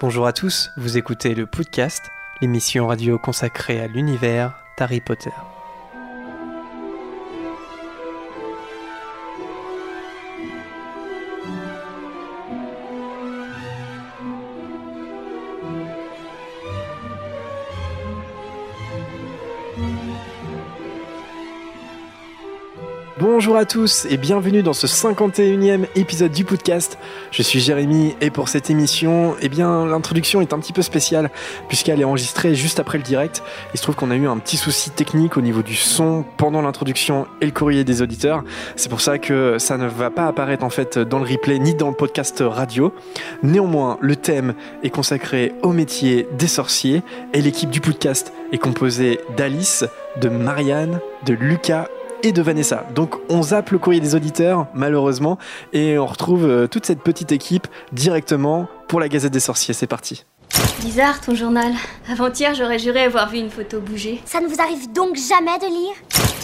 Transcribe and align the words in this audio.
Bonjour 0.00 0.28
à 0.28 0.32
tous, 0.32 0.70
vous 0.76 0.96
écoutez 0.96 1.34
le 1.34 1.44
podcast, 1.46 2.12
l'émission 2.40 2.86
radio 2.86 3.18
consacrée 3.18 3.80
à 3.80 3.88
l'univers 3.88 4.54
d'Harry 4.78 5.00
Potter. 5.00 5.32
Bonjour 23.38 23.56
à 23.56 23.66
tous 23.66 24.04
et 24.10 24.16
bienvenue 24.16 24.64
dans 24.64 24.72
ce 24.72 24.88
51e 24.88 25.86
épisode 25.94 26.32
du 26.32 26.44
podcast. 26.44 26.98
Je 27.30 27.44
suis 27.44 27.60
Jérémy 27.60 28.16
et 28.20 28.30
pour 28.30 28.48
cette 28.48 28.68
émission, 28.68 29.36
eh 29.40 29.48
bien 29.48 29.86
l'introduction 29.86 30.40
est 30.40 30.52
un 30.52 30.58
petit 30.58 30.72
peu 30.72 30.82
spéciale 30.82 31.30
puisqu'elle 31.68 32.00
est 32.00 32.04
enregistrée 32.04 32.56
juste 32.56 32.80
après 32.80 32.98
le 32.98 33.04
direct. 33.04 33.44
Il 33.72 33.76
se 33.76 33.84
trouve 33.84 33.94
qu'on 33.94 34.10
a 34.10 34.16
eu 34.16 34.26
un 34.26 34.38
petit 34.38 34.56
souci 34.56 34.90
technique 34.90 35.36
au 35.36 35.40
niveau 35.40 35.62
du 35.62 35.76
son 35.76 36.24
pendant 36.36 36.62
l'introduction 36.62 37.28
et 37.40 37.46
le 37.46 37.52
courrier 37.52 37.84
des 37.84 38.02
auditeurs. 38.02 38.42
C'est 38.74 38.88
pour 38.88 39.00
ça 39.00 39.18
que 39.18 39.56
ça 39.58 39.78
ne 39.78 39.86
va 39.86 40.10
pas 40.10 40.26
apparaître 40.26 40.64
en 40.64 40.70
fait 40.70 40.98
dans 40.98 41.20
le 41.20 41.30
replay 41.30 41.60
ni 41.60 41.76
dans 41.76 41.90
le 41.90 41.94
podcast 41.94 42.42
radio. 42.44 42.92
Néanmoins, 43.44 43.98
le 44.00 44.16
thème 44.16 44.54
est 44.82 44.90
consacré 44.90 45.54
au 45.62 45.72
métier 45.72 46.26
des 46.36 46.48
sorciers 46.48 47.04
et 47.32 47.40
l'équipe 47.40 47.70
du 47.70 47.80
podcast 47.80 48.32
est 48.50 48.58
composée 48.58 49.20
d'Alice, 49.36 49.84
de 50.20 50.28
Marianne, 50.28 50.98
de 51.24 51.34
Lucas 51.34 51.86
et 52.22 52.32
de 52.32 52.42
Vanessa. 52.42 52.84
Donc 52.94 53.16
on 53.28 53.42
zappe 53.42 53.70
le 53.70 53.78
courrier 53.78 54.00
des 54.00 54.14
auditeurs, 54.14 54.66
malheureusement, 54.74 55.38
et 55.72 55.98
on 55.98 56.06
retrouve 56.06 56.46
euh, 56.46 56.66
toute 56.66 56.86
cette 56.86 57.00
petite 57.00 57.32
équipe 57.32 57.66
directement 57.92 58.68
pour 58.88 59.00
la 59.00 59.08
Gazette 59.08 59.32
des 59.32 59.40
Sorciers. 59.40 59.74
C'est 59.74 59.86
parti. 59.86 60.24
Bizarre 60.80 61.20
ton 61.20 61.34
journal. 61.34 61.72
Avant-hier, 62.10 62.54
j'aurais 62.54 62.78
juré 62.78 63.02
avoir 63.02 63.28
vu 63.28 63.38
une 63.38 63.50
photo 63.50 63.80
bouger. 63.80 64.20
Ça 64.24 64.40
ne 64.40 64.46
vous 64.46 64.60
arrive 64.60 64.92
donc 64.92 65.16
jamais 65.16 65.58
de 65.58 65.66
lire? 65.66 66.37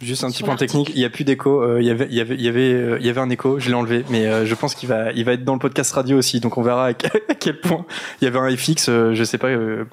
Juste 0.00 0.22
un 0.22 0.30
petit 0.30 0.44
point 0.44 0.54
technique, 0.54 0.90
il 0.94 0.98
n'y 1.00 1.04
a 1.04 1.10
plus 1.10 1.24
d'écho. 1.24 1.60
euh, 1.60 1.78
Il 1.80 1.86
y 1.86 1.90
avait, 1.90 2.06
il 2.08 2.14
y 2.16 2.20
avait, 2.20 2.34
il 2.36 2.40
y 2.42 2.48
avait, 2.48 2.72
euh, 2.72 2.96
il 3.00 3.06
y 3.06 3.10
avait 3.10 3.20
un 3.20 3.30
écho. 3.30 3.58
Je 3.58 3.68
l'ai 3.68 3.74
enlevé, 3.74 4.04
mais 4.10 4.26
euh, 4.26 4.46
je 4.46 4.54
pense 4.54 4.76
qu'il 4.76 4.88
va, 4.88 5.10
il 5.12 5.24
va 5.24 5.32
être 5.32 5.42
dans 5.44 5.54
le 5.54 5.58
podcast 5.58 5.92
radio 5.92 6.16
aussi. 6.18 6.38
Donc 6.38 6.56
on 6.56 6.62
verra 6.62 6.86
à 6.86 6.92
quel, 6.94 7.58
point 7.60 7.84
il 8.20 8.24
y 8.24 8.28
avait 8.28 8.38
un 8.38 8.56
FX. 8.56 8.88
euh, 8.88 9.14
je 9.14 9.24
sais 9.24 9.38
pas. 9.38 9.48
euh, 9.48 9.84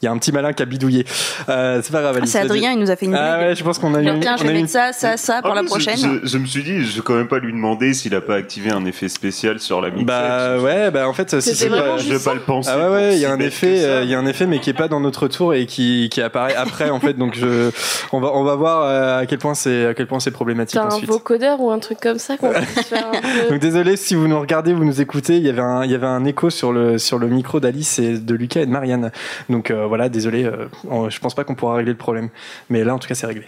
il 0.00 0.06
y 0.06 0.08
a 0.08 0.12
un 0.12 0.16
petit 0.16 0.32
malin 0.32 0.54
qui 0.54 0.62
a 0.62 0.66
bidouillé. 0.66 1.04
Euh, 1.50 1.80
c'est 1.82 1.92
pas 1.92 2.00
grave. 2.00 2.18
Ah, 2.22 2.26
c'est. 2.26 2.38
Adrien, 2.38 2.72
il 2.72 2.78
nous 2.78 2.90
a 2.90 2.96
fait 2.96 3.04
une 3.04 3.14
Ah 3.14 3.36
blague. 3.36 3.48
ouais, 3.50 3.54
je 3.54 3.62
pense 3.62 3.78
qu'on 3.78 3.94
a 3.94 4.00
eu. 4.00 4.06
Genre, 4.06 4.16
tiens, 4.20 4.36
je 4.38 4.44
vais 4.44 4.52
mettre 4.54 4.70
ça, 4.70 4.92
ça, 4.94 5.18
ça 5.18 5.42
pour 5.42 5.50
Ah 5.52 5.56
la 5.56 5.60
je- 5.62 5.66
prochaine. 5.66 5.96
Je, 5.98 6.26
je 6.26 6.38
me 6.38 6.46
suis 6.46 6.62
dit, 6.62 6.82
je 6.84 6.96
vais 6.96 7.02
quand 7.02 7.14
même 7.16 7.28
pas 7.28 7.38
lui 7.38 7.52
demander 7.52 7.92
s'il 7.92 8.14
a 8.14 8.22
pas 8.22 8.36
activé 8.36 8.70
un 8.70 8.86
effet 8.86 9.10
spécial 9.10 9.60
sur 9.60 9.82
la 9.82 9.88
mixette. 9.90 10.06
Bah 10.06 10.58
ouais, 10.58 10.90
bah 10.90 11.06
en 11.06 11.12
fait, 11.12 11.38
si 11.40 11.54
c'est 11.54 11.68
pas. 11.68 11.98
je 11.98 12.10
vais 12.10 12.18
pas 12.24 12.32
le 12.32 12.40
penser. 12.40 12.70
Ah 12.72 12.78
ouais 12.78 12.94
ouais, 12.94 13.16
il 13.16 13.20
y 13.20 13.26
a 13.26 13.32
un 13.32 13.40
effet, 13.40 14.02
il 14.04 14.08
y 14.08 14.14
a 14.14 14.18
un 14.18 14.26
effet, 14.26 14.46
mais 14.46 14.58
qui 14.58 14.70
est 14.70 14.74
pas 14.74 14.88
dans 14.88 15.00
notre 15.00 15.28
tour 15.28 15.52
et 15.52 15.66
qui, 15.66 16.08
qui 16.10 16.22
apparaît 16.22 16.54
après 16.56 16.88
en 16.88 16.98
fait. 17.00 17.12
Donc 17.12 17.34
je, 17.36 17.70
on 18.12 18.20
va, 18.20 18.30
on 18.32 18.42
va 18.42 18.54
voir 18.54 19.18
à 19.18 19.26
quel 19.26 19.38
point 19.38 19.49
c'est, 19.54 19.86
à 19.86 19.94
quel 19.94 20.06
point 20.06 20.20
c'est 20.20 20.30
problématique 20.30 20.78
T'as 20.78 20.84
un 20.86 20.88
ensuite. 20.88 21.08
vocodeur 21.10 21.60
ou 21.60 21.70
un 21.70 21.78
truc 21.78 22.00
comme 22.00 22.18
ça 22.18 22.36
qu'on 22.36 22.50
puisse 22.52 22.86
faire 22.86 23.08
un 23.08 23.10
peu. 23.44 23.50
Donc 23.50 23.60
désolé 23.60 23.96
si 23.96 24.14
vous 24.14 24.28
nous 24.28 24.38
regardez, 24.40 24.72
vous 24.72 24.84
nous 24.84 25.00
écoutez, 25.00 25.36
il 25.36 25.42
y 25.44 25.48
avait 25.48 25.62
un, 25.62 25.84
il 25.84 25.90
y 25.90 25.94
avait 25.94 26.06
un 26.06 26.24
écho 26.24 26.50
sur 26.50 26.72
le, 26.72 26.98
sur 26.98 27.18
le 27.18 27.28
micro 27.28 27.60
d'Alice 27.60 27.98
et 27.98 28.18
de 28.18 28.34
Lucas 28.34 28.60
et 28.62 28.66
de 28.66 28.70
Marianne. 28.70 29.10
Donc 29.48 29.70
euh, 29.70 29.86
voilà, 29.86 30.08
désolé, 30.08 30.44
euh, 30.44 30.66
on- 30.88 31.08
je 31.10 31.20
pense 31.20 31.34
pas 31.34 31.44
qu'on 31.44 31.54
pourra 31.54 31.74
régler 31.76 31.92
le 31.92 31.98
problème. 31.98 32.28
Mais 32.68 32.84
là 32.84 32.94
en 32.94 32.98
tout 32.98 33.08
cas 33.08 33.14
c'est 33.14 33.26
réglé. 33.26 33.46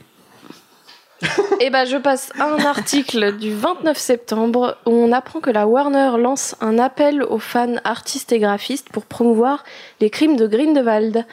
Et 1.61 1.71
ben 1.71 1.85
je 1.85 1.97
passe 1.97 2.33
à 2.41 2.47
un 2.47 2.59
article 2.65 3.37
du 3.37 3.55
29 3.55 3.97
septembre 3.97 4.77
où 4.87 4.91
on 4.91 5.13
apprend 5.13 5.39
que 5.39 5.51
la 5.51 5.69
Warner 5.69 6.11
lance 6.19 6.57
un 6.61 6.81
appel 6.81 7.23
aux 7.23 7.39
fans 7.39 7.77
artistes 7.85 8.33
et 8.33 8.41
graphistes 8.41 8.89
pour 8.91 9.05
promouvoir 9.07 9.63
les 10.01 10.11
crimes 10.11 10.37
de 10.37 10.49
Grindelwald. 10.49 11.25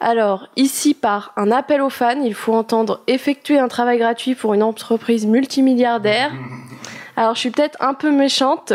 Alors, 0.00 0.46
ici, 0.56 0.94
par 0.94 1.32
un 1.36 1.50
appel 1.50 1.80
aux 1.80 1.90
fans, 1.90 2.20
il 2.22 2.34
faut 2.34 2.54
entendre 2.54 3.00
effectuer 3.06 3.58
un 3.58 3.68
travail 3.68 3.98
gratuit 3.98 4.34
pour 4.34 4.54
une 4.54 4.62
entreprise 4.62 5.26
multimilliardaire. 5.26 6.32
Alors, 7.16 7.34
je 7.34 7.40
suis 7.40 7.50
peut-être 7.50 7.76
un 7.80 7.94
peu 7.94 8.12
méchante, 8.12 8.74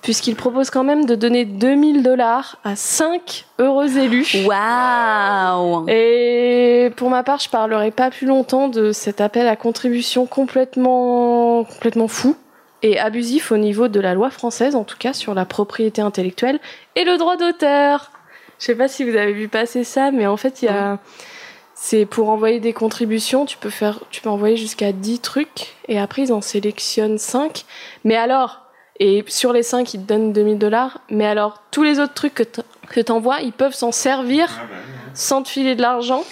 puisqu'il 0.00 0.34
propose 0.34 0.70
quand 0.70 0.82
même 0.82 1.04
de 1.04 1.14
donner 1.14 1.44
2000 1.44 2.02
dollars 2.02 2.56
à 2.64 2.74
5 2.74 3.44
heureux 3.58 3.98
élus. 3.98 4.46
Waouh 4.46 5.84
Et 5.88 6.90
pour 6.96 7.10
ma 7.10 7.22
part, 7.22 7.38
je 7.38 7.50
parlerai 7.50 7.90
pas 7.90 8.10
plus 8.10 8.26
longtemps 8.26 8.68
de 8.68 8.92
cet 8.92 9.20
appel 9.20 9.46
à 9.46 9.56
contribution 9.56 10.24
complètement, 10.24 11.64
complètement 11.64 12.08
fou 12.08 12.34
et 12.82 12.98
abusif 12.98 13.52
au 13.52 13.58
niveau 13.58 13.88
de 13.88 14.00
la 14.00 14.14
loi 14.14 14.30
française, 14.30 14.74
en 14.74 14.84
tout 14.84 14.96
cas 14.98 15.12
sur 15.12 15.34
la 15.34 15.44
propriété 15.44 16.00
intellectuelle 16.00 16.60
et 16.96 17.04
le 17.04 17.18
droit 17.18 17.36
d'auteur. 17.36 18.10
Je 18.62 18.66
sais 18.66 18.76
pas 18.76 18.86
si 18.86 19.02
vous 19.02 19.16
avez 19.16 19.32
vu 19.32 19.48
passer 19.48 19.82
ça, 19.82 20.12
mais 20.12 20.24
en 20.28 20.36
fait, 20.36 20.62
il 20.62 20.66
y 20.66 20.68
a, 20.68 21.00
c'est 21.74 22.06
pour 22.06 22.28
envoyer 22.30 22.60
des 22.60 22.72
contributions, 22.72 23.44
tu 23.44 23.56
peux 23.56 23.70
faire, 23.70 23.98
tu 24.12 24.20
peux 24.20 24.28
envoyer 24.30 24.56
jusqu'à 24.56 24.92
10 24.92 25.18
trucs 25.18 25.74
et 25.88 25.98
après 25.98 26.22
ils 26.22 26.32
en 26.32 26.40
sélectionnent 26.40 27.18
5. 27.18 27.64
Mais 28.04 28.14
alors, 28.14 28.60
et 29.00 29.24
sur 29.26 29.52
les 29.52 29.64
5, 29.64 29.94
ils 29.94 30.02
te 30.02 30.06
donnent 30.06 30.32
2000 30.32 30.58
dollars, 30.58 31.00
mais 31.10 31.26
alors 31.26 31.60
tous 31.72 31.82
les 31.82 31.98
autres 31.98 32.14
trucs 32.14 32.34
que 32.34 32.44
t- 32.44 32.62
que 32.88 33.00
t'envoies, 33.00 33.40
ils 33.40 33.50
peuvent 33.52 33.74
s'en 33.74 33.90
servir 33.90 34.48
sans 35.12 35.42
te 35.42 35.48
filer 35.48 35.74
de 35.74 35.82
l'argent. 35.82 36.22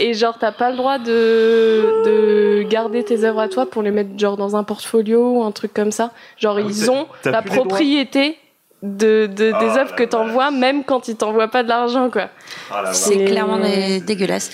Et 0.00 0.14
genre, 0.14 0.36
t'as 0.38 0.52
pas 0.52 0.70
le 0.70 0.76
droit 0.76 0.98
de, 1.00 2.04
de 2.04 2.62
garder 2.68 3.02
tes 3.02 3.24
œuvres 3.24 3.40
à 3.40 3.48
toi 3.48 3.66
pour 3.66 3.82
les 3.82 3.90
mettre 3.90 4.10
genre 4.16 4.36
dans 4.36 4.54
un 4.54 4.62
portfolio 4.62 5.38
ou 5.38 5.42
un 5.42 5.50
truc 5.50 5.74
comme 5.74 5.90
ça. 5.90 6.12
Genre, 6.36 6.58
Ah, 6.58 6.60
ils 6.64 6.88
ont 6.88 7.08
la 7.32 7.42
propriété 7.58 8.38
de, 8.82 9.26
de- 9.26 9.50
Ah, 9.54 9.58
des 9.58 9.70
œuvres 9.78 9.94
que 9.96 10.04
t'envoies, 10.04 10.50
même 10.50 10.84
quand 10.84 11.08
ils 11.08 11.16
t'envoient 11.16 11.48
pas 11.48 11.62
de 11.62 11.68
l'argent, 11.68 12.10
quoi. 12.10 12.28
Ah, 12.70 12.82
la 12.82 12.92
C'est 12.92 13.24
clairement 13.24 13.58
dé- 13.58 14.00
dégueulasse. 14.00 14.50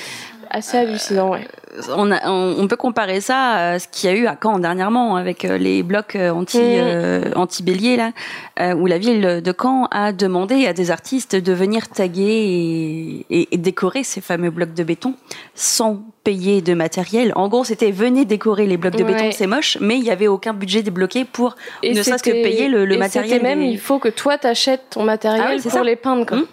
Assez 0.57 0.77
hallucinant, 0.79 1.31
ouais. 1.31 1.49
On, 1.97 2.13
a- 2.13 2.31
on, 2.31 2.55
on 2.61 2.69
peut 2.69 2.77
comparer 2.77 3.21
ça 3.21 3.71
à 3.73 3.79
ce 3.81 3.89
qu'il 3.89 4.09
y 4.09 4.13
a 4.13 4.17
eu 4.17 4.27
à 4.29 4.37
Caen 4.41 4.61
dernièrement 4.61 5.17
avec 5.17 5.45
euh, 5.45 5.59
les 5.59 5.83
blocs 5.83 6.15
euh, 6.15 6.31
anti 6.31 6.61
euh, 6.63 7.33
anti-bélier 7.35 7.97
là, 7.97 8.13
euh, 8.61 8.75
où 8.75 8.87
la 8.87 8.99
ville 8.99 9.43
de 9.45 9.55
Caen 9.61 9.89
a 9.91 10.13
demandé 10.13 10.67
à 10.69 10.73
des 10.73 10.93
artistes 10.93 11.35
de 11.35 11.53
venir 11.53 11.89
taguer 11.89 12.23
et, 12.23 13.27
et- 13.31 13.49
et 13.55 13.57
décorer 13.57 14.05
ces 14.05 14.21
fameux 14.21 14.51
blocs 14.51 14.75
de 14.75 14.85
béton 14.85 15.15
sans 15.57 16.05
payer 16.23 16.63
de 16.63 16.75
matériel. 16.75 17.33
En 17.35 17.49
gros, 17.49 17.65
c'était 17.65 17.91
venez 17.91 18.25
décorer 18.25 18.67
les 18.67 18.77
blocs 18.77 18.95
de 18.95 19.03
béton, 19.03 19.31
c'est 19.33 19.49
moche, 19.49 19.77
mais 19.81 19.99
il 19.99 20.05
y 20.05 20.11
avait 20.13 20.29
aucun 20.29 20.53
budget 20.55 20.83
débloqué 20.83 21.25
pour 21.25 21.57
Et 21.83 21.93
ne 21.95 22.01
serait-ce 22.01 22.23
que 22.23 22.31
payer 22.31 22.69
le, 22.69 22.85
le 22.85 22.95
et 22.95 22.99
matériel. 22.99 23.31
c'était 23.33 23.43
même, 23.43 23.59
des- 23.59 23.67
il 23.67 23.79
faut 23.81 23.99
que 23.99 24.09
toi 24.09 24.39
t'achètes 24.39 24.83
ton 24.91 25.03
matériel 25.03 25.43
Ah 25.45 25.51
oui, 25.51 25.57
c'est 25.61 25.71
pour 25.71 25.79
ça. 25.81 25.85
les 25.85 25.97
peindre, 25.97 26.25
quoi. 26.25 26.37
Mhm. 26.37 26.45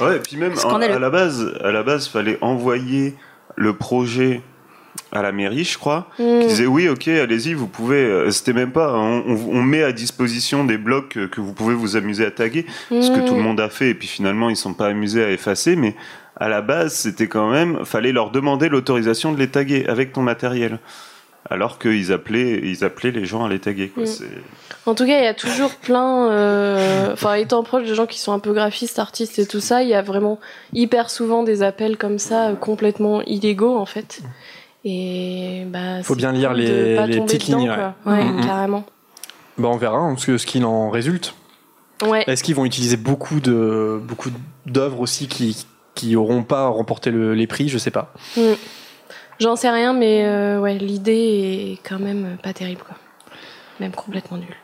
Ouais, 0.00 0.16
et 0.16 0.18
puis 0.18 0.36
même, 0.36 0.52
en- 0.64 0.80
à 0.82 0.98
la 0.98 1.08
base, 1.10 1.54
à 1.62 1.70
la 1.70 1.82
base, 1.84 2.08
fallait 2.08 2.36
envoyer 2.42 3.14
le 3.56 3.72
projet 3.74 4.40
à 5.12 5.22
la 5.22 5.30
mairie, 5.32 5.64
je 5.64 5.78
crois, 5.78 6.08
Mm. 6.18 6.40
qui 6.40 6.46
disait 6.48 6.66
oui, 6.66 6.88
ok, 6.88 7.08
allez-y, 7.08 7.54
vous 7.54 7.66
pouvez. 7.68 7.96
euh, 8.04 8.30
C'était 8.30 8.52
même 8.52 8.72
pas. 8.72 8.92
On, 8.94 9.22
on- 9.26 9.58
on 9.58 9.62
met 9.62 9.82
à 9.82 9.92
disposition 9.92 10.64
des 10.64 10.78
blocs 10.78 11.16
euh, 11.16 11.28
que 11.28 11.40
vous 11.40 11.52
pouvez 11.52 11.74
vous 11.74 11.96
amuser 11.96 12.24
à 12.26 12.30
taguer, 12.30 12.66
ce 12.90 13.10
que 13.10 13.20
Mm. 13.20 13.24
tout 13.26 13.34
le 13.34 13.42
monde 13.42 13.60
a 13.60 13.68
fait, 13.68 13.90
et 13.90 13.94
puis 13.94 14.08
finalement 14.08 14.50
ils 14.50 14.56
sont 14.56 14.74
pas 14.74 14.88
amusés 14.88 15.24
à 15.24 15.30
effacer, 15.30 15.76
mais 15.76 15.94
à 16.38 16.48
la 16.48 16.60
base, 16.60 16.94
c'était 16.94 17.28
quand 17.28 17.50
même, 17.50 17.84
fallait 17.84 18.12
leur 18.12 18.30
demander 18.30 18.68
l'autorisation 18.68 19.32
de 19.32 19.38
les 19.38 19.48
taguer 19.48 19.86
avec 19.86 20.12
ton 20.12 20.22
matériel. 20.22 20.78
Alors 21.50 21.78
qu'ils 21.78 22.12
appelaient, 22.12 22.60
ils 22.62 22.84
appelaient 22.84 23.12
les 23.12 23.24
gens 23.24 23.44
à 23.44 23.48
les 23.48 23.58
taguer. 23.58 23.88
Quoi. 23.88 24.04
Mm. 24.04 24.06
En 24.86 24.94
tout 24.94 25.06
cas, 25.06 25.18
il 25.18 25.24
y 25.24 25.28
a 25.28 25.34
toujours 25.34 25.70
plein. 25.76 26.28
euh, 26.30 27.12
Enfin, 27.12 27.34
étant 27.34 27.62
proche 27.62 27.88
de 27.88 27.94
gens 27.94 28.06
qui 28.06 28.18
sont 28.18 28.32
un 28.32 28.38
peu 28.38 28.52
graphistes, 28.52 28.98
artistes 28.98 29.38
et 29.38 29.46
tout 29.46 29.60
ça, 29.60 29.82
il 29.82 29.88
y 29.88 29.94
a 29.94 30.02
vraiment 30.02 30.38
hyper 30.72 31.08
souvent 31.10 31.42
des 31.42 31.62
appels 31.62 31.96
comme 31.96 32.18
ça, 32.18 32.48
euh, 32.48 32.54
complètement 32.54 33.22
illégaux 33.22 33.76
en 33.76 33.86
fait. 33.86 34.22
Et 34.84 35.64
bah. 35.66 36.02
Faut 36.02 36.14
bien 36.14 36.32
lire 36.32 36.52
les- 36.52 37.06
les 37.06 37.20
petites 37.20 37.46
dedans, 37.48 37.58
lignes, 37.58 37.74
quoi. 37.74 38.12
Ouais, 38.12 38.24
Mhm. 38.24 38.44
carrément. 38.46 38.84
Bah 39.58 39.68
on 39.72 39.76
verra 39.76 39.98
hein, 39.98 40.14
ce 40.18 40.26
que- 40.26 40.38
ce 40.38 40.46
qu'il 40.46 40.64
en 40.64 40.90
résulte. 40.90 41.34
Ouais. 42.06 42.24
Est-ce 42.26 42.44
qu'ils 42.44 42.54
vont 42.54 42.64
utiliser 42.66 42.96
beaucoup 42.98 43.40
de 43.40 43.98
beaucoup 44.06 44.30
d'œuvres 44.66 45.00
aussi 45.00 45.28
qui 45.28 45.66
qui 45.94 46.14
auront 46.14 46.42
pas 46.42 46.66
remporté 46.68 47.10
le- 47.10 47.32
les 47.34 47.46
prix, 47.46 47.70
je 47.70 47.78
sais 47.78 47.90
pas. 47.90 48.12
J'en 49.40 49.56
sais 49.56 49.70
rien, 49.70 49.92
mais 49.92 50.24
euh, 50.24 50.60
ouais, 50.60 50.74
l'idée 50.74 51.72
est 51.82 51.88
quand 51.88 51.98
même 51.98 52.36
pas 52.42 52.52
terrible 52.52 52.82
quoi. 52.86 52.96
Même 53.80 53.92
complètement 53.92 54.38
nulle. 54.38 54.56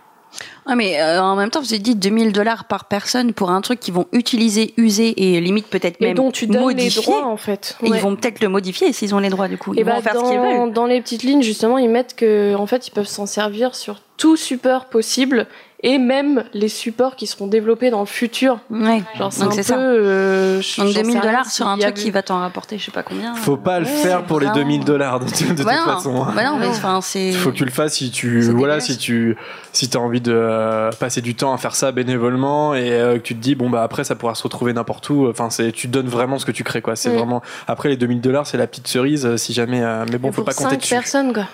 Ouais, 0.66 0.74
mais 0.76 0.98
euh, 1.00 1.20
en 1.22 1.36
même 1.36 1.50
temps, 1.50 1.60
vous 1.60 1.74
avez 1.74 1.82
dit 1.82 1.94
2000 1.94 2.32
dollars 2.32 2.64
par 2.64 2.86
personne 2.86 3.34
pour 3.34 3.50
un 3.50 3.60
truc 3.60 3.80
qu'ils 3.80 3.92
vont 3.92 4.06
utiliser, 4.12 4.72
user 4.78 5.12
et 5.34 5.40
limite 5.42 5.66
peut-être 5.66 6.00
même 6.00 6.14
dont 6.14 6.30
tu 6.30 6.46
donnes 6.46 6.60
les 6.60 6.66
modifier. 6.84 7.02
droits 7.02 7.26
en 7.26 7.36
fait. 7.36 7.76
Et 7.82 7.90
Ouais. 7.90 7.98
Ils 7.98 8.00
vont 8.02 8.16
peut-être 8.16 8.40
le 8.40 8.48
modifier 8.48 8.92
s'ils 8.94 9.14
ont 9.14 9.18
les 9.18 9.28
droits 9.28 9.48
du 9.48 9.58
coup. 9.58 9.74
Ils 9.74 9.80
Et 9.80 9.82
vont 9.82 9.90
bah, 9.96 10.00
faire 10.00 10.14
ce 10.16 10.20
qu'ils 10.30 10.36
dans, 10.38 10.64
veulent. 10.64 10.72
dans 10.72 10.86
les 10.86 11.02
petites 11.02 11.22
lignes, 11.24 11.42
justement, 11.42 11.76
ils 11.76 11.90
mettent 11.90 12.16
que, 12.16 12.54
en 12.54 12.66
fait, 12.66 12.88
ils 12.88 12.92
peuvent 12.92 13.06
s'en 13.08 13.26
servir 13.26 13.74
sur 13.74 14.00
tout 14.16 14.36
support 14.36 14.86
possible 14.86 15.46
et 15.84 15.98
même 15.98 16.44
les 16.54 16.68
supports 16.68 17.16
qui 17.16 17.26
seront 17.26 17.46
développés 17.48 17.90
dans 17.90 18.00
le 18.00 18.06
futur. 18.06 18.60
Ouais. 18.70 19.02
Genre, 19.18 19.32
c'est 19.32 19.40
Donc 19.42 19.52
un 19.52 19.54
c'est 19.56 19.62
peu. 19.62 19.68
ça. 19.68 19.78
euh, 19.78 20.60
je- 20.60 20.80
Donc 20.80 20.86
j'en 20.88 20.92
sais 20.94 21.02
2000 21.02 21.18
rien 21.18 21.20
dollars 21.30 21.46
sur 21.50 21.66
un 21.66 21.76
truc 21.76 21.94
qui 21.94 22.10
va 22.10 22.22
t'en 22.22 22.38
rapporter 22.38 22.78
je 22.78 22.84
sais 22.84 22.90
pas 22.92 23.02
combien. 23.02 23.34
Faut 23.34 23.56
pas 23.56 23.80
le 23.80 23.86
Ouais, 23.86 23.92
faire 23.92 24.22
pour 24.24 24.38
les 24.40 24.46
vraiment. 24.46 24.60
2000 24.62 24.84
dollars 24.84 25.20
de, 25.20 25.24
de 25.26 25.30
toute 25.30 25.64
Bah 25.64 25.72
non, 25.86 25.94
façon. 25.94 26.22
hein. 26.22 26.32
bah 26.36 26.44
non, 26.44 26.56
mais 26.58 26.66
enfin 26.68 27.00
c'est. 27.02 27.28
Il 27.28 27.34
faut 27.36 27.50
que 27.50 27.56
tu 27.56 27.64
le 27.64 27.70
fasses 27.70 27.94
si 27.94 28.10
tu 28.10 28.40
voilà 28.52 28.80
si 28.80 28.96
tu 28.96 29.36
si 29.72 29.88
t'as 29.90 29.98
envie 29.98 30.20
de 30.20 30.32
euh, 30.34 30.90
passer 30.92 31.20
du 31.20 31.34
temps 31.34 31.52
à 31.52 31.58
faire 31.58 31.74
ça 31.74 31.90
bénévolement 31.92 32.74
et 32.74 32.92
euh, 32.92 33.14
que 33.14 33.22
tu 33.22 33.34
te 33.34 33.40
dis 33.40 33.54
bon 33.54 33.68
bah 33.70 33.82
après 33.82 34.04
ça 34.04 34.14
pourra 34.14 34.34
se 34.34 34.42
retrouver 34.42 34.72
n'importe 34.72 35.08
où 35.10 35.26
enfin 35.28 35.50
c'est 35.50 35.72
tu 35.72 35.88
donnes 35.88 36.08
vraiment 36.08 36.38
ce 36.38 36.46
que 36.46 36.52
tu 36.52 36.62
crées 36.64 36.82
quoi 36.82 36.94
c'est 36.96 37.10
Mm. 37.10 37.16
vraiment 37.16 37.42
après 37.66 37.88
les 37.88 37.96
2000 37.96 38.20
dollars 38.20 38.46
c'est 38.46 38.56
la 38.58 38.66
petite 38.66 38.86
cerise 38.88 39.26
euh, 39.26 39.36
si 39.36 39.52
jamais 39.52 39.82
euh, 39.82 40.04
mais 40.10 40.18
bon 40.18 40.28
Mais 40.28 40.32
faut 40.32 40.42
pas 40.44 40.54
compter 40.54 40.70
cinq 40.70 40.80
dessus 40.80 40.94
personnes, 40.94 41.32
quoi. 41.32 41.46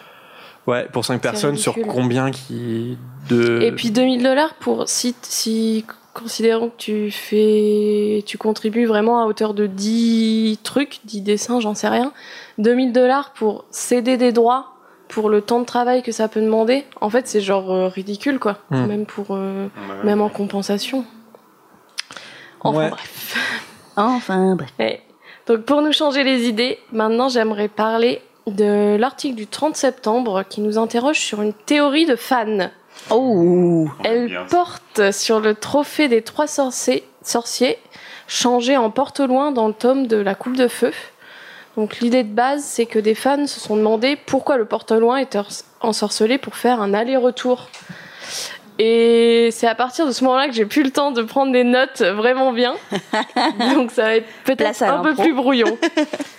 Ouais 0.69 0.87
pour 0.93 1.05
5 1.05 1.21
personnes 1.21 1.57
sur 1.57 1.75
combien 1.89 2.31
qui 2.31 2.97
de 3.29 3.61
Et 3.63 3.73
puis 3.73 3.91
2000 3.91 4.23
dollars 4.23 4.55
pour 4.55 4.89
si, 4.89 5.15
si 5.23 5.85
considérons 6.15 6.69
que 6.71 6.77
tu 6.79 7.11
fais 7.11 8.23
tu 8.27 8.39
contribues 8.39 8.87
vraiment 8.87 9.23
à 9.23 9.27
hauteur 9.27 9.55
de 9.55 9.67
10 9.67 10.59
trucs, 10.63 11.01
10 11.05 11.21
dessins, 11.23 11.61
j'en 11.61 11.75
sais 11.75 11.89
rien. 11.89 12.13
2000 12.59 12.93
dollars 12.93 13.33
pour 13.33 13.65
céder 13.71 14.17
des 14.17 14.33
droits 14.33 14.73
pour 15.09 15.31
le 15.31 15.41
temps 15.41 15.61
de 15.61 15.65
travail 15.65 16.03
que 16.03 16.13
ça 16.13 16.29
peut 16.29 16.41
demander. 16.43 16.85
En 17.01 17.09
fait, 17.09 17.27
c'est 17.29 17.41
genre 17.41 17.73
euh, 17.73 17.89
ridicule 17.89 18.39
quoi, 18.39 18.59
Hmm. 18.71 18.87
même 18.87 19.07
pour 19.07 19.29
euh, 19.31 19.69
même 20.05 20.21
en 20.21 20.29
compensation. 20.29 21.05
Enfin 22.61 22.79
Ouais. 22.79 22.91
bref. 22.91 23.37
Enfin 23.97 24.55
bref. 24.57 24.71
Ouais. 24.79 25.03
Donc 25.47 25.61
pour 25.65 25.81
nous 25.83 25.93
changer 25.93 26.25
les 26.25 26.47
idées, 26.49 26.79
maintenant 26.93 27.29
j'aimerais 27.29 27.69
parler 27.69 28.21
de 28.51 28.97
l'article 28.99 29.35
du 29.35 29.47
30 29.47 29.77
septembre 29.77 30.45
qui 30.49 30.61
nous 30.61 30.79
interroge 30.79 31.19
sur 31.19 31.43
une 31.43 31.53
théorie 31.53 32.07
de 32.07 32.17
fans. 32.17 32.71
Oh. 33.11 33.89
Elle 34.05 34.27
bien. 34.27 34.45
porte 34.45 35.13
sur 35.13 35.41
le 35.41 35.55
trophée 35.55 36.09
des 36.09 36.23
trois 36.23 36.47
sorciers, 36.47 37.05
sorciers 37.23 37.79
changé 38.29 38.77
en 38.77 38.91
porte-loin 38.91 39.51
dans 39.53 39.67
le 39.67 39.75
tome 39.75 40.07
de 40.07 40.17
la 40.17 40.35
Coupe 40.35 40.57
de 40.57 40.69
Feu. 40.69 40.93
Donc 41.77 42.01
l'idée 42.01 42.25
de 42.25 42.33
base, 42.33 42.63
c'est 42.63 42.87
que 42.87 42.99
des 42.99 43.15
fans 43.15 43.47
se 43.47 43.61
sont 43.61 43.77
demandé 43.77 44.17
pourquoi 44.27 44.57
le 44.57 44.65
porte-loin 44.65 45.17
était 45.19 45.41
ensorcelé 45.81 46.39
pour 46.39 46.57
faire 46.57 46.81
un 46.81 46.93
aller-retour. 46.93 47.69
Et 48.81 49.49
c'est 49.51 49.67
à 49.67 49.75
partir 49.75 50.07
de 50.07 50.13
ce 50.13 50.23
moment-là 50.25 50.47
que 50.47 50.53
j'ai 50.55 50.67
plus 50.67 50.85
le 50.85 50.91
temps 50.91 51.11
de 51.11 51.23
prendre 51.23 51.53
des 51.53 51.65
notes 51.65 52.03
vraiment 52.03 52.53
bien. 52.53 52.75
Donc 53.75 53.91
ça 53.91 54.03
va 54.03 54.17
être 54.17 54.29
peut-être 54.45 54.83
un 54.83 55.03
peu 55.03 55.15
plus 55.15 55.35
brouillon. 55.35 55.77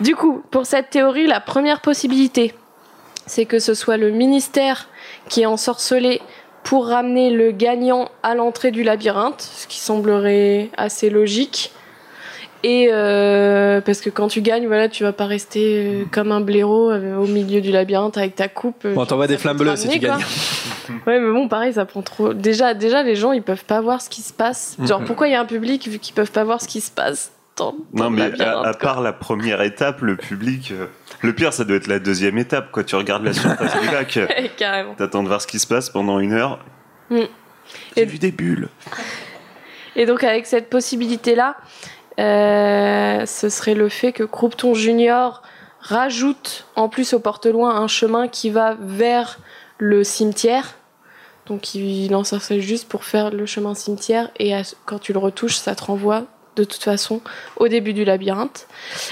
du 0.00 0.14
coup, 0.16 0.42
pour 0.50 0.66
cette 0.66 0.90
théorie, 0.90 1.26
la 1.26 1.40
première 1.40 1.80
possibilité, 1.80 2.54
c'est 3.26 3.44
que 3.44 3.58
ce 3.58 3.74
soit 3.74 3.96
le 3.96 4.10
ministère 4.10 4.88
qui 5.28 5.42
est 5.42 5.46
ensorcelé 5.46 6.20
pour 6.64 6.86
ramener 6.88 7.30
le 7.30 7.50
gagnant 7.52 8.10
à 8.22 8.34
l'entrée 8.34 8.70
du 8.70 8.82
labyrinthe, 8.82 9.40
ce 9.40 9.66
qui 9.66 9.78
semblerait 9.78 10.70
assez 10.76 11.08
logique. 11.10 11.72
Et 12.64 12.88
euh, 12.90 13.80
parce 13.80 14.00
que 14.00 14.10
quand 14.10 14.26
tu 14.26 14.42
gagnes, 14.42 14.66
voilà, 14.66 14.88
tu 14.88 15.04
vas 15.04 15.12
pas 15.12 15.26
rester 15.26 15.86
euh, 15.86 16.04
comme 16.10 16.32
un 16.32 16.40
blaireau 16.40 16.90
euh, 16.90 17.16
au 17.16 17.26
milieu 17.26 17.60
du 17.60 17.70
labyrinthe 17.70 18.18
avec 18.18 18.34
ta 18.34 18.48
coupe. 18.48 18.84
bon 18.84 19.06
t'envoies 19.06 19.28
des 19.28 19.38
flammes 19.38 19.58
bleues 19.58 19.76
si 19.76 19.88
tu 19.88 20.00
quoi. 20.00 20.08
gagnes 20.16 20.24
Ouais, 21.06 21.20
mais 21.20 21.30
bon, 21.32 21.46
pareil, 21.46 21.72
ça 21.74 21.84
prend 21.84 22.02
trop. 22.02 22.34
Déjà, 22.34 22.74
déjà, 22.74 23.04
les 23.04 23.14
gens, 23.14 23.30
ils 23.30 23.42
peuvent 23.42 23.64
pas 23.64 23.80
voir 23.80 24.02
ce 24.02 24.10
qui 24.10 24.22
se 24.22 24.32
passe. 24.32 24.76
Genre, 24.82 25.00
Mhm. 25.00 25.06
pourquoi 25.06 25.28
il 25.28 25.32
y 25.32 25.34
a 25.36 25.40
un 25.40 25.44
public 25.44 25.86
vu 25.86 26.00
qu'ils 26.00 26.14
peuvent 26.14 26.32
pas 26.32 26.42
voir 26.42 26.60
ce 26.60 26.66
qui 26.66 26.80
se 26.80 26.90
passe? 26.90 27.30
Non, 27.92 28.10
mais 28.10 28.40
à, 28.40 28.72
part 28.74 29.00
la 29.00 29.12
première 29.12 29.62
étape, 29.62 30.00
le 30.02 30.16
public. 30.16 30.70
euh, 30.72 30.86
Le 31.22 31.32
pire, 31.34 31.52
ça 31.52 31.64
doit 31.64 31.76
être 31.76 31.86
la 31.86 31.98
deuxième 31.98 32.38
étape, 32.38 32.70
quoi. 32.72 32.84
Tu 32.84 32.94
regardes 32.96 33.24
la 33.24 33.32
surface 33.32 33.80
du 33.80 33.86
lac, 33.88 34.18
carrément. 34.56 34.94
t'attends 34.94 35.22
de 35.22 35.28
voir 35.28 35.40
ce 35.42 35.46
qui 35.46 35.58
se 35.58 35.66
passe 35.66 35.90
pendant 35.90 36.18
une 36.20 36.32
heure. 36.32 36.58
Mm. 37.10 37.20
J'ai 37.96 38.02
Et- 38.02 38.06
vu 38.06 38.18
des 38.18 38.32
bulles. 38.32 38.68
Et 39.96 40.06
donc 40.06 40.22
avec 40.24 40.46
cette 40.46 40.70
possibilité-là, 40.70 41.56
euh, 42.18 43.26
ce 43.26 43.48
serait 43.48 43.74
le 43.74 43.88
fait 43.88 44.12
que 44.12 44.22
Croupton 44.24 44.74
Junior 44.74 45.42
rajoute 45.80 46.66
en 46.76 46.88
plus 46.88 47.12
au 47.14 47.20
porte-loin 47.20 47.76
un 47.76 47.86
chemin 47.88 48.28
qui 48.28 48.50
va 48.50 48.76
vers 48.80 49.38
le 49.78 50.04
cimetière. 50.04 50.74
Donc 51.46 51.74
il 51.74 52.14
ensorcelle 52.14 52.60
juste 52.60 52.88
pour 52.88 53.04
faire 53.04 53.30
le 53.30 53.46
chemin 53.46 53.74
cimetière 53.74 54.30
et 54.38 54.54
à- 54.54 54.62
quand 54.86 54.98
tu 54.98 55.12
le 55.12 55.18
retouches, 55.18 55.56
ça 55.56 55.74
te 55.74 55.84
renvoie 55.84 56.24
de 56.58 56.64
toute 56.64 56.82
façon 56.82 57.20
au 57.56 57.68
début 57.68 57.92
du 57.92 58.04
labyrinthe. 58.04 58.66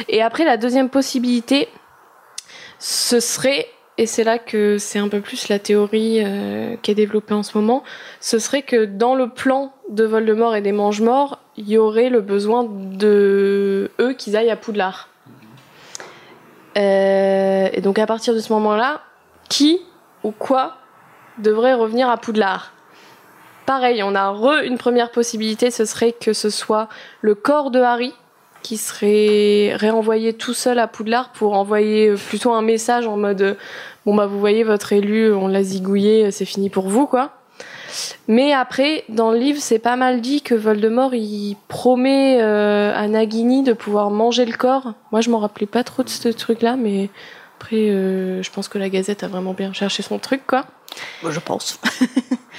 Et 0.08 0.22
après 0.22 0.44
la 0.44 0.56
deuxième 0.56 0.88
possibilité, 0.88 1.68
ce 2.78 3.20
serait, 3.20 3.68
et 3.98 4.06
c'est 4.06 4.24
là 4.24 4.38
que 4.38 4.78
c'est 4.78 4.98
un 4.98 5.08
peu 5.08 5.20
plus 5.20 5.48
la 5.48 5.58
théorie 5.58 6.22
euh, 6.22 6.76
qui 6.82 6.90
est 6.90 6.94
développée 6.94 7.34
en 7.34 7.42
ce 7.42 7.56
moment, 7.56 7.82
ce 8.20 8.38
serait 8.38 8.62
que 8.62 8.84
dans 8.84 9.14
le 9.14 9.30
plan 9.30 9.72
de 9.90 10.04
Voldemort 10.04 10.54
et 10.54 10.60
des 10.60 10.72
Mange-Morts, 10.72 11.38
il 11.56 11.68
y 11.68 11.78
aurait 11.78 12.10
le 12.10 12.20
besoin 12.20 12.64
de 12.64 13.90
eux 13.98 14.12
qu'ils 14.12 14.36
aillent 14.36 14.50
à 14.50 14.56
Poudlard. 14.56 15.08
Euh, 16.76 17.68
et 17.72 17.80
donc 17.80 17.98
à 17.98 18.06
partir 18.06 18.34
de 18.34 18.40
ce 18.40 18.52
moment-là, 18.52 19.02
qui 19.48 19.80
ou 20.22 20.30
quoi 20.30 20.76
devrait 21.38 21.74
revenir 21.74 22.10
à 22.10 22.18
Poudlard? 22.18 22.72
Pareil, 23.66 24.02
on 24.04 24.14
a 24.14 24.30
re 24.30 24.62
une 24.64 24.78
première 24.78 25.10
possibilité, 25.10 25.72
ce 25.72 25.84
serait 25.84 26.12
que 26.12 26.32
ce 26.32 26.50
soit 26.50 26.88
le 27.20 27.34
corps 27.34 27.72
de 27.72 27.80
Harry 27.80 28.14
qui 28.62 28.76
serait 28.76 29.76
réenvoyé 29.76 30.32
tout 30.32 30.54
seul 30.54 30.78
à 30.78 30.86
Poudlard 30.86 31.30
pour 31.30 31.52
envoyer 31.54 32.08
euh, 32.08 32.16
plutôt 32.16 32.52
un 32.52 32.62
message 32.62 33.06
en 33.06 33.16
mode 33.16 33.42
euh, 33.42 33.54
bon 34.04 34.14
bah 34.14 34.26
vous 34.26 34.40
voyez 34.40 34.64
votre 34.64 34.92
élu, 34.92 35.32
on 35.32 35.48
l'a 35.48 35.62
zigouillé, 35.62 36.30
c'est 36.30 36.44
fini 36.44 36.70
pour 36.70 36.88
vous 36.88 37.06
quoi. 37.06 37.32
Mais 38.28 38.52
après, 38.52 39.04
dans 39.08 39.30
le 39.30 39.38
livre, 39.38 39.58
c'est 39.60 39.78
pas 39.78 39.96
mal 39.96 40.20
dit 40.20 40.42
que 40.42 40.54
Voldemort 40.54 41.14
il 41.14 41.56
promet 41.68 42.38
euh, 42.40 42.92
à 42.94 43.06
Nagini 43.08 43.62
de 43.62 43.72
pouvoir 43.72 44.10
manger 44.10 44.44
le 44.44 44.56
corps. 44.56 44.92
Moi, 45.12 45.20
je 45.20 45.30
m'en 45.30 45.38
rappelais 45.38 45.66
pas 45.66 45.84
trop 45.84 46.02
de 46.02 46.08
ce 46.08 46.28
truc-là, 46.28 46.76
mais 46.76 47.08
après, 47.66 47.90
euh, 47.90 48.44
je 48.44 48.50
pense 48.52 48.68
que 48.68 48.78
la 48.78 48.88
Gazette 48.88 49.24
a 49.24 49.28
vraiment 49.28 49.52
bien 49.52 49.72
cherché 49.72 50.00
son 50.04 50.20
truc, 50.20 50.46
quoi. 50.46 50.66
Je 51.28 51.40
pense. 51.40 51.80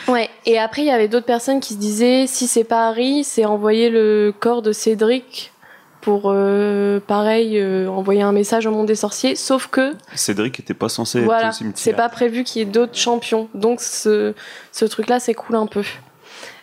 Ouais. 0.08 0.30
Et 0.46 0.58
après, 0.58 0.84
il 0.84 0.86
y 0.86 0.92
avait 0.92 1.10
d'autres 1.10 1.26
personnes 1.26 1.60
qui 1.60 1.74
se 1.74 1.80
disaient 1.80 2.28
si 2.28 2.48
c'est 2.48 2.64
pas 2.64 2.88
Harry, 2.88 3.26
c'est 3.26 3.44
envoyer 3.44 3.90
le 3.90 4.34
corps 4.40 4.62
de 4.62 4.72
Cédric 4.72 5.52
pour, 6.00 6.26
euh, 6.28 7.02
pareil, 7.02 7.58
euh, 7.58 7.90
envoyer 7.90 8.22
un 8.22 8.32
message 8.32 8.68
au 8.68 8.72
monde 8.72 8.86
des 8.86 8.96
sorciers. 8.96 9.36
Sauf 9.36 9.68
que 9.68 9.96
Cédric 10.16 10.60
était 10.62 10.76
pas 10.76 10.88
censé 10.88 11.20
voilà, 11.20 11.48
être 11.48 11.50
au 11.50 11.58
cimetière. 11.58 11.84
c'est 11.84 11.94
pas 11.94 12.08
prévu 12.08 12.46
qu'il 12.46 12.60
y 12.60 12.62
ait 12.62 12.72
d'autres 12.72 12.96
champions. 12.96 13.50
Donc 13.54 13.82
ce, 13.82 14.34
ce 14.72 14.86
truc-là 14.86 15.20
s'écoule 15.20 15.58
un 15.58 15.68
peu. 15.68 15.84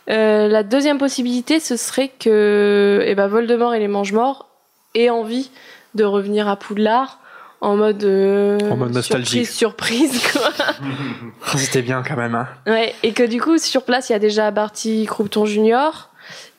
Euh, 0.09 0.49
la 0.49 0.63
deuxième 0.63 0.99
possibilité, 0.99 1.61
ce 1.61 1.77
serait 1.77 2.09
que 2.09 3.03
eh 3.05 3.15
ben, 3.15 3.27
Voldemort 3.27 3.75
et 3.75 3.81
les 3.81 3.89
Mange-Morts 3.89 4.49
aient 4.95 5.11
envie 5.11 5.51
de 5.95 6.05
revenir 6.05 6.49
à 6.49 6.57
Poudlard 6.57 7.19
en 7.65 7.77
mode, 7.77 8.05
euh, 8.05 8.59
En 8.71 8.77
mode 8.77 8.93
nostalgique. 8.93 9.47
surprise, 9.47 10.21
surprise 10.21 10.33
quoi. 10.33 10.51
Oh, 11.55 11.57
c'était 11.59 11.83
bien 11.83 12.03
quand 12.07 12.17
même 12.17 12.35
hein. 12.35 12.49
Ouais, 12.67 12.95
et 13.03 13.13
que 13.13 13.23
du 13.23 13.41
coup, 13.41 13.59
sur 13.59 13.85
place, 13.85 14.09
il 14.09 14.13
y 14.13 14.17
a 14.17 14.19
déjà 14.19 14.51
Barty 14.51 15.07
Croupton 15.07 15.45
Junior, 15.47 16.11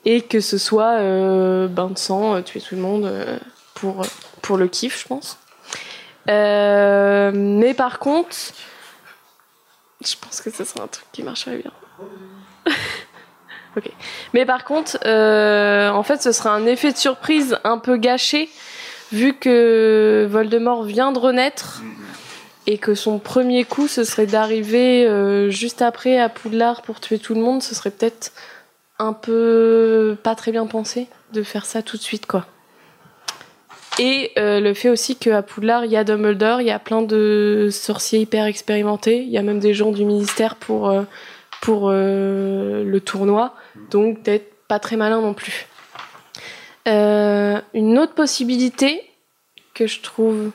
et 0.06 0.22
que 0.22 0.40
ce 0.40 0.58
soit 0.58 1.00
euh, 1.00 1.68
bain 1.68 1.88
de 1.88 1.98
sang, 1.98 2.36
euh, 2.36 2.42
tuer 2.42 2.62
tout 2.62 2.76
le 2.76 2.82
monde 2.82 3.06
euh, 3.06 3.38
pour, 3.74 4.06
pour 4.42 4.58
le 4.58 4.68
kiff, 4.68 5.02
je 5.02 5.08
pense. 5.08 5.38
Euh, 6.30 7.32
mais 7.34 7.74
par 7.74 8.00
contre, 8.00 8.36
je 10.04 10.16
pense 10.20 10.42
que 10.42 10.50
ce 10.52 10.64
serait 10.64 10.82
un 10.82 10.88
truc 10.88 11.06
qui 11.12 11.24
marcherait 11.24 11.58
bien. 11.58 11.72
ok. 13.78 13.90
Mais 14.34 14.46
par 14.46 14.64
contre, 14.64 14.98
euh, 15.06 15.90
en 15.90 16.04
fait, 16.04 16.22
ce 16.22 16.32
sera 16.32 16.52
un 16.52 16.66
effet 16.66 16.92
de 16.92 16.98
surprise 16.98 17.58
un 17.64 17.78
peu 17.78 17.98
gâché, 17.98 18.50
vu 19.12 19.34
que 19.34 20.28
Voldemort 20.30 20.84
vient 20.84 21.12
de 21.12 21.20
renaître 21.20 21.82
et 22.68 22.78
que 22.78 22.96
son 22.96 23.20
premier 23.20 23.64
coup 23.64 23.88
ce 23.88 24.04
serait 24.04 24.26
d'arriver 24.26 25.06
euh, 25.06 25.50
juste 25.50 25.82
après 25.82 26.20
à 26.20 26.30
Poudlard 26.30 26.82
pour 26.82 27.00
tuer 27.00 27.20
tout 27.20 27.36
le 27.36 27.42
monde, 27.42 27.62
ce 27.62 27.76
serait 27.76 27.92
peut-être 27.92 28.32
un 28.98 29.14
peu 29.14 30.18
pas 30.24 30.36
très 30.36 30.52
bien 30.52 30.66
pensé 30.66 31.08
de 31.34 31.44
faire 31.44 31.66
ça 31.66 31.82
tout 31.82 31.98
de 31.98 32.02
suite 32.02 32.26
quoi. 32.26 32.46
Et 33.98 34.32
euh, 34.38 34.60
le 34.60 34.74
fait 34.74 34.90
aussi 34.90 35.16
qu'à 35.16 35.42
Poudlard 35.42 35.86
il 35.86 35.92
y 35.92 35.98
a 35.98 36.04
Dumbledore, 36.04 36.62
il 36.62 36.68
y 36.68 36.72
a 36.72 36.80
plein 36.80 37.02
de 37.02 37.70
sorciers 37.72 38.20
hyper 38.20 38.46
expérimentés, 38.46 39.22
il 39.22 39.30
y 39.30 39.38
a 39.38 39.44
même 39.44 39.60
des 39.60 39.74
gens 39.74 39.92
du 39.92 40.04
ministère 40.04 40.56
pour 40.56 40.90
euh, 40.90 41.04
pour 41.62 41.90
le 41.90 43.00
tournoi, 43.00 43.56
donc 43.90 44.22
peut-être 44.22 44.54
pas 44.68 44.78
très 44.78 44.98
malin 44.98 45.20
non 45.20 45.34
plus. 45.34 45.68
Euh, 46.88 47.60
une 47.74 47.98
autre 47.98 48.14
possibilité 48.14 49.02
que 49.74 49.88
je 49.88 50.02
trouve 50.02 50.52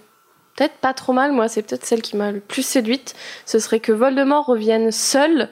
peut-être 0.57 0.77
pas 0.77 0.95
trop 0.95 1.13
mal, 1.13 1.33
moi, 1.33 1.49
c'est 1.49 1.63
peut-être 1.63 1.85
celle 1.85 2.03
qui 2.03 2.17
m'a 2.17 2.31
le 2.31 2.41
plus 2.41 2.65
séduite, 2.65 3.15
ce 3.47 3.59
serait 3.59 3.81
que 3.81 3.93
Voldemort 3.93 4.47
revienne 4.47 4.91
seul 4.93 5.49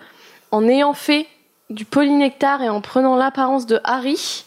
en 0.50 0.68
ayant 0.68 0.94
fait 0.94 1.26
du 1.70 1.84
polynectar 1.84 2.62
et 2.62 2.68
en 2.68 2.80
prenant 2.80 3.16
l'apparence 3.16 3.66
de 3.66 3.80
Harry 3.84 4.44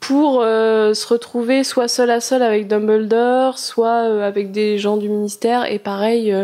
pour 0.00 0.40
euh, 0.40 0.94
se 0.94 1.06
retrouver 1.06 1.62
soit 1.62 1.86
seul 1.86 2.10
à 2.10 2.20
seul 2.20 2.42
avec 2.42 2.66
Dumbledore, 2.66 3.58
soit 3.58 4.08
euh, 4.08 4.26
avec 4.26 4.50
des 4.50 4.78
gens 4.78 4.96
du 4.96 5.08
ministère 5.08 5.70
et 5.70 5.78
pareil 5.78 6.34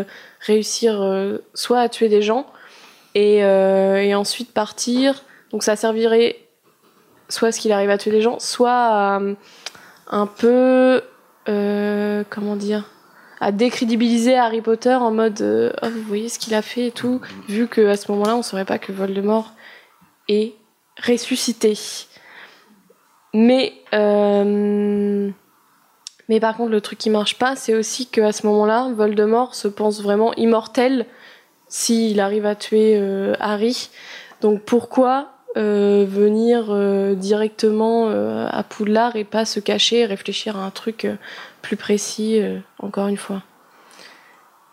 réussir 0.41 1.03
soit 1.53 1.79
à 1.79 1.89
tuer 1.89 2.07
des 2.07 2.21
gens, 2.21 2.45
et, 3.15 3.37
et 3.39 4.15
ensuite 4.15 4.53
partir. 4.53 5.23
Donc 5.51 5.63
ça 5.63 5.75
servirait 5.75 6.46
soit 7.29 7.49
à 7.49 7.51
ce 7.51 7.59
qu'il 7.59 7.71
arrive 7.71 7.89
à 7.89 7.97
tuer 7.97 8.11
les 8.11 8.21
gens, 8.21 8.39
soit 8.39 8.71
à, 8.71 9.19
euh, 9.19 9.33
un 10.07 10.27
peu, 10.27 11.01
euh, 11.49 12.23
comment 12.29 12.55
dire, 12.55 12.85
à 13.39 13.51
décrédibiliser 13.51 14.35
Harry 14.35 14.61
Potter 14.61 14.93
en 14.93 15.11
mode, 15.11 15.41
euh, 15.41 15.71
oh, 15.83 15.87
vous 15.89 16.01
voyez 16.03 16.29
ce 16.29 16.39
qu'il 16.39 16.53
a 16.55 16.61
fait 16.61 16.87
et 16.87 16.91
tout, 16.91 17.21
vu 17.47 17.67
qu'à 17.67 17.97
ce 17.97 18.11
moment-là, 18.11 18.35
on 18.35 18.41
saurait 18.41 18.65
pas 18.65 18.79
que 18.79 18.91
Voldemort 18.91 19.51
est 20.27 20.53
ressuscité. 21.05 21.77
Mais, 23.33 23.73
mais 26.29 26.39
par 26.39 26.57
contre, 26.57 26.71
le 26.71 26.81
truc 26.81 26.97
qui 26.97 27.09
marche 27.11 27.37
pas, 27.37 27.55
c'est 27.55 27.75
aussi 27.75 28.07
qu'à 28.07 28.31
ce 28.31 28.47
moment-là, 28.47 28.89
Voldemort 28.95 29.53
se 29.53 29.67
pense 29.67 30.01
vraiment 30.01 30.33
immortel 30.35 31.05
s'il 31.67 32.19
arrive 32.19 32.45
à 32.47 32.55
tuer 32.55 32.99
Harry. 33.39 33.89
Donc 34.41 34.63
pourquoi 34.63 35.36
euh, 35.57 36.05
venir 36.07 36.67
euh, 36.69 37.15
directement 37.15 38.09
euh, 38.09 38.47
à 38.51 38.61
Poudlard 38.61 39.15
et 39.15 39.23
pas 39.23 39.43
se 39.43 39.59
cacher 39.59 40.01
et 40.01 40.05
réfléchir 40.05 40.55
à 40.55 40.63
un 40.63 40.69
truc 40.69 41.07
plus 41.63 41.77
précis, 41.77 42.39
encore 42.77 43.07
une 43.07 43.17
fois 43.17 43.41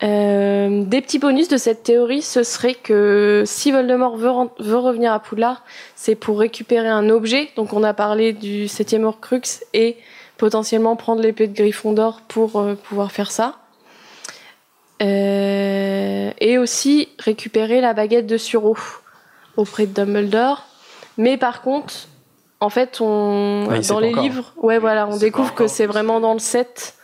Des 0.03 1.01
petits 1.01 1.19
bonus 1.19 1.49
de 1.49 1.57
cette 1.57 1.85
théorie, 1.85 2.21
ce 2.21 2.43
serait 2.43 2.75
que 2.75 3.45
si 3.47 3.73
Voldemort 3.73 4.19
veut, 4.19 4.77
revenir 4.77 5.13
à 5.13 5.21
Poudlard, 5.21 5.65
c'est 5.97 6.15
pour 6.15 6.39
récupérer 6.39 6.89
un 6.89 7.09
objet. 7.09 7.49
Donc 7.57 7.73
on 7.73 7.83
a 7.83 7.95
parlé 7.95 8.35
du 8.35 8.69
septième 8.69 9.05
Horcrux 9.05 9.65
et 9.73 9.97
potentiellement 10.37 10.97
prendre 10.97 11.23
l'épée 11.23 11.49
de 11.49 11.55
Gryffondor 11.55 12.21
pour 12.29 12.63
pouvoir 12.85 13.11
faire 13.11 13.31
ça. 13.31 13.57
Et 15.01 16.59
aussi 16.59 17.09
récupérer 17.19 17.81
la 17.81 17.95
baguette 17.95 18.27
de 18.27 18.37
Suro 18.37 18.77
auprès 19.57 19.87
de 19.87 19.95
Dumbledore. 19.95 20.65
Mais 21.19 21.37
par 21.37 21.63
contre, 21.63 21.95
en 22.61 22.71
fait, 22.71 22.99
on, 23.01 23.67
Ah, 23.71 23.79
dans 23.81 24.01
les 24.01 24.11
encore. 24.11 24.23
livres, 24.23 24.53
ouais, 24.63 24.79
voilà, 24.79 25.07
on 25.09 25.17
découvre 25.17 25.55
que 25.55 25.67
c'est 25.67 25.87
vraiment 25.87 26.21
dans 26.21 26.33
le 26.33 26.39
7. 26.39 26.95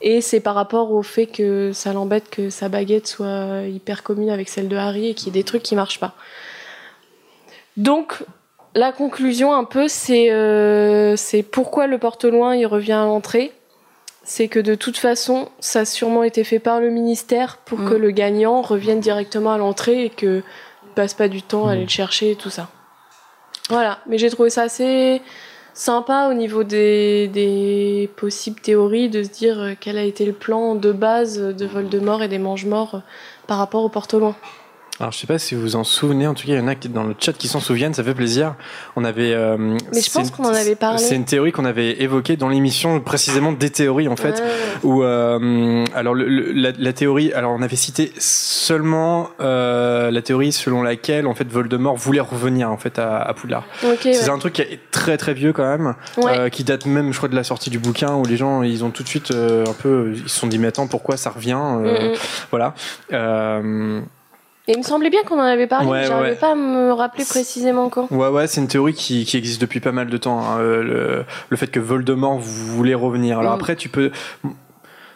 Et 0.00 0.20
c'est 0.20 0.38
par 0.40 0.54
rapport 0.54 0.92
au 0.92 1.02
fait 1.02 1.26
que 1.26 1.72
ça 1.72 1.92
l'embête 1.92 2.30
que 2.30 2.50
sa 2.50 2.68
baguette 2.68 3.08
soit 3.08 3.62
hyper 3.68 4.04
commune 4.04 4.30
avec 4.30 4.48
celle 4.48 4.68
de 4.68 4.76
Harry 4.76 5.08
et 5.08 5.14
qu'il 5.14 5.26
y 5.26 5.30
ait 5.30 5.40
des 5.40 5.44
trucs 5.44 5.62
qui 5.64 5.74
marchent 5.74 5.98
pas. 5.98 6.14
Donc, 7.76 8.24
la 8.74 8.92
conclusion 8.92 9.52
un 9.54 9.64
peu, 9.64 9.88
c'est 9.88 10.30
euh, 10.30 11.16
c'est 11.16 11.42
pourquoi 11.42 11.86
le 11.86 11.98
porte-loin 11.98 12.54
il 12.54 12.66
revient 12.66 12.92
à 12.92 13.04
l'entrée. 13.06 13.52
C'est 14.24 14.48
que 14.48 14.60
de 14.60 14.74
toute 14.74 14.98
façon, 14.98 15.48
ça 15.58 15.80
a 15.80 15.84
sûrement 15.84 16.22
été 16.22 16.44
fait 16.44 16.58
par 16.58 16.80
le 16.80 16.90
ministère 16.90 17.56
pour 17.64 17.78
Mm. 17.80 17.88
que 17.90 17.94
le 17.94 18.10
gagnant 18.10 18.60
revienne 18.62 19.00
directement 19.00 19.52
à 19.52 19.58
l'entrée 19.58 20.04
et 20.04 20.10
que 20.10 20.26
ne 20.36 20.42
passe 20.94 21.14
pas 21.14 21.28
du 21.28 21.42
temps 21.42 21.66
à 21.66 21.72
aller 21.72 21.82
le 21.82 21.88
chercher 21.88 22.32
et 22.32 22.36
tout 22.36 22.50
ça. 22.50 22.68
Voilà, 23.68 23.98
mais 24.06 24.16
j'ai 24.16 24.30
trouvé 24.30 24.48
ça 24.48 24.62
assez 24.62 25.20
sympa 25.74 26.28
au 26.30 26.34
niveau 26.34 26.64
des, 26.64 28.10
possibles 28.16 28.60
théories 28.60 29.08
de 29.08 29.22
se 29.22 29.28
dire 29.28 29.60
euh, 29.60 29.72
quel 29.78 29.96
a 29.96 30.02
été 30.02 30.24
le 30.24 30.32
plan 30.32 30.74
de 30.74 30.90
base 30.90 31.38
de 31.38 31.66
Voldemort 31.66 32.22
et 32.22 32.28
des 32.28 32.38
mange-morts 32.38 32.96
euh, 32.96 33.00
par 33.46 33.58
rapport 33.58 33.84
au 33.84 33.88
porte-loin. 33.88 34.34
Alors, 35.00 35.12
je 35.12 35.18
sais 35.18 35.28
pas 35.28 35.38
si 35.38 35.54
vous 35.54 35.60
vous 35.60 35.76
en 35.76 35.84
souvenez, 35.84 36.26
en 36.26 36.34
tout 36.34 36.44
cas, 36.44 36.54
il 36.54 36.58
y 36.58 36.60
en 36.60 36.66
a 36.66 36.74
qui 36.74 36.88
dans 36.88 37.04
le 37.04 37.14
chat 37.20 37.32
qui 37.32 37.46
s'en 37.46 37.60
souviennent, 37.60 37.94
ça 37.94 38.02
fait 38.02 38.14
plaisir. 38.14 38.56
On 38.96 39.04
avait. 39.04 39.32
euh, 39.32 39.56
Mais 39.56 39.78
je 40.00 40.00
c'est 40.00 40.12
pense 40.12 40.28
une- 40.30 40.34
qu'on 40.34 40.44
en 40.46 40.54
avait 40.54 40.74
parlé. 40.74 40.98
C'est 40.98 41.14
une 41.14 41.24
théorie 41.24 41.52
qu'on 41.52 41.64
avait 41.64 42.02
évoquée 42.02 42.36
dans 42.36 42.48
l'émission, 42.48 42.98
précisément 43.00 43.52
des 43.52 43.70
théories 43.70 44.08
en 44.08 44.16
fait. 44.16 44.42
Ah. 44.44 44.78
Où, 44.82 45.04
euh, 45.04 45.84
alors, 45.94 46.14
le- 46.14 46.28
le- 46.28 46.50
la, 46.50 46.70
la 46.76 46.92
théorie, 46.92 47.32
alors 47.32 47.52
on 47.52 47.62
avait 47.62 47.76
cité 47.76 48.10
seulement 48.18 49.30
euh, 49.40 50.10
la 50.10 50.20
théorie 50.22 50.50
selon 50.50 50.82
laquelle 50.82 51.28
en 51.28 51.34
fait 51.34 51.46
Voldemort 51.48 51.96
voulait 51.96 52.18
revenir 52.20 52.70
en 52.70 52.76
fait 52.76 52.98
à, 52.98 53.18
à 53.18 53.34
Poudlard. 53.34 53.64
Ok, 53.84 54.04
ouais. 54.04 54.14
C'est 54.14 54.30
un 54.30 54.38
truc 54.38 54.54
qui 54.54 54.62
est 54.62 54.80
très 54.90 55.16
très 55.16 55.32
vieux 55.32 55.52
quand 55.52 55.64
même, 55.64 55.94
Ouais. 56.16 56.38
euh, 56.38 56.48
qui 56.48 56.64
date 56.64 56.86
même, 56.86 57.12
je 57.12 57.16
crois, 57.18 57.28
de 57.28 57.36
la 57.36 57.44
sortie 57.44 57.70
du 57.70 57.78
bouquin 57.78 58.14
où 58.14 58.24
les 58.24 58.36
gens 58.36 58.62
ils 58.64 58.82
ont 58.84 58.90
tout 58.90 59.04
de 59.04 59.08
suite 59.08 59.30
euh, 59.30 59.64
un 59.64 59.72
peu, 59.74 60.12
ils 60.14 60.28
se 60.28 60.40
sont 60.40 60.48
dit 60.48 60.58
mais 60.58 60.66
attends 60.68 60.88
pourquoi 60.88 61.16
ça 61.16 61.30
revient, 61.30 61.56
euh, 61.56 62.08
Mm, 62.08 62.12
mm. 62.12 62.16
voilà. 62.50 62.74
Et 64.68 64.72
il 64.72 64.78
me 64.78 64.82
semblait 64.82 65.08
bien 65.10 65.22
qu'on 65.24 65.36
en 65.40 65.44
avait 65.44 65.66
parlé, 65.66 65.88
Ouais, 65.88 66.00
mais 66.02 66.06
j'arrivais 66.06 66.30
ouais. 66.30 66.36
pas 66.36 66.52
à 66.52 66.54
me 66.54 66.92
rappeler 66.92 67.24
précisément 67.24 67.88
quand. 67.88 68.06
Ouais, 68.12 68.28
ouais, 68.28 68.46
c'est 68.46 68.60
une 68.60 68.68
théorie 68.68 68.92
qui, 68.92 69.24
qui 69.24 69.36
existe 69.38 69.60
depuis 69.62 69.80
pas 69.80 69.92
mal 69.92 70.08
de 70.10 70.16
temps. 70.18 70.40
hein, 70.40 70.58
euh, 70.60 70.82
le, 70.82 71.24
le 71.48 71.56
fait 71.56 71.68
que 71.68 71.80
Voldemort 71.80 72.38
voulait 72.38 72.94
revenir. 72.94 73.38
Alors 73.38 73.52
Mm. 73.52 73.56
après, 73.56 73.76
tu 73.76 73.88
peux. 73.88 74.10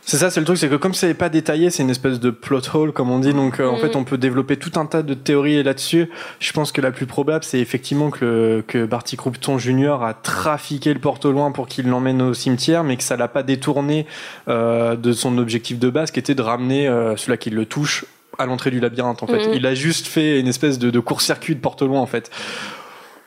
C'est 0.04 0.16
ça, 0.16 0.30
c'est 0.30 0.40
le 0.40 0.46
truc, 0.46 0.58
c'est 0.58 0.68
que 0.68 0.74
comme 0.74 0.94
c'est 0.94 1.14
pas 1.14 1.28
détaillé, 1.28 1.70
c'est 1.70 1.84
une 1.84 1.90
espèce 1.90 2.18
de 2.18 2.30
plot 2.30 2.58
hole, 2.74 2.92
comme 2.92 3.10
on 3.10 3.20
dit. 3.20 3.32
Donc 3.34 3.60
euh, 3.60 3.68
en 3.68 3.76
Mm. 3.76 3.80
fait, 3.80 3.94
on 3.94 4.02
peut 4.04 4.16
développer 4.18 4.56
tout 4.56 4.72
un 4.80 4.86
tas 4.86 5.02
de 5.02 5.14
théories 5.14 5.62
là-dessus. 5.62 6.08
Je 6.40 6.52
pense 6.52 6.72
que 6.72 6.80
la 6.80 6.90
plus 6.90 7.06
probable, 7.06 7.44
c'est 7.44 7.60
effectivement 7.60 8.10
que, 8.10 8.24
le, 8.24 8.64
que 8.66 8.84
Barty 8.86 9.16
Croupton 9.16 9.58
Jr. 9.58 9.98
a 10.02 10.14
trafiqué 10.14 10.92
le 10.94 10.98
porte 10.98 11.24
au 11.26 11.30
loin 11.30 11.52
pour 11.52 11.68
qu'il 11.68 11.88
l'emmène 11.88 12.20
au 12.22 12.34
cimetière, 12.34 12.82
mais 12.84 12.96
que 12.96 13.04
ça 13.04 13.16
l'a 13.16 13.28
pas 13.28 13.42
détourné 13.44 14.06
euh, 14.48 14.96
de 14.96 15.12
son 15.12 15.36
objectif 15.38 15.78
de 15.78 15.90
base, 15.90 16.10
qui 16.10 16.18
était 16.18 16.34
de 16.34 16.42
ramener 16.42 16.88
euh, 16.88 17.16
celui-là 17.16 17.36
qui 17.36 17.50
le 17.50 17.66
touche 17.66 18.04
à 18.38 18.46
l'entrée 18.46 18.70
du 18.70 18.80
labyrinthe. 18.80 19.22
En 19.22 19.26
fait, 19.26 19.48
Mm. 19.48 19.54
il 19.54 19.66
a 19.66 19.74
juste 19.74 20.06
fait 20.06 20.40
une 20.40 20.48
espèce 20.48 20.78
de, 20.78 20.90
de 20.90 21.00
court-circuit 21.00 21.54
de 21.54 21.60
porte 21.60 21.82
loin, 21.82 22.00
en 22.00 22.06
fait. 22.06 22.30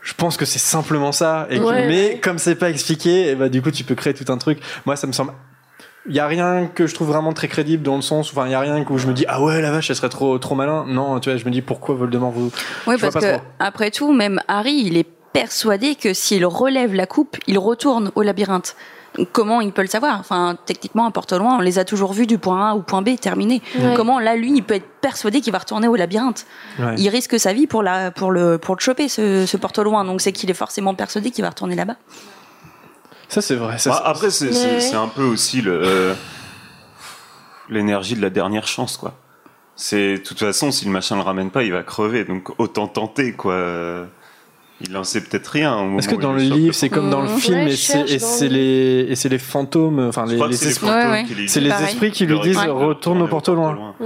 Je 0.02 0.14
pense 0.14 0.38
que 0.38 0.46
c'est 0.46 0.60
simplement 0.60 1.12
ça. 1.12 1.48
Et 1.50 1.58
que- 1.58 1.64
Ouais, 1.64 1.88
mais 1.88 2.20
comme 2.20 2.38
c'est 2.38 2.56
pas 2.56 2.70
expliqué, 2.70 3.30
et 3.32 3.36
bah, 3.36 3.50
du 3.50 3.62
coup, 3.62 3.72
tu 3.72 3.84
peux 3.84 3.96
créer 3.96 4.14
tout 4.14 4.32
un 4.32 4.38
truc. 4.38 4.60
Moi, 4.86 4.96
ça 4.96 5.08
me 5.08 5.12
semble. 5.12 5.34
Il 6.08 6.14
y 6.16 6.20
a 6.20 6.28
rien 6.28 6.68
que 6.68 6.86
je 6.86 6.94
trouve 6.94 7.08
vraiment 7.08 7.34
très 7.34 7.48
crédible 7.48 7.82
dans 7.82 7.96
le 7.96 8.04
sens, 8.04 8.30
enfin, 8.32 8.46
il 8.46 8.52
y 8.52 8.54
a 8.54 8.60
rien 8.60 8.86
où 8.88 8.98
je 9.00 9.08
me 9.08 9.14
dis 9.14 9.26
ah 9.28 9.42
ouais 9.42 9.60
la 9.60 9.72
vache, 9.72 9.90
elle 9.90 9.96
serait 9.96 10.10
trop 10.10 10.38
trop 10.38 10.54
malin. 10.54 10.86
Non, 10.88 11.20
tu 11.20 11.32
vois, 11.32 11.38
je 11.40 11.46
me 11.46 11.50
dis 11.50 11.64
pourquoi 11.64 11.96
Voldemort 11.96 12.30
vous. 12.30 12.52
Oui, 12.86 12.96
parce 13.02 13.16
que 13.16 13.20
trop. 13.38 13.42
après 13.58 13.90
tout, 13.90 14.14
même 14.14 14.40
Harry, 14.48 14.84
il 14.86 14.98
est 14.98 15.08
persuadé 15.34 15.96
que 15.96 16.14
s'il 16.14 16.46
relève 16.46 16.94
la 16.94 17.08
coupe, 17.08 17.38
il 17.48 17.58
retourne 17.58 18.12
au 18.14 18.22
labyrinthe. 18.22 18.76
Comment 19.32 19.62
il 19.62 19.72
peut 19.72 19.82
le 19.82 19.88
savoir 19.88 20.20
Enfin, 20.20 20.58
techniquement, 20.66 21.06
un 21.06 21.12
porte-loin, 21.12 21.58
on 21.58 21.62
les 21.62 21.80
a 21.80 21.86
toujours 21.86 22.14
vus 22.14 22.28
du 22.28 22.38
point 22.38 22.72
A 22.72 22.74
au 22.76 22.82
point 22.82 23.02
B, 23.02 23.16
terminé. 23.20 23.62
Ouais. 23.78 23.94
Comment 23.96 24.20
là, 24.20 24.36
lui, 24.36 24.52
il 24.56 24.62
peut 24.64 24.74
être 24.76 24.88
persuadé 25.02 25.42
qu'il 25.42 25.54
va 25.54 25.60
retourner 25.60 25.88
au 25.88 25.96
labyrinthe 25.96 26.46
Ouais. 26.80 26.96
Il 26.98 27.08
risque 27.10 27.40
sa 27.40 27.54
vie 27.54 27.68
pour 27.68 27.84
la, 27.84 28.12
pour 28.12 28.32
le, 28.32 28.58
pour 28.58 28.76
le 28.76 28.80
choper, 28.82 29.08
ce, 29.08 29.46
ce 29.46 29.58
porte-loin. 29.58 30.04
Donc, 30.06 30.22
c'est 30.22 30.32
qu'il 30.32 30.50
est 30.50 30.54
forcément 30.56 30.94
persuadé 30.96 31.32
qu'il 31.32 31.44
va 31.44 31.50
retourner 31.50 31.76
là-bas. 31.76 31.96
Ça 33.28 33.42
c'est 33.42 33.56
vrai. 33.56 33.78
Ça, 33.78 33.90
Bah, 33.90 34.02
après, 34.06 34.30
c'est 34.30 34.54
c'est- 34.54 34.74
Ouais. 34.76 34.80
c'est 34.82 34.96
un 34.96 35.08
peu 35.08 35.24
aussi 35.24 35.62
le 35.62 35.80
euh, 35.84 36.14
l'énergie 37.70 38.16
de 38.16 38.22
la 38.22 38.30
dernière 38.30 38.68
chance, 38.68 38.98
quoi. 38.98 39.14
C'est 39.76 40.14
de 40.14 40.18
toute 40.22 40.40
façon, 40.40 40.72
si 40.72 40.86
le 40.86 40.92
machin 40.92 41.16
le 41.16 41.22
ramène 41.22 41.50
pas, 41.52 41.64
il 41.64 41.72
va 41.74 41.84
crever. 41.84 42.24
Donc 42.24 42.50
autant 42.60 42.88
tenter, 42.88 43.34
quoi. 43.34 44.06
Il 44.82 44.96
en 44.98 45.06
sait 45.06 45.22
peut-être 45.22 45.48
rien. 45.48 45.78
au 45.78 45.94
Parce 45.96 46.08
que 46.08 46.16
dans 46.16 46.34
le 46.34 46.42
livre, 46.42 46.76
c'est 46.76 46.90
comme 46.90 47.10
dans 47.10 47.22
le 47.22 47.30
Mmh. 47.30 47.40
film, 47.40 47.60
Ouais, 47.60 47.72
et 47.72 48.20
c'est 48.20 48.50
les 48.50 49.08
et 49.10 49.16
c'est 49.16 49.30
les 49.30 49.38
fantômes, 49.40 50.00
enfin 50.10 50.26
les, 50.26 50.36
esprits. 50.68 50.90
C'est 51.48 51.62
disent- 51.62 51.62
les 51.62 51.84
esprits 51.86 52.12
qui 52.12 52.26
lui 52.26 52.38
disent 52.42 52.58
disent, 52.58 52.68
retourne 52.70 53.22
au 53.22 53.28
porte 53.28 53.48
au 53.50 53.56
loin. 53.56 53.96
Mmh. 54.02 54.06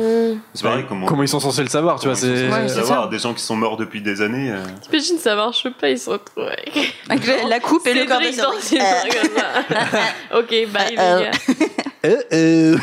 C'est 0.54 0.62
pareil, 0.64 0.86
comment, 0.88 1.08
Comment 1.08 1.24
ils 1.24 1.28
sont 1.28 1.40
censés 1.40 1.64
le 1.64 1.70
savoir, 1.70 2.00
tu 2.00 2.08
vois 2.08 2.16
C'est 2.16 2.50
savoir, 2.70 3.10
des 3.10 3.18
gens 3.18 3.34
qui 3.34 3.42
sont 3.44 3.56
morts 3.56 3.78
depuis 3.78 4.02
des 4.02 4.22
années. 4.22 4.52
euh, 4.52 4.64
T'imagines, 4.84 5.18
ça 5.18 5.36
marche 5.36 5.68
pas, 5.82 5.90
ils 5.90 5.98
se 5.98 6.10
retrouvent 6.12 6.44
avec. 6.46 6.94
La- 7.50 7.60
coupe 7.60 7.88
et 7.88 7.94
le 7.96 8.06
corps 8.06 8.18
Cédric 8.22 8.38
de 8.38 8.42
dans 8.44 8.60
Cédric. 8.60 8.84
une 9.06 9.30
comme 9.30 9.38
ça. 9.38 10.38
ok, 10.40 10.50
bye 10.72 10.96
Euh, 11.00 11.20
les 11.20 11.26
gars. 11.26 11.32
Euh, 12.06 12.16
euh. 12.32 12.78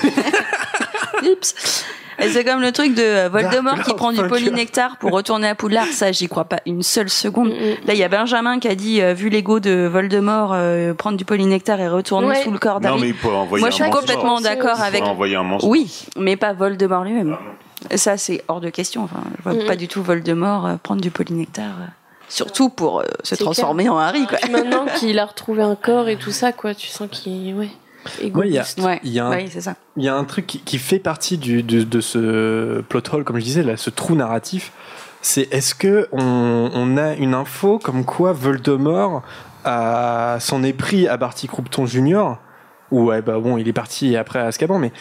Oups. 1.23 1.85
Et 2.19 2.29
c'est 2.31 2.45
comme 2.45 2.61
le 2.63 2.73
truc 2.73 2.95
de 2.95 3.03
euh, 3.03 3.29
Voldemort 3.29 3.83
qui 3.83 3.93
prend 3.95 4.11
du 4.13 4.23
polynectar 4.27 4.97
pour 4.99 5.11
retourner 5.13 5.49
à 5.49 5.55
Poudlard. 5.55 5.87
Ça, 5.87 6.13
j'y 6.13 6.29
crois 6.29 6.45
pas 6.45 6.61
une 6.67 6.83
seule 6.83 7.11
seconde. 7.11 7.49
Mm, 7.51 7.87
Là, 7.87 7.93
il 7.95 7.99
y 7.99 8.05
a 8.05 8.09
Benjamin 8.09 8.59
qui 8.59 8.69
a 8.69 8.75
dit, 8.75 9.03
euh, 9.03 9.13
vu 9.13 9.29
l'ego 9.29 9.61
de 9.61 9.87
Voldemort, 9.87 10.53
euh, 10.55 10.95
prendre 10.95 11.17
du 11.19 11.25
polynectar 11.25 11.79
et 11.81 11.89
retourner 11.89 12.29
Ouais. 12.29 12.43
sous 12.43 12.51
le 12.51 12.59
corps 12.59 12.81
Non, 12.81 12.95
mais 12.95 12.97
d'Harry. 13.01 13.09
il 13.09 13.15
peut 13.15 13.29
envoyer 13.29 13.61
Moi, 13.61 13.69
un 13.69 13.71
je 13.71 13.83
suis 13.83 13.91
complètement 13.91 14.41
d'accord 14.41 14.81
avec. 14.81 15.01
Il 15.01 15.05
peut 15.05 15.11
envoyer 15.11 15.37
un. 15.37 15.59
Oui, 15.63 16.07
mais 16.17 16.37
pas 16.37 16.53
Voldemort 16.55 17.05
lui-même. 17.05 17.37
Ah. 17.91 17.97
Ça, 17.97 18.17
c'est 18.17 18.43
hors 18.49 18.61
de 18.63 18.71
question. 18.71 19.05
Enfin, 19.05 19.21
je 19.39 19.43
vois 19.43 19.53
Mm. 19.53 19.67
pas 19.67 19.77
du 19.77 19.87
tout 19.87 20.03
Voldemort 20.03 20.67
euh, 20.67 20.75
prendre 20.83 21.01
du 21.03 21.11
polynectar. 21.11 21.67
euh, 21.81 21.85
Surtout 22.29 22.71
pour 22.71 23.01
euh, 23.01 23.05
se 23.23 23.35
transformer 23.37 23.89
en 23.89 23.99
Harry, 23.99 24.27
quoi. 24.27 24.39
Maintenant 24.51 24.87
qu'il 24.99 25.19
a 25.21 25.27
retrouvé 25.27 25.63
un 25.63 25.77
corps 25.77 26.09
et 26.09 26.17
tout 26.17 26.33
ça, 26.33 26.51
quoi, 26.53 26.75
tu 26.75 26.89
sens 26.89 27.09
qu'il. 27.11 27.55
Ouais. 27.55 27.69
Ouais, 28.21 28.49
il 28.49 28.53
y 28.53 28.59
a- 28.59 28.63
égoïste. 28.63 28.81
Ouais, 28.81 29.01
Il 29.05 29.11
y 29.13 29.19
a 29.21 29.27
un- 29.27 29.31
ouais, 29.31 29.47
c'est 29.51 29.61
ça. 29.61 29.75
Il 29.97 30.05
y 30.05 30.09
a 30.09 30.15
un 30.17 30.25
truc 30.25 30.47
qui, 30.47 30.61
qui 30.61 30.79
fait 30.79 30.99
partie 30.99 31.39
du, 31.39 31.63
de, 31.63 31.83
de 31.83 32.01
ce 32.01 32.81
plot 32.83 33.03
hole, 33.13 33.25
comme 33.25 33.39
je 33.39 33.45
disais, 33.45 33.63
là, 33.63 33.77
ce 33.77 33.91
trou 33.91 34.15
narratif. 34.15 34.73
C'est 35.23 35.53
est-ce 35.53 35.75
que 35.75 36.09
on, 36.13 36.71
on 36.73 36.97
a 36.97 37.15
une 37.15 37.35
info 37.35 37.79
comme 37.79 38.05
quoi 38.05 38.33
Voldemort 38.33 39.23
s'en 40.41 40.63
est 40.63 40.73
pris 40.73 41.09
à 41.09 41.17
Barty 41.17 41.49
Croupton 41.49 41.87
Jr. 41.87 42.37
ou 42.93 43.07
ouais 43.07 43.23
bah 43.23 43.39
bon 43.41 43.57
il 43.59 43.67
est 43.67 43.73
parti 43.73 44.17
après 44.17 44.39
à 44.39 44.47
Azkaban 44.47 44.79
mais 44.79 44.93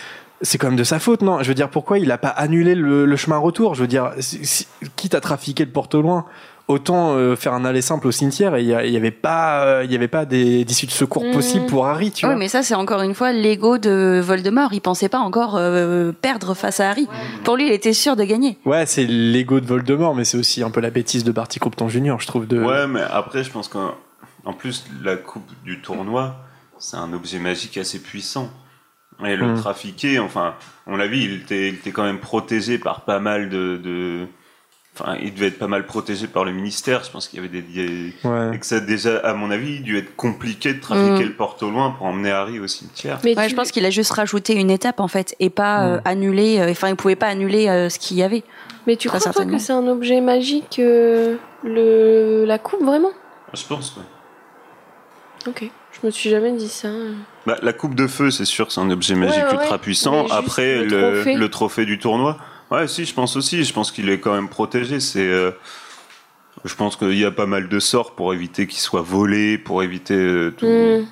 c'est 0.41 0.57
quand 0.57 0.67
même 0.67 0.75
de 0.75 0.83
sa 0.83 0.97
faute 0.99 1.21
non? 1.21 1.41
Je 1.43 1.47
veux 1.47 1.53
dire 1.53 1.69
pourquoi 1.69 1.99
il 1.99 2.11
a 2.11 2.17
pas 2.17 2.29
annulé 2.29 2.73
le, 2.75 3.05
le 3.05 3.15
chemin 3.15 3.37
retour? 3.37 3.75
Je 3.75 3.81
veux 3.81 3.87
dire 3.87 4.11
si- 4.19 4.43
si- 4.45 4.67
quitte 4.95 5.13
à 5.15 5.21
trafiquer 5.21 5.65
le 5.65 5.71
porte 5.71 5.93
au 5.95 6.01
loin 6.01 6.25
autant 6.67 7.15
euh, 7.15 7.35
faire 7.35 7.53
un 7.53 7.63
aller 7.63 7.81
simple 7.81 8.07
au 8.07 8.11
cimetière 8.11 8.55
et 8.55 8.61
il 8.61 8.67
y, 8.67 8.73
a- 8.73 8.85
il 8.85 8.91
y 8.91 8.97
avait 8.97 9.11
pas, 9.11 9.63
euh, 9.65 9.83
il 9.85 9.91
y 9.91 9.95
avait 9.95 10.07
pas 10.07 10.25
des 10.25 10.65
d'issue 10.65 10.87
de 10.87 10.91
secours 10.91 11.23
Mhm. 11.23 11.31
possibles 11.33 11.65
pour 11.67 11.85
Harry, 11.85 12.11
tu 12.11 12.25
Oui, 12.25 12.31
vois. 12.31 12.39
mais 12.39 12.47
ça, 12.47 12.63
c'est 12.63 12.73
encore 12.75 13.01
une 13.01 13.13
fois 13.13 13.31
l'ego 13.31 13.77
de 13.77 14.19
Voldemort. 14.23 14.73
Il 14.73 14.81
pensait 14.81 15.09
pas 15.09 15.19
encore 15.19 15.55
euh, 15.57 16.11
perdre 16.11 16.53
face 16.55 16.79
à 16.79 16.89
Harry. 16.89 17.07
Pour 17.43 17.55
lui, 17.55 17.67
il 17.67 17.71
était 17.71 17.93
sûr 17.93 18.15
de 18.15 18.23
gagner. 18.23 18.57
Ouais, 18.65 18.85
c'est 18.87 19.05
l'ego 19.05 19.59
de 19.59 19.65
Voldemort, 19.67 20.15
mais 20.15 20.25
c'est 20.25 20.37
aussi 20.37 20.63
un 20.63 20.71
peu 20.71 20.81
la 20.81 20.89
bêtise 20.89 21.23
de 21.23 21.31
Barty 21.31 21.59
Croupton 21.59 21.87
Jr., 21.87 22.15
je 22.19 22.25
trouve. 22.27 22.47
De... 22.47 22.59
Ouais, 22.63 22.87
mais 22.87 23.01
après, 23.11 23.43
je 23.43 23.51
pense 23.51 23.67
qu'en 23.67 23.93
en 24.45 24.53
plus, 24.53 24.85
la 25.03 25.15
coupe 25.17 25.49
du 25.63 25.81
tournoi, 25.81 26.35
c'est 26.79 26.97
un 26.97 27.13
objet 27.13 27.39
magique 27.39 27.77
assez 27.77 27.99
puissant. 27.99 28.49
Et 29.25 29.35
le 29.37 29.53
Mm. 29.53 29.55
trafiquer, 29.61 30.19
enfin, 30.19 30.55
on 30.87 30.97
l'a 30.97 31.07
vu, 31.07 31.17
il 31.17 31.33
était, 31.41 31.69
il 31.69 31.75
était 31.75 31.91
quand 31.91 32.03
même 32.03 32.19
protégé 32.19 32.77
par 32.77 33.01
pas 33.05 33.19
mal 33.19 33.49
de, 33.49 33.77
de- 33.77 34.27
Enfin, 34.97 35.17
il 35.21 35.33
devait 35.33 35.47
être 35.47 35.59
pas 35.59 35.67
mal 35.67 35.85
protégé 35.85 36.25
par 36.27 36.45
le 36.45 36.53
ministère. 36.53 37.03
Je 37.03 37.11
pense 37.11 37.27
qu'il 37.27 37.37
y 37.37 37.39
avait 37.45 37.49
des. 37.49 37.61
des- 37.61 38.13
Ouais. 38.23 38.55
Et 38.55 38.59
que 38.59 38.65
ça, 38.65 38.79
déjà, 38.79 39.17
à 39.19 39.33
mon 39.33 39.51
avis, 39.51 39.73
il 39.75 39.83
dû 39.83 39.97
être 39.97 40.15
compliqué 40.15 40.73
de 40.73 40.79
trafiquer 40.79 41.25
Mm. 41.25 41.27
le 41.27 41.33
porte 41.33 41.61
au 41.63 41.69
loin 41.69 41.91
pour 41.91 42.05
emmener 42.05 42.31
Harry 42.31 42.59
au 42.61 42.67
cimetière. 42.67 43.19
Mais 43.25 43.35
Ouais, 43.35 43.43
tu- 43.45 43.51
je 43.51 43.55
pense 43.55 43.71
qu'il 43.71 43.85
a 43.85 43.89
juste 43.89 44.11
rajouté 44.13 44.53
une 44.55 44.71
étape 44.71 45.01
en 45.01 45.09
fait 45.09 45.35
et 45.41 45.49
pas 45.49 45.85
euh, 45.85 45.97
Mm. 45.97 46.01
annuler. 46.05 46.59
euh, 46.59 46.71
Enfin, 46.71 46.87
il 46.89 46.95
pouvait 46.95 47.17
pas 47.17 47.27
annuler 47.27 47.67
euh, 47.67 47.89
ce 47.89 47.99
qu'il 47.99 48.15
y 48.15 48.23
avait. 48.23 48.43
Mais 48.87 48.95
tu 48.95 49.09
crois 49.09 49.19
certainement. 49.19 49.57
que 49.57 49.61
c'est 49.61 49.73
un 49.73 49.85
objet 49.87 50.21
magique, 50.21 50.79
euh, 50.79 51.35
le... 51.63 52.45
la 52.45 52.57
coupe, 52.57 52.83
vraiment? 52.83 53.11
Je 53.53 53.63
pense, 53.65 53.97
ouais. 53.97 54.03
Ok. 55.47 55.69
Je 56.01 56.05
me 56.07 56.11
suis 56.11 56.29
jamais 56.29 56.51
dit 56.53 56.67
ça. 56.67 56.89
Bah, 57.45 57.57
la 57.61 57.71
coupe 57.73 57.95
de 57.95 58.07
feu, 58.07 58.29
c'est 58.31 58.45
sûr, 58.45 58.71
c'est 58.71 58.81
un 58.81 58.89
objet 58.91 59.15
magique 59.15 59.43
ouais, 59.45 59.53
ultra 59.53 59.77
puissant. 59.77 60.25
Après, 60.29 60.79
le 60.79 60.85
le, 60.85 61.13
trophée. 61.13 61.35
le 61.35 61.49
trophée 61.49 61.85
du 61.85 61.99
tournoi. 61.99 62.37
Ouais, 62.71 62.87
si, 62.87 63.05
je 63.05 63.13
pense 63.13 63.35
aussi. 63.35 63.63
Je 63.63 63.73
pense 63.73 63.91
qu'il 63.91 64.09
est 64.09 64.19
quand 64.19 64.33
même 64.33 64.49
protégé. 64.49 64.99
C'est, 64.99 65.19
euh, 65.27 65.51
je 66.63 66.73
pense 66.75 66.95
qu'il 66.95 67.17
y 67.17 67.25
a 67.25 67.31
pas 67.31 67.45
mal 67.45 67.69
de 67.69 67.79
sorts 67.79 68.15
pour 68.15 68.33
éviter 68.33 68.65
qu'il 68.67 68.79
soit 68.79 69.01
volé, 69.03 69.57
pour 69.57 69.83
éviter 69.83 70.15
euh, 70.15 70.51
tout. 70.57 70.65
Hmm. 70.65 71.05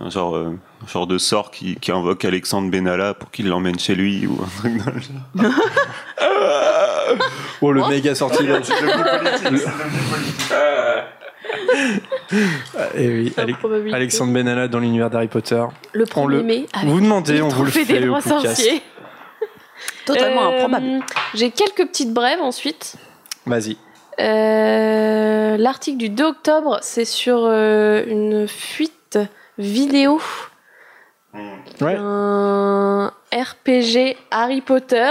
Un 0.00 0.08
genre, 0.10 0.34
euh, 0.36 0.56
un 0.82 0.86
genre 0.88 1.06
de 1.06 1.18
sort 1.18 1.50
qui, 1.50 1.74
qui 1.76 1.92
invoque 1.92 2.24
Alexandre 2.24 2.70
Benalla 2.70 3.12
pour 3.14 3.30
qu'il 3.30 3.48
l'emmène 3.48 3.78
chez 3.78 3.94
lui 3.94 4.26
ou 4.26 4.40
un 4.42 4.48
truc 4.60 4.78
dans 4.84 4.92
le 4.92 5.00
genre. 5.00 5.52
Oh, 7.60 7.70
le 7.72 7.86
méga 7.88 8.14
sortilège. 8.14 8.64
Et 12.96 13.08
oui, 13.08 13.32
Ale- 13.36 13.50
Improbabilité. 13.50 13.94
Alexandre 13.96 14.32
Benalla 14.32 14.68
dans 14.68 14.80
l'univers 14.80 15.10
d'Harry 15.10 15.28
Potter. 15.28 15.62
Le 15.92 16.04
On 16.16 16.26
le- 16.26 16.40
1er 16.40 16.44
mai. 16.44 16.66
avec 16.72 16.88
Vous 16.88 17.00
demandez, 17.00 17.36
le 17.38 17.44
on 17.44 17.48
vous 17.48 17.64
le 17.64 17.70
fait 17.70 17.84
des 17.84 18.08
au. 18.08 18.16
Totalement 20.06 20.42
Euh, 20.50 20.56
improbable. 20.56 21.00
J'ai 21.34 21.50
quelques 21.50 21.86
petites 21.88 22.12
brèves 22.12 22.40
ensuite. 22.40 22.94
Vas-y. 23.46 23.76
Euh, 24.20 25.56
L'article 25.56 25.98
du 25.98 26.08
2 26.10 26.24
octobre, 26.24 26.78
c'est 26.82 27.04
sur 27.04 27.40
euh, 27.44 28.04
une 28.06 28.46
fuite 28.48 29.18
vidéo 29.58 30.20
Ouais. 31.80 31.94
d'un 31.96 33.12
RPG 33.32 34.16
Harry 34.30 34.60
Potter. 34.60 35.10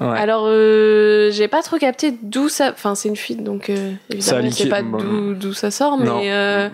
Ouais. 0.00 0.18
Alors, 0.18 0.44
euh, 0.46 1.30
j'ai 1.30 1.46
pas 1.48 1.60
trop 1.62 1.76
capté 1.76 2.10
d'où 2.22 2.48
ça. 2.48 2.70
Enfin, 2.72 2.94
c'est 2.94 3.08
une 3.10 3.16
fuite, 3.16 3.44
donc 3.44 3.68
euh, 3.68 3.92
évidemment, 4.08 4.38
leaké, 4.40 4.62
sait 4.62 4.68
pas 4.70 4.80
d'où 4.82 5.52
ça 5.52 5.70
sort, 5.70 5.98
Non. 5.98 6.20
mais 6.20 6.32
euh, 6.32 6.68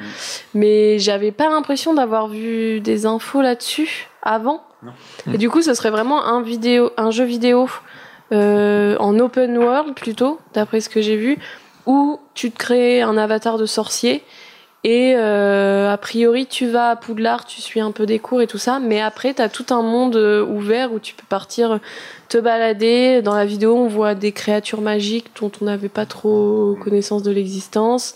mais 0.55 0.99
j'avais 1.01 1.33
pas 1.33 1.49
l'impression 1.49 1.93
d'avoir 1.95 2.29
vu 2.29 2.81
des 2.81 3.05
infos 3.05 3.43
là-dessus 3.43 4.07
avant. 4.23 4.63
Et 5.33 5.39
du 5.39 5.51
coup, 5.51 5.63
ce 5.63 5.75
serait 5.75 5.91
vraiment 5.91 6.25
un 6.25 6.43
vidéo, 6.43 6.91
un 6.97 7.11
jeu 7.11 7.25
vidéo 7.25 7.69
euh, 8.33 8.97
en 8.99 9.19
open 9.19 9.57
world 9.59 9.95
plutôt, 9.95 10.41
d'après 10.55 10.81
ce 10.81 10.89
que 10.89 11.01
j'ai 11.01 11.17
vu, 11.17 11.39
où 11.87 12.21
tu 12.35 12.51
te 12.51 12.59
crées 12.59 13.03
un 13.03 13.17
avatar 13.17 13.59
de 13.59 13.67
sorcier. 13.67 14.23
Et 14.85 15.15
euh, 15.17 15.93
a 15.93 15.97
priori, 15.97 16.47
tu 16.47 16.67
vas 16.67 16.91
à 16.91 16.97
Poudlard, 16.97 17.45
tu 17.45 17.61
suis 17.61 17.81
un 17.81 17.91
peu 17.91 18.07
des 18.07 18.21
cours 18.21 18.41
et 18.41 18.47
tout 18.47 18.59
ça, 18.59 18.79
mais 18.79 19.01
après, 19.01 19.35
tu 19.35 19.43
as 19.43 19.49
tout 19.49 19.67
un 19.71 19.83
monde 19.83 20.15
euh, 20.15 20.45
ouvert 20.45 20.93
où 20.93 21.01
tu 21.01 21.15
peux 21.15 21.27
partir 21.29 21.81
te 22.29 22.39
balader. 22.39 23.21
Dans 23.23 23.35
la 23.35 23.45
vidéo, 23.45 23.77
on 23.77 23.89
voit 23.89 24.15
des 24.15 24.33
créatures 24.33 24.81
magiques 24.81 25.31
dont 25.41 25.51
on 25.61 25.65
n'avait 25.65 25.89
pas 25.89 26.07
trop 26.07 26.77
connaissance 26.81 27.23
de 27.23 27.33
l'existence. 27.33 28.15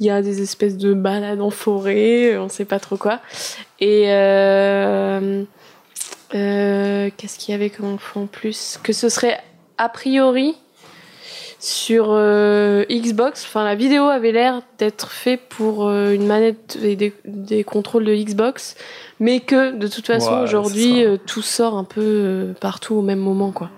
Il 0.00 0.06
y 0.06 0.10
a 0.10 0.22
des 0.22 0.42
espèces 0.42 0.78
de 0.78 0.94
balades 0.94 1.42
en 1.42 1.50
forêt, 1.50 2.36
on 2.38 2.48
sait 2.48 2.64
pas 2.64 2.80
trop 2.80 2.96
quoi. 2.96 3.20
Et 3.80 4.06
euh, 6.34 7.10
qu'est-ce 7.16 7.38
qu'il 7.38 7.52
y 7.52 7.54
avait 7.54 7.70
comme 7.70 7.98
en 8.14 8.26
plus 8.26 8.78
Que 8.82 8.92
ce 8.92 9.08
serait 9.08 9.40
a 9.78 9.88
priori 9.88 10.56
sur 11.60 12.06
euh, 12.08 12.84
Xbox. 12.90 13.44
Enfin, 13.44 13.64
la 13.64 13.74
vidéo 13.74 14.04
avait 14.04 14.32
l'air 14.32 14.62
d'être 14.78 15.10
faite 15.10 15.42
pour 15.50 15.86
euh, 15.86 16.12
une 16.12 16.26
manette 16.26 16.78
et 16.82 16.96
des, 16.96 17.12
des 17.26 17.64
contrôles 17.64 18.04
de 18.04 18.14
Xbox, 18.14 18.76
mais 19.20 19.40
que 19.40 19.76
de 19.76 19.86
toute 19.86 20.06
façon 20.06 20.40
aujourd'hui 20.40 21.04
euh, 21.04 21.18
tout 21.18 21.42
sort 21.42 21.76
un 21.76 21.84
peu 21.84 22.54
partout 22.60 22.94
au 22.94 23.02
même 23.02 23.18
moment, 23.20 23.52
quoi. 23.52 23.70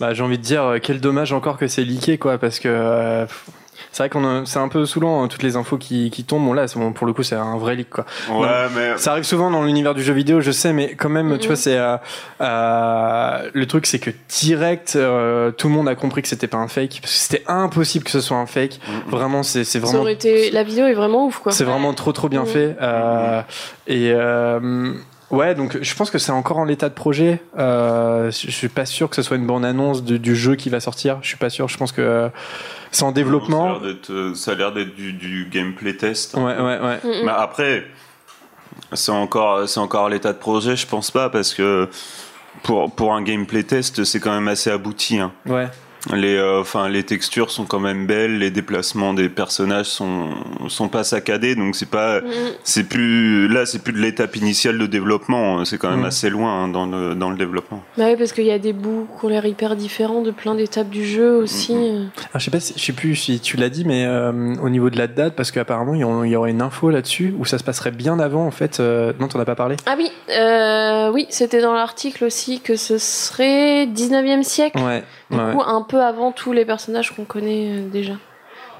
Bah, 0.00 0.14
j'ai 0.14 0.22
envie 0.22 0.38
de 0.38 0.42
dire, 0.42 0.76
quel 0.82 1.00
dommage 1.00 1.32
encore 1.32 1.56
que 1.56 1.68
c'est 1.68 1.84
leaké, 1.84 2.18
quoi, 2.18 2.38
parce 2.38 2.58
que 2.58 3.24
pff, 3.24 3.46
c'est 3.94 4.02
vrai 4.02 4.10
qu'on 4.10 4.44
c'est 4.44 4.58
un 4.58 4.66
peu 4.66 4.84
saoulant 4.86 5.22
hein, 5.22 5.28
toutes 5.28 5.44
les 5.44 5.54
infos 5.54 5.78
qui, 5.78 6.10
qui 6.10 6.24
tombent. 6.24 6.44
Bon 6.46 6.52
là, 6.52 6.66
bon, 6.74 6.92
pour 6.92 7.06
le 7.06 7.12
coup, 7.12 7.22
c'est 7.22 7.36
un 7.36 7.56
vrai 7.56 7.76
leak, 7.76 7.90
quoi. 7.90 8.04
Ouais, 8.28 8.48
mais. 8.74 8.98
Ça 8.98 9.12
arrive 9.12 9.22
souvent 9.22 9.52
dans 9.52 9.62
l'univers 9.62 9.94
du 9.94 10.02
jeu 10.02 10.12
vidéo, 10.12 10.40
je 10.40 10.50
sais, 10.50 10.72
mais 10.72 10.96
quand 10.96 11.08
même, 11.08 11.28
tu 11.38 11.42
Mhm. 11.42 11.46
vois, 11.46 11.56
c'est 11.56 11.78
euh, 11.78 11.96
euh, 12.40 13.50
le 13.52 13.66
truc, 13.66 13.86
c'est 13.86 14.00
que 14.00 14.10
direct, 14.28 14.94
euh, 14.96 15.50
tout 15.52 15.68
le 15.68 15.74
monde 15.74 15.88
a 15.88 15.94
compris 15.94 16.22
que 16.22 16.28
c'était 16.28 16.48
pas 16.48 16.58
un 16.58 16.66
fake, 16.68 16.98
parce 17.02 17.12
que 17.12 17.18
c'était 17.18 17.44
impossible 17.46 18.04
que 18.04 18.10
ce 18.10 18.20
soit 18.20 18.36
un 18.36 18.46
fake. 18.46 18.80
Mm, 18.88 18.92
mm. 18.92 19.10
Vraiment, 19.10 19.42
c'est 19.44 19.62
Ça 19.64 19.78
vraiment 19.78 20.00
aurait 20.00 20.14
été... 20.14 20.50
La 20.50 20.64
vidéo 20.64 20.86
est 20.86 20.94
vraiment 20.94 21.26
ouf, 21.26 21.38
quoi. 21.38 21.52
c'est 21.52 21.64
vraiment 21.64 21.94
trop 21.94 22.12
trop 22.12 22.28
bien 22.28 22.40
Mhm. 22.42 22.46
fait. 22.48 22.76
Euh, 22.82 23.42
et 23.86 24.10
euh, 24.12 24.92
ouais, 25.34 25.54
donc 25.54 25.78
je 25.80 25.94
pense 25.94 26.10
que 26.10 26.18
c'est 26.18 26.32
encore 26.32 26.58
en 26.58 26.64
l'état 26.64 26.88
de 26.88 26.94
projet. 26.94 27.40
Euh, 27.58 28.30
je 28.30 28.50
suis 28.50 28.68
pas 28.68 28.86
sûr 28.86 29.08
que 29.10 29.16
ce 29.16 29.22
soit 29.22 29.36
une 29.36 29.46
bonne 29.46 29.64
annonce 29.64 30.02
de- 30.02 30.16
du 30.16 30.34
jeu 30.36 30.54
qui 30.54 30.70
va 30.70 30.80
sortir. 30.80 31.18
Je 31.22 31.28
suis 31.28 31.36
pas 31.36 31.50
sûr. 31.50 31.68
Je 31.68 31.76
pense 31.76 31.92
que 31.92 32.00
euh, 32.02 32.28
c'est 32.90 33.04
en 33.04 33.12
développement. 33.12 33.78
euh, 34.10 34.34
Ça 34.34 34.52
a 34.52 34.54
l'air 34.54 34.72
d'être 34.72 34.94
du, 34.94 35.12
du 35.12 35.46
gameplay 35.50 35.96
test. 35.96 36.34
Ouais, 36.34 36.42
ouais, 36.42 36.78
ouais. 36.80 36.98
Mm, 37.04 37.08
mm. 37.08 37.24
Mais 37.24 37.32
après, 37.36 37.84
c'est 38.92 39.12
encore, 39.12 39.68
c'est 39.68 39.80
encore 39.80 40.08
l'état 40.08 40.32
de 40.32 40.38
projet, 40.38 40.76
je 40.76 40.86
pense 40.86 41.10
pas, 41.10 41.28
parce 41.30 41.54
que 41.54 41.88
pour, 42.62 42.90
pour 42.92 43.14
un 43.14 43.22
gameplay 43.22 43.62
test, 43.64 44.04
c'est 44.04 44.20
quand 44.20 44.32
même 44.32 44.48
assez 44.48 44.70
abouti. 44.70 45.18
hein. 45.18 45.32
Ouais. 45.46 45.68
Les, 46.12 46.34
euh, 46.36 46.60
enfin, 46.60 46.88
les 46.88 47.02
textures 47.02 47.50
sont 47.50 47.64
quand 47.64 47.80
même 47.80 48.06
belles, 48.06 48.38
les 48.38 48.50
déplacements 48.50 49.14
des 49.14 49.28
personnages 49.28 49.86
sont, 49.86 50.30
sont 50.68 50.88
pas 50.88 51.02
saccadés, 51.04 51.54
donc 51.54 51.74
c'est 51.76 51.88
pas, 51.88 52.20
Mm, 52.20 52.26
c'est 52.62 52.84
plus, 52.84 53.48
là, 53.48 53.64
c'est 53.66 53.82
plus 53.82 53.92
de 53.92 53.98
l'étape 53.98 54.36
initiale 54.36 54.76
de 54.78 54.86
développement, 54.86 55.64
c'est 55.64 55.78
quand 55.78 55.90
même 55.90 56.00
Mm. 56.02 56.04
assez 56.06 56.30
loin 56.30 56.64
hein, 56.64 56.68
dans 56.68 56.86
le, 56.86 57.14
dans 57.14 57.30
le 57.30 57.36
développement. 57.36 57.82
Bah 57.96 58.04
oui, 58.08 58.16
parce 58.18 58.32
qu'il 58.32 58.44
y 58.44 58.50
a 58.50 58.58
des 58.58 58.72
bouts 58.74 59.06
qui 59.18 59.24
ont 59.24 59.28
l'air 59.28 59.46
hyper 59.46 59.76
différents 59.76 60.20
de 60.22 60.30
plein 60.30 60.54
d'étapes 60.54 60.90
du 60.90 61.06
jeu 61.06 61.36
aussi. 61.36 61.74
Mm, 61.74 62.10
je 62.34 62.38
sais 62.44 62.50
pas, 62.50 62.60
si- 62.60 62.74
je 62.76 62.82
sais 62.84 62.92
plus 62.92 63.14
si 63.16 63.40
tu 63.40 63.56
l'as 63.56 63.70
dit, 63.70 63.84
mais 63.84 64.04
euh, 64.06 64.54
au 64.62 64.68
niveau 64.68 64.90
de 64.90 64.98
la 64.98 65.06
date, 65.06 65.34
parce 65.36 65.50
qu'apparemment 65.50 65.94
il 65.94 66.00
y 66.00 66.30
y 66.30 66.36
aurait 66.36 66.50
une 66.50 66.62
info 66.62 66.90
là-dessus 66.90 67.34
où 67.38 67.44
ça 67.44 67.58
se 67.58 67.64
passerait 67.64 67.90
bien 67.92 68.18
avant 68.18 68.46
en 68.46 68.50
fait. 68.50 68.78
Euh, 68.80 69.12
non, 69.20 69.28
t'en 69.28 69.40
as 69.40 69.44
pas 69.44 69.54
parlé? 69.54 69.76
Ah 69.86 69.94
oui, 69.96 70.10
euh, 70.30 71.10
oui, 71.12 71.26
c'était 71.30 71.60
dans 71.62 71.72
l'article 71.74 72.24
aussi 72.24 72.60
que 72.60 72.76
ce 72.76 72.98
serait 72.98 73.86
19e 73.86 74.42
siècle. 74.42 74.78
Ouais. 74.80 75.02
Du 75.30 75.38
ouais. 75.38 75.52
coup, 75.52 75.62
un 75.64 75.82
peu 75.82 76.02
avant 76.02 76.32
tous 76.32 76.52
les 76.52 76.64
personnages 76.64 77.10
qu'on 77.14 77.24
connaît 77.24 77.68
euh, 77.78 77.88
déjà. 77.88 78.14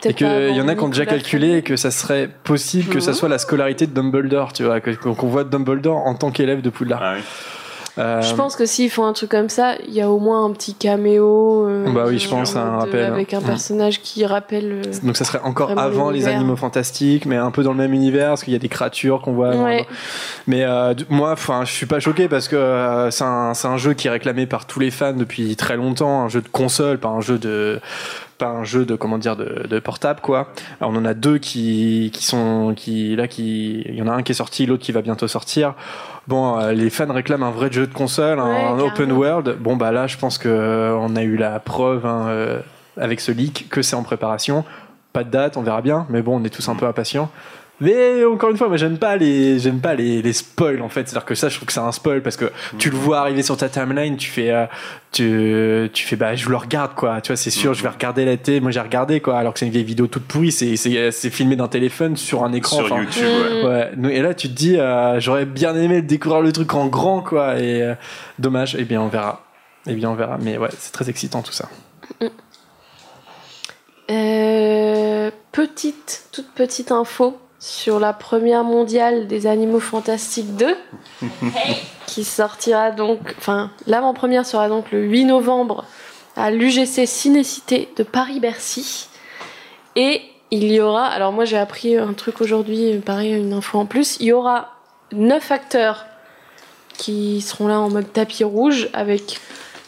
Et 0.07 0.13
qu'il 0.13 0.27
y 0.27 0.61
en 0.61 0.69
a 0.69 0.75
qui 0.75 0.83
ont 0.83 0.89
déjà 0.89 1.07
calculé 1.07 1.63
que 1.63 1.77
ça 1.77 1.91
serait 1.91 2.29
possible 2.45 2.93
que 2.93 3.01
ça 3.01 3.13
Mhm. 3.13 3.17
soit 3.17 3.29
la 3.31 3.39
scolarité 3.39 3.87
de 3.87 3.95
Dumbledore, 3.95 4.53
tu 4.53 4.63
vois, 4.65 4.79
qu'on 4.81 5.13
voit 5.29 5.45
Dumbledore 5.45 5.97
en 5.97 6.15
tant 6.15 6.31
qu'élève 6.31 6.61
de 6.61 6.69
Poudlard. 6.69 7.01
Ah 7.03 7.15
oui. 7.17 7.23
Euh, 7.97 8.21
Je 8.23 8.35
pense 8.35 8.57
que 8.57 8.67
s'ils 8.67 8.91
font 8.91 9.05
un 9.07 9.13
truc 9.13 9.31
comme 9.31 9.49
ça, 9.49 9.75
il 9.87 9.95
y 9.95 10.01
a 10.01 10.11
au 10.11 10.19
moins 10.19 10.45
un 10.45 10.51
petit 10.53 10.75
caméo. 10.75 11.67
euh, 11.69 11.93
Bah 11.93 12.05
oui, 12.09 12.19
je 12.19 12.29
pense, 12.29 12.57
un 12.57 12.65
de- 12.73 12.77
rappel. 12.81 13.05
Avec 13.05 13.33
un 13.35 13.41
Mhm. 13.41 13.47
personnage 13.47 14.01
qui 14.03 14.27
rappelle. 14.27 14.83
euh, 14.87 14.93
Donc 15.07 15.17
ça 15.17 15.25
serait 15.25 15.41
encore 15.45 15.71
avant 15.79 16.11
les 16.11 16.27
animaux 16.27 16.57
fantastiques, 16.57 17.25
mais 17.27 17.37
un 17.37 17.51
peu 17.53 17.63
dans 17.63 17.71
le 17.73 17.79
même 17.79 17.95
univers, 17.95 18.31
parce 18.31 18.43
qu'il 18.45 18.53
y 18.53 18.57
a 18.57 18.59
des 18.59 18.69
créatures 18.69 19.21
qu'on 19.23 19.33
voit. 19.35 19.55
Ouais. 19.57 19.87
Mais 20.47 20.65
euh, 20.65 20.95
moi, 21.09 21.33
enfin, 21.33 21.65
je 21.65 21.73
suis 21.73 21.87
pas 21.87 22.01
choqué 22.01 22.29
parce 22.29 22.49
que 22.49 23.09
c'est 23.11 23.25
un, 23.25 23.55
c'est 23.55 23.69
un 23.69 23.77
jeu 23.77 23.95
qui 23.95 24.09
est 24.09 24.11
réclamé 24.11 24.47
par 24.47 24.67
tous 24.67 24.81
les 24.81 24.91
fans 24.91 25.13
depuis 25.13 25.55
très 25.57 25.77
longtemps, 25.77 26.23
un 26.23 26.29
jeu 26.29 26.41
de 26.41 26.49
console, 26.49 26.99
pas 26.99 27.09
un 27.11 27.21
jeu 27.21 27.39
de 27.39 27.81
pas 28.39 28.49
un 28.49 28.65
jeu 28.65 28.85
de 28.85 28.97
comment 28.97 29.19
dire 29.19 29.37
de, 29.37 29.67
de 29.69 29.79
portable 29.79 30.21
quoi. 30.21 30.49
Alors, 30.81 30.93
on 30.93 30.97
en 30.97 31.05
a 31.05 31.15
deux 31.15 31.39
qui, 31.39 32.11
qui 32.13 32.25
sont 32.25 32.75
qui 32.77 33.17
là 33.17 33.29
qui 33.29 33.83
il 33.87 33.95
y 33.95 34.03
en 34.03 34.09
a 34.09 34.13
un 34.13 34.23
qui 34.23 34.33
est 34.33 34.37
sorti, 34.37 34.67
l'autre 34.67 34.83
qui 34.83 34.93
va 34.93 35.03
bientôt 35.03 35.29
sortir. 35.29 35.75
Bon, 36.27 36.59
euh, 36.59 36.73
les 36.73 36.91
fans 36.91 37.13
réclament 37.13 37.43
un 37.43 37.51
vrai 37.51 37.71
jeu 37.71 37.87
de 37.87 37.93
console, 37.93 38.39
un, 38.39 38.49
Ouais, 38.49 38.65
un 38.65 38.79
open 38.79 39.13
world. 39.13 39.57
Bon 39.61 39.77
bah 39.77 39.93
là, 39.93 40.07
je 40.07 40.17
pense 40.17 40.39
que 40.39 40.49
euh, 40.49 40.97
on 40.97 41.17
a 41.17 41.23
eu 41.23 41.37
la 41.37 41.61
preuve 41.61 42.07
hein, 42.07 42.27
euh, 42.29 42.61
avec 42.97 43.21
ce 43.21 43.33
leak 43.33 43.69
que 43.69 43.83
c'est 43.83 43.97
en 43.97 44.03
préparation. 44.03 44.65
Pas 45.13 45.25
de 45.25 45.31
date, 45.31 45.57
on 45.57 45.63
verra 45.63 45.81
bien, 45.81 46.07
mais 46.09 46.23
bon, 46.23 46.41
on 46.41 46.45
est 46.45 46.51
tous 46.51 46.69
un 46.69 46.75
peu 46.75 46.87
impatients. 46.87 47.31
Mais 47.81 48.25
encore 48.25 48.51
une 48.51 48.57
fois, 48.57 48.69
moi 48.69 48.77
j'aime 48.77 48.99
pas 48.99 49.17
les 49.17 49.59
j'aime 49.59 49.81
pas 49.81 49.95
les, 49.95 50.23
les 50.23 50.33
spoils 50.33 50.81
en 50.81 50.89
fait. 50.89 51.09
C'est-à-dire 51.09 51.25
que 51.25 51.35
ça, 51.35 51.49
je 51.49 51.57
trouve 51.57 51.67
que 51.67 51.73
c'est 51.73 51.81
un 51.81 51.91
spoil 51.91 52.23
parce 52.23 52.37
que 52.37 52.53
tu 52.79 52.89
le 52.89 52.97
vois 52.97 53.19
arriver 53.19 53.43
sur 53.43 53.57
ta 53.57 53.69
timeline, 53.69 54.17
tu 54.17 54.31
fais 54.31 54.51
euh, 54.53 54.67
tu 55.11 55.91
tu 55.93 56.07
fais 56.07 56.15
bah 56.15 56.37
je 56.37 56.49
le 56.49 56.57
regarde 56.57 56.95
quoi. 56.95 57.21
Tu 57.21 57.33
vois, 57.33 57.37
c'est 57.37 57.51
sûr, 57.51 57.75
je 57.75 57.83
vais 57.83 57.89
regarder 57.89 58.25
la 58.25 58.37
télé. 58.37 58.61
Moi 58.61 58.71
j'ai 58.71 58.79
regardé 58.81 59.19
quoi, 59.21 59.39
alors 59.39 59.53
que 59.55 59.59
c'est 59.59 59.67
une 59.67 59.73
vieille 59.73 59.83
vidéo 59.85 60.07
toute 60.07 60.23
pourrie. 60.25 60.53
C'est 60.53 60.77
c'est 60.77 61.11
c'est 61.11 61.31
filmé 61.31 61.57
d'un 61.57 61.67
téléphone 61.69 62.17
sur 62.17 62.45
un 62.45 62.53
écran. 62.53 62.77
Sur 62.85 62.97
YouTube, 62.97 63.25
ouais. 63.25 63.65
Ouais. 63.65 63.91
nous- 63.97 64.09
Et 64.11 64.23
là, 64.23 64.35
tu 64.35 64.49
te 64.49 64.55
dis, 64.55 64.79
euh, 64.79 65.19
j'aurais 65.19 65.45
bien 65.45 65.75
aimé 65.75 66.01
découvrir 66.01 66.43
le 66.43 66.53
truc 66.53 66.73
en 66.75 66.87
grand, 66.87 67.23
quoi. 67.23 67.59
Et 67.59 67.83
euh, 67.83 67.95
dommage. 68.39 68.77
Eh 68.79 68.85
bien, 68.85 69.01
on 69.03 69.09
verra. 69.09 69.45
Eh 69.89 69.95
bien, 69.95 70.11
on 70.11 70.15
verra. 70.15 70.39
Mais 70.41 70.59
ouais, 70.59 70.71
c'est 70.79 70.93
très 70.93 71.11
excitant 71.11 71.43
tout 71.43 71.53
ça. 71.53 71.69
Euh, 74.11 75.31
petite, 75.53 76.27
toute 76.33 76.49
petite 76.55 76.93
info 76.93 77.39
sur 77.65 77.99
la 77.99 78.13
première 78.13 78.63
mondiale 78.63 79.27
des 79.27 79.47
Animaux 79.47 79.81
Fantastiques 79.81 80.55
2, 80.55 80.77
qui 82.07 82.23
sortira 82.23 82.91
donc, 82.91 83.21
enfin, 83.39 83.71
l'avant-première 83.87 84.45
sera 84.45 84.69
donc 84.69 84.93
le 84.93 85.03
8 85.03 85.25
novembre 85.25 85.87
à 86.37 86.51
l'UGC 86.51 87.07
Cinécité 87.07 87.89
de 87.97 88.03
Paris-Bercy. 88.03 89.09
Et 89.97 90.21
il 90.51 90.71
y 90.71 90.79
aura, 90.79 91.07
alors 91.07 91.33
moi 91.33 91.47
j'ai 91.47 91.57
appris 91.57 91.97
un 91.97 92.13
truc 92.13 92.43
aujourd'hui, 92.43 92.99
pareil, 92.99 93.33
une 93.33 93.55
info 93.55 93.79
en 93.79 93.87
plus, 93.87 94.19
il 94.21 94.27
y 94.27 94.33
aura 94.33 94.75
9 95.13 95.51
acteurs 95.51 96.05
qui 96.99 97.41
seront 97.41 97.67
là 97.67 97.81
en 97.81 97.89
mode 97.89 98.13
tapis 98.13 98.45
rouge 98.45 98.91
avec, 98.93 99.41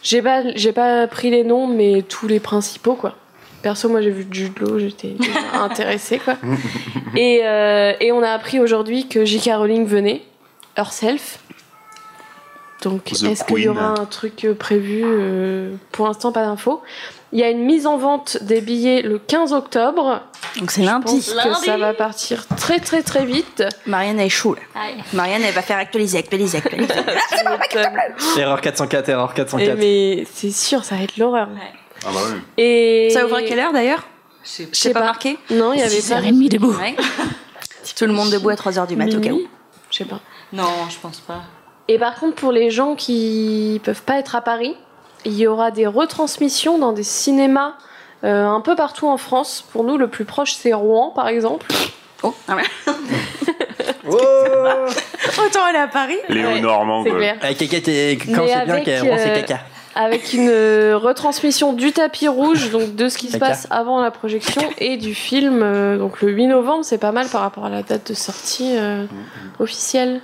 j'ai 0.02 0.22
pas, 0.22 0.44
j'ai 0.54 0.72
pas 0.72 1.06
pris 1.08 1.28
les 1.28 1.44
noms, 1.44 1.66
mais 1.66 2.00
tous 2.00 2.26
les 2.26 2.40
principaux 2.40 2.94
quoi. 2.94 3.16
Perso, 3.66 3.88
moi 3.88 4.00
j'ai 4.00 4.10
vu 4.12 4.24
Jude 4.30 4.56
Law, 4.60 4.78
j'étais 4.78 5.16
intéressée 5.52 6.20
quoi. 6.20 6.36
Et, 7.16 7.40
euh, 7.42 7.94
et 7.98 8.12
on 8.12 8.22
a 8.22 8.30
appris 8.30 8.60
aujourd'hui 8.60 9.08
que 9.08 9.24
J.K. 9.24 9.56
Rowling 9.56 9.86
venait, 9.86 10.22
herself. 10.76 11.40
Donc 12.84 13.10
est-ce 13.10 13.42
qu'il 13.42 13.58
y 13.58 13.68
aura 13.68 13.88
un 13.88 14.04
truc 14.04 14.44
euh, 14.44 14.54
prévu 14.54 15.02
Euh, 15.04 15.74
Pour 15.90 16.06
l'instant, 16.06 16.30
pas 16.30 16.44
d'infos. 16.44 16.80
Il 17.32 17.40
y 17.40 17.42
a 17.42 17.50
une 17.50 17.64
mise 17.64 17.88
en 17.88 17.96
vente 17.96 18.40
des 18.40 18.60
billets 18.60 19.02
le 19.02 19.18
15 19.18 19.52
octobre. 19.52 20.20
Donc 20.60 20.70
c'est 20.70 20.82
lundi. 20.82 21.04
pense 21.04 21.58
que 21.58 21.64
ça 21.66 21.76
va 21.76 21.92
partir 21.92 22.46
très 22.46 22.78
très 22.78 23.02
très 23.02 23.24
vite. 23.24 23.64
Marianne 23.86 24.20
elle 24.20 24.26
est 24.26 24.28
chou. 24.28 24.54
là. 24.54 24.60
Marianne 25.12 25.42
elle 25.42 25.54
va 25.54 25.62
faire 25.62 25.78
actualiser, 25.78 26.18
actualiser, 26.18 26.58
actualiser. 26.58 26.94
Erreur 28.38 28.60
404, 28.60 29.08
erreur 29.08 29.32
Et 29.32 29.36
404. 29.36 29.76
mais 29.76 30.24
c'est 30.32 30.52
sûr, 30.52 30.84
ça 30.84 30.94
va 30.94 31.02
être 31.02 31.16
l'horreur. 31.16 31.48
Ah 32.06 32.10
bah 32.12 32.20
oui. 32.32 32.40
Et 32.56 33.10
Ça 33.10 33.24
ouvre 33.24 33.36
à 33.36 33.42
quelle 33.42 33.58
heure 33.58 33.72
d'ailleurs? 33.72 34.06
Je 34.44 34.48
C'est 34.48 34.74
sais 34.74 34.92
pas, 34.92 35.00
pas. 35.00 35.06
marqué? 35.06 35.38
Non, 35.50 35.72
il 35.72 35.80
y 35.80 35.82
avait 35.82 36.00
pas. 36.08 36.20
debout. 36.48 36.76
Tout 37.96 38.06
le 38.06 38.12
monde 38.12 38.30
debout 38.30 38.50
à 38.50 38.54
3h 38.54 38.86
du 38.86 38.96
mat 38.96 39.12
au 39.14 39.20
cas 39.20 39.30
où. 39.30 39.42
Je 39.90 39.96
sais 39.96 40.04
pas. 40.04 40.20
Non, 40.52 40.68
je 40.88 40.96
pense 41.00 41.18
pas. 41.20 41.42
Et 41.88 41.98
par 41.98 42.14
contre, 42.18 42.34
pour 42.36 42.52
les 42.52 42.70
gens 42.70 42.94
qui 42.94 43.80
peuvent 43.84 44.02
pas 44.02 44.18
être 44.18 44.34
à 44.36 44.40
Paris, 44.40 44.76
il 45.24 45.34
y 45.34 45.46
aura 45.46 45.70
des 45.70 45.86
retransmissions 45.86 46.78
dans 46.78 46.92
des 46.92 47.02
cinémas 47.02 47.74
euh, 48.24 48.46
un 48.46 48.60
peu 48.60 48.76
partout 48.76 49.08
en 49.08 49.16
France. 49.16 49.64
Pour 49.72 49.84
nous, 49.84 49.96
le 49.96 50.08
plus 50.08 50.24
proche, 50.24 50.54
c'est 50.54 50.72
Rouen, 50.72 51.10
par 51.10 51.28
exemple. 51.28 51.66
Oh, 52.22 52.34
ah 52.48 52.56
ouais. 52.56 52.62
Oh 54.08 54.16
Autant 55.44 55.64
aller 55.64 55.78
à 55.78 55.88
Paris. 55.88 56.18
Léo 56.28 56.58
Normand, 56.60 57.02
C'est 57.02 57.10
quoi. 57.10 57.18
clair. 57.18 57.36
Eh, 57.48 57.54
caca, 57.54 57.76
quand 57.76 58.46
c'est 58.46 58.64
bien 58.64 58.76
rend 59.10 59.18
ses 59.18 59.28
euh, 59.30 59.40
caca. 59.40 59.60
Avec 59.98 60.34
une 60.34 60.48
euh, 60.50 60.96
retransmission 60.96 61.72
du 61.72 61.90
tapis 61.92 62.28
rouge, 62.28 62.70
donc 62.70 62.94
de 62.94 63.08
ce 63.08 63.16
qui 63.18 63.28
se 63.30 63.38
passe 63.38 63.66
avant 63.70 64.00
la 64.02 64.10
projection, 64.10 64.62
et 64.78 64.96
du 64.98 65.14
film. 65.14 65.62
euh, 65.62 65.96
donc 65.96 66.20
le 66.20 66.30
8 66.30 66.48
novembre, 66.48 66.84
c'est 66.84 66.98
pas 66.98 67.12
mal 67.12 67.26
par 67.28 67.40
rapport 67.40 67.64
à 67.64 67.70
la 67.70 67.82
date 67.82 68.10
de 68.10 68.14
sortie 68.14 68.76
euh, 68.76 69.06
officielle. 69.58 70.20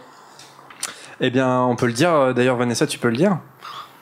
Eh 1.21 1.31
bien, 1.31 1.63
on 1.63 1.75
peut 1.77 1.87
le 1.87 1.93
dire. 1.93 2.13
euh, 2.13 2.33
D'ailleurs, 2.33 2.57
Vanessa, 2.57 2.87
tu 2.87 2.99
peux 2.99 3.09
le 3.09 3.17
dire. 3.17 3.39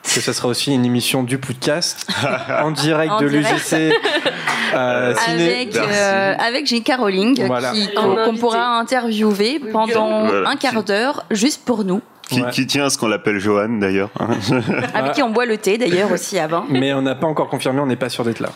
Que 0.03 0.19
ça 0.19 0.33
sera 0.33 0.47
aussi 0.47 0.73
une 0.73 0.83
émission 0.83 1.21
du 1.23 1.37
podcast 1.37 2.07
en 2.63 2.71
direct 2.71 3.11
En 3.13 3.21
de 3.21 3.29
direct. 3.29 3.53
l'UGC. 3.71 3.93
Euh, 4.73 5.13
ciné. 5.25 5.53
Avec, 5.61 5.75
euh, 5.77 6.33
avec 6.39 6.65
J.K. 6.65 6.93
Rowling, 6.97 7.45
Voilà. 7.45 7.71
qui- 7.71 7.87
En 7.95 8.01
qu'on 8.01 8.15
qu'on 8.15 8.21
invité. 8.21 8.39
pourra 8.39 8.79
interviewer 8.79 9.59
pendant 9.71 10.25
Voilà. 10.25 10.49
un 10.49 10.55
quart 10.55 10.83
d'heure, 10.83 11.23
juste 11.29 11.63
pour 11.65 11.83
nous. 11.85 12.01
Qui, 12.31 12.41
Ouais. 12.41 12.49
qui 12.51 12.65
tient 12.65 12.85
à 12.85 12.89
ce 12.89 12.97
qu'on 12.97 13.09
l'appelle 13.09 13.39
Johan, 13.39 13.67
d'ailleurs. 13.79 14.09
Avec 14.93 15.11
qui 15.13 15.21
on 15.21 15.31
boit 15.31 15.45
le 15.45 15.57
thé 15.57 15.77
d'ailleurs 15.77 16.09
aussi 16.11 16.39
avant. 16.39 16.65
Mais 16.69 16.93
on 16.93 17.01
n'a 17.01 17.13
pas 17.13 17.27
encore 17.27 17.49
confirmé, 17.49 17.81
on 17.81 17.85
n'est 17.85 17.97
pas 17.97 18.07
sûr 18.09 18.23
d'être 18.23 18.39
là. 18.39 18.49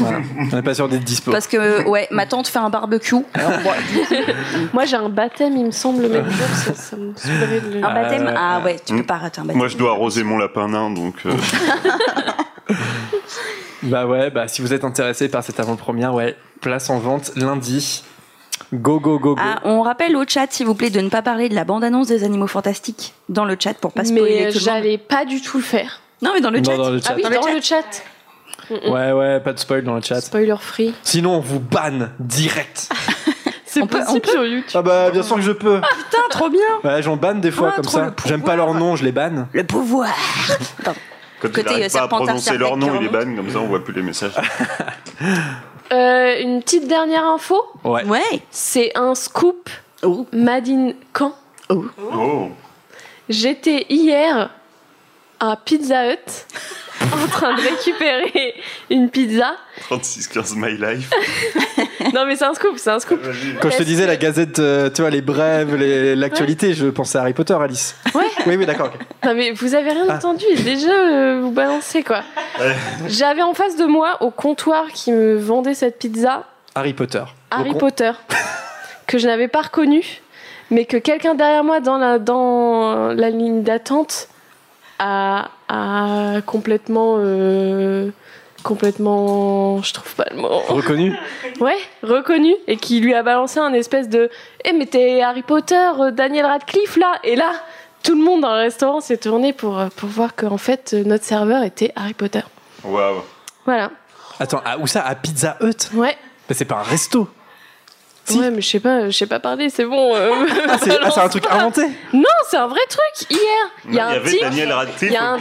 Voilà. 0.00 0.18
On 0.52 0.56
n'est 0.56 0.62
pas 0.62 0.74
sûr 0.74 0.88
d'être 0.88 1.04
dispo. 1.04 1.30
Parce 1.30 1.46
que, 1.46 1.86
ouais, 1.88 2.08
ma 2.10 2.26
tante 2.26 2.48
fait 2.48 2.58
un 2.58 2.70
barbecue. 2.70 3.14
Alors, 3.34 3.52
Moi, 4.72 4.84
j'ai 4.86 4.96
un 4.96 5.08
baptême, 5.08 5.56
il 5.56 5.66
me 5.66 5.70
semble, 5.70 6.02
le 6.02 6.08
même 6.08 6.28
jour. 6.30 6.46
Ça, 6.54 6.74
ça 6.74 6.96
me 6.96 7.12
saoulerait 7.14 7.60
de 7.60 7.78
le- 7.78 7.84
un 7.84 7.94
baptême 7.94 8.26
Euh, 8.26 8.34
Ah 8.36 8.60
ouais, 8.64 8.76
tu 8.84 8.94
peux 8.96 9.02
pas 9.04 9.18
rater 9.18 9.40
un 9.40 9.44
baptême. 9.44 9.58
Moi, 9.58 9.68
je 9.68 9.76
dois 9.76 9.90
arroser 9.92 10.24
mon 10.24 10.36
lapin 10.38 10.68
nain, 10.68 10.90
donc. 10.90 11.14
euh, 11.26 11.30
Bah 13.82 14.06
ouais, 14.06 14.30
bah 14.30 14.46
si 14.46 14.60
vous 14.60 14.74
êtes 14.74 14.84
intéressé 14.84 15.28
par 15.28 15.42
cette 15.42 15.58
avant-première, 15.58 16.12
ouais, 16.14 16.36
place 16.60 16.90
en 16.90 16.98
vente 16.98 17.32
lundi. 17.36 18.04
Go, 18.72 19.00
go, 19.00 19.18
go, 19.18 19.34
go. 19.34 19.40
Ah, 19.42 19.60
on 19.64 19.82
rappelle 19.82 20.14
au 20.16 20.24
chat, 20.26 20.46
s'il 20.50 20.66
vous 20.66 20.74
plaît, 20.76 20.90
de 20.90 21.00
ne 21.00 21.08
pas 21.08 21.22
parler 21.22 21.48
de 21.48 21.54
la 21.54 21.64
bande-annonce 21.64 22.06
des 22.06 22.22
animaux 22.24 22.46
fantastiques 22.46 23.14
dans 23.28 23.44
le 23.44 23.56
chat 23.58 23.74
pour 23.74 23.92
pas 23.92 24.04
spoiler 24.04 24.22
Mais 24.22 24.36
tout 24.36 24.36
le 24.38 24.44
monde. 24.52 24.60
j'allais 24.62 24.98
pas 24.98 25.24
du 25.24 25.40
tout 25.42 25.56
le 25.58 25.62
faire. 25.64 26.00
Non, 26.22 26.30
mais 26.34 26.40
dans 26.40 26.50
le 26.50 26.60
Non, 26.60 26.70
chat. 26.70 26.76
dans 26.76 26.90
le 26.90 27.00
Ah 27.04 27.08
chat. 27.08 27.14
oui, 27.16 27.22
Dans 27.22 27.30
dans, 27.30 27.46
le 27.48 27.54
le 27.56 27.60
chat. 27.62 28.02
Ouais, 28.88 29.10
ouais, 29.12 29.40
pas 29.40 29.52
de 29.52 29.58
spoil 29.58 29.82
dans 29.82 29.96
le 29.96 30.02
chat. 30.02 30.20
Spoiler 30.20 30.54
free. 30.60 30.94
Sinon, 31.02 31.34
on 31.36 31.40
vous 31.40 31.58
banne 31.58 32.12
direct. 32.20 32.88
C'est 33.66 33.82
On 33.82 33.86
peut- 33.86 33.98
possible 34.00 34.20
peut 34.20 34.30
sur 34.30 34.44
YouTube. 34.44 34.70
Ah 34.74 34.82
bah, 34.82 35.10
bien 35.10 35.22
sûr 35.22 35.36
que 35.36 35.42
je 35.42 35.52
peux. 35.52 35.80
Putain, 35.80 36.18
trop 36.30 36.48
bien 36.50 36.60
Ouais, 36.84 37.02
j'en 37.02 37.16
banne 37.16 37.40
des 37.40 37.50
fois 37.52 37.68
Ah, 37.72 37.76
comme 37.76 37.84
trop 37.84 37.98
ça. 37.98 38.04
le 38.06 38.12
J'aime 38.26 38.42
pas 38.42 38.52
pouvoir. 38.52 38.56
leur 38.68 38.74
nom, 38.74 38.96
je 38.96 39.04
les 39.04 39.12
banne. 39.12 39.46
Le 39.52 39.64
pouvoir 39.64 40.08
Quand 40.84 40.92
Côté, 41.40 41.60
il 41.60 41.64
n'arrive 41.64 41.76
euh, 41.76 41.80
pas 41.80 41.84
à 41.84 41.88
Serpentard, 41.88 42.26
prononcer 42.26 42.58
leur 42.58 42.76
nom, 42.76 42.86
il 42.88 43.06
est 43.06 43.10
Serpentard. 43.10 43.26
ban, 43.26 43.36
comme 43.36 43.50
ça 43.50 43.58
on 43.60 43.66
voit 43.66 43.82
plus 43.84 43.94
les 43.94 44.02
messages. 44.02 44.32
Euh, 45.92 46.40
une 46.40 46.62
petite 46.62 46.86
dernière 46.86 47.24
info. 47.26 47.62
Ouais. 47.84 48.04
Ouais 48.04 48.42
C'est 48.50 48.96
un 48.96 49.14
scoop 49.14 49.68
Oh. 50.02 50.26
Madine 50.32 50.94
Caen. 51.16 51.34
Oh 51.68 52.48
J'étais 53.28 53.86
hier 53.90 54.50
à 55.40 55.56
Pizza 55.56 56.12
Hut 56.12 56.18
en 57.00 57.26
train 57.28 57.54
de 57.56 57.60
récupérer 57.62 58.54
une 58.90 59.08
pizza. 59.10 59.54
36 59.88 60.28
15 60.28 60.54
My 60.56 60.76
Life? 60.76 61.10
Non 62.14 62.24
mais 62.26 62.34
c'est 62.34 62.44
un 62.46 62.54
scoop, 62.54 62.72
c'est 62.76 62.90
un 62.90 62.98
scoop. 62.98 63.20
Quand 63.60 63.70
je 63.70 63.76
te 63.76 63.82
disais 63.82 64.06
la 64.06 64.16
gazette, 64.16 64.58
euh, 64.58 64.88
tu 64.90 65.02
vois, 65.02 65.10
les 65.10 65.20
brèves, 65.20 65.76
l'actualité, 66.16 66.72
je 66.72 66.86
pensais 66.86 67.18
à 67.18 67.20
Harry 67.20 67.34
Potter, 67.34 67.52
Alice. 67.60 67.94
Ouais. 68.14 68.24
Oui, 68.46 68.56
oui, 68.56 68.66
d'accord. 68.66 68.90
Non 69.24 69.34
mais 69.34 69.52
vous 69.52 69.74
avez 69.74 69.90
rien 69.90 70.06
Ah. 70.08 70.16
entendu 70.16 70.44
déjà 70.64 70.90
euh, 70.90 71.40
vous 71.42 71.50
balancez 71.52 72.02
quoi. 72.02 72.22
Ouais. 72.58 72.74
J'avais 73.06 73.42
en 73.42 73.52
face 73.54 73.76
de 73.76 73.84
moi 73.84 74.16
au 74.22 74.30
comptoir 74.30 74.86
qui 74.92 75.12
me 75.12 75.36
vendait 75.36 75.74
cette 75.74 75.98
pizza 75.98 76.44
Harry 76.74 76.94
Potter. 76.94 77.22
Harry 77.50 77.74
Potter 77.74 78.12
que 79.06 79.18
je 79.18 79.26
n'avais 79.26 79.48
pas 79.48 79.62
reconnu 79.62 80.02
mais 80.70 80.86
que 80.86 80.96
quelqu'un 80.96 81.34
derrière 81.34 81.64
moi 81.64 81.80
dans 81.80 81.98
la 81.98 82.18
dans 82.18 83.08
la 83.12 83.28
ligne 83.30 83.62
d'attente 83.62 84.28
a, 85.00 85.50
a 85.68 86.40
complètement 86.42 87.16
euh, 87.18 88.10
complètement 88.62 89.82
je 89.82 89.92
trouve 89.94 90.14
pas 90.14 90.26
le 90.30 90.36
mot. 90.36 90.48
Reconnu 90.68 91.14
ouais 91.60 91.76
reconnu. 92.02 92.54
Et 92.66 92.76
qui 92.76 93.00
lui 93.00 93.14
a 93.14 93.22
balancé 93.22 93.58
un 93.58 93.72
espèce 93.72 94.08
de 94.08 94.30
eh 94.64 94.72
mais 94.72 94.86
t'es 94.86 95.22
Harry 95.22 95.42
Potter 95.42 95.88
euh, 95.98 96.10
Daniel 96.10 96.46
Radcliffe 96.46 96.96
là. 96.96 97.14
Et 97.24 97.36
là 97.36 97.50
tout 98.02 98.14
le 98.16 98.22
monde 98.22 98.42
dans 98.42 98.52
le 98.54 98.60
restaurant 98.60 99.00
s'est 99.00 99.16
tourné 99.18 99.52
pour 99.52 99.78
euh, 99.78 99.88
pour 99.96 100.08
voir 100.08 100.34
qu'en 100.36 100.58
fait 100.58 100.92
notre 100.92 101.24
serveur 101.24 101.62
était 101.64 101.92
Harry 101.96 102.14
Potter. 102.14 102.42
Waouh. 102.84 103.22
voilà. 103.66 103.90
Attends, 104.38 104.62
à- 104.64 104.78
où 104.78 104.86
ça? 104.86 105.02
À 105.04 105.14
Pizza 105.14 105.56
Hut? 105.60 105.90
Ouais. 105.94 106.16
Mais 106.48 106.54
c'est 106.54 106.64
pas 106.64 106.76
un 106.76 106.82
resto. 106.82 107.28
Si. 108.30 108.38
ouais 108.38 108.50
mais 108.50 108.60
je 108.60 108.68
sais 108.68 108.80
pas 108.80 109.06
je 109.10 109.16
sais 109.16 109.26
pas 109.26 109.38
parler 109.40 109.68
c'est 109.70 109.84
bon 109.84 110.14
euh, 110.14 110.30
Ah, 110.68 110.76
c'est 110.82 110.96
ah, 111.02 111.10
c'est 111.10 111.20
un 111.20 111.28
truc 111.28 111.44
inventé 111.50 111.82
Non, 112.12 112.22
c'est 112.48 112.56
un 112.56 112.66
vrai 112.66 112.80
truc. 112.88 113.30
Hier, 113.30 113.40
il 113.88 113.94
y 113.94 113.98
a 113.98 114.06
un 114.06 114.10
avait 114.12 114.30
type 114.30 114.40
il 115.02 115.12
y 115.12 115.16
a 115.16 115.24
un 115.32 115.38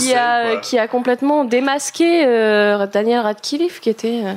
qui 0.00 0.14
a, 0.14 0.56
qui 0.56 0.78
a 0.78 0.86
complètement 0.88 1.44
démasqué 1.44 2.24
euh, 2.26 2.86
Daniel 2.86 3.20
Radcliffe 3.20 3.80
qui 3.80 3.90
était 3.90 4.22
euh, 4.24 4.34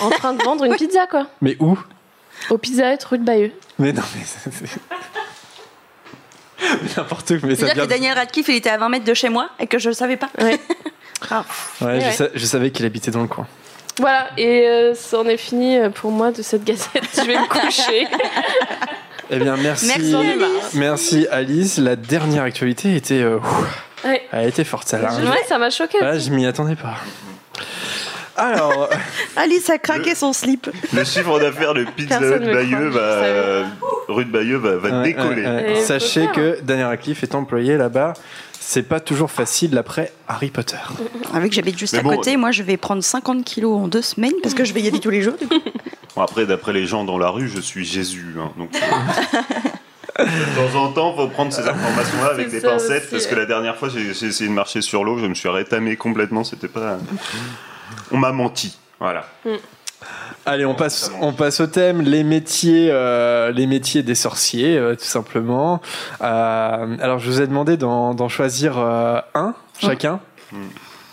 en 0.00 0.10
train 0.10 0.32
de 0.34 0.42
vendre 0.42 0.64
une 0.64 0.74
pizza 0.76 1.06
quoi. 1.06 1.26
Mais 1.40 1.56
où? 1.60 1.78
Au 2.50 2.58
Pizza 2.58 2.92
Hut 2.94 2.98
rue 3.10 3.18
de 3.18 3.24
Bayeux. 3.24 3.52
Mais 3.78 3.92
non, 3.92 4.02
mais 4.14 4.22
c'est. 4.24 4.78
N'importe 6.96 7.30
où, 7.30 7.34
mais 7.44 7.54
ça 7.54 7.66
C'est-à-dire 7.66 7.74
vient. 7.74 7.84
que 7.84 7.88
Daniel 7.88 8.14
Radcliffe, 8.18 8.48
il 8.48 8.56
était 8.56 8.70
à 8.70 8.78
20 8.78 8.88
mètres 8.88 9.04
de 9.04 9.14
chez 9.14 9.28
moi 9.28 9.50
et 9.60 9.66
que 9.66 9.78
je 9.78 9.88
le 9.88 9.94
savais 9.94 10.16
pas. 10.16 10.28
Ouais. 10.40 10.58
Ah. 11.30 11.44
Ouais, 11.80 12.00
je, 12.00 12.06
Ouais. 12.06 12.12
sa- 12.12 12.28
je 12.34 12.44
savais 12.46 12.70
qu'il 12.70 12.84
habitait 12.86 13.10
dans 13.10 13.22
le 13.22 13.28
coin. 13.28 13.46
Voilà, 13.98 14.28
et 14.36 14.66
euh, 14.66 14.94
c'en 14.94 15.24
est 15.26 15.36
fini 15.36 15.76
euh, 15.76 15.90
pour 15.90 16.10
moi 16.10 16.30
de 16.30 16.42
cette 16.42 16.64
gazette. 16.64 17.02
Je 17.16 17.22
vais 17.22 17.36
me 17.38 17.48
coucher. 17.48 18.06
Eh 19.30 19.38
bien, 19.40 19.56
merci. 19.58 19.86
Merci, 19.88 20.14
Alice. 20.14 20.74
Merci, 20.74 21.26
Alice. 21.30 21.76
La 21.76 21.96
dernière 21.96 22.44
actualité 22.44 22.96
était. 22.96 23.20
euh, 23.20 23.36
ouf, 23.36 23.84
Ouais. 24.06 24.22
elle 24.32 24.48
était 24.48 24.64
forte, 24.64 24.88
celle-là. 24.88 25.10
Ouais, 25.16 25.42
ça 25.46 25.58
m'a 25.58 25.68
choqué. 25.68 25.98
Ah, 26.00 26.18
je 26.18 26.30
m'y 26.30 26.46
attendais 26.46 26.76
pas. 26.76 26.94
Alors, 28.38 28.88
Alice 29.36 29.68
a 29.70 29.78
craqué 29.78 30.14
son 30.14 30.32
slip. 30.32 30.70
Le 30.94 31.04
chiffre 31.04 31.38
d'affaires 31.40 31.74
de 31.74 31.84
Pizza 31.96 32.20
Hut 32.20 32.38
Bayeux 32.40 32.88
va, 32.88 33.00
euh, 33.00 33.64
rue 34.08 34.24
de 34.24 34.30
Bayeux 34.30 34.56
va, 34.58 34.76
va 34.76 34.88
ouais, 35.00 35.02
décoller. 35.12 35.42
ouais, 35.42 35.48
ouais. 35.48 35.72
Et 35.72 35.80
sachez 35.82 36.28
que 36.34 36.58
Daniel 36.62 36.86
Radcliffe 36.86 37.22
est 37.22 37.34
employé 37.34 37.76
là-bas. 37.76 38.14
C'est 38.60 38.82
pas 38.82 39.00
toujours 39.00 39.30
facile 39.30 39.72
l'après 39.74 40.12
Harry 40.28 40.50
Potter. 40.50 40.76
Avec 41.34 41.50
que 41.50 41.56
j'habite 41.56 41.78
juste 41.78 41.94
Mais 41.94 42.00
à 42.00 42.02
bon, 42.02 42.16
côté, 42.16 42.36
moi 42.36 42.50
je 42.50 42.62
vais 42.62 42.76
prendre 42.76 43.02
50 43.02 43.44
kilos 43.44 43.78
en 43.78 43.88
deux 43.88 44.02
semaines 44.02 44.34
parce 44.42 44.54
que 44.54 44.64
je 44.64 44.72
vais 44.74 44.80
y 44.82 44.88
aller 44.88 45.00
tous 45.00 45.10
les 45.10 45.22
jours. 45.22 45.34
du 45.40 45.48
coup. 45.48 45.54
Bon, 46.16 46.22
après, 46.24 46.46
d'après 46.46 46.72
les 46.72 46.84
gens 46.86 47.04
dans 47.04 47.18
la 47.18 47.28
rue, 47.28 47.48
je 47.48 47.60
suis 47.60 47.84
Jésus. 47.84 48.34
hein, 48.40 48.50
donc, 48.58 48.70
euh, 48.74 50.24
de 50.24 50.72
temps 50.72 50.78
en 50.80 50.88
temps, 50.92 51.14
faut 51.14 51.28
prendre 51.28 51.52
ces 51.52 51.62
informations-là 51.62 52.30
avec 52.32 52.50
des 52.50 52.60
pincettes 52.60 53.02
aussi, 53.04 53.10
parce 53.12 53.26
que 53.28 53.36
la 53.36 53.46
dernière 53.46 53.76
fois, 53.76 53.88
j'ai 53.88 54.12
j'ai 54.14 54.26
essayé 54.26 54.48
de 54.50 54.54
marcher 54.54 54.80
sur 54.80 55.04
l'eau, 55.04 55.18
je 55.18 55.26
me 55.26 55.34
suis 55.34 55.48
rétamé 55.48 55.94
complètement. 55.94 56.42
C'était 56.42 56.66
pas. 56.66 56.98
On 58.10 58.18
m'a 58.18 58.32
menti. 58.32 58.78
Voilà. 59.00 59.24
Allez, 60.46 60.64
on 60.64 60.74
passe, 60.74 61.10
on 61.20 61.32
passe 61.32 61.60
au 61.60 61.66
thème 61.66 62.00
les 62.00 62.24
métiers, 62.24 62.88
euh, 62.90 63.50
les 63.52 63.66
métiers 63.66 64.02
des 64.02 64.14
sorciers, 64.14 64.78
euh, 64.78 64.94
tout 64.94 65.04
simplement. 65.04 65.80
Euh, 66.22 66.96
alors, 67.00 67.18
je 67.18 67.30
vous 67.30 67.42
ai 67.42 67.46
demandé 67.46 67.76
d'en 67.76 68.28
choisir 68.28 68.78
euh, 68.78 69.20
un 69.34 69.54
chacun. 69.78 70.20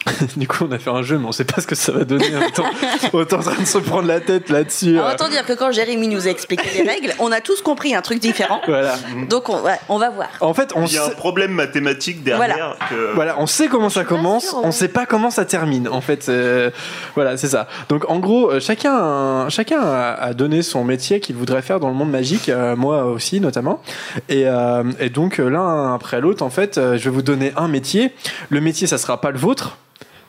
du 0.38 0.48
coup, 0.48 0.66
on 0.70 0.72
a 0.72 0.80
fait 0.80 0.90
un 0.90 1.02
jeu, 1.02 1.18
mais 1.18 1.26
on 1.26 1.32
sait 1.32 1.46
pas 1.46 1.62
ce 1.62 1.68
que 1.68 1.76
ça 1.76 1.92
va 1.92 2.04
donner. 2.04 2.26
Autant, 2.48 2.66
autant 3.14 3.38
en 3.38 3.42
train 3.42 3.62
de 3.62 3.66
se 3.68 3.78
prendre 3.78 4.08
la 4.08 4.20
tête 4.20 4.50
là-dessus. 4.50 4.98
Alors, 4.98 5.10
euh. 5.10 5.14
autant 5.14 5.30
dire 5.30 5.46
que 5.46 5.54
quand 5.54 5.72
Jérémy 5.72 6.08
nous 6.08 6.28
a 6.28 6.30
expliqué 6.30 6.68
les 6.76 6.88
règles, 6.88 7.14
on 7.20 7.32
a 7.32 7.42
tous 7.42 7.62
compris 7.62 7.96
un 7.96 8.02
truc 8.02 8.20
différent. 8.20 8.62
Voilà. 8.68 8.96
Donc 9.30 9.50
on, 9.50 9.62
ouais, 9.62 9.80
on 9.90 9.98
va 9.98 10.10
voir. 10.10 10.30
En 10.42 10.54
fait, 10.54 10.72
on 10.76 10.86
Il 10.86 10.94
y 10.94 10.98
a 10.98 11.06
un 11.06 11.10
problème 11.10 11.52
mathématique 11.52 12.24
derrière. 12.24 12.78
que- 12.90 13.14
voilà, 13.16 13.36
on 13.40 13.48
sait 13.48 13.68
comment 13.68 13.90
ça 13.90 14.04
commence, 14.04 14.46
sûre, 14.46 14.60
on 14.62 14.68
ouais. 14.68 14.72
sait 14.72 14.88
pas 14.88 15.06
comment 15.06 15.32
ça 15.32 15.46
termine. 15.46 15.88
En 15.88 16.02
fait, 16.02 16.30
euh, 16.30 16.70
voilà, 17.16 17.38
c'est 17.38 17.48
ça. 17.48 17.68
Donc, 17.90 18.10
en 18.10 18.20
gros, 18.20 18.52
euh, 18.52 18.60
chacun, 18.60 19.50
chacun 19.50 19.82
a, 19.82 20.34
donné 20.34 20.62
son 20.62 20.84
métier 20.84 21.20
qu'il 21.20 21.36
voudrait 21.36 21.62
faire 21.62 21.80
dans 21.80 21.90
le 21.90 21.96
monde 21.96 22.12
magique, 22.12 22.50
euh, 22.50 22.76
moi 22.76 23.06
aussi 23.06 23.40
notamment. 23.40 23.82
Et, 24.30 24.44
euh, 24.48 24.84
et 25.00 25.10
donc, 25.10 25.38
l'un 25.38 25.94
après 25.94 26.22
l'autre, 26.22 26.44
en 26.44 26.50
fait, 26.50 26.78
euh, 26.78 26.98
je 26.98 27.06
vais 27.06 27.16
vous 27.16 27.22
donner 27.22 27.54
un 27.56 27.68
métier. 27.68 28.14
Le 28.50 28.62
métier, 28.62 28.88
ça 28.88 28.98
sera 28.98 29.22
pas 29.22 29.32
le 29.32 29.38
vôtre. 29.38 29.78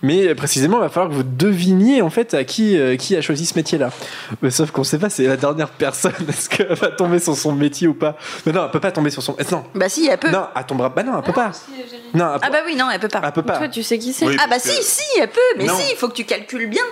Mais 0.06 0.34
précisément, 0.36 0.76
il 0.78 0.82
va 0.82 0.88
falloir 0.88 1.10
que 1.10 1.16
vous 1.16 1.24
deviniez 1.24 2.00
en 2.00 2.10
fait 2.10 2.32
à 2.34 2.44
qui, 2.44 2.78
euh, 2.78 2.96
qui 2.96 3.16
a 3.16 3.20
choisi 3.20 3.44
ce 3.44 3.54
métier-là. 3.56 3.90
Mais 4.40 4.50
sauf 4.50 4.70
qu'on 4.70 4.84
sait 4.84 4.98
pas, 4.98 5.10
c'est 5.10 5.24
la 5.26 5.36
dernière 5.36 5.68
personne. 5.70 6.12
Est-ce 6.28 6.48
qu'elle 6.48 6.72
va 6.74 6.88
tomber 6.88 7.18
sur 7.18 7.36
son 7.36 7.52
métier 7.52 7.88
ou 7.88 7.94
pas? 7.94 8.16
Mais 8.46 8.52
non, 8.52 8.64
elle 8.64 8.70
peut 8.70 8.78
pas 8.80 8.92
tomber 8.92 9.10
sur 9.10 9.22
son. 9.22 9.34
eh, 9.38 9.44
Non, 9.50 9.64
Bah 9.74 9.88
si, 9.88 10.06
elle 10.08 10.18
peut. 10.18 10.30
non, 10.30 10.46
elle 10.56 10.64
tombera. 10.64 10.88
Bah 10.90 11.02
non, 11.02 11.14
elle 11.18 11.24
peut 11.24 11.32
pas. 11.32 11.50
Non, 12.14 12.34
elle, 12.34 12.40
Ah 12.42 12.50
bah 12.50 12.58
oui, 12.66 12.76
non, 12.76 12.86
elle 12.92 13.00
peut 13.00 13.08
pas. 13.08 13.20
elle 13.24 13.32
peut 13.32 13.42
pas. 13.42 13.58
Toi, 13.58 13.68
tu 13.68 13.82
sais 13.82 13.98
qui 13.98 14.12
c'est? 14.12 14.26
Oui, 14.26 14.36
Ah 14.40 14.46
bah 14.48 14.58
si, 14.60 14.70
si, 14.82 15.02
elle 15.20 15.28
peut, 15.28 15.40
mais 15.58 15.64
Non. 15.64 15.74
si, 15.76 15.90
il 15.90 15.96
faut 15.96 16.08
que 16.08 16.14
tu 16.14 16.24
calcules 16.24 16.68
bien. 16.70 16.84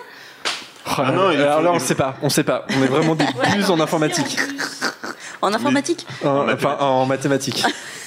Oh 0.86 1.00
là 1.02 1.04
Ah 1.08 1.12
non, 1.12 1.28
Alors 1.28 1.62
là, 1.62 1.70
on 1.72 1.74
il- 1.76 1.80
sait 1.80 1.94
pas, 1.94 2.16
on 2.22 2.28
sait 2.28 2.44
pas. 2.44 2.66
On 2.78 2.82
est 2.82 2.86
vraiment 2.88 3.14
des 3.14 3.24
plus 3.52 3.70
en 3.70 3.80
informatique, 3.80 4.36
En 5.42 5.52
informatique 5.52 6.06
En- 6.24 6.48
enfin 6.48 6.76
en 6.80 7.04
mathématiques. 7.06 7.64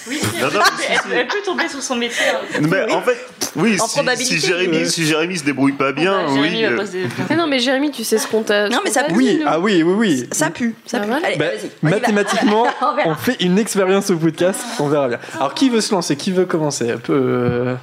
Non, 0.10 0.48
non, 0.54 0.62
si, 0.80 0.94
si. 0.94 1.10
peut 1.26 1.42
tomber 1.46 1.68
sur 1.68 1.82
son 1.84 1.96
métier. 1.98 2.24
Mais 2.62 2.90
en 2.94 3.02
fait, 3.02 3.18
oui, 3.58 3.78
En 3.82 3.88
si, 3.88 4.40
Jérémy, 4.40 4.88
si 4.90 5.06
Jérémy 5.06 5.38
se 5.38 5.44
débrouille 5.44 5.74
pas 5.74 5.92
bien, 5.92 6.28
oui. 6.30 6.64
euh, 6.64 6.78
Ah 7.30 7.36
non, 7.36 7.46
mais 7.46 7.60
Jérémy, 7.60 7.92
tu 7.92 8.06
sais 8.06 8.18
ce 8.18 8.26
qu'on 8.26 8.42
t'a. 8.42 8.70
Non, 8.70 8.80
mais 8.86 8.90
ça 8.92 9.04
dit, 9.04 9.14
Oui, 9.14 9.42
ah 9.46 9.60
oui, 9.60 9.84
oui, 9.84 9.94
oui. 9.98 10.30
Ça 10.32 10.50
pue, 10.50 10.76
ça 10.86 11.00
Pas 11.02 11.06
pue. 11.18 11.26
Allez, 11.26 11.36
Bah, 11.38 11.46
mathématiquement, 11.82 12.68
on 13.06 13.16
fait 13.16 13.36
une 13.42 13.60
expérience 13.60 14.10
au 14.10 14.16
podcast. 14.16 14.62
On 14.80 14.88
verra 14.88 15.10
bien. 15.10 15.20
Alors, 15.36 15.54
qui 15.54 15.70
veut 15.70 15.82
se 15.82 15.94
lancer? 15.94 16.16
Qui 16.16 16.32
veut 16.32 16.46
commencer? 16.46 16.90
Un 16.92 16.98
peu. 16.98 17.14
euh, 17.14 17.76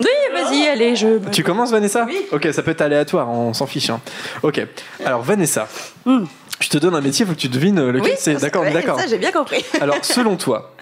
Oui, 0.00 0.06
vas-y, 0.32 0.66
allez, 0.66 0.96
je. 0.96 1.18
Tu 1.30 1.42
commences, 1.44 1.70
Vanessa 1.70 2.04
Oui. 2.08 2.26
Ok, 2.32 2.48
ça 2.52 2.62
peut 2.62 2.72
être 2.72 2.80
aléatoire, 2.80 3.28
on 3.30 3.52
s'en 3.54 3.66
fiche. 3.66 3.90
hein. 3.90 4.00
Ok. 4.42 4.60
Alors, 5.04 5.22
Vanessa, 5.22 5.68
Hmm. 6.04 6.24
je 6.60 6.68
te 6.68 6.78
donne 6.78 6.94
un 6.96 7.00
métier, 7.00 7.24
faut 7.24 7.32
que 7.32 7.38
tu 7.38 7.48
devines 7.48 7.78
euh, 7.78 7.92
lequel 7.92 8.12
Oui, 8.12 8.16
c'est. 8.18 8.34
D'accord, 8.40 8.64
d'accord. 8.72 8.98
Ça, 8.98 9.06
j'ai 9.06 9.18
bien 9.18 9.30
compris. 9.32 9.64
Alors, 9.80 9.96
selon 10.02 10.36
toi, 10.36 10.72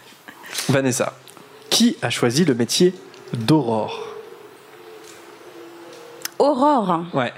Vanessa, 0.68 1.12
qui 1.68 1.96
a 2.00 2.08
choisi 2.10 2.44
le 2.46 2.54
métier 2.54 2.94
d'Aurore? 3.34 4.08
Aurore. 6.38 7.00
Ouais. 7.14 7.32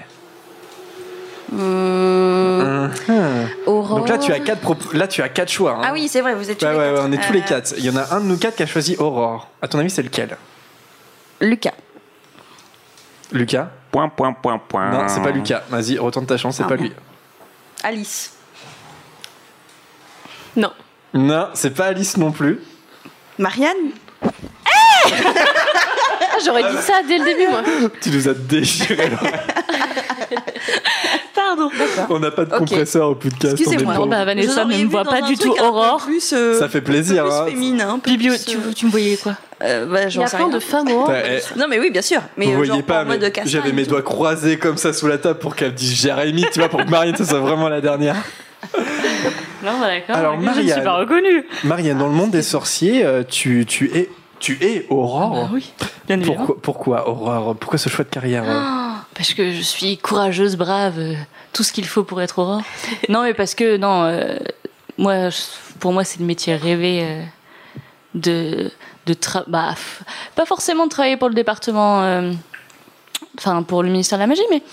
Hum, 1.51 2.89
Mhm. 3.07 3.49
Aurore. 3.67 3.99
Donc 3.99 4.09
là, 4.09 4.17
tu 4.17 4.31
as 4.31 4.39
quatre, 4.39 4.61
prop- 4.61 4.93
là, 4.93 5.07
tu 5.07 5.21
as 5.21 5.29
quatre 5.29 5.51
choix. 5.51 5.71
hein. 5.77 5.81
Ah 5.83 5.91
oui, 5.93 6.07
c'est 6.07 6.21
vrai, 6.21 6.33
vous 6.35 6.49
êtes 6.49 6.57
tous 6.57 6.65
Ouais, 6.65 6.71
les 6.71 6.77
ouais, 6.77 6.85
quatre. 6.85 6.95
ouais, 7.03 7.07
on 7.07 7.11
est 7.11 7.23
tous 7.23 7.33
les 7.33 7.39
Euh, 7.41 7.43
quatre. 7.47 7.73
Il 7.77 7.85
y 7.85 7.89
en 7.89 7.95
a 7.97 8.13
un 8.15 8.19
de 8.21 8.25
nous 8.25 8.37
quatre 8.37 8.55
qui 8.55 8.63
a 8.63 8.65
choisi 8.65 8.95
Aurore. 8.97 9.49
À 9.61 9.67
ton 9.67 9.79
avis, 9.79 9.89
c'est 9.89 10.01
lequel? 10.03 10.37
Lucas. 11.41 11.73
Lucas 13.31 13.69
Point, 13.91 14.09
point, 14.09 14.33
point, 14.33 14.57
point. 14.59 14.91
Non, 14.91 15.07
c'est 15.07 15.21
pas 15.21 15.31
Lucas. 15.31 15.63
Vas-y, 15.69 15.97
retente 15.97 16.27
ta 16.27 16.37
chance, 16.37 16.57
c'est 16.57 16.63
Ah, 16.63 16.67
pas 16.67 16.75
bon. 16.75 16.83
lui. 16.83 16.91
Alice. 17.83 18.33
Non. 20.55 20.71
Non, 21.13 21.47
c'est 21.53 21.73
pas 21.73 21.85
Alice 21.87 22.17
non 22.17 22.31
plus. 22.31 22.59
Marianne. 23.37 23.91
Ah, 24.23 24.29
j'aurais 26.45 26.63
dit 26.71 26.77
ça 26.81 27.01
dès 27.07 27.17
le 27.19 27.25
début, 27.25 27.47
moi. 27.47 27.61
Tu 28.01 28.09
nous 28.09 28.27
as 28.27 28.33
déchiré. 28.33 29.11
Pardon. 31.35 31.69
On 32.09 32.19
n'a 32.19 32.31
pas 32.31 32.45
de 32.45 32.51
Ok. 32.53 32.59
compresseur 32.59 33.09
au 33.09 33.15
podcast. 33.15 33.43
on 33.45 33.47
est 33.49 33.61
Excusez-moi. 33.61 33.93
pauvres. 33.95 34.07
Bah, 34.07 34.25
Vanessa 34.25 34.51
Vous 34.53 34.59
auriez 34.59 34.77
ne 34.79 34.83
me 34.83 34.87
vu 34.87 34.91
voit 34.91 35.03
dans 35.03 35.11
pas 35.11 35.17
un 35.23 35.27
du 35.27 35.37
truc 35.37 35.51
tout 35.51 35.57
un 35.57 35.61
peu 35.61 35.65
Aurore. 35.67 36.03
Plus, 36.05 36.33
euh, 36.33 36.59
Ça 36.59 36.67
fait 36.69 36.81
plaisir. 36.81 37.25
un 37.25 37.29
peu 37.29 37.33
hein. 37.33 37.43
plus 37.43 37.51
féminin, 37.53 37.89
un 37.93 37.99
peu 37.99 38.11
Bibio, 38.11 38.33
plus, 38.33 38.45
tu, 38.45 38.57
euh, 38.57 38.73
tu 38.75 38.85
me 38.87 38.91
voyais 38.91 39.17
quoi? 39.17 39.35
Euh, 39.65 39.85
bah, 39.85 40.03
Il 40.07 40.15
y 40.15 40.23
a 40.23 40.27
sais 40.27 40.37
plein 40.37 40.45
rien. 40.47 40.55
de 40.55 40.59
femmes 40.59 40.87
au 40.91 41.07
eh, 41.11 41.39
Non 41.59 41.65
mais 41.69 41.79
oui, 41.79 41.89
bien 41.91 42.01
sûr. 42.01 42.21
Mais 42.37 42.45
Vous 42.45 42.61
euh, 42.61 42.65
voyez 42.65 42.83
pas, 42.83 43.03
mais 43.03 43.19
j'avais 43.45 43.71
mes 43.73 43.85
doigts 43.85 44.01
croisés 44.01 44.57
comme 44.57 44.77
ça 44.77 44.93
sous 44.93 45.07
la 45.07 45.17
table 45.17 45.39
pour 45.39 45.55
qu'elle 45.55 45.73
dise 45.73 45.93
Jérémy, 46.01 46.45
tu 46.53 46.59
vois, 46.59 46.69
pour 46.69 46.83
que 46.83 46.89
Marianne, 46.89 47.15
ce 47.15 47.25
soit 47.25 47.39
vraiment 47.39 47.67
la 47.69 47.81
dernière. 47.81 48.15
Non, 49.63 49.79
bah, 49.79 49.87
d'accord. 49.87 50.15
Alors, 50.15 50.33
Je 50.35 50.45
ne 50.45 50.51
suis 50.53 50.63
Marianne. 50.63 50.83
pas 50.83 50.93
reconnue. 50.97 51.45
Marianne, 51.63 51.97
dans 51.97 52.07
le 52.07 52.13
monde 52.13 52.31
des 52.31 52.41
sorciers, 52.43 53.03
euh, 53.05 53.23
tu, 53.27 53.65
tu 53.67 53.91
es, 53.95 54.09
tu 54.39 54.57
es 54.61 54.85
Aurore. 54.89 55.45
Bah 55.45 55.49
oui, 55.53 55.71
bien 56.07 56.19
évidemment. 56.19 56.45
Pourquoi, 56.45 56.61
pourquoi 56.61 57.09
Aurore? 57.09 57.55
Pourquoi 57.55 57.79
ce 57.79 57.89
choix 57.89 58.05
de 58.05 58.09
carrière? 58.09 58.43
Ah, 58.47 59.05
Parce 59.15 59.33
que 59.33 59.51
je 59.51 59.61
suis 59.61 59.97
courageuse, 59.97 60.55
brave, 60.55 60.95
euh, 60.99 61.13
tout 61.53 61.63
ce 61.63 61.71
qu'il 61.73 61.85
faut 61.85 62.03
pour 62.03 62.21
être 62.21 62.37
Aurore. 62.39 62.61
non, 63.09 63.23
mais 63.23 63.33
parce 63.33 63.55
que, 63.55 63.77
non, 63.77 64.03
euh, 64.03 64.35
moi, 64.97 65.29
pour 65.79 65.93
moi, 65.93 66.03
c'est 66.03 66.19
le 66.19 66.25
métier 66.25 66.55
rêvé 66.55 67.01
euh, 67.03 67.21
de, 68.15 68.71
de 69.05 69.13
tra- 69.13 69.43
bah, 69.47 69.75
pas 70.35 70.45
forcément 70.45 70.85
de 70.85 70.89
travailler 70.89 71.17
pour 71.17 71.29
le 71.29 71.35
département, 71.35 72.01
euh, 72.01 72.31
enfin, 73.37 73.61
pour 73.61 73.83
le 73.83 73.89
ministère 73.89 74.17
de 74.17 74.23
la 74.23 74.27
Magie, 74.27 74.41
mais, 74.49 74.63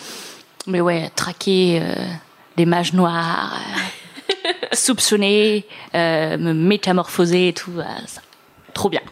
mais 0.67 0.81
ouais, 0.81 1.11
traquer 1.15 1.81
euh, 1.83 1.95
les 2.57 2.65
mages 2.65 2.95
noirs, 2.95 3.55
euh, 4.31 4.49
soupçonner, 4.73 5.67
euh, 5.95 6.39
me 6.39 6.55
métamorphoser 6.55 7.49
et 7.49 7.53
tout, 7.53 7.73
bah, 7.73 7.85
ça, 8.07 8.23
trop 8.73 8.89
bien. 8.89 9.03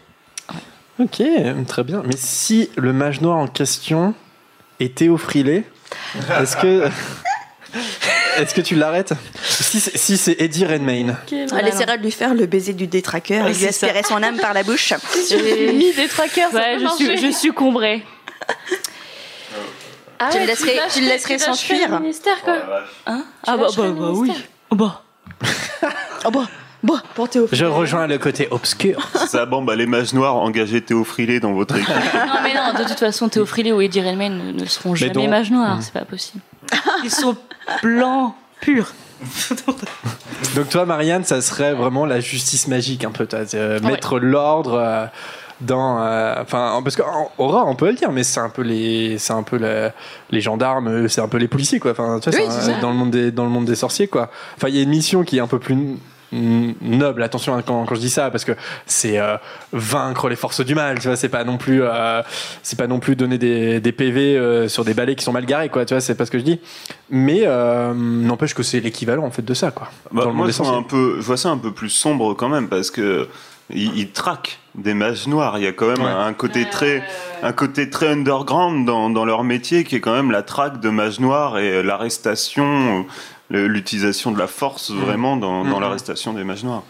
Ok, 0.98 1.22
très 1.66 1.82
bien. 1.82 2.02
Mais 2.04 2.16
si 2.16 2.70
le 2.76 2.92
mage 2.92 3.20
noir 3.22 3.38
en 3.38 3.46
question 3.46 4.14
est 4.80 4.94
Théo 4.96 5.16
Frilé, 5.16 5.64
est-ce 6.38 6.56
que. 6.56 6.88
Est-ce 8.40 8.54
que 8.54 8.60
tu 8.60 8.74
l'arrêtes 8.74 9.12
Si 9.44 9.80
c'est 9.80 9.96
si 9.96 10.16
c'est 10.16 10.36
Eddie 10.40 10.64
Redmayne. 10.66 11.16
Elle 11.30 11.68
essaiera 11.68 11.96
de 11.96 12.02
lui 12.02 12.10
faire 12.10 12.34
le 12.34 12.46
baiser 12.46 12.72
du 12.72 12.86
détraqueur 12.86 13.46
et 13.46 13.52
lui 13.52 13.66
aspirer 13.66 14.02
son 14.02 14.22
âme 14.22 14.38
par 14.38 14.54
la 14.54 14.62
bouche. 14.62 14.92
J'ai 15.28 15.72
mis 15.72 15.92
des 15.92 16.08
trackers, 16.08 16.50
ça 16.50 16.56
Ouais, 16.58 16.76
peut 16.76 16.82
je, 16.88 16.94
suis, 16.96 17.06
marcher. 17.08 17.26
je 17.26 17.32
succomberai. 17.32 18.02
Ah 20.18 20.28
Tu 20.30 20.36
le 20.36 20.40
ouais, 20.42 20.46
laisserais- 20.48 20.74
lâcherais- 20.76 20.90
tu 20.92 21.00
le 21.00 21.06
laisserais 21.08 21.38
s'enfuir. 21.38 21.88
le 21.90 21.98
ministère, 22.00 22.42
quoi. 22.42 22.56
Ah 23.06 23.22
bah, 23.46 23.56
lâcherais 23.56 23.76
bah, 23.76 23.88
le 23.88 23.92
bah 23.94 24.10
oui. 24.12 24.28
ministère. 24.28 24.48
Oh 24.70 24.74
bah. 24.76 25.02
Oh 26.26 26.30
bah, 26.30 26.44
bah, 26.82 27.02
pour 27.14 27.30
Théo. 27.30 27.48
Je 27.50 27.64
rejoins 27.64 28.06
le 28.06 28.18
côté 28.18 28.46
obscur. 28.50 29.08
Ça, 29.26 29.46
bon, 29.46 29.62
bah, 29.62 29.74
les 29.76 29.86
mages 29.86 30.12
noirs, 30.12 30.36
engagez 30.36 30.82
Théo 30.82 31.02
Frilé 31.04 31.40
dans 31.40 31.54
votre 31.54 31.76
équipe. 31.76 31.88
Non 31.88 32.40
mais 32.42 32.52
non, 32.52 32.74
de 32.78 32.86
toute 32.86 32.98
façon, 32.98 33.30
Théo 33.30 33.46
Frilé 33.46 33.72
ou 33.72 33.80
Eddie 33.80 34.02
Redmayne 34.02 34.36
ne, 34.48 34.52
ne 34.52 34.66
seront 34.66 34.94
jamais 34.94 35.12
donc- 35.12 35.28
mages 35.30 35.50
noirs, 35.50 35.78
c'est 35.80 35.94
pas 35.94 36.04
possible. 36.04 36.42
Ils 37.02 37.10
sont 37.10 37.34
blancs, 37.82 38.34
purs. 38.60 38.92
Donc 40.54 40.68
toi, 40.70 40.86
Marianne, 40.86 41.24
ça 41.24 41.40
serait 41.42 41.74
vraiment 41.74 42.06
la 42.06 42.20
justice 42.20 42.68
magique 42.68 43.04
un 43.04 43.10
peu, 43.10 43.26
euh, 43.54 43.80
mettre 43.80 44.18
l'ordre 44.18 44.74
euh, 44.74 45.06
dans, 45.60 46.00
euh, 46.00 46.34
enfin, 46.40 46.80
parce 46.82 46.96
qu'en 46.96 47.30
Aurore, 47.36 47.66
on 47.68 47.74
peut 47.76 47.88
le 47.88 47.94
dire, 47.96 48.12
mais 48.12 48.22
c'est 48.22 48.40
un 48.40 48.48
peu 48.48 48.62
les, 48.62 49.18
c'est 49.18 49.34
un 49.34 49.42
peu 49.42 49.58
la- 49.58 49.92
les 50.30 50.40
gendarmes, 50.40 51.06
c'est 51.08 51.20
un 51.20 51.28
peu 51.28 51.36
les 51.36 51.48
policiers, 51.48 51.80
quoi. 51.80 51.90
Enfin, 51.90 52.18
Oui, 52.26 52.32
dans 52.80 52.88
le 52.90 52.96
monde 52.96 53.10
des, 53.10 53.30
dans 53.30 53.44
le 53.44 53.50
monde 53.50 53.66
des 53.66 53.74
sorciers, 53.76 54.08
quoi. 54.08 54.30
Enfin, 54.56 54.68
il 54.68 54.76
y 54.76 54.78
a 54.78 54.82
une 54.82 54.88
mission 54.90 55.22
qui 55.22 55.36
est 55.36 55.40
un 55.40 55.46
peu 55.46 55.58
plus 55.58 55.76
noble. 56.32 57.22
Attention 57.22 57.54
hein, 57.54 57.62
quand, 57.66 57.84
quand 57.84 57.94
je 57.94 58.00
dis 58.00 58.10
ça, 58.10 58.30
parce 58.30 58.44
que 58.44 58.52
c'est 58.86 59.18
euh, 59.18 59.36
vaincre 59.72 60.28
les 60.28 60.36
forces 60.36 60.60
du 60.64 60.74
mal. 60.74 60.98
Tu 60.98 61.08
vois, 61.08 61.16
c'est 61.16 61.28
pas 61.28 61.44
non 61.44 61.56
plus, 61.56 61.82
euh, 61.82 62.22
c'est 62.62 62.78
pas 62.78 62.86
non 62.86 62.98
plus 63.00 63.16
donner 63.16 63.38
des, 63.38 63.80
des 63.80 63.92
PV 63.92 64.36
euh, 64.36 64.68
sur 64.68 64.84
des 64.84 64.94
balais 64.94 65.14
qui 65.16 65.24
sont 65.24 65.32
mal 65.32 65.46
garés, 65.46 65.68
quoi. 65.68 65.84
Tu 65.84 65.94
vois, 65.94 66.00
c'est 66.00 66.14
pas 66.14 66.26
ce 66.26 66.30
que 66.30 66.38
je 66.38 66.44
dis. 66.44 66.60
Mais 67.10 67.42
euh, 67.44 67.92
n'empêche 67.94 68.54
que 68.54 68.62
c'est 68.62 68.80
l'équivalent 68.80 69.24
en 69.24 69.30
fait 69.30 69.44
de 69.44 69.54
ça, 69.54 69.70
quoi. 69.70 69.88
Bah, 70.12 70.22
dans 70.22 70.30
le 70.30 70.34
monde 70.34 70.36
moi, 70.36 70.46
des 70.46 70.52
je 70.52 70.62
vois, 70.62 70.76
un 70.76 70.82
peu, 70.82 71.16
je 71.16 71.26
vois 71.26 71.36
ça 71.36 71.50
un 71.50 71.58
peu 71.58 71.72
plus 71.72 71.90
sombre 71.90 72.34
quand 72.34 72.48
même, 72.48 72.68
parce 72.68 72.90
que 72.90 73.28
il, 73.72 73.96
il 73.96 74.10
traque 74.10 74.58
des 74.74 74.94
mages 74.94 75.28
noirs. 75.28 75.58
Il 75.58 75.64
y 75.64 75.66
a 75.68 75.72
quand 75.72 75.86
même 75.86 76.00
Ouais. 76.00 76.10
un 76.10 76.32
côté 76.32 76.64
très, 76.68 77.04
un 77.42 77.52
côté 77.52 77.88
très 77.88 78.08
underground 78.08 78.84
dans, 78.84 79.10
dans 79.10 79.24
leur 79.24 79.44
métier 79.44 79.84
qui 79.84 79.94
est 79.96 80.00
quand 80.00 80.14
même 80.14 80.30
la 80.32 80.42
traque 80.42 80.80
de 80.80 80.90
mages 80.90 81.20
noirs 81.20 81.58
et 81.58 81.80
l'arrestation, 81.82 83.06
l'utilisation 83.50 84.30
de 84.32 84.38
la 84.38 84.46
force 84.46 84.90
vraiment 84.90 85.36
dans, 85.36 85.64
dans 85.64 85.76
Mhm. 85.76 85.80
l'arrestation 85.82 86.32
des 86.32 86.44
mages 86.44 86.64
noirs. 86.64 86.82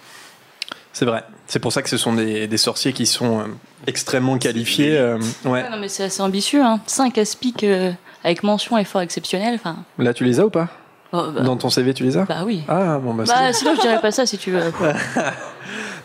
C'est 0.92 1.04
vrai. 1.04 1.22
C'est 1.46 1.60
pour 1.60 1.72
ça 1.72 1.82
que 1.82 1.88
ce 1.88 1.96
sont 1.96 2.12
des, 2.12 2.46
des 2.48 2.56
sorciers 2.58 2.92
qui 2.92 3.06
sont 3.06 3.40
euh, 3.40 3.44
extrêmement 3.86 4.38
qualifiés. 4.38 4.96
euh, 4.98 5.18
ouais. 5.44 5.50
Ouais, 5.62 5.70
non, 5.70 5.78
mais 5.78 5.88
c'est 5.88 6.04
assez 6.04 6.20
ambitieux. 6.20 6.62
Hein. 6.62 6.80
5 6.86 7.16
aspics 7.18 7.64
euh, 7.64 7.92
avec 8.24 8.42
mention 8.42 8.76
effort 8.76 9.00
exceptionnel. 9.00 9.54
Enfin, 9.54 9.76
Là, 9.98 10.12
tu 10.12 10.24
les 10.24 10.40
as 10.40 10.46
ou 10.46 10.50
pas? 10.50 10.68
Oh, 11.12 11.24
bah, 11.34 11.40
Dans 11.42 11.56
ton 11.56 11.70
CV, 11.70 11.94
tu 11.94 12.02
les 12.04 12.16
as? 12.16 12.24
Bah 12.24 12.42
oui. 12.44 12.62
Ah, 12.68 12.98
bon, 12.98 13.14
bah, 13.14 13.24
Bah, 13.26 13.52
sinon, 13.52 13.74
je 13.76 13.80
dirais 13.80 14.00
pas 14.00 14.10
ça 14.12 14.26
si 14.26 14.36
tu 14.38 14.50
veux. 14.50 14.60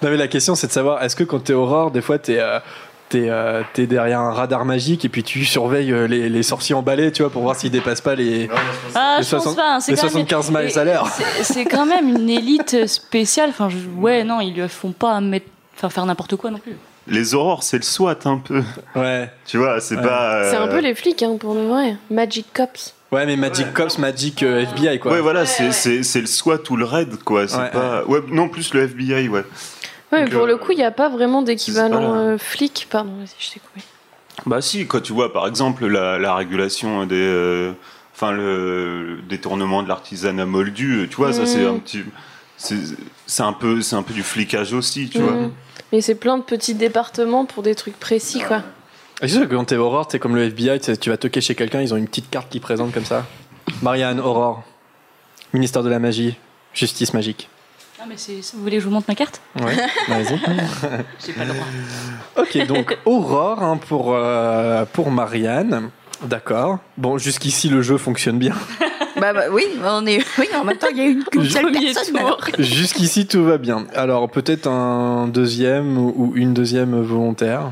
Non 0.01 0.09
mais 0.09 0.17
la 0.17 0.27
question 0.27 0.55
c'est 0.55 0.67
de 0.67 0.71
savoir 0.73 1.01
est-ce 1.03 1.15
que 1.15 1.23
quand 1.23 1.39
t'es 1.39 1.53
Aurore 1.53 1.89
des 1.89 2.01
fois 2.01 2.19
t'es 2.19 2.37
euh, 2.37 2.59
t'es 3.15 3.29
euh, 3.29 3.61
t'es 3.73 3.87
derrière 3.87 4.19
un 4.19 4.33
radar 4.33 4.65
magique 4.65 5.05
et 5.05 5.09
puis 5.09 5.23
tu 5.23 5.45
surveilles 5.45 5.91
euh, 5.91 6.07
les, 6.07 6.29
les 6.29 6.43
sorciers 6.43 6.75
emballés 6.75 7.11
tu 7.11 7.21
vois 7.23 7.31
pour 7.31 7.41
voir 7.43 7.55
s'ils 7.55 7.71
dépassent 7.71 8.01
pas 8.01 8.15
les, 8.15 8.49
Ah, 8.95 9.17
les, 9.19 9.23
je 9.23 9.29
pense 9.31 9.43
60 9.43 9.55
pas. 9.55 9.75
hein, 9.75 9.79
c'est 9.79 9.91
les 9.91 9.97
quand 9.97 10.03
même- 10.03 10.27
75 10.27 10.51
miles 10.51 10.79
à 10.79 10.83
l'heure. 10.83 11.07
c'est- 11.41 11.65
quand 11.65 11.85
même 11.85 12.09
une 12.09 12.29
élite 12.29 12.87
spéciale. 12.87 13.49
Enfin, 13.49 13.69
je- 13.69 13.77
ouais, 14.01 14.23
non, 14.23 14.41
ils 14.41 14.53
lui 14.53 14.67
font 14.67 14.91
pas 14.91 15.19
mettre, 15.21 15.47
enfin, 15.77 15.89
faire 15.89 16.05
n'importe 16.05 16.35
quoi 16.35 16.51
non 16.51 16.57
plus. 16.59 16.75
Les 17.07 17.35
aurores, 17.35 17.61
c'est 17.63 17.77
le 17.77 17.83
SWAT 17.83 18.17
un 18.25 18.37
peu. 18.39 18.63
Ouais. 18.95 19.29
Tu 19.45 19.57
vois, 19.57 19.79
c'est 19.79 19.95
Ouais. 19.95 20.01
pas. 20.01 20.33
euh, 20.43 20.49
C'est 20.51 20.57
un 20.57 20.67
peu 20.67 20.79
les 20.79 20.95
flics, 20.95 21.21
hein, 21.23 21.37
pour 21.39 21.53
de 21.55 21.59
vrai. 21.61 21.97
Magic 22.09 22.47
Cops. 22.53 22.93
Ouais 23.11 23.25
mais 23.27 23.37
Magic 23.37 23.71
Cops, 23.73 23.99
Magic 23.99 24.41
euh, 24.43 24.61
FBI 24.63 24.99
quoi. 24.99 25.11
Ouais, 25.13 25.21
voilà, 25.21 25.45
c'est 25.45 25.65
le 26.21 26.25
SWAT 26.27 26.57
ou 26.71 26.75
le 26.75 26.83
RAID, 26.85 27.15
quoi. 27.23 27.47
C'est 27.47 27.55
Ouais, 27.57 27.69
pas. 27.69 28.03
Ouais, 28.07 28.19
non, 28.29 28.49
plus 28.49 28.73
le 28.73 28.81
FBI, 28.83 29.29
ouais. 29.29 29.43
Ouais, 30.11 30.19
mais 30.19 30.25
Donc, 30.25 30.33
pour 30.33 30.43
euh, 30.43 30.47
le 30.47 30.57
coup, 30.57 30.71
il 30.71 30.77
n'y 30.77 30.83
a 30.83 30.91
pas 30.91 31.09
vraiment 31.09 31.39
c'est 31.41 31.47
d'équivalent 31.47 32.15
euh, 32.15 32.37
flic. 32.37 32.87
Pardon, 32.89 33.11
vas-y, 33.17 33.35
je 33.39 33.51
t'ai 33.53 33.59
coupé. 33.59 33.81
Bah 34.45 34.61
si, 34.61 34.85
quand 34.85 35.01
tu 35.01 35.13
vois 35.13 35.31
par 35.31 35.47
exemple 35.47 35.87
la, 35.87 36.19
la 36.19 36.35
régulation 36.35 37.05
des, 37.05 37.15
euh, 37.15 37.71
enfin 38.13 38.31
le, 38.31 39.15
le 39.15 39.21
détournement 39.21 39.81
de 39.81 39.87
l'artisanat 39.87 40.45
moldu, 40.45 41.07
tu 41.09 41.15
vois, 41.15 41.31
ça 41.33 41.45
c'est 41.45 41.63
Mm. 41.63 41.75
un 41.75 41.79
petit, 41.79 42.03
c'est 42.57 42.75
c'est 43.25 43.43
un 43.43 43.53
peu, 43.53 43.81
c'est 43.81 43.95
un 43.95 44.03
peu 44.03 44.13
du 44.13 44.23
flicage 44.23 44.73
aussi, 44.73 45.09
tu 45.09 45.19
Mhm. 45.19 45.23
vois. 45.25 45.49
Mais 45.93 46.01
c'est 46.01 46.15
plein 46.15 46.37
de 46.37 46.43
petits 46.43 46.75
départements 46.75 47.45
pour 47.45 47.63
des 47.63 47.75
trucs 47.75 47.97
précis, 47.99 48.41
quoi. 48.41 48.61
C'est 49.21 49.29
sûr 49.29 49.47
que 49.47 49.55
quand 49.55 49.63
t'es 49.65 49.77
Aurore 49.77 50.07
t'es 50.09 50.19
comme 50.19 50.35
le 50.35 50.43
FBI 50.51 50.79
tu 50.81 51.09
vas 51.09 51.15
toquer 51.17 51.39
chez 51.39 51.55
quelqu'un 51.55 51.79
ils 51.81 51.93
ont 51.93 51.97
une 51.97 52.07
petite 52.07 52.29
carte 52.29 52.49
qui 52.49 52.59
présente 52.59 52.91
comme 52.93 53.05
ça. 53.05 53.25
Marianne 53.81 54.19
Aurore, 54.19 54.63
ministère 55.53 55.81
de 55.83 55.89
la 55.89 55.99
magie, 55.99 56.35
justice 56.73 57.13
magique. 57.13 57.49
Ah, 58.05 58.07
mais 58.07 58.17
c'est. 58.17 58.39
Vous 58.53 58.61
voulez 58.61 58.77
que 58.77 58.81
je 58.81 58.85
vous 58.85 58.93
montre 58.93 59.07
ma 59.07 59.15
carte? 59.15 59.41
Ouais. 59.59 59.75
Vas-y. 60.07 60.37
J'ai 61.25 61.33
pas 61.33 61.43
le 61.43 61.53
droit. 61.53 61.65
Ok, 62.37 62.67
donc 62.67 62.95
Aurore 63.05 63.63
hein, 63.63 63.77
pour, 63.77 64.13
euh, 64.13 64.85
pour 64.93 65.09
Marianne. 65.09 65.89
D'accord. 66.23 66.77
Bon, 66.97 67.17
jusqu'ici 67.17 67.67
le 67.67 67.81
jeu 67.81 67.97
fonctionne 67.97 68.37
bien. 68.37 68.53
Bah, 69.17 69.31
bah 69.31 69.43
oui, 69.49 69.63
on 69.81 70.05
est. 70.05 70.21
Oui, 70.37 70.45
en 70.53 70.65
même 70.65 70.75
temps, 70.75 70.89
il 70.91 70.97
y 70.97 70.99
a 70.99 71.05
une 71.05 71.23
seule 71.49 71.71
personne. 71.71 72.17
Jusqu'ici 72.59 73.25
tout 73.25 73.45
va 73.45 73.57
bien. 73.57 73.87
Alors 73.95 74.29
peut-être 74.29 74.67
un 74.67 75.29
deuxième 75.29 75.97
ou 75.97 76.33
une 76.35 76.53
deuxième 76.53 77.01
volontaire. 77.01 77.71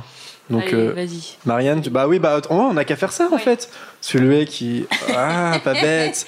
Donc 0.50 0.64
Allez, 0.64 0.74
euh, 0.74 0.94
vas-y. 0.96 1.36
Marianne, 1.46 1.82
tu- 1.82 1.90
bah 1.90 2.08
oui, 2.08 2.20
bah 2.20 2.40
oh, 2.50 2.54
on 2.70 2.74
n'a 2.76 2.86
qu'à 2.86 2.96
faire 2.96 3.12
ça 3.12 3.28
en 3.30 3.38
fait. 3.38 3.70
Celui 4.00 4.46
qui 4.46 4.86
ah 5.14 5.60
pas 5.62 5.74
bête. 5.74 6.26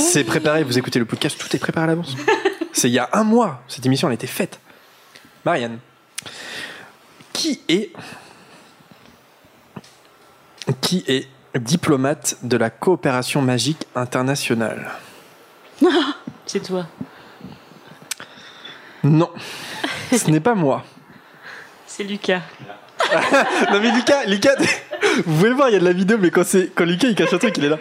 C'est 0.00 0.24
préparé. 0.24 0.64
Vous 0.64 0.76
écoutez 0.76 0.98
le 0.98 1.04
podcast, 1.04 1.38
tout 1.38 1.54
est 1.54 1.60
préparé 1.60 1.84
à 1.84 1.86
l'avance. 1.90 2.16
C'est 2.72 2.88
il 2.88 2.94
y 2.94 2.98
a 2.98 3.08
un 3.12 3.24
mois. 3.24 3.62
Cette 3.68 3.84
émission 3.86 4.08
elle 4.08 4.12
a 4.12 4.14
été 4.14 4.26
faite. 4.26 4.60
Marianne, 5.44 5.78
qui 7.32 7.60
est 7.68 7.92
qui 10.80 11.04
est 11.06 11.28
diplomate 11.58 12.36
de 12.42 12.56
la 12.56 12.70
coopération 12.70 13.42
magique 13.42 13.86
internationale? 13.94 14.90
C'est 16.46 16.62
toi. 16.62 16.86
Non, 19.04 19.30
ce 20.10 20.30
n'est 20.30 20.40
pas 20.40 20.54
moi. 20.54 20.84
C'est 21.86 22.04
Lucas. 22.04 22.42
Non 23.72 23.80
mais 23.80 23.90
Lucas, 23.92 24.24
Lucas, 24.26 24.56
vous 25.16 25.22
pouvez 25.22 25.48
le 25.48 25.54
voir, 25.54 25.68
il 25.68 25.74
y 25.74 25.76
a 25.76 25.78
de 25.78 25.84
la 25.84 25.92
vidéo, 25.92 26.18
mais 26.20 26.30
quand 26.30 26.44
c'est 26.44 26.70
quand 26.74 26.84
Lucas 26.84 27.08
il 27.08 27.14
cache 27.14 27.32
un 27.32 27.38
truc, 27.38 27.56
il 27.56 27.64
est 27.64 27.68
là. 27.68 27.78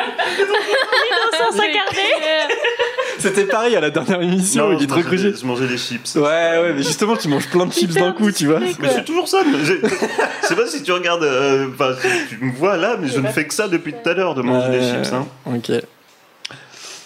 C'était 3.27 3.45
pareil 3.45 3.75
à 3.75 3.79
la 3.81 3.89
dernière 3.89 4.21
émission, 4.21 4.71
il 4.71 4.79
je 4.79 4.83
est 4.83 4.87
trop 4.87 5.01
des- 5.01 5.17
Je 5.35 5.45
mangeais 5.45 5.67
des 5.67 5.77
chips. 5.77 6.15
Ouais, 6.15 6.21
ouais, 6.21 6.73
mais 6.75 6.83
justement, 6.83 7.15
tu 7.17 7.27
manges 7.27 7.47
plein 7.47 7.65
de 7.65 7.73
chips 7.73 7.93
d'un 7.93 8.11
coup, 8.13 8.31
tu 8.31 8.47
vois. 8.47 8.59
Mais 8.59 8.73
je 8.83 8.89
suis 8.89 9.03
toujours 9.05 9.27
ça. 9.27 9.39
Je 9.63 10.47
sais 10.47 10.55
pas 10.55 10.67
si 10.67 10.83
tu 10.83 10.91
regardes, 10.91 11.23
euh, 11.23 11.67
enfin, 11.73 11.93
tu 12.29 12.37
me 12.43 12.51
vois 12.53 12.77
là, 12.77 12.97
mais 12.99 13.07
je 13.07 13.19
ne 13.19 13.27
fais 13.27 13.45
que 13.45 13.53
ça 13.53 13.67
depuis 13.67 13.93
tout 13.93 14.09
à 14.09 14.13
l'heure 14.13 14.35
de 14.35 14.41
manger 14.41 14.79
des 14.79 14.81
chips. 14.81 15.13
Hein. 15.13 15.25
Ok. 15.45 15.71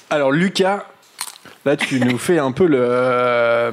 Alors 0.09 0.31
Lucas, 0.31 0.85
là 1.65 1.77
tu 1.77 1.99
nous 1.99 2.17
fais 2.17 2.37
un 2.39 2.51
peu 2.51 2.65
le 2.65 3.71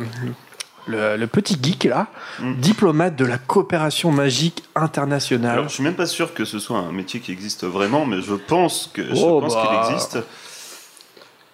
le, 0.87 1.17
le 1.19 1.27
petit 1.27 1.59
geek 1.63 1.85
là, 1.85 2.07
Mm. 2.41 2.55
diplomate 2.61 3.15
de 3.17 3.27
la 3.27 3.37
coopération 3.37 4.11
magique 4.11 4.63
internationale. 4.75 5.53
Alors, 5.53 5.69
je 5.69 5.75
suis 5.75 5.83
même 5.83 5.97
pas 5.97 6.07
sûr 6.07 6.33
que 6.33 6.45
ce 6.47 6.59
soit 6.59 6.79
un 6.79 6.93
métier 6.93 7.21
qui 7.21 7.31
existe 7.33 7.65
vraiment, 7.65 8.07
mais 8.07 8.23
je 8.23 8.33
pense 8.35 8.89
que 8.95 9.03
je 9.03 9.21
Oh, 9.23 9.41
pense 9.41 9.55
bah. 9.55 9.83
qu'il 9.85 9.91
existe. 9.93 10.19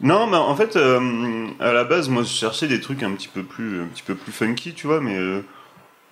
Non, 0.04 0.26
mais 0.26 0.36
en 0.36 0.54
fait, 0.54 0.76
euh, 0.76 1.46
à 1.60 1.72
la 1.72 1.84
base, 1.84 2.08
moi, 2.10 2.22
je 2.22 2.28
cherchais 2.28 2.68
des 2.68 2.80
trucs 2.80 3.02
un 3.02 3.10
petit 3.12 3.28
peu 3.28 3.42
plus, 3.42 3.80
un 3.80 3.86
petit 3.86 4.02
peu 4.02 4.14
plus 4.14 4.32
funky, 4.32 4.74
tu 4.74 4.86
vois, 4.86 5.00
mais 5.00 5.16
euh, 5.16 5.40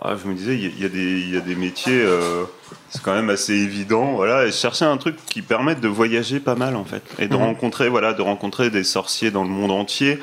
ah, 0.01 0.15
je 0.21 0.27
me 0.29 0.35
disais, 0.35 0.55
il 0.57 0.79
y, 0.79 0.83
y 0.83 0.85
a 0.87 0.89
des, 0.89 1.21
il 1.21 1.31
y 1.31 1.37
a 1.37 1.41
des 1.41 1.55
métiers, 1.55 2.01
euh, 2.03 2.45
c'est 2.89 3.03
quand 3.03 3.13
même 3.15 3.29
assez 3.29 3.53
évident, 3.53 4.13
voilà. 4.15 4.45
Et 4.45 4.51
je 4.51 4.57
cherchais 4.57 4.87
un 4.87 4.97
truc 4.97 5.17
qui 5.27 5.43
permette 5.43 5.81
de 5.81 5.89
voyager 5.89 6.41
pas 6.41 6.55
mal, 6.55 6.75
en 6.75 6.85
fait, 6.87 7.03
et 7.19 7.29
de 7.29 7.37
Mhm. 7.37 7.43
rencontrer, 7.43 7.89
voilà, 7.91 8.15
de 8.15 8.23
rencontrer 8.23 8.71
des 8.71 8.83
sorciers 8.83 9.31
dans 9.31 9.43
le 9.45 9.51
monde 9.51 9.71
entier, 9.71 10.19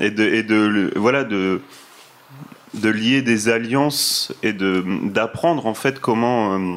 et 0.00 0.10
de, 0.12 0.22
et 0.24 0.44
de, 0.44 0.54
le- 0.54 0.92
voilà, 0.96 1.24
de 1.24 1.60
de 2.74 2.90
lier 2.90 3.22
des 3.22 3.48
alliances 3.48 4.30
et 4.42 4.52
de 4.52 4.84
d'apprendre 5.04 5.64
en 5.66 5.72
fait 5.72 6.00
comment 6.00 6.76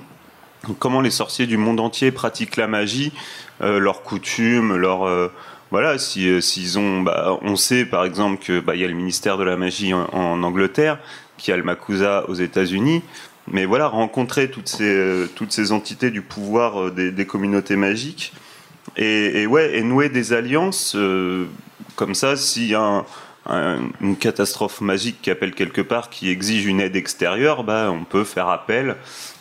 comment 0.80 1.02
les 1.02 1.12
sorciers 1.12 1.48
du 1.48 1.58
monde 1.58 1.82
entier 1.82 2.12
pratiquent 2.14 2.56
la 2.56 2.68
magie, 2.68 3.12
leurs 3.60 4.02
coutumes, 4.02 4.78
leurs 4.78 5.30
voilà 5.72 5.98
si 5.98 6.30
euh, 6.30 6.40
ont 6.78 7.02
bah, 7.02 7.38
on 7.42 7.56
sait 7.56 7.86
par 7.86 8.06
exemple 8.06 8.44
que 8.44 8.60
bah 8.60 8.76
y 8.76 8.84
a 8.84 8.88
le 8.88 8.94
ministère 8.94 9.38
de 9.38 9.44
la 9.44 9.58
magie 9.58 9.94
en, 9.94 10.06
en 10.12 10.44
Angleterre, 10.44 11.00
qui 11.38 11.52
a 11.52 11.58
le 11.58 11.64
Makusa 11.64 12.26
aux 12.30 12.34
États-Unis. 12.36 13.02
Mais 13.48 13.66
voilà, 13.66 13.88
rencontrer 13.88 14.52
toutes 14.52 14.68
ces, 14.70 14.84
euh, 14.84 15.28
toutes 15.36 15.52
ces 15.52 15.72
entités 15.72 16.12
du 16.12 16.22
pouvoir 16.22 16.80
euh, 16.80 16.92
des, 16.92 17.12
des 17.12 17.26
communautés 17.26 17.76
magiques 17.76 18.34
et, 18.98 19.42
et 19.42 19.48
ouais, 19.48 19.78
et 19.78 19.82
nouer 19.82 20.10
des 20.10 20.32
alliances 20.34 20.94
euh, 20.96 21.46
comme 21.96 22.14
ça, 22.14 22.36
s'il 22.36 22.68
y 22.68 22.76
a 22.76 22.82
un- 22.82 23.06
un- 23.48 23.80
une 24.00 24.16
catastrophe 24.16 24.80
magique 24.82 25.22
qui 25.24 25.32
appelle 25.32 25.54
quelque 25.56 25.82
part, 25.82 26.10
qui 26.12 26.30
exige 26.30 26.66
une 26.68 26.80
aide 26.80 26.96
extérieure, 26.96 27.64
bah, 27.64 27.90
on 27.92 28.04
peut 28.04 28.24
faire 28.24 28.48
appel 28.50 28.96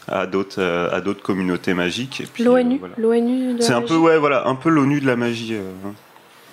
à 0.08 0.26
d'autres 0.26 0.62
à 0.92 1.00
d'autres 1.02 1.22
communautés 1.22 1.74
magiques. 1.74 2.22
L'ONU 2.40 2.78
voilà. 2.78 2.94
L'ONU 2.96 3.54
de 3.54 3.60
C'est 3.62 3.72
la 3.72 3.76
un 3.76 3.82
peu 3.82 3.88
magie. 3.94 4.04
ouais, 4.06 4.18
voilà, 4.18 4.48
un 4.48 4.54
peu 4.54 4.70
l'ONU 4.70 5.00
de 5.00 5.06
la 5.06 5.16
magie. 5.16 5.54
euh. 5.54 5.70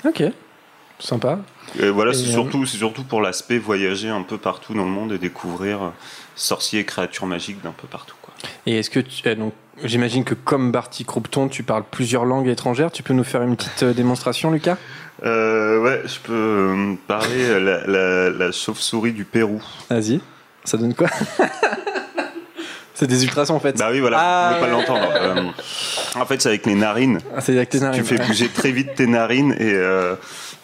Ok, 0.06 0.24
sympa. 1.00 1.40
Et 1.80 1.90
voilà, 1.90 2.14
c'est 2.14 2.28
euh, 2.28 2.32
surtout, 2.32 2.66
c'est 2.66 2.78
surtout 2.78 3.04
pour 3.04 3.22
l'aspect 3.22 3.58
voyager 3.58 4.10
un 4.10 4.22
peu 4.24 4.38
partout 4.38 4.74
dans 4.74 4.86
le 4.86 4.92
monde 4.92 5.12
et 5.12 5.18
découvrir 5.18 5.84
euh, 5.84 5.90
sorciers 6.36 6.82
et 6.82 6.86
créatures 6.86 7.26
magiques 7.26 7.62
d'un 7.62 7.72
peu 7.72 7.88
partout. 7.88 8.16
Quoi. 8.22 8.34
Et 8.66 8.78
est-ce 8.80 8.90
que 8.90 9.00
tu, 9.00 9.28
euh, 9.28 9.36
donc 9.36 9.54
j'imagine 9.84 10.24
que 10.24 10.34
comme 10.34 10.72
Barty 10.72 11.04
Croupton, 11.06 11.50
tu 11.50 11.64
parles 11.64 11.84
plusieurs 11.90 12.26
langues 12.26 12.48
étrangères. 12.48 12.92
Tu 12.92 13.04
peux 13.04 13.14
nous 13.14 13.24
faire 13.26 13.42
une 13.42 13.56
petite 13.58 13.84
démonstration, 13.84 14.52
Lucas? 14.52 14.78
Euh, 15.24 15.82
ouais, 15.82 16.04
je 16.06 16.20
peux 16.20 16.96
parler 17.08 17.60
la, 17.60 17.86
la, 17.88 18.30
la 18.30 18.52
chauve-souris 18.52 19.14
du 19.14 19.26
Pérou. 19.26 19.62
Vas-y. 19.90 20.22
Ça 20.64 20.78
donne 20.78 20.94
quoi? 20.94 21.08
C'est 23.00 23.08
des 23.08 23.24
ultrasons 23.24 23.56
en 23.56 23.60
fait. 23.60 23.78
Bah 23.78 23.90
oui, 23.92 24.00
voilà, 24.00 24.18
Ah, 24.20 24.50
vous 24.50 24.56
pouvez 24.60 24.70
pas 24.72 24.78
l'entendre. 24.78 25.08
Euh, 25.22 26.22
en 26.22 26.26
fait, 26.26 26.42
c'est 26.42 26.50
avec 26.50 26.66
les 26.66 26.74
narines. 26.76 27.20
Ah, 27.36 27.42
c'est 27.42 27.56
avec 27.56 27.70
tes 27.70 27.80
narines. 27.80 28.02
Tu 28.02 28.08
fais 28.08 28.18
bouger 28.26 28.50
très 28.50 28.72
vite 28.72 28.96
tes 28.96 29.06
narines 29.08 29.54
et. 29.60 29.72
euh, 29.74 30.16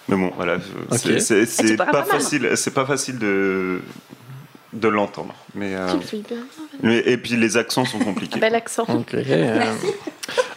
mais 0.09 0.15
bon, 0.17 0.31
voilà, 0.35 0.57
c'est- 0.97 1.77
pas 1.77 2.03
facile, 2.03 2.49
c'est 2.55 2.73
pas 2.73 2.85
facile 2.85 3.19
de 3.19 3.81
de 4.73 4.87
l'entendre. 4.87 5.35
Mais, 5.53 5.75
euh, 5.75 5.87
mais- 6.81 6.97
et 7.05 7.17
puis 7.17 7.35
les 7.35 7.57
accents 7.57 7.85
sont 7.85 7.99
compliqués. 7.99 8.39
Bel 8.39 8.55
accent. 8.55 8.87
Euh, 9.13 9.59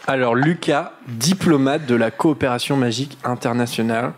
Alors 0.07 0.33
Lucas, 0.33 0.93
diplomate 1.07 1.85
de 1.85 1.93
la 1.95 2.09
coopération 2.09 2.75
magique 2.77 3.17
internationale. 3.23 4.13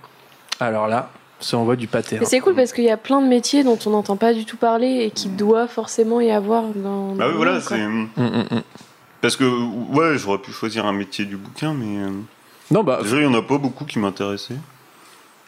Alors 0.62 0.88
là, 0.88 1.10
ça 1.40 1.58
envoie 1.58 1.76
du 1.76 1.88
pâté. 1.88 2.16
hein. 2.16 2.20
Mais 2.22 2.26
c'est 2.26 2.40
cool 2.40 2.56
parce 2.56 2.74
qu'il 2.74 2.84
y 2.84 2.90
a 2.90 2.98
plein 2.98 3.22
de 3.22 3.28
métiers 3.28 3.64
dont 3.64 3.78
on 3.86 3.90
n'entend 3.92 4.18
pas 4.18 4.34
du 4.34 4.46
tout 4.46 4.58
parler 4.58 5.04
et 5.06 5.12
qui 5.12 5.28
doit 5.30 5.68
forcément 5.68 6.20
y 6.22 6.32
avoir 6.32 6.64
dans. 6.76 7.14
Bah 7.16 7.26
oui, 7.30 7.34
voilà, 7.36 7.62
c'est 7.62 7.84
hum, 7.84 8.10
hum. 8.18 8.46
parce 9.22 9.36
que 9.36 9.44
ouais, 9.94 10.18
j'aurais 10.18 10.40
pu 10.40 10.52
choisir 10.52 10.86
un 10.86 10.94
métier 10.94 11.26
du 11.26 11.38
bouquin, 11.38 11.74
mais 11.74 12.04
euh, 12.04 12.10
Non 12.72 12.84
bah 12.84 13.00
déjà 13.04 13.18
il 13.18 13.24
y 13.24 13.28
en 13.28 13.34
a 13.34 13.42
pas 13.42 13.58
beaucoup 13.58 13.86
qui 13.86 14.00
m'intéressaient. 14.00 14.56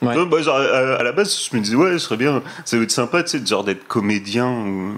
Ouais. 0.01 0.15
Ouais, 0.17 0.25
bah, 0.25 0.41
genre, 0.41 0.55
à, 0.57 0.95
à 0.95 1.03
la 1.03 1.11
base, 1.11 1.47
je 1.51 1.55
me 1.55 1.61
disais 1.61 1.75
ouais, 1.75 1.91
ce 1.93 1.99
serait 1.99 2.17
bien, 2.17 2.41
ça 2.65 2.75
va 2.77 2.83
être 2.83 2.91
sympa, 2.91 3.21
tu 3.21 3.37
sais, 3.37 3.45
genre 3.45 3.63
d'être 3.63 3.87
comédien 3.87 4.49
ou 4.49 4.93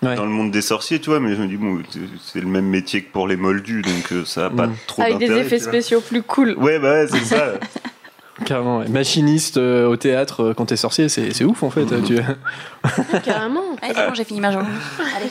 Ouais. 0.00 0.14
dans 0.14 0.22
le 0.24 0.30
monde 0.30 0.52
des 0.52 0.62
sorciers, 0.62 1.00
tu 1.00 1.10
vois, 1.10 1.18
mais 1.18 1.34
je 1.34 1.42
me 1.42 1.48
dis, 1.48 1.56
bon, 1.56 1.82
c'est- 2.22 2.40
le 2.40 2.46
même 2.46 2.66
métier 2.66 3.02
que 3.02 3.10
pour 3.12 3.26
les 3.26 3.36
moldus, 3.36 3.82
donc 3.82 4.12
euh, 4.12 4.24
ça 4.24 4.46
a 4.46 4.50
pas 4.50 4.68
Mm. 4.68 4.76
trop 4.86 5.02
Avec 5.02 5.18
des 5.18 5.32
effets 5.32 5.58
spéciaux 5.58 6.00
plus 6.00 6.22
cool. 6.22 6.54
Ouais, 6.56 6.78
bah 6.78 6.92
ouais, 6.92 7.08
c'est 7.08 7.24
ça. 7.24 7.54
Carrément. 8.44 8.78
ouais. 8.78 8.88
Machiniste 8.88 9.56
euh, 9.56 9.86
au 9.88 9.96
théâtre 9.96 10.42
euh, 10.42 10.54
quand 10.54 10.66
t'es 10.66 10.76
sorcier, 10.76 11.08
c'est 11.08 11.32
c'est 11.32 11.44
ouf 11.44 11.62
en 11.62 11.70
fait. 11.70 11.84
Tu... 12.04 12.16
Carrément. 13.24 13.60
Allez, 13.82 13.94
c'est 13.94 14.06
bon, 14.08 14.14
j'ai 14.14 14.24
fini 14.24 14.40
ma 14.40 14.52
journée. 14.52 14.68
Allez, 15.16 15.28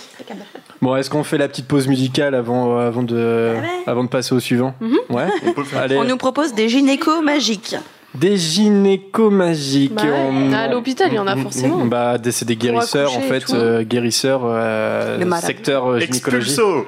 Bon, 0.82 0.96
est-ce 0.96 1.10
qu'on 1.10 1.24
fait 1.24 1.38
la 1.40 1.48
petite 1.48 1.68
pause 1.68 1.88
musicale 1.88 2.36
avant, 2.36 2.78
avant, 2.78 3.02
de, 3.04 3.56
avant 3.88 4.04
de 4.04 4.10
passer 4.10 4.36
au 4.36 4.40
suivant 4.40 4.76
Ouais. 5.10 5.26
On 5.46 5.54
peut 5.54 5.64
faire. 5.64 5.82
Allez. 5.82 5.98
On 5.98 6.04
nous 6.04 6.18
propose 6.18 6.54
des 6.54 6.70
gynécos 6.70 7.24
magiques. 7.24 7.76
Des 8.14 8.38
gynécos 8.38 9.32
magiques. 9.32 9.94
Bah 9.94 10.04
ouais. 10.04 10.30
On- 10.32 10.54
À 10.54 10.68
l'hôpital, 10.68 11.08
il 11.12 11.16
y 11.16 11.20
en 11.20 11.28
a 11.28 11.36
forcément. 11.36 11.86
Bah, 11.86 12.18
des- 12.18 12.32
c'est 12.32 12.46
des 12.46 12.56
guérisseurs 12.56 13.12
en 13.12 13.16
accoucher 13.18 13.28
et 13.36 13.40
fait, 13.40 13.46
tout. 13.46 13.56
euh, 13.56 13.84
guérisseurs 13.84 14.42
euh, 14.46 15.18
Le 15.20 15.26
malade. 15.26 15.46
secteur 15.46 15.86
euh, 15.88 16.00
gynécologie. 16.00 16.50
Expulso 16.52 16.86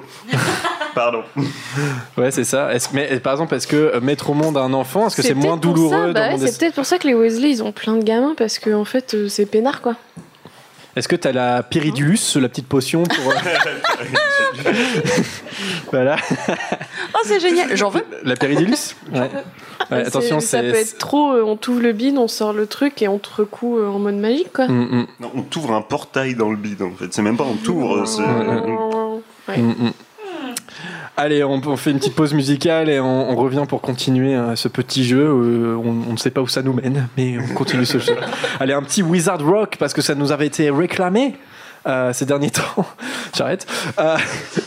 Pardon. 0.99 1.23
Ouais, 2.17 2.29
c'est 2.31 2.43
ça. 2.43 2.73
Est-ce, 2.73 2.89
mais 2.93 3.19
par 3.21 3.31
exemple, 3.31 3.55
est-ce 3.55 3.65
que 3.67 3.75
euh, 3.77 4.01
mettre 4.01 4.29
au 4.31 4.33
monde 4.33 4.57
un 4.57 4.73
enfant, 4.73 5.07
est-ce 5.07 5.15
que 5.15 5.21
c'est, 5.21 5.33
moins 5.33 5.55
douloureux 5.55 6.11
bah 6.11 6.31
ouais, 6.35 6.37
C'est 6.47 6.59
peut-être 6.59 6.75
pour 6.75 6.85
ça 6.85 6.97
que 6.97 7.07
les 7.07 7.13
Weasley, 7.13 7.49
ils 7.51 7.63
ont 7.63 7.71
plein 7.71 7.95
de 7.95 8.03
gamins, 8.03 8.33
parce 8.37 8.59
que 8.59 8.71
en 8.73 8.83
fait, 8.83 9.13
euh, 9.13 9.29
c'est 9.29 9.45
peinard, 9.45 9.81
quoi. 9.81 9.95
Est-ce 10.97 11.07
que 11.07 11.15
t'as 11.15 11.31
la 11.31 11.63
péridulus, 11.63 12.35
la 12.35 12.49
petite 12.49 12.67
potion 12.67 13.03
pour. 13.03 13.31
euh, 13.31 13.35
voilà. 15.91 16.17
Oh, 17.13 17.19
c'est 17.23 17.39
génial. 17.39 17.75
J'en 17.77 17.89
veux. 17.89 18.03
La 18.23 18.35
péridulus 18.35 18.95
Ouais. 19.13 19.19
Ouais, 19.21 19.29
C'est- 19.89 19.95
attention, 20.07 20.39
ça 20.41 20.59
c'est. 20.61 20.71
peut 20.71 20.77
être 20.77 20.97
trop, 20.97 21.31
euh, 21.31 21.43
on 21.45 21.55
t'ouvre 21.55 21.79
le 21.81 21.93
bide, 21.93 22.17
on 22.17 22.27
sort 22.27 22.51
le 22.51 22.67
truc 22.67 23.01
et 23.01 23.07
on 23.07 23.19
te 23.19 23.29
recoue 23.33 23.77
euh, 23.79 23.87
en 23.87 23.99
mode 23.99 24.15
magique, 24.15 24.51
quoi. 24.51 24.67
Mm, 24.67 24.81
mm, 24.97 25.07
Non, 25.21 25.31
on 25.35 25.41
t'ouvre 25.43 25.71
un 25.73 25.81
portail 25.81 26.35
dans 26.35 26.49
le 26.49 26.57
bide 26.57 26.81
en 26.81 26.91
fait. 26.91 27.13
C'est 27.13 27.21
même 27.21 27.37
pas 27.37 27.45
on 27.45 27.55
t'ouvre. 27.55 28.05
c'est- 28.05 28.21
Ouais. 28.21 29.57
mm, 29.57 29.75
mm. 29.79 29.91
Allez, 31.21 31.43
on, 31.43 31.61
on 31.65 31.75
fait 31.75 31.91
une 31.91 31.97
petite 31.99 32.15
pause 32.15 32.33
musicale 32.33 32.89
et 32.89 32.99
on, 32.99 33.29
on 33.31 33.35
revient 33.35 33.65
pour 33.67 33.81
continuer 33.81 34.35
euh, 34.35 34.55
ce 34.55 34.69
petit 34.69 35.03
jeu. 35.03 35.19
euh, 35.19 35.75
on, 35.75 36.09
on 36.09 36.13
ne 36.13 36.17
sait 36.17 36.31
pas 36.31 36.39
où 36.41 36.47
ça 36.47 36.61
nous 36.61 36.71
mène, 36.73 37.09
mais 37.17 37.37
on 37.37 37.53
continue 37.53 37.85
ce 37.85 37.97
jeu. 37.99 38.15
Allez, 38.61 38.71
un 38.73 38.81
petit 38.83 39.03
Wizard 39.03 39.43
Rock 39.45 39.75
parce 39.77 39.93
que 39.93 40.01
ça 40.01 40.15
nous 40.15 40.31
avait 40.31 40.47
été 40.47 40.69
réclamé 40.69 41.35
euh, 41.87 42.13
ces 42.13 42.25
derniers 42.25 42.51
temps. 42.51 42.85
J'arrête. 43.37 43.67
Euh, 43.99 44.15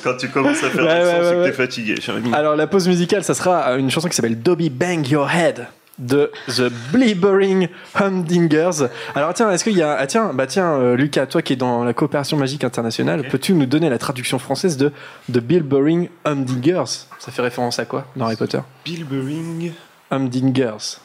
Quand 0.04 0.16
tu 0.18 0.28
commences 0.28 0.62
à 0.62 0.68
faire 0.68 0.84
Ouais, 0.84 0.88
l'accent, 0.88 1.12
ouais, 1.12 1.20
c'est 1.22 1.36
ouais, 1.36 1.44
que 1.44 1.50
t'es 1.50 1.52
fatigué. 1.52 1.94
Alors 2.34 2.54
la 2.54 2.66
pause 2.66 2.86
musicale, 2.86 3.24
ça 3.24 3.32
sera 3.34 3.72
une 3.78 3.90
chanson 3.90 4.08
qui 4.08 4.14
s'appelle 4.14 4.38
Dobby 4.40 4.68
Bang 4.68 5.08
Your 5.08 5.30
Head 5.30 5.66
de 6.02 6.30
The 6.48 6.70
Blibbering 6.92 7.68
Humdingers. 7.94 8.88
Alors 9.14 9.32
tiens, 9.34 9.50
est-ce 9.50 9.64
qu'il 9.64 9.76
y 9.76 9.82
a 9.82 9.92
ah, 9.94 10.06
tiens 10.06 10.32
bah 10.34 10.46
tiens 10.46 10.72
euh, 10.74 10.96
Lucas, 10.96 11.26
toi 11.26 11.40
qui 11.42 11.54
es 11.54 11.56
dans 11.56 11.84
la 11.84 11.94
coopération 11.94 12.36
magique 12.36 12.64
internationale, 12.64 13.26
peux-tu 13.28 13.54
nous 13.54 13.66
donner 13.66 13.88
la 13.88 13.98
traduction 13.98 14.38
française 14.38 14.76
de 14.76 14.92
The 15.32 15.38
Blibbering 15.38 16.08
Humdingers? 16.24 17.06
Ça 17.18 17.30
fait 17.32 17.42
référence 17.42 17.78
à 17.78 17.84
quoi 17.84 18.06
dans 18.16 18.26
Harry 18.26 18.36
Potter? 18.36 18.58
Bill 18.84 19.04
Burring, 19.04 19.72
Humdingers. 20.10 20.98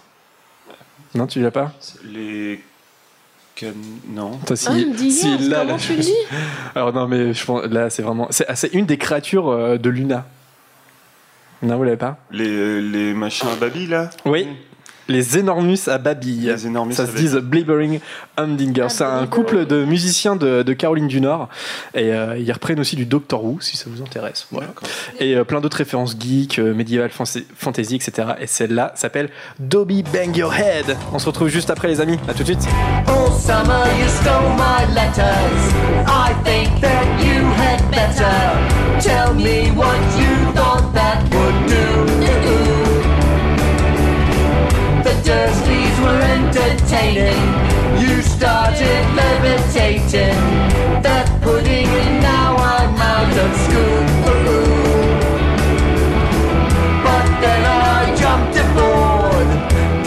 Non, 1.15 1.27
tu 1.27 1.41
l'as 1.41 1.51
pas? 1.51 1.71
Les. 2.03 2.61
Non. 4.07 4.37
Toi, 4.45 4.55
si, 4.55 4.67
Ah, 4.67 4.71
Humdingers, 4.73 5.11
si, 5.11 5.37
là, 5.49 5.59
comment 5.61 5.73
là, 5.73 5.79
tu 5.79 5.93
le 5.93 5.99
dis? 5.99 6.13
Alors 6.75 6.93
non 6.93 7.07
mais 7.07 7.33
je 7.33 7.45
pense 7.45 7.63
là 7.65 7.89
c'est 7.89 8.03
vraiment 8.03 8.27
c'est 8.29 8.45
ah, 8.47 8.55
c'est 8.55 8.73
une 8.73 8.85
des 8.85 8.97
créatures 8.97 9.49
euh, 9.49 9.77
de 9.77 9.89
Luna. 9.89 10.25
Non, 11.63 11.77
vous 11.77 11.83
l'avez 11.83 11.97
pas? 11.97 12.19
Les, 12.29 12.81
les 12.81 13.15
machins 13.15 13.47
à 13.49 13.55
Babi 13.55 13.87
là? 13.87 14.11
Oui. 14.25 14.47
Les 15.07 15.37
Enormus 15.37 15.87
à 15.87 15.97
Babilles. 15.97 16.47
Les 16.47 16.65
Enormus 16.67 16.93
Ça 16.95 17.03
à 17.03 17.05
se 17.07 17.11
dit 17.15 17.27
The 17.29 17.37
Blibbering 17.37 17.99
Humdinger. 18.37 18.87
C'est 18.89 19.03
un 19.03 19.25
couple 19.27 19.65
de 19.65 19.85
musiciens 19.85 20.35
de, 20.35 20.63
de 20.63 20.73
Caroline 20.73 21.07
du 21.07 21.21
Nord. 21.21 21.49
Et 21.93 22.11
euh, 22.13 22.37
ils 22.37 22.51
reprennent 22.51 22.79
aussi 22.79 22.95
du 22.95 23.05
Doctor 23.05 23.43
Who, 23.43 23.59
si 23.61 23.77
ça 23.77 23.85
vous 23.87 24.01
intéresse. 24.01 24.47
Voilà. 24.51 24.67
Et 25.19 25.35
euh, 25.35 25.43
plein 25.43 25.61
d'autres 25.61 25.77
références 25.77 26.15
geeks, 26.19 26.59
euh, 26.59 26.73
médiéval, 26.73 27.09
fancy- 27.09 27.45
fantasy, 27.55 27.95
etc. 27.95 28.29
Et 28.41 28.47
celle-là 28.47 28.91
s'appelle 28.95 29.29
Dobby 29.59 30.03
Bang 30.03 30.35
Your 30.35 30.53
Head. 30.53 30.97
On 31.13 31.19
se 31.19 31.25
retrouve 31.27 31.47
juste 31.47 31.69
après, 31.69 31.87
les 31.87 32.01
amis. 32.01 32.19
À 32.27 32.33
tout 32.33 32.39
de 32.43 32.47
suite. 32.47 32.67
All 33.07 33.31
summer 33.39 33.85
you 33.99 34.07
stole 34.21 34.49
my 34.57 34.93
letters. 34.93 35.73
I 36.07 36.33
think 36.43 36.81
that 36.81 37.05
you 37.23 37.45
had 37.57 37.81
better 37.91 39.01
tell 39.01 39.33
me 39.33 39.71
what 39.75 39.95
you 40.19 40.51
thought 40.53 40.93
that 40.93 41.21
would 41.31 41.67
do. 41.69 41.76
Dursleys 45.27 45.99
were 45.99 46.21
entertaining. 46.21 47.43
You 47.99 48.21
started 48.21 49.03
levitating. 49.13 50.39
That 51.03 51.27
pudding, 51.41 51.85
and 51.85 52.23
now 52.23 52.55
I'm 52.55 52.95
out 52.95 53.35
of 53.35 53.51
school. 53.67 54.07
But 57.03 57.27
then 57.43 57.63
I 57.67 58.15
jumped 58.15 58.55
aboard 58.55 59.47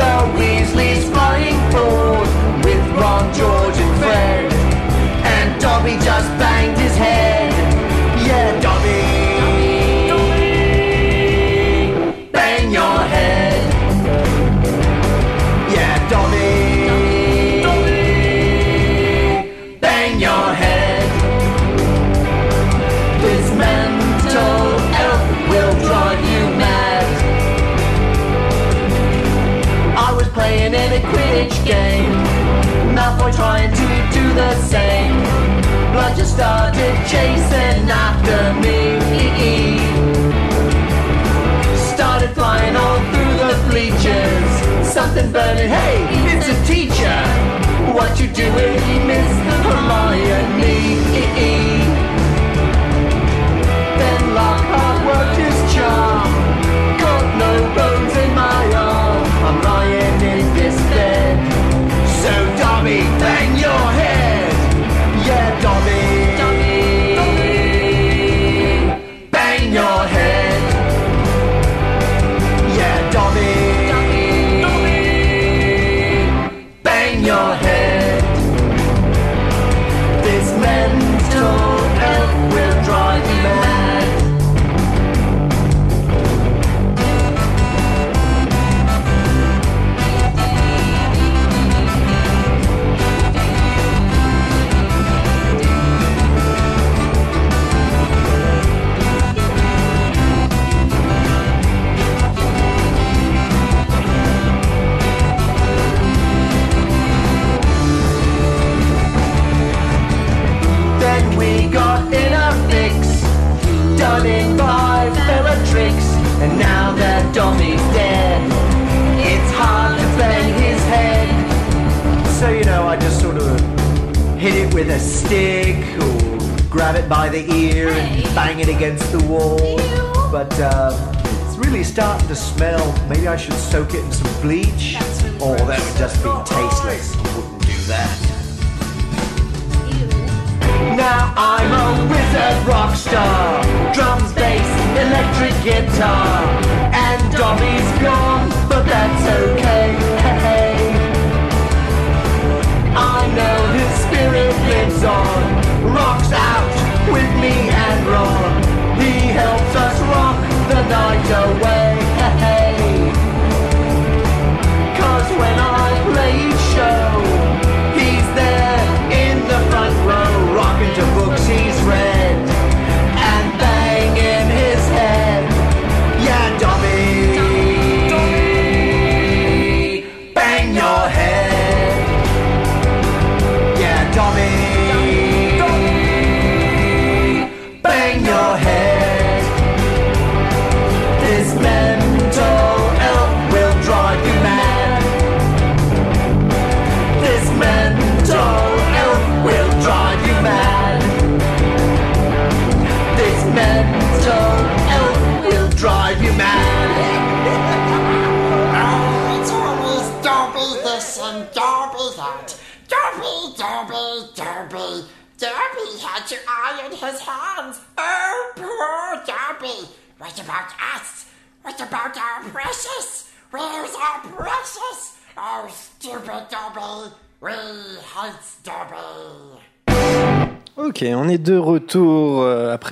the 0.01 0.15
Weasley's 0.41 1.05
flying 1.13 1.61
board 1.69 2.29
with 2.65 2.81
Ron, 2.97 3.29
George, 3.35 3.77
and 3.77 3.95
Fred. 4.01 4.49
And 5.23 5.61
Dobby 5.61 5.97
just 6.01 6.40
Malfoy 33.31 33.37
trying 33.37 33.71
to 33.71 34.19
do 34.19 34.35
the 34.35 34.55
same. 34.63 35.23
Blood 35.93 36.17
just 36.17 36.35
started 36.35 36.95
chasing 37.07 37.89
after 37.89 38.55
me. 38.61 39.79
Started 41.95 42.31
flying 42.35 42.77
all 42.77 42.99
through 43.11 43.37
the 43.49 43.69
bleachers. 43.71 44.93
Something 44.93 45.33
burning. 45.33 45.69
Hey, 45.69 46.07
it's 46.35 46.49
a 46.49 46.67
teacher. 46.67 47.21
What 47.93 48.21
you 48.21 48.29
doing, 48.29 49.07
Miss 49.07 49.33
Hermione? 49.65 51.20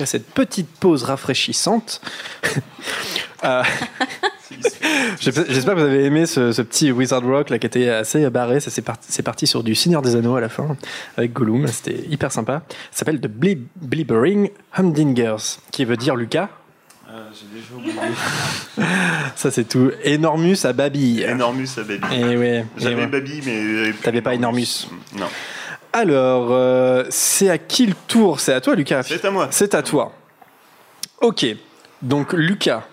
Cette 0.09 0.25
petite 0.25 0.69
pause 0.79 1.03
rafraîchissante. 1.03 2.01
Euh, 3.45 3.63
J'espère 5.21 5.75
que 5.75 5.79
vous 5.79 5.85
avez 5.85 6.03
aimé 6.03 6.25
ce, 6.25 6.51
ce 6.51 6.61
petit 6.61 6.91
Wizard 6.91 7.23
Rock 7.23 7.49
là, 7.49 7.57
qui 7.57 7.65
était 7.65 7.87
assez 7.87 8.29
barré. 8.29 8.59
C'est, 8.59 8.81
parti, 8.81 9.47
sur 9.47 9.63
du 9.63 9.75
Seigneur 9.75 10.01
des 10.01 10.17
Anneaux 10.17 10.35
à 10.35 10.41
la 10.41 10.49
fin 10.49 10.75
avec 11.15 11.31
Gollum. 11.31 11.65
C'était 11.67 12.03
hyper 12.09 12.33
sympa. 12.33 12.63
Ça 12.91 12.99
s'appelle 12.99 13.21
The 13.21 13.27
Blib- 13.27 13.67
Blibbering 13.77 14.49
Humdingers, 14.75 15.59
qui 15.71 15.85
veut 15.85 15.95
dire 15.95 16.17
Lucas. 16.17 16.49
Déjà 17.53 17.75
oublié. 17.75 17.93
Ça, 19.35 19.51
c'est 19.51 19.63
tout. 19.63 19.91
Enormus 20.05 20.65
à 20.65 20.73
Babi. 20.73 21.23
Enormus 21.23 21.69
à 21.77 21.83
Baby. 21.83 22.05
Et 22.15 22.37
ouais. 22.37 22.65
J'avais 22.77 22.95
et 22.95 22.97
ouais. 22.97 23.07
Baby, 23.07 23.41
mais. 23.45 23.93
T'avais 24.03 24.21
pas 24.21 24.35
Enormus. 24.35 24.87
Alors, 25.99 26.47
euh, 26.51 27.03
c'est 27.09 27.49
à 27.49 27.57
qui 27.57 27.85
le 27.85 27.93
tour? 28.07 28.39
C'est 28.39 28.53
à 28.53 28.61
toi, 28.61 28.73
Lucas 28.73 29.03
C'est 29.03 29.25
à 29.25 29.31
moi. 29.31 29.49
C'est 29.51 29.75
à 29.75 29.83
toi. 29.83 30.13
Ok. 31.19 31.45
Donc, 32.01 32.31
Lucas. 32.31 32.83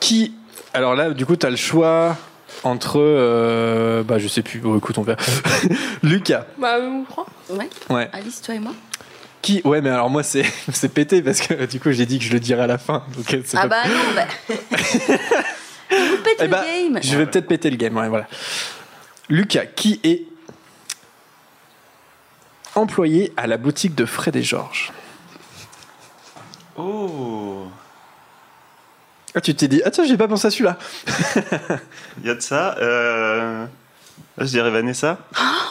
Qui. 0.00 0.32
Alors 0.72 0.94
là, 0.94 1.10
du 1.10 1.26
coup, 1.26 1.36
tu 1.36 1.44
as 1.44 1.50
le 1.50 1.56
choix 1.56 2.16
entre. 2.64 2.98
euh, 2.98 4.02
bah, 4.02 4.18
je 4.18 4.26
sais 4.26 4.40
plus. 4.40 4.58
Bon, 4.60 4.78
écoute, 4.78 4.96
on 4.96 5.02
verra. 5.02 5.18
Lucas. 6.02 6.46
Bah, 6.56 6.76
on 6.80 7.04
prend. 7.04 7.26
Ouais. 7.50 7.68
Ouais. 7.90 8.08
Alice, 8.14 8.40
toi 8.40 8.54
et 8.54 8.58
moi. 8.58 8.72
Qui. 9.42 9.60
Ouais, 9.66 9.82
mais 9.82 9.90
alors 9.90 10.08
moi, 10.08 10.22
c'est 10.22 10.44
c'est 10.72 10.88
pété 10.88 11.20
parce 11.20 11.42
que 11.42 11.66
du 11.66 11.78
coup, 11.78 11.92
j'ai 11.92 12.06
dit 12.06 12.18
que 12.18 12.24
je 12.24 12.32
le 12.32 12.40
dirais 12.40 12.62
à 12.62 12.66
la 12.66 12.78
fin. 12.78 13.04
Donc, 13.14 13.34
euh, 13.34 13.42
c'est 13.44 13.58
Ah 13.58 13.68
pas- 13.68 13.82
bah 13.84 13.88
non, 13.88 14.14
bah. 14.14 14.56
Vous 15.90 16.16
pétez 16.22 16.36
Eh 16.40 16.44
le 16.44 16.48
bah, 16.48 16.64
game. 16.64 16.98
Je 17.02 17.16
vais 17.18 17.26
peut-être 17.26 17.48
péter 17.48 17.68
le 17.68 17.76
game, 17.76 17.94
ouais, 17.98 18.08
voilà. 18.08 18.26
Lucas, 19.28 19.66
qui 19.66 20.00
est 20.04 20.22
employé 22.78 23.32
à 23.36 23.46
la 23.46 23.56
boutique 23.56 23.94
de 23.94 24.04
Fred 24.04 24.36
et 24.36 24.42
Georges 24.42 24.92
Oh 26.76 27.66
Ah, 29.34 29.40
tu 29.40 29.54
t'es 29.54 29.68
dit, 29.68 29.82
ah 29.84 29.90
tiens, 29.90 30.04
j'ai 30.04 30.16
pas 30.16 30.28
pensé 30.28 30.46
à 30.46 30.50
celui-là. 30.50 30.78
Il 32.22 32.26
y 32.26 32.30
a 32.30 32.34
de 32.34 32.40
ça. 32.40 32.76
Euh... 32.78 33.64
là, 34.36 34.44
je 34.44 34.50
dirais 34.50 34.70
Vanessa. 34.70 35.18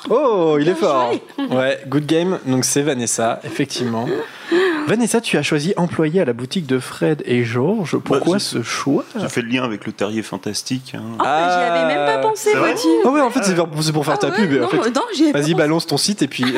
Oh, 0.09 0.57
il 0.59 0.67
est 0.69 0.75
fort. 0.75 1.13
joué. 1.37 1.47
Ouais, 1.55 1.83
good 1.87 2.05
game. 2.05 2.39
Donc 2.45 2.65
c'est 2.65 2.81
Vanessa, 2.81 3.39
effectivement. 3.43 4.07
Vanessa, 4.87 5.19
tu 5.21 5.37
as 5.37 5.43
choisi 5.43 5.73
employé 5.75 6.21
à 6.21 6.25
la 6.25 6.31
boutique 6.33 6.65
de 6.65 6.79
Fred 6.79 7.21
et 7.25 7.43
Georges. 7.43 7.97
Pourquoi 7.97 8.37
Bah, 8.37 8.39
ce 8.39 8.63
choix? 8.63 9.03
J'ai 9.19 9.27
fait 9.27 9.41
le 9.41 9.49
lien 9.49 9.63
avec 9.65 9.85
le 9.85 9.91
terrier 9.91 10.21
fantastique. 10.23 10.93
hein. 10.95 11.01
Oh, 11.19 11.23
mais 11.23 11.25
j'y 11.25 11.61
avais 11.61 11.85
même 11.93 12.05
pas 12.05 12.19
pensé, 12.19 12.51
C'est 12.51 12.57
vrai 12.57 12.71
vois-tu. 12.73 12.87
Ah 13.05 13.09
ouais, 13.09 13.19
en 13.21 13.29
fait, 13.29 13.43
c'est 13.43 13.53
pour, 13.55 13.67
c'est 13.81 13.91
pour 13.91 14.05
faire 14.05 14.13
Ah 14.15 14.19
ta 14.19 14.29
ouais, 14.29 14.35
pub. 14.47 14.53
non, 14.61 14.65
en 14.65 14.69
fait. 14.69 14.77
non, 14.91 15.01
j'y 15.13 15.23
avais 15.23 15.33
pas 15.33 15.39
Vas-y, 15.39 15.51
pensé. 15.51 15.63
balance 15.63 15.87
ton 15.87 15.97
site 15.97 16.21
et 16.21 16.27
puis. 16.29 16.45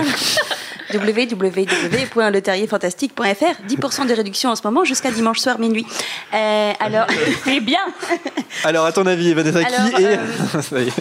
www.leterrierfantastique.fr 0.94 3.62
10% 3.68 4.08
de 4.08 4.14
réduction 4.14 4.50
en 4.50 4.56
ce 4.56 4.62
moment 4.66 4.84
jusqu'à 4.86 5.12
dimanche 5.12 5.38
soir 5.40 5.60
minuit. 5.60 5.86
Euh, 6.34 6.72
alors, 6.80 7.06
C'est 7.44 7.60
bien. 7.60 7.78
Alors, 8.64 8.86
à 8.86 8.92
ton 8.92 9.06
avis, 9.06 9.34
Vanessa, 9.36 9.64
qui 9.64 9.74
Alors, 9.76 10.00
est. 10.00 10.18
euh, 10.18 10.62
Ça 10.62 10.80
est. 10.82 10.92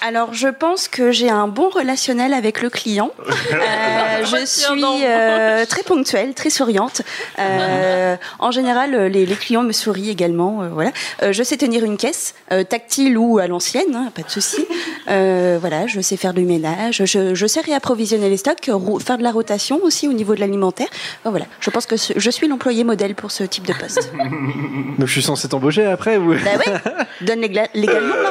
alors, 0.00 0.34
je 0.34 0.48
pense 0.48 0.88
que 0.88 1.10
j'ai 1.12 1.30
un 1.30 1.48
bon 1.48 1.68
relationnel 1.68 2.32
avec 2.34 2.60
le 2.62 2.70
client. 2.70 3.10
Euh, 3.50 4.24
je 4.24 4.44
suis 4.46 5.04
euh, 5.04 5.64
très 5.64 5.82
ponctuelle, 5.82 6.34
très 6.34 6.50
souriante. 6.50 7.02
Euh, 7.38 8.16
en 8.38 8.50
général, 8.50 8.94
les, 9.06 9.24
les 9.26 9.34
clients 9.34 9.62
me 9.62 9.72
sourient 9.72 10.10
également. 10.10 10.62
euh, 10.62 10.68
voilà. 10.68 10.90
Euh, 11.22 11.32
je 11.32 11.42
sais 11.42 11.56
tenir 11.56 11.84
une 11.84 11.96
caisse, 11.96 12.34
euh, 12.52 12.64
tactile 12.64 13.16
ou 13.16 13.38
à 13.38 13.46
l'ancienne, 13.46 13.94
hein, 13.94 14.10
pas 14.14 14.22
de 14.22 14.30
souci. 14.30 14.66
Euh, 15.08 15.58
voilà, 15.60 15.86
je 15.86 16.00
sais 16.00 16.16
faire 16.16 16.34
du 16.34 16.42
ménage. 16.42 17.02
Je, 17.04 17.34
je 17.34 17.46
sais 17.46 17.60
réapprovisionner 17.60 18.28
les 18.28 18.36
stocks, 18.36 18.70
faire 19.04 19.18
de 19.18 19.22
la 19.22 19.30
rotation 19.32 19.80
aussi 19.82 20.08
au 20.08 20.12
niveau 20.12 20.34
de 20.34 20.40
l'alimentaire. 20.40 20.88
Euh, 21.26 21.30
voilà, 21.30 21.46
je 21.60 21.70
pense 21.70 21.86
que 21.86 21.96
ce- 21.96 22.12
je 22.16 22.30
suis 22.30 22.48
l'employé 22.48 22.84
modèle 22.84 23.14
pour 23.14 23.30
ce 23.30 23.44
type 23.44 23.66
de 23.66 23.72
poste. 23.72 24.10
Donc, 24.98 25.06
je 25.06 25.12
suis 25.12 25.22
censé 25.22 25.48
t'embaucher 25.48 25.86
après 25.86 26.16
ou... 26.16 26.34
Bah 26.34 26.50
ouais, 26.58 26.80
donne 27.22 27.40
légalement. 27.40 28.14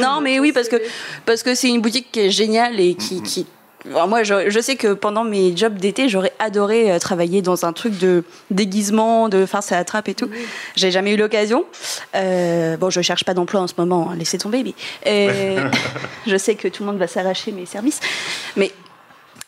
Non, 0.00 0.20
mais 0.20 0.35
oui, 0.40 0.52
parce 0.52 0.68
que 0.68 0.76
parce 1.24 1.42
que 1.42 1.54
c'est 1.54 1.68
une 1.68 1.80
boutique 1.80 2.08
qui 2.12 2.20
est 2.20 2.30
géniale 2.30 2.80
et 2.80 2.94
qui. 2.94 3.22
qui... 3.22 3.46
Alors 3.88 4.08
moi, 4.08 4.24
je, 4.24 4.50
je 4.50 4.60
sais 4.60 4.74
que 4.74 4.94
pendant 4.94 5.22
mes 5.22 5.56
jobs 5.56 5.76
d'été, 5.76 6.08
j'aurais 6.08 6.32
adoré 6.40 6.90
euh, 6.90 6.98
travailler 6.98 7.40
dans 7.40 7.64
un 7.64 7.72
truc 7.72 7.96
de 7.98 8.24
déguisement, 8.50 9.28
de 9.28 9.46
farce 9.46 9.70
à 9.70 9.76
la 9.76 9.84
trappe 9.84 10.08
et 10.08 10.14
tout. 10.14 10.28
J'ai 10.74 10.90
jamais 10.90 11.12
eu 11.12 11.16
l'occasion. 11.16 11.64
Euh, 12.16 12.76
bon, 12.76 12.90
je 12.90 13.00
cherche 13.00 13.24
pas 13.24 13.34
d'emploi 13.34 13.60
en 13.60 13.68
ce 13.68 13.74
moment, 13.78 14.10
hein, 14.10 14.16
laissez 14.16 14.38
tomber. 14.38 14.64
Mais 14.64 14.74
euh, 15.06 15.70
je 16.26 16.36
sais 16.36 16.56
que 16.56 16.66
tout 16.66 16.82
le 16.82 16.88
monde 16.88 16.98
va 16.98 17.06
s'arracher 17.06 17.52
mes 17.52 17.66
services. 17.66 18.00
Mais 18.56 18.72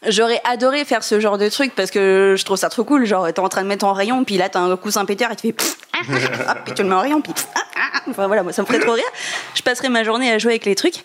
J'aurais 0.07 0.41
adoré 0.45 0.85
faire 0.85 1.03
ce 1.03 1.19
genre 1.19 1.39
de 1.39 1.49
truc 1.49 1.75
parce 1.75 1.91
que 1.91 2.37
je 2.39 2.45
trouve 2.45 2.57
ça 2.57 2.69
trop 2.69 2.85
cool. 2.85 3.05
Genre, 3.05 3.27
t'es 3.33 3.41
en 3.41 3.49
train 3.49 3.63
de 3.63 3.67
mettre 3.69 3.85
en 3.85 3.93
rayon, 3.93 4.23
puis 4.25 4.37
là, 4.37 4.49
t'as 4.49 4.61
un 4.61 4.77
coussin 4.77 5.05
péteur 5.05 5.33
et 5.33 5.37
tu 5.37 5.49
fais. 5.49 5.53
pff, 5.53 5.77
ah, 5.93 5.99
ah, 6.09 6.45
ah, 6.49 6.55
puis 6.65 6.75
tu 6.75 6.83
le 6.83 6.89
mets 6.89 6.95
en 6.95 7.01
rayon, 7.01 7.21
puis. 7.21 7.33
pff, 7.33 7.47
ah, 7.57 7.61
ah, 7.77 7.81
ah. 7.95 8.01
Enfin 8.09 8.27
voilà, 8.29 8.43
moi, 8.45 8.53
ça 8.53 8.63
me 8.63 8.67
ferait 8.67 8.79
trop 8.79 8.93
rire. 8.93 9.03
Je 9.55 9.63
passerai 9.63 9.89
ma 9.89 10.05
journée 10.05 10.31
à 10.31 10.39
jouer 10.39 10.53
avec 10.53 10.65
les 10.67 10.77
trucs. 10.77 11.03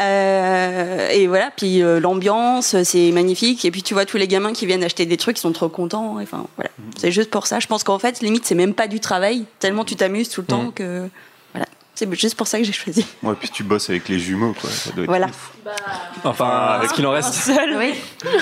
Euh, 0.00 1.08
et 1.10 1.26
voilà, 1.26 1.50
puis 1.56 1.82
euh, 1.82 2.00
l'ambiance, 2.00 2.80
c'est 2.84 3.10
magnifique. 3.12 3.64
Et 3.64 3.70
puis 3.70 3.82
tu 3.82 3.94
vois 3.94 4.04
tous 4.06 4.16
les 4.16 4.28
gamins 4.28 4.52
qui 4.52 4.64
viennent 4.66 4.84
acheter 4.84 5.06
des 5.06 5.16
trucs, 5.16 5.38
ils 5.38 5.42
sont 5.42 5.52
trop 5.52 5.68
contents. 5.68 6.16
Enfin 6.22 6.46
voilà, 6.56 6.70
c'est 6.98 7.10
juste 7.12 7.30
pour 7.30 7.46
ça. 7.46 7.58
Je 7.60 7.66
pense 7.66 7.82
qu'en 7.84 7.98
fait, 7.98 8.20
limite, 8.20 8.46
c'est 8.46 8.54
même 8.54 8.74
pas 8.74 8.86
du 8.86 9.00
travail, 9.00 9.44
tellement 9.58 9.84
tu 9.84 9.96
t'amuses 9.96 10.28
tout 10.28 10.40
le 10.42 10.46
temps 10.46 10.62
Mhm. 10.64 10.72
que. 10.72 11.08
C'est 11.96 12.14
juste 12.14 12.36
pour 12.36 12.46
ça 12.46 12.58
que 12.58 12.64
j'ai 12.64 12.72
choisi. 12.72 13.04
Ouais, 13.22 13.34
puis 13.40 13.48
tu 13.48 13.64
bosses 13.64 13.88
avec 13.90 14.08
les 14.08 14.18
jumeaux, 14.18 14.52
quoi. 14.60 14.70
Ça 14.70 14.90
doit 14.92 15.02
être 15.04 15.08
Voilà. 15.08 15.26
ouf. 15.26 15.52
Enfin, 16.24 16.80
ce 16.88 16.92
qu'il 16.92 17.06
en 17.06 17.10
reste. 17.10 17.50
Oui. 17.78 17.94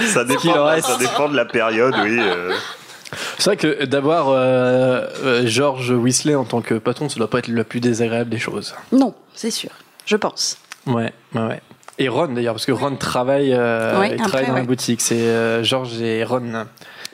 Ça 0.09 0.23
en 0.23 0.25
dépend, 0.25 0.65
reste. 0.65 0.87
ça 0.89 0.97
dépend 0.99 1.29
de 1.29 1.37
la 1.37 1.45
période, 1.45 1.95
oui. 2.03 2.19
euh. 2.21 2.53
C'est 3.39 3.45
vrai 3.45 3.57
que 3.57 3.85
d'avoir 3.85 4.29
euh, 4.29 5.07
euh, 5.25 5.47
George 5.47 5.91
Weasley 5.91 6.35
en 6.35 6.45
tant 6.45 6.61
que 6.63 6.75
patron, 6.75 7.09
ça 7.09 7.17
doit 7.17 7.31
pas 7.31 7.39
être 7.39 7.49
la 7.49 7.63
plus 7.65 7.79
désagréable 7.81 8.29
des 8.29 8.39
choses. 8.41 8.75
Non, 8.91 9.15
c'est 9.35 9.53
sûr, 9.53 9.71
je 10.05 10.17
pense. 10.17 10.59
Ouais, 10.87 11.13
ouais, 11.35 11.41
ouais. 11.47 11.61
Et 11.99 12.09
Ron 12.09 12.27
d'ailleurs, 12.29 12.55
parce 12.55 12.67
que 12.67 12.73
Ron 12.73 12.97
travaille, 12.97 13.53
euh, 13.53 14.01
Ouais, 14.01 14.09
il 14.09 14.15
après, 14.15 14.27
travaille 14.29 14.47
dans 14.49 14.55
la 14.55 14.61
ouais. 14.63 14.67
boutique. 14.67 15.01
C'est 15.01 15.15
euh, 15.15 15.63
George 15.63 16.01
et 16.03 16.25
Ron. 16.25 16.67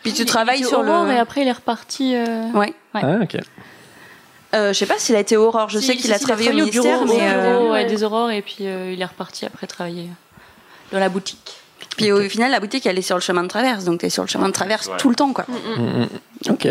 Puis 0.02 0.14
tu 0.14 0.24
travailles 0.24 0.64
sur 0.64 0.82
le. 0.82 1.12
et 1.12 1.18
après 1.18 1.42
il 1.42 1.48
est 1.48 1.52
reparti. 1.52 2.14
euh, 2.16 2.50
Ouais. 2.54 2.72
Ouais. 2.94 3.02
Ah, 3.04 3.18
ok. 3.22 3.36
Euh, 4.54 4.72
je 4.72 4.78
sais 4.78 4.86
pas 4.86 4.98
s'il 4.98 5.14
a 5.16 5.20
été 5.20 5.36
Aurore. 5.36 5.68
Je 5.68 5.78
si, 5.78 5.86
sais 5.86 5.92
si, 5.92 5.98
qu'il 5.98 6.12
a 6.12 6.18
si, 6.18 6.24
travaillé 6.24 6.50
au 6.50 6.66
bureau, 6.66 6.66
ministère, 6.70 7.02
au 7.02 7.04
mais. 7.06 7.18
euh, 7.22 7.52
bureau, 7.52 7.64
ouais, 7.66 7.70
ouais. 7.70 7.86
des 7.86 8.02
aurores 8.02 8.30
et 8.30 8.42
puis 8.42 8.56
euh, 8.62 8.92
il 8.92 9.00
est 9.00 9.04
reparti 9.04 9.46
après 9.46 9.66
travailler 9.66 10.08
dans 10.92 10.98
la 10.98 11.08
boutique. 11.08 11.56
Puis 11.96 12.10
au 12.12 12.20
final, 12.28 12.50
la 12.50 12.60
boutique, 12.60 12.86
elle 12.86 12.98
est 12.98 13.02
sur 13.02 13.16
le 13.16 13.20
chemin 13.20 13.42
de 13.42 13.48
traverse, 13.48 13.84
donc 13.84 14.00
t'es 14.00 14.10
sur 14.10 14.22
le 14.22 14.28
chemin 14.28 14.48
de 14.48 14.52
traverse 14.52 14.88
Ouais. 14.88 14.96
tout 14.98 15.08
le 15.08 15.14
temps, 15.14 15.32
quoi. 15.32 15.44
Mm, 15.48 15.82
mm. 16.02 16.50
Ok. 16.50 16.68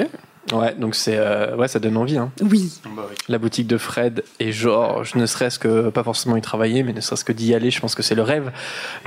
Ouais, 0.54 0.74
donc 0.74 0.96
c'est 0.96 1.18
euh, 1.18 1.56
ouais, 1.56 1.68
ça 1.68 1.78
donne 1.80 1.96
envie. 1.98 2.18
Hein. 2.18 2.32
Oui. 2.42 2.72
Bah 2.96 3.04
oui. 3.08 3.16
La 3.28 3.38
boutique 3.38 3.68
de 3.68 3.78
Fred 3.78 4.24
et 4.40 4.52
Georges, 4.52 5.14
ne 5.16 5.26
serait-ce 5.28 5.60
que 5.60 5.90
pas 5.90 6.04
forcément 6.04 6.36
y 6.38 6.42
travailler, 6.42 6.82
mais 6.84 6.92
ne 6.94 7.02
serait-ce 7.02 7.24
que 7.24 7.32
d'y 7.34 7.54
aller, 7.54 7.70
je 7.70 7.80
pense 7.80 7.94
que 7.94 8.02
c'est 8.02 8.16
le 8.16 8.24
rêve 8.24 8.52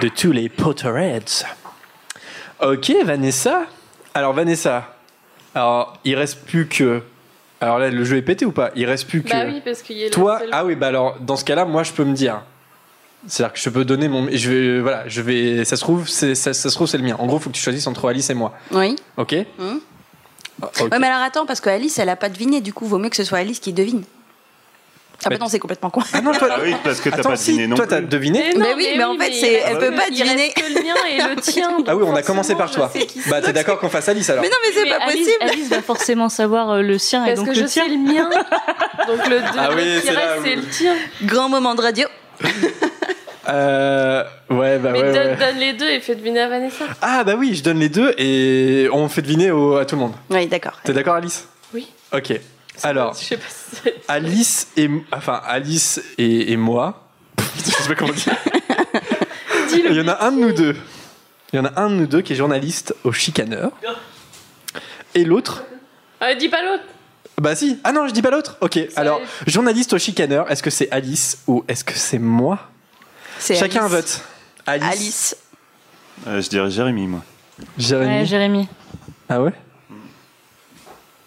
de 0.01 0.09
tous 0.09 0.31
les 0.33 0.49
Potterheads. 0.49 1.45
Ok, 2.63 2.93
Vanessa. 3.05 3.65
Alors 4.15 4.33
Vanessa, 4.35 4.95
alors 5.55 5.99
il 6.05 6.15
reste 6.15 6.45
plus 6.45 6.69
que. 6.69 7.03
Alors 7.63 7.79
là, 7.79 7.91
le 7.91 8.05
jeu 8.05 8.17
est 8.17 8.23
pété 8.23 8.45
ou 8.45 8.51
pas? 8.51 8.73
Il 8.75 8.85
reste 8.87 9.07
plus 9.07 9.23
que. 9.23 9.29
Bah 9.31 9.45
oui, 9.47 9.63
parce 9.65 9.83
qu'il 9.83 9.97
y 9.97 10.05
a 10.05 10.11
Toi, 10.11 10.41
seul- 10.41 10.49
ah 10.53 10.65
oui, 10.65 10.75
bah 10.75 10.89
alors 10.89 11.17
dans 11.21 11.37
ce 11.37 11.45
cas-là, 11.45 11.65
moi 11.65 11.85
je 11.85 11.93
peux 11.93 12.05
me 12.05 12.13
dire. 12.15 12.43
C'est-à-dire 13.29 13.53
que 13.53 13.61
je 13.61 13.71
peux 13.71 13.85
donner 13.85 14.09
mon. 14.09 14.29
Je 14.33 14.51
vais, 14.51 14.81
voilà, 14.81 15.05
je 15.07 15.23
vais. 15.23 15.65
Ça 15.65 15.77
se 15.77 15.81
trouve, 15.83 16.09
c'est, 16.09 16.35
ça, 16.35 16.53
ça 16.53 16.69
se 16.71 16.75
trouve, 16.75 16.89
c'est 16.89 16.99
le 16.99 17.05
mien. 17.05 17.15
En 17.21 17.27
gros, 17.27 17.39
faut 17.39 17.51
que 17.51 17.55
tu 17.55 17.63
choisisses 17.63 17.87
entre 17.87 18.09
Alice 18.09 18.29
et 18.31 18.35
moi. 18.35 18.53
Oui. 18.73 18.97
Ok. 19.17 19.33
Ouais, 19.33 20.99
mais 20.99 21.07
alors 21.07 21.23
attends, 21.23 21.47
parce 21.47 21.61
que 21.61 21.71
Alice, 21.71 21.99
elle 21.99 22.09
a 22.09 22.17
pas 22.17 22.29
deviné, 22.29 22.61
du 22.61 22.73
coup, 22.73 22.85
vaut 22.85 22.99
mieux 22.99 23.09
que 23.11 23.17
ce 23.17 23.25
soit 23.25 23.39
Alice 23.39 23.61
qui 23.61 23.73
devine. 23.73 24.03
Ah 25.25 25.29
bah 25.29 25.37
Mais- 25.37 25.39
non, 25.39 25.49
c'est 25.49 25.59
complètement 25.59 25.91
con. 25.91 26.01
Ah 26.13 26.21
non, 26.21 26.33
toi, 26.33 26.49
Ah 26.51 26.59
oui, 26.63 26.75
parce 26.83 27.01
que 27.01 27.09
t'as 27.11 27.23
pas 27.23 27.37
si, 27.37 27.53
deviné 27.53 27.67
non 27.69 27.77
toi, 27.77 27.87
t'as 27.87 28.01
deviné 28.01 28.53
non, 28.55 28.61
Mais 28.61 28.75
oui, 28.75 28.89
mais 28.97 29.05
en 29.05 29.17
fait, 29.17 29.33
c'est- 29.33 29.63
elle 29.67 29.79
peut 29.79 29.95
pas 29.95 30.09
il 30.11 30.19
deviner. 30.19 30.43
reste 30.43 30.55
que 30.57 30.75
le 30.75 30.83
mien 30.83 30.95
et 31.11 31.35
le 31.35 31.41
tien. 31.41 31.71
Ah 31.87 31.97
oui, 31.97 32.05
on 32.07 32.15
a 32.15 32.23
commencé 32.23 32.55
par 32.55 32.71
toi. 32.71 32.91
Bah, 33.29 33.41
t'es 33.41 33.53
d'accord 33.53 33.79
qu'on 33.79 33.89
fasse 33.89 34.09
Alice 34.09 34.29
alors 34.31 34.43
Mais 34.43 34.49
non, 34.49 34.57
mais 34.65 34.73
c'est 34.75 34.85
Mais 34.85 34.91
pas 34.91 35.05
Alice, 35.05 35.19
possible. 35.27 35.37
Alice 35.53 35.69
va 35.69 35.83
forcément 35.83 36.29
savoir 36.29 36.71
euh, 36.71 36.83
le 36.83 36.99
sien 36.99 37.25
et 37.25 37.29
Parce 37.35 37.39
donc 37.41 37.49
que 37.49 37.61
le 37.61 37.67
je 37.67 37.71
tien. 37.73 37.85
sais 37.85 37.89
le 37.91 37.99
mien. 37.99 38.29
Donc 39.09 39.29
le 39.29 39.39
deux 39.41 39.47
Ah 39.59 39.71
oui, 39.75 40.01
qui 40.03 40.11
reste, 40.11 40.29
c'est 40.45 40.55
le 40.57 40.63
tien. 40.65 40.95
Grand 41.23 41.49
moment 41.49 41.75
de 41.75 41.83
radio. 41.83 42.07
Euh, 43.49 44.23
ouais, 44.51 44.79
bah 44.79 44.91
Mais 44.93 45.03
ouais, 45.03 45.13
donne, 45.13 45.27
ouais. 45.31 45.37
donne 45.37 45.57
les 45.59 45.73
deux 45.73 45.89
et 45.89 45.99
fais 46.01 46.15
deviner 46.15 46.43
à 46.43 46.49
Vanessa. 46.49 46.85
Ah 47.01 47.25
bah 47.25 47.35
oui, 47.37 47.55
je 47.57 47.63
donne 47.65 47.81
les 47.81 47.89
deux 47.89 48.15
et 48.17 48.89
on 48.93 49.09
fait 49.09 49.21
deviner 49.23 49.51
au- 49.51 49.77
à 49.77 49.85
tout 49.85 49.97
le 49.97 50.03
monde. 50.03 50.13
Oui, 50.31 50.47
d'accord. 50.47 50.75
T'es 50.85 50.93
d'accord 50.93 51.17
Alice? 51.17 51.49
Oui. 51.75 51.89
Ok. 52.13 52.35
Alors, 52.83 53.15
Je 53.15 53.25
sais 53.25 53.37
pas 53.37 53.45
si 53.49 53.77
c'est- 53.83 53.95
Alice 54.09 54.69
et 54.77 54.89
enfin 55.13 55.41
Alice 55.47 56.01
et, 56.19 56.53
et 56.53 56.57
moi. 56.57 57.09
je 57.57 57.71
sais 57.71 57.89
pas 57.89 57.95
comment 57.95 58.13
dire. 58.13 58.35
Dis-le. 59.69 59.91
Il 59.91 59.97
y 59.97 60.01
en 60.01 60.09
a 60.09 60.25
un 60.25 60.33
de 60.33 60.39
nous 60.41 60.53
deux. 60.53 60.77
Il 61.53 61.57
y 61.57 61.59
en 61.61 61.65
a 61.67 61.81
un 61.81 61.91
de 61.91 61.95
nous 61.97 62.07
deux 62.07 62.23
qui 62.23 62.33
est 62.33 62.37
journaliste 62.37 62.95
au 63.05 63.13
Chicaneur. 63.13 63.71
Et 65.15 65.25
l'autre. 65.25 65.65
Ah, 66.21 66.35
dis 66.35 66.49
pas 66.49 66.63
l'autre. 66.65 66.85
Bah 67.41 67.55
si. 67.55 67.79
Ah 67.85 67.93
non, 67.93 68.07
je 68.09 68.13
dis 68.13 68.23
pas 68.23 68.31
l'autre. 68.31 68.57
Ok. 68.61 68.79
Alors, 68.97 69.21
journaliste 69.47 69.93
au 69.93 69.99
Chicaneur, 69.99 70.51
est-ce 70.51 70.63
que 70.63 70.71
c'est 70.71 70.91
Alice 70.91 71.39
ou 71.47 71.65
est-ce 71.69 71.85
que 71.85 71.93
c'est 71.95 72.19
moi 72.19 72.71
C'est 73.39 73.55
Chacun 73.57 73.81
Alice. 73.85 73.93
vote. 73.93 74.21
Alice. 74.67 74.87
Alice. 74.91 75.37
Euh, 76.29 76.41
je 76.41 76.49
dirais 76.49 76.71
Jérémy, 76.71 77.07
moi. 77.07 77.21
Jérémy. 77.79 78.21
Ouais, 78.21 78.27
Jérémy. 78.27 78.69
Ah 79.29 79.43
ouais? 79.43 79.53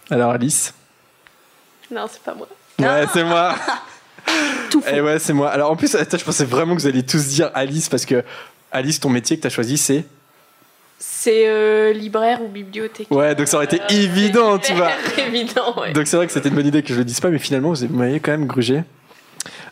Alors 0.10 0.32
Alice 0.32 0.74
Non, 1.92 2.06
c'est 2.12 2.22
pas 2.22 2.34
moi. 2.34 2.48
Ouais, 2.80 3.06
c'est 3.14 3.24
moi. 3.24 3.56
Tout 4.72 4.82
faux. 4.82 4.90
Et 4.90 5.02
ouais, 5.02 5.20
c'est 5.20 5.34
moi. 5.34 5.50
Alors 5.50 5.72
en 5.72 5.76
plus, 5.76 5.94
attends, 5.96 6.18
je 6.18 6.26
pensais 6.26 6.46
vraiment 6.46 6.76
que 6.76 6.82
vous 6.82 6.88
alliez 6.88 7.04
tous 7.04 7.28
dire 7.28 7.52
Alice 7.54 7.90
parce 7.90 8.06
que 8.06 8.24
Alice, 8.72 9.00
ton 9.00 9.10
métier 9.10 9.38
que 9.38 9.44
t'as 9.44 9.50
choisi, 9.50 9.78
c'est? 9.78 10.04
C'est 10.98 11.48
euh, 11.48 11.94
libraire 11.94 12.42
ou 12.42 12.48
bibliothèque. 12.48 13.08
Ouais, 13.12 13.36
donc 13.36 13.48
ça 13.48 13.58
aurait 13.58 13.66
été 13.66 13.80
évident, 13.90 14.58
tu 14.58 14.74
vois. 14.74 14.90
évident, 15.18 15.80
ouais. 15.80 15.94
Donc 15.94 16.08
c'est 16.08 16.18
vrai 16.18 16.26
que 16.26 16.34
c'était 16.34 16.50
une 16.50 16.56
bonne 16.56 16.68
idée 16.68 16.82
que 16.82 16.94
je 16.94 16.98
le 16.98 17.06
dise 17.06 17.20
pas, 17.20 17.30
mais 17.30 17.40
finalement, 17.40 17.74
vous 17.74 17.88
m'avez 17.90 18.20
quand 18.20 18.32
même 18.32 18.48
grugé. 18.48 18.84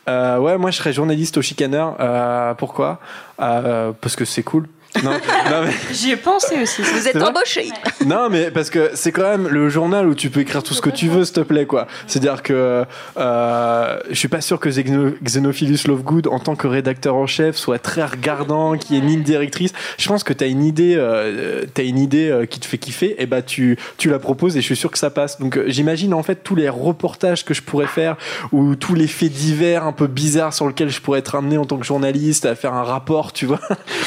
Euh, 0.09 0.37
ouais, 0.37 0.57
moi 0.57 0.71
je 0.71 0.77
serais 0.77 0.93
journaliste 0.93 1.37
au 1.37 1.41
Chicaneur. 1.41 1.95
Euh, 1.99 2.53
pourquoi? 2.53 2.99
Euh, 3.39 3.93
Parce 3.99 4.15
que 4.15 4.25
c'est 4.25 4.43
cool. 4.43 4.67
Non, 5.03 5.11
non, 5.11 5.63
mais, 5.65 5.73
J'y 5.93 6.11
ai 6.11 6.15
pensé 6.17 6.61
aussi. 6.61 6.81
Vous 6.81 7.07
êtes 7.07 7.21
embauché. 7.21 7.69
non, 8.05 8.29
mais 8.29 8.51
parce 8.51 8.69
que 8.69 8.91
c'est 8.93 9.11
quand 9.11 9.23
même 9.29 9.47
le 9.47 9.69
journal 9.69 10.07
où 10.07 10.13
tu 10.15 10.29
peux 10.29 10.41
écrire 10.41 10.61
tout 10.63 10.73
ce 10.73 10.81
que 10.81 10.89
tu 10.89 11.07
veux, 11.07 11.25
s'il 11.25 11.33
te 11.35 11.39
plaît, 11.41 11.65
quoi. 11.65 11.87
C'est-à-dire 12.07 12.43
que 12.43 12.85
euh, 13.17 13.99
je 14.09 14.15
suis 14.15 14.27
pas 14.27 14.41
sûr 14.41 14.59
que 14.59 14.69
Xeno- 14.69 15.13
Xenophilus 15.23 15.87
Lovegood, 15.87 16.27
en 16.27 16.39
tant 16.39 16.55
que 16.55 16.67
rédacteur 16.67 17.15
en 17.15 17.25
chef, 17.27 17.55
soit 17.55 17.79
très 17.79 18.05
regardant, 18.05 18.77
qui 18.77 18.95
ait 18.95 18.99
une 18.99 19.07
ligne 19.07 19.23
directrice. 19.23 19.71
Je 19.97 20.07
pense 20.07 20.23
que 20.23 20.33
t'as 20.33 20.47
une 20.47 20.63
idée, 20.63 20.95
euh, 20.97 21.63
t'as 21.73 21.83
une 21.83 21.97
idée 21.99 22.29
euh, 22.29 22.45
qui 22.45 22.59
te 22.59 22.65
fait 22.65 22.77
kiffer, 22.77 23.15
et 23.21 23.25
bah 23.25 23.41
tu, 23.41 23.77
tu 23.97 24.09
la 24.09 24.19
proposes 24.19 24.55
et 24.57 24.61
je 24.61 24.65
suis 24.65 24.75
sûr 24.75 24.91
que 24.91 24.97
ça 24.99 25.09
passe. 25.09 25.39
Donc 25.39 25.57
euh, 25.57 25.65
j'imagine 25.67 26.13
en 26.13 26.23
fait 26.23 26.43
tous 26.43 26.55
les 26.55 26.69
reportages 26.69 27.45
que 27.45 27.53
je 27.53 27.61
pourrais 27.61 27.87
faire 27.87 28.15
ou 28.51 28.75
tous 28.75 28.95
les 28.95 29.07
faits 29.07 29.31
divers 29.31 29.85
un 29.85 29.91
peu 29.93 30.07
bizarres 30.07 30.53
sur 30.53 30.67
lesquels 30.67 30.89
je 30.89 31.01
pourrais 31.01 31.19
être 31.19 31.35
amené 31.35 31.57
en 31.57 31.65
tant 31.65 31.77
que 31.77 31.85
journaliste 31.85 32.45
à 32.45 32.55
faire 32.55 32.73
un 32.73 32.83
rapport, 32.83 33.33
tu 33.33 33.45
vois. 33.45 33.59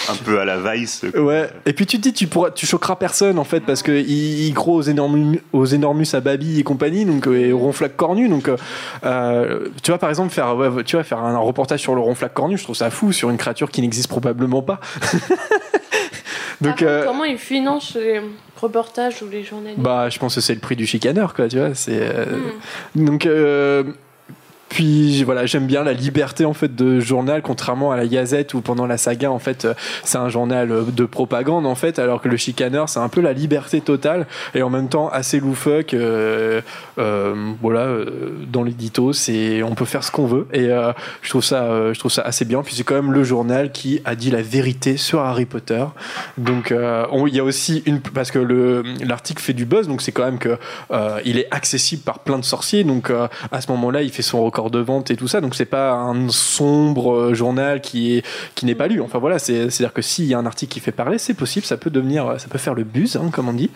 Un 0.08 0.14
peu 0.24 0.38
à 0.40 0.44
la 0.44 0.56
Vice. 0.58 0.75
Quoi. 1.12 1.20
Ouais. 1.22 1.50
Et 1.66 1.72
puis 1.72 1.86
tu 1.86 1.96
te 1.98 2.02
dis, 2.02 2.12
tu 2.12 2.26
pourras, 2.26 2.50
tu 2.50 2.66
choqueras 2.66 2.96
personne 2.96 3.38
en 3.38 3.44
fait 3.44 3.60
parce 3.60 3.82
que 3.82 3.92
il, 3.92 4.46
il 4.46 4.54
croit 4.54 4.74
aux 4.74 4.82
énormes, 4.82 5.36
aux 5.52 5.64
énormus 5.66 6.06
à 6.14 6.20
Babi 6.20 6.60
et 6.60 6.62
compagnie, 6.62 7.04
donc 7.04 7.26
euh, 7.26 7.36
et 7.38 7.52
au 7.52 7.58
ronflac 7.58 7.96
cornu. 7.96 8.28
Donc, 8.28 8.48
euh, 8.48 8.56
euh, 9.04 9.68
tu 9.82 9.90
vois 9.90 9.98
par 9.98 10.08
exemple 10.10 10.32
faire, 10.32 10.56
ouais, 10.56 10.84
tu 10.84 10.96
vois 10.96 11.04
faire 11.04 11.18
un, 11.18 11.38
reportage 11.38 11.80
sur 11.80 11.94
le 11.94 12.00
ronflac 12.00 12.34
cornu, 12.34 12.56
je 12.58 12.64
trouve 12.64 12.76
ça 12.76 12.90
fou 12.90 13.12
sur 13.12 13.30
une 13.30 13.36
créature 13.36 13.70
qui 13.70 13.80
n'existe 13.82 14.08
probablement 14.08 14.62
pas. 14.62 14.80
donc, 16.60 16.82
euh, 16.82 17.04
Comment 17.04 17.24
ils 17.24 17.38
financent 17.38 17.94
les 17.94 18.20
reportages 18.60 19.22
ou 19.22 19.28
les 19.30 19.44
journalistes? 19.44 19.80
bah, 19.80 20.08
je 20.08 20.18
pense 20.18 20.34
que 20.34 20.40
c'est 20.40 20.54
le 20.54 20.60
prix 20.60 20.76
du 20.76 20.86
chicaneur, 20.86 21.34
quoi. 21.34 21.48
Tu 21.48 21.58
vois, 21.58 21.74
c'est 21.74 22.00
euh, 22.00 22.24
Hmm. 22.94 23.04
donc. 23.04 23.28
Puis 24.68 25.22
voilà, 25.24 25.46
j'aime 25.46 25.66
bien 25.66 25.82
la 25.84 25.92
liberté 25.92 26.44
en 26.44 26.52
fait 26.52 26.74
de 26.74 27.00
journal, 27.00 27.40
contrairement 27.42 27.92
à 27.92 27.96
la 27.96 28.06
Gazette 28.06 28.52
où 28.54 28.60
pendant 28.60 28.86
la 28.86 28.98
saga 28.98 29.30
en 29.30 29.38
fait 29.38 29.64
euh, 29.64 29.74
c'est 30.04 30.18
un 30.18 30.28
journal 30.28 30.70
euh, 30.72 30.82
de 30.82 31.04
propagande 31.04 31.66
en 31.66 31.74
fait, 31.74 31.98
alors 31.98 32.20
que 32.20 32.28
le 32.28 32.36
Chicaneur 32.36 32.88
c'est 32.88 32.98
un 32.98 33.08
peu 33.08 33.20
la 33.20 33.32
liberté 33.32 33.80
totale 33.80 34.26
et 34.54 34.62
en 34.62 34.70
même 34.70 34.88
temps 34.88 35.08
assez 35.08 35.40
loufoque. 35.40 35.94
euh, 35.94 36.60
voilà, 37.60 37.88
dans 38.50 38.62
l'édito, 38.62 39.12
c'est 39.12 39.62
on 39.62 39.74
peut 39.74 39.84
faire 39.84 40.02
ce 40.02 40.10
qu'on 40.10 40.26
veut 40.26 40.46
et 40.52 40.68
je 41.22 41.28
trouve 41.28 41.44
ça, 41.44 41.92
je 41.92 41.98
trouve 41.98 42.10
ça 42.10 42.22
assez 42.22 42.44
bien. 42.44 42.62
Puis 42.62 42.74
c'est 42.74 42.84
quand 42.84 42.94
même 42.94 43.12
le 43.12 43.22
journal 43.24 43.70
qui 43.72 44.00
a 44.04 44.14
dit 44.14 44.30
la 44.30 44.42
vérité 44.42 44.96
sur 44.96 45.20
Harry 45.20 45.44
Potter. 45.46 45.84
Donc 46.38 46.72
on- 47.12 47.26
il 47.26 47.34
y 47.34 47.40
a 47.40 47.44
aussi 47.44 47.82
une 47.86 48.00
parce 48.00 48.30
que 48.30 48.38
le 48.38 48.82
l'article 49.04 49.42
fait 49.42 49.52
du 49.52 49.66
buzz, 49.66 49.88
donc 49.88 50.02
c'est 50.02 50.12
quand 50.12 50.24
même 50.24 50.38
que 50.38 50.56
il 51.24 51.38
est 51.38 51.48
accessible 51.50 52.02
par 52.02 52.20
plein 52.20 52.38
de 52.38 52.44
sorciers. 52.44 52.84
Donc 52.84 53.10
à 53.10 53.60
ce 53.60 53.70
moment-là, 53.72 54.02
il 54.02 54.10
fait 54.10 54.22
son 54.22 54.38
record 54.56 54.70
de 54.70 54.78
vente 54.78 55.10
et 55.10 55.16
tout 55.16 55.28
ça. 55.28 55.40
Donc 55.40 55.54
c'est 55.54 55.66
pas 55.66 55.92
un 55.92 56.28
sombre 56.30 57.12
euh, 57.14 57.34
journal 57.34 57.80
qui 57.80 58.16
est 58.16 58.24
qui 58.54 58.64
n'est 58.66 58.74
pas 58.74 58.88
lu. 58.88 59.00
Enfin 59.00 59.18
voilà, 59.18 59.38
c'est 59.38 59.70
c'est 59.70 59.84
à 59.84 59.86
dire 59.88 59.92
que 59.92 60.02
s'il 60.02 60.24
y 60.26 60.34
a 60.34 60.38
un 60.38 60.46
article 60.46 60.72
qui 60.72 60.80
fait 60.80 60.92
parler, 60.92 61.18
c'est 61.18 61.34
possible, 61.34 61.66
ça 61.66 61.76
peut 61.76 61.90
devenir, 61.90 62.34
ça 62.40 62.48
peut 62.48 62.58
faire 62.58 62.74
le 62.74 62.84
buzz, 62.84 63.16
hein, 63.16 63.30
comme 63.32 63.48
on 63.48 63.52
dit. 63.52 63.70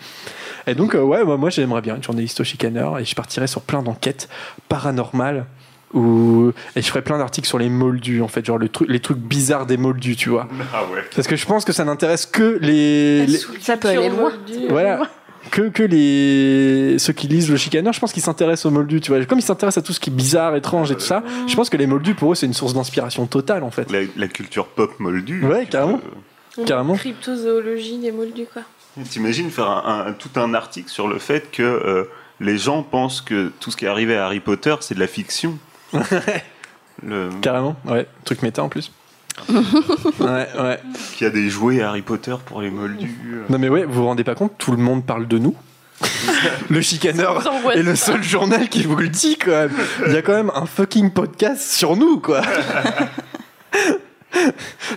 Et 0.67 0.75
donc 0.75 0.95
euh, 0.95 1.01
ouais, 1.01 1.23
moi, 1.23 1.37
moi 1.37 1.49
j'aimerais 1.49 1.81
bien 1.81 1.95
être 1.95 2.03
journaliste 2.03 2.39
au 2.41 2.43
chicaneur 2.43 2.97
et 2.99 3.05
je 3.05 3.15
partirais 3.15 3.47
sur 3.47 3.61
plein 3.61 3.83
d'enquêtes 3.83 4.27
paranormales. 4.69 5.45
Ou... 5.93 6.53
Et 6.77 6.81
je 6.81 6.87
ferais 6.87 7.01
plein 7.01 7.17
d'articles 7.17 7.49
sur 7.49 7.57
les 7.59 7.67
moldus, 7.69 8.21
en 8.21 8.29
fait, 8.29 8.45
genre 8.45 8.57
le 8.57 8.69
truc, 8.69 8.87
les 8.89 9.01
trucs 9.01 9.17
bizarres 9.17 9.65
des 9.65 9.75
moldus, 9.75 10.15
tu 10.15 10.29
vois. 10.29 10.47
Ah 10.73 10.83
ouais. 10.85 11.01
Parce 11.13 11.27
que 11.27 11.35
je 11.35 11.45
pense 11.45 11.65
que 11.65 11.73
ça 11.73 11.83
n'intéresse 11.83 12.25
que 12.25 12.57
les, 12.61 13.25
les- 13.25 13.39
Ça 13.59 13.75
peut 13.75 13.89
aller 13.89 14.07
loin. 14.07 14.31
voilà 14.69 15.01
que, 15.49 15.69
que 15.69 15.83
les 15.83 16.99
ceux 16.99 17.13
qui 17.13 17.27
lisent 17.27 17.49
le 17.49 17.57
chicaneur 17.57 17.93
je 17.93 17.99
pense 17.99 18.13
qu'ils 18.13 18.21
s'intéressent 18.21 18.67
aux 18.67 18.71
moldus 18.71 19.01
tu 19.01 19.11
vois 19.11 19.25
comme 19.25 19.39
ils 19.39 19.43
s'intéressent 19.43 19.83
à 19.83 19.85
tout 19.85 19.93
ce 19.93 19.99
qui 19.99 20.09
est 20.09 20.13
bizarre 20.13 20.55
étrange 20.55 20.91
et 20.91 20.95
tout 20.95 20.99
ça 21.01 21.23
je 21.47 21.55
pense 21.55 21.69
que 21.69 21.77
les 21.77 21.87
moldus 21.87 22.13
pour 22.13 22.31
eux 22.31 22.35
c'est 22.35 22.45
une 22.45 22.53
source 22.53 22.73
d'inspiration 22.73 23.25
totale 23.25 23.63
en 23.63 23.71
fait 23.71 23.91
La, 23.91 24.01
la 24.15 24.27
culture 24.27 24.67
pop 24.67 24.91
moldue. 24.99 25.43
Ouais, 25.45 25.65
carrément. 25.65 25.99
peux- 26.55 26.63
carrément 26.65 26.95
Cryptozoologie 26.95 27.97
des 27.99 28.11
moldus, 28.11 28.45
quoi. 28.53 28.61
T'imagines 29.09 29.49
faire 29.49 29.69
un, 29.69 30.07
un- 30.07 30.13
tout 30.13 30.29
un 30.35 30.53
article 30.53 30.89
sur 30.89 31.07
le 31.07 31.17
fait 31.17 31.49
que 31.51 31.63
euh, 31.63 32.03
les 32.41 32.57
gens 32.57 32.83
pensent 32.83 33.21
que 33.21 33.51
tout 33.61 33.71
ce 33.71 33.77
qui 33.77 33.85
est 33.85 33.87
arrivé 33.87 34.17
à 34.17 34.25
Harry 34.25 34.41
Potter, 34.41 34.75
c'est 34.81 34.95
de 34.95 34.99
la 34.99 35.07
fiction. 35.07 35.57
Le- 37.03 37.29
carrément 37.41 37.75
ouais 37.85 38.05
truc 38.25 38.43
méta 38.43 38.61
en 38.63 38.69
plus 38.69 38.91
ouais 39.49 40.47
ouais 40.59 40.79
Qu'il 41.15 41.25
y 41.27 41.29
a 41.29 41.33
des 41.33 41.49
jouets 41.49 41.81
Harry 41.81 42.01
Potter 42.01 42.35
pour 42.45 42.61
les 42.61 42.69
moldus. 42.69 43.15
non 43.49 43.57
mais 43.59 43.69
ouais 43.69 43.83
vous 43.85 43.93
vous 43.93 44.05
rendez 44.05 44.23
pas 44.23 44.35
compte 44.35 44.53
tout 44.57 44.71
le 44.71 44.77
monde 44.77 45.05
parle 45.05 45.27
de 45.27 45.37
nous 45.37 45.55
le 46.69 46.81
chicaneur 46.81 47.43
est 47.75 47.83
le 47.83 47.95
seul 47.95 48.23
journal 48.23 48.67
qui 48.69 48.83
vous 48.83 48.95
le 48.95 49.07
dit 49.09 49.37
quand 49.37 49.51
même 49.51 49.71
il 50.07 50.13
y 50.13 50.17
a 50.17 50.21
quand 50.23 50.33
même 50.33 50.51
un 50.55 50.65
fucking 50.65 51.11
podcast 51.11 51.61
sur 51.61 51.95
nous 51.95 52.19
quoi 52.19 52.41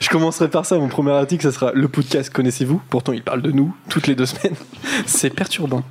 Je 0.01 0.09
commencerai 0.09 0.49
par 0.49 0.65
ça, 0.65 0.79
mon 0.79 0.89
premier 0.89 1.11
article, 1.11 1.43
ça 1.43 1.53
sera 1.53 1.73
le 1.73 1.89
podcast 1.89 2.33
connaissez-vous 2.33 2.81
Pourtant, 2.89 3.13
il 3.13 3.23
parle 3.23 3.43
de 3.43 3.51
nous 3.51 3.75
toutes 3.89 4.07
les 4.07 4.15
deux 4.15 4.27
semaines. 4.27 4.55
C'est 5.07 5.31
perturbant. 5.31 5.83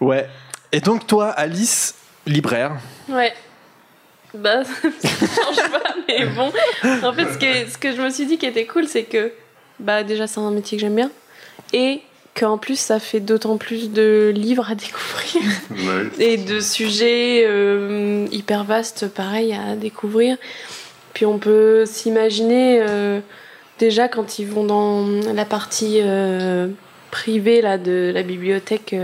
Ouais. 0.00 0.28
Et 0.70 0.80
donc, 0.80 1.06
toi, 1.06 1.30
Alice, 1.30 1.94
libraire. 2.26 2.72
Ouais. 3.08 3.32
Bah, 4.34 4.64
ça 5.00 5.26
change 5.26 5.70
pas, 5.70 5.94
mais 6.08 6.26
bon. 6.26 6.50
En 7.02 7.12
fait, 7.12 7.32
ce 7.32 7.38
que, 7.38 7.70
ce 7.70 7.78
que 7.78 7.94
je 7.94 8.00
me 8.00 8.10
suis 8.10 8.26
dit 8.26 8.38
qui 8.38 8.46
était 8.46 8.66
cool, 8.66 8.86
c'est 8.86 9.04
que, 9.04 9.32
bah, 9.78 10.02
déjà, 10.02 10.26
c'est 10.26 10.40
un 10.40 10.50
métier 10.50 10.78
que 10.78 10.82
j'aime 10.82 10.96
bien. 10.96 11.10
Et 11.72 12.00
qu'en 12.38 12.58
plus, 12.58 12.78
ça 12.78 12.98
fait 12.98 13.20
d'autant 13.20 13.58
plus 13.58 13.90
de 13.90 14.32
livres 14.34 14.70
à 14.70 14.74
découvrir. 14.74 15.42
Ouais. 15.70 16.08
et 16.18 16.36
de 16.36 16.60
sujets 16.60 17.44
euh, 17.46 18.26
hyper 18.32 18.64
vastes, 18.64 19.08
pareil, 19.08 19.54
à 19.54 19.76
découvrir. 19.76 20.36
Puis 21.12 21.26
on 21.26 21.38
peut 21.38 21.84
s'imaginer 21.84 22.80
euh, 22.80 23.20
déjà 23.78 24.08
quand 24.08 24.38
ils 24.38 24.46
vont 24.46 24.64
dans 24.64 25.06
la 25.34 25.44
partie 25.44 25.98
euh, 26.00 26.68
privée 27.10 27.60
là, 27.60 27.76
de 27.76 28.10
la 28.14 28.22
bibliothèque 28.22 28.94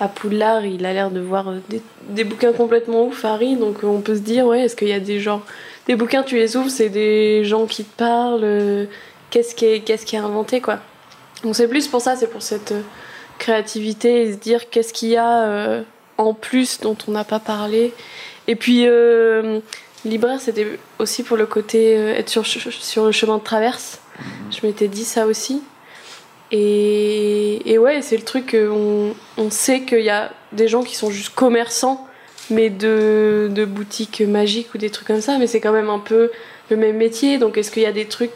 à 0.00 0.08
Poudlard, 0.08 0.64
il 0.64 0.86
a 0.86 0.92
l'air 0.92 1.10
de 1.10 1.20
voir 1.20 1.48
euh, 1.48 1.58
des, 1.68 1.82
des 2.08 2.24
bouquins 2.24 2.52
complètement 2.52 3.06
ouf, 3.06 3.24
Harry. 3.24 3.56
Donc 3.56 3.82
euh, 3.82 3.86
on 3.86 4.00
peut 4.00 4.14
se 4.14 4.20
dire, 4.20 4.46
ouais, 4.46 4.62
est-ce 4.62 4.76
qu'il 4.76 4.88
y 4.88 4.92
a 4.92 5.00
des 5.00 5.20
gens. 5.20 5.42
Des 5.86 5.96
bouquins, 5.96 6.22
tu 6.22 6.36
les 6.36 6.56
ouvres, 6.56 6.70
c'est 6.70 6.88
des 6.88 7.44
gens 7.44 7.66
qui 7.66 7.84
te 7.84 7.96
parlent. 7.96 8.44
euh, 8.44 8.86
qu'est-ce 9.30 9.54
qui 9.54 9.64
est, 9.64 9.80
qu'est-ce 9.80 10.06
qui 10.06 10.16
est 10.16 10.20
inventé, 10.20 10.60
quoi. 10.60 10.78
Donc 11.42 11.54
c'est 11.56 11.68
plus 11.68 11.88
pour 11.88 12.00
ça, 12.00 12.16
c'est 12.16 12.28
pour 12.28 12.42
cette 12.42 12.74
créativité 13.38 14.22
et 14.22 14.32
se 14.32 14.38
dire 14.38 14.70
qu'est-ce 14.70 14.92
qu'il 14.92 15.10
y 15.10 15.16
a 15.16 15.84
en 16.16 16.34
plus 16.34 16.80
dont 16.80 16.96
on 17.06 17.12
n'a 17.12 17.22
pas 17.22 17.38
parlé. 17.38 17.94
Et 18.48 18.56
puis, 18.56 18.88
libraire, 20.04 20.40
c'était 20.40 20.66
aussi 20.98 21.22
pour 21.22 21.36
le 21.36 21.46
côté 21.46 21.94
être 21.94 22.28
sur, 22.28 22.44
sur 22.44 23.04
le 23.06 23.12
chemin 23.12 23.38
de 23.38 23.44
traverse. 23.44 24.00
Je 24.50 24.66
m'étais 24.66 24.88
dit 24.88 25.04
ça 25.04 25.26
aussi. 25.26 25.62
Et, 26.50 27.72
et 27.72 27.78
ouais, 27.78 28.00
c'est 28.02 28.16
le 28.16 28.24
truc 28.24 28.52
qu'on 28.52 29.14
on 29.36 29.50
sait 29.50 29.82
qu'il 29.82 30.00
y 30.00 30.10
a 30.10 30.32
des 30.52 30.68
gens 30.68 30.82
qui 30.82 30.96
sont 30.96 31.10
juste 31.10 31.34
commerçants, 31.34 32.06
mais 32.50 32.70
de, 32.70 33.48
de 33.50 33.64
boutiques 33.64 34.22
magiques 34.22 34.74
ou 34.74 34.78
des 34.78 34.90
trucs 34.90 35.06
comme 35.06 35.20
ça, 35.20 35.36
mais 35.38 35.46
c'est 35.46 35.60
quand 35.60 35.72
même 35.72 35.90
un 35.90 35.98
peu 35.98 36.30
le 36.70 36.76
même 36.76 36.96
métier. 36.96 37.38
Donc 37.38 37.58
est-ce 37.58 37.70
qu'il 37.70 37.82
y 37.82 37.86
a 37.86 37.92
des 37.92 38.06
trucs. 38.06 38.32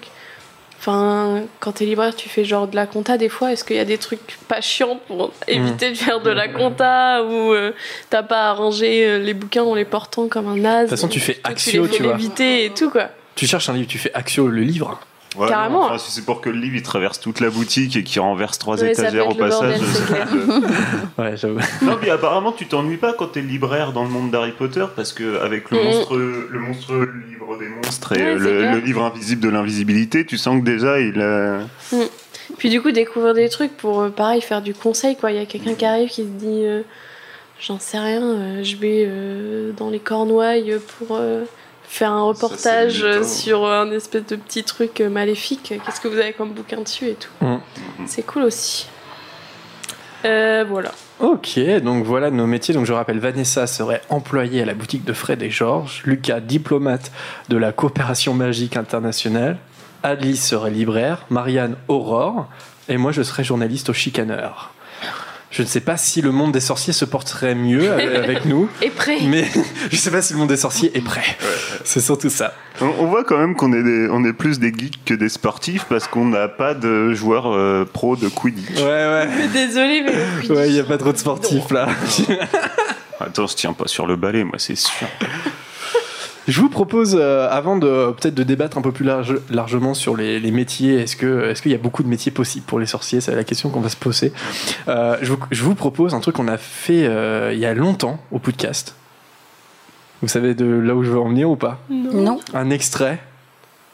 Enfin, 0.79 1.43
quand 1.61 1.73
t'es 1.73 1.85
libraire, 1.85 2.15
tu 2.15 2.29
fais 2.29 2.45
genre 2.45 2.67
de 2.67 2.75
la 2.75 2.87
compta 2.87 3.17
des 3.17 3.29
fois? 3.29 3.53
Est-ce 3.53 3.63
qu'il 3.65 3.77
y 3.77 3.79
a 3.79 3.85
des 3.85 3.99
trucs 3.99 4.37
pas 4.49 4.61
chiants 4.61 4.99
pour 5.07 5.33
éviter 5.47 5.91
de 5.91 5.97
faire 5.97 6.21
de 6.21 6.31
la 6.31 6.49
compta 6.49 7.23
ou 7.23 7.53
euh, 7.55 7.71
t'as 8.11 8.25
pas 8.25 8.51
à 8.51 8.53
ranger 8.53 9.07
euh, 9.07 9.19
les 9.21 9.33
bouquins 9.33 9.63
en 9.63 9.77
les 9.77 9.85
portant 9.85 10.27
comme 10.27 10.49
un 10.49 10.57
naze? 10.57 10.87
De 10.87 10.91
toute 10.91 10.99
façon, 10.99 11.09
tu 11.09 11.21
fais 11.21 11.39
Axio, 11.45 11.87
tu 11.87 12.03
vois. 12.03 12.19
et 12.41 12.73
tout 12.77 12.91
quoi. 12.91 13.11
Tu 13.37 13.47
cherches 13.47 13.69
un 13.69 13.75
livre, 13.75 13.87
tu 13.89 13.99
fais 13.99 14.13
Axio, 14.13 14.49
le 14.49 14.63
livre. 14.63 15.01
Ouais, 15.37 15.49
Carrément. 15.49 15.81
non, 15.81 15.87
enfin, 15.87 15.99
si 15.99 16.11
c'est 16.11 16.25
pour 16.27 16.41
que 16.43 16.51
le 16.51 16.59
livre 16.59 16.77
il 16.77 16.83
traverse 16.83 17.19
toute 17.19 17.41
la 17.41 17.49
boutique 17.49 17.97
et 17.97 18.03
qu'il 18.05 18.21
renverse 18.21 18.59
trois 18.59 18.81
Ouais, 18.83 18.95
ça 18.95 19.05
étagères 19.05 19.29
au 19.29 19.35
passage. 19.35 19.79
bordel, 19.81 19.89
c'est 19.95 20.07
clair. 20.07 20.29
Ouais, 21.19 21.37
j'avoue. 21.37 21.59
non, 21.83 21.97
puis 22.01 22.11
apparemment 22.11 22.53
tu 22.53 22.67
t'ennuies 22.67 22.99
pas 22.99 23.15
quand 23.15 23.29
t'es 23.29 23.41
libraire 23.41 23.93
dans 23.93 24.05
le 24.05 24.11
monde 24.11 24.31
d'Harry 24.31 24.53
Potter 24.53 24.85
parce 24.95 25.13
que 25.13 25.41
avec 25.41 25.71
le 25.71 25.79
Mhm. 25.79 25.85
monstre, 25.85 26.17
le 26.17 26.59
monstre 26.59 26.93
livre 27.31 27.59
des 27.59 27.69
monstres 27.69 28.13
et 28.13 28.17
Ouais, 28.19 28.41
euh, 28.41 28.73
le, 28.75 28.79
livre 28.81 29.03
invisible 29.05 29.41
de 29.41 29.49
l'invisibilité, 29.49 30.27
tu 30.27 30.37
sens 30.37 30.59
que 30.61 30.65
déjà 30.65 31.01
il 31.01 31.21
a. 31.23 31.61
Puis 32.59 32.69
du 32.69 32.83
coup, 32.83 32.91
découvrir 32.91 33.33
des 33.35 33.49
trucs 33.49 33.75
pour, 33.77 34.01
euh, 34.03 34.09
pareil, 34.11 34.43
faire 34.43 34.61
du 34.63 34.75
conseil, 34.75 35.17
quoi. 35.17 35.31
Il 35.33 35.39
y 35.39 35.41
a 35.41 35.47
quelqu'un 35.47 35.75
qui 35.75 35.85
arrive 35.87 36.09
qui 36.11 36.23
se 36.23 36.29
dit, 36.29 36.65
euh, 36.67 36.83
j'en 37.61 37.79
sais 37.79 37.99
rien, 37.99 38.23
euh, 38.23 38.63
je 38.65 38.77
vais 38.77 39.05
euh, 39.09 39.73
dans 39.79 39.89
les 39.89 39.99
Cornouailles 40.01 40.79
pour 40.99 41.17
euh, 41.19 41.45
faire 41.93 42.13
un 42.13 42.23
reportage 42.23 43.03
euh, 43.03 43.23
sur 43.23 43.67
un 43.67 43.91
espèce 43.91 44.25
de 44.25 44.37
petit 44.37 44.65
truc 44.65 45.03
euh, 45.03 45.11
maléfique. 45.11 45.75
Qu'est-ce 45.85 46.01
que 46.01 46.09
vous 46.09 46.17
avez 46.17 46.33
comme 46.33 46.53
bouquin 46.53 46.81
dessus 46.81 47.09
et 47.09 47.15
tout. 47.15 47.31
Mhm. 47.43 47.61
C'est 48.07 48.23
cool 48.23 48.45
aussi. 48.45 48.87
Euh, 50.25 50.65
voilà. 50.67 50.93
Ok, 51.21 51.59
donc 51.83 52.07
voilà 52.07 52.31
nos 52.31 52.47
métiers. 52.47 52.73
Donc 52.73 52.87
je 52.87 52.95
rappelle, 52.95 53.19
Vanessa 53.19 53.67
serait 53.67 54.01
employée 54.09 54.63
à 54.63 54.65
la 54.65 54.73
boutique 54.73 55.05
de 55.05 55.13
Fred 55.13 55.43
et 55.43 55.51
Georges, 55.51 56.03
Lucas 56.07 56.41
diplomate 56.41 57.13
de 57.51 57.59
la 57.59 57.73
coopération 57.73 58.33
magique 58.33 58.79
internationale, 58.79 59.59
Adlis 60.03 60.39
serait 60.39 60.71
libraire, 60.71 61.27
Marianne 61.29 61.77
Aurore, 61.89 62.49
et 62.89 62.97
moi 62.97 63.13
je 63.13 63.23
serais 63.23 63.45
journaliste 63.45 63.91
au 63.91 63.93
Chicaneur. 63.93 64.72
Je 65.53 65.61
ne 65.63 65.67
sais 65.67 65.81
pas 65.81 65.97
si 65.99 66.23
le 66.23 66.33
monde 66.33 66.51
des 66.53 66.61
sorciers 66.61 66.93
se 66.95 67.05
porterait 67.05 67.55
mieux 67.55 67.93
avec 67.93 68.15
avec 68.25 68.45
nous, 68.47 68.69
Et 68.81 68.89
prêt. 68.91 69.19
mais 69.25 69.45
je 69.91 69.97
ne 69.97 70.01
sais 70.01 70.11
pas 70.11 70.23
si 70.23 70.33
le 70.33 70.39
monde 70.39 70.49
des 70.49 70.57
sorciers 70.57 70.91
est 70.97 71.03
prêt. 71.05 71.23
C'est 71.85 72.01
surtout 72.01 72.31
ça. 72.31 72.55
On, 72.81 72.87
on 73.01 73.07
voit 73.07 73.23
quand 73.23 73.37
même 73.39 73.55
qu'on 73.55 73.73
est, 73.75 73.83
des- 73.83 74.09
on 74.11 74.25
est 74.25 74.33
plus 74.33 74.59
des 74.59 74.73
geeks 74.73 75.05
que 75.05 75.13
des 75.15 75.29
sportifs 75.29 75.85
parce 75.89 76.09
qu'on 76.09 76.25
n'a 76.25 76.49
pas 76.49 76.73
de 76.75 77.13
joueurs 77.13 77.53
euh, 77.53 77.85
pro 77.85 78.17
de 78.17 78.29
Quidditch. 78.29 78.79
Ouais, 78.79 78.83
ouais. 78.83 79.29
Mais 79.37 79.49
désolé, 79.49 80.03
mais 80.03 80.13
le 80.13 80.41
Quidditch, 80.41 80.51
Ouais, 80.57 80.69
il 80.69 80.73
n'y 80.75 80.81
a 80.81 80.85
pas 80.85 80.97
trop 80.99 81.13
de 81.13 81.19
sportifs 81.19 81.71
là. 81.71 81.87
Attends, 83.21 83.47
je 83.47 83.55
tiens 83.55 83.73
pas 83.75 83.87
sur 83.87 84.07
le 84.07 84.17
balai, 84.17 84.43
moi 84.45 84.55
c'est 84.59 84.75
sûr. 84.77 85.07
Je 86.49 86.61
vous 86.61 86.69
propose, 86.69 87.17
euh, 87.21 87.49
avant 87.51 87.77
de 87.77 88.13
peut-être 88.13 88.35
de 88.35 88.43
débattre 88.43 88.77
un 88.77 88.83
peu 88.83 88.91
plus 88.93 89.05
large- 89.05 89.39
largement 89.51 89.95
sur 89.95 90.17
les, 90.17 90.41
les 90.41 90.51
métiers, 90.51 90.97
est-ce 91.01 91.15
que 91.17 91.45
est-ce 91.51 91.63
qu'il 91.63 91.71
y 91.71 91.75
a 91.75 91.79
beaucoup 91.79 92.03
de 92.03 92.09
métiers 92.09 92.33
possibles 92.33 92.65
pour 92.67 92.81
les 92.81 92.87
sorciers? 92.87 93.21
C'est 93.21 93.35
la 93.37 93.45
question 93.45 93.71
qu'on 93.71 93.81
va 93.81 93.89
se 93.89 93.97
poser. 93.97 94.33
Euh, 94.89 95.17
je, 95.23 95.33
vous, 95.33 95.39
je 95.53 95.63
vous 95.63 95.75
propose 95.77 96.15
un 96.15 96.21
truc 96.21 96.35
qu'on 96.37 96.49
a 96.49 96.57
fait 96.59 97.07
euh, 97.07 97.53
il 97.53 97.61
y 97.61 97.67
a 97.67 97.75
longtemps 97.75 98.19
au 98.33 98.39
podcast. 98.41 98.97
Vous 100.21 100.29
savez 100.29 100.55
de 100.55 100.65
là 100.67 100.95
où 100.95 101.03
je 101.05 101.11
veux 101.11 101.19
en 101.21 101.29
venir 101.29 101.49
ou 101.51 101.57
pas? 101.57 101.79
Non. 101.91 102.13
Non. 102.13 102.41
Un 102.55 102.71
extrait 102.71 103.21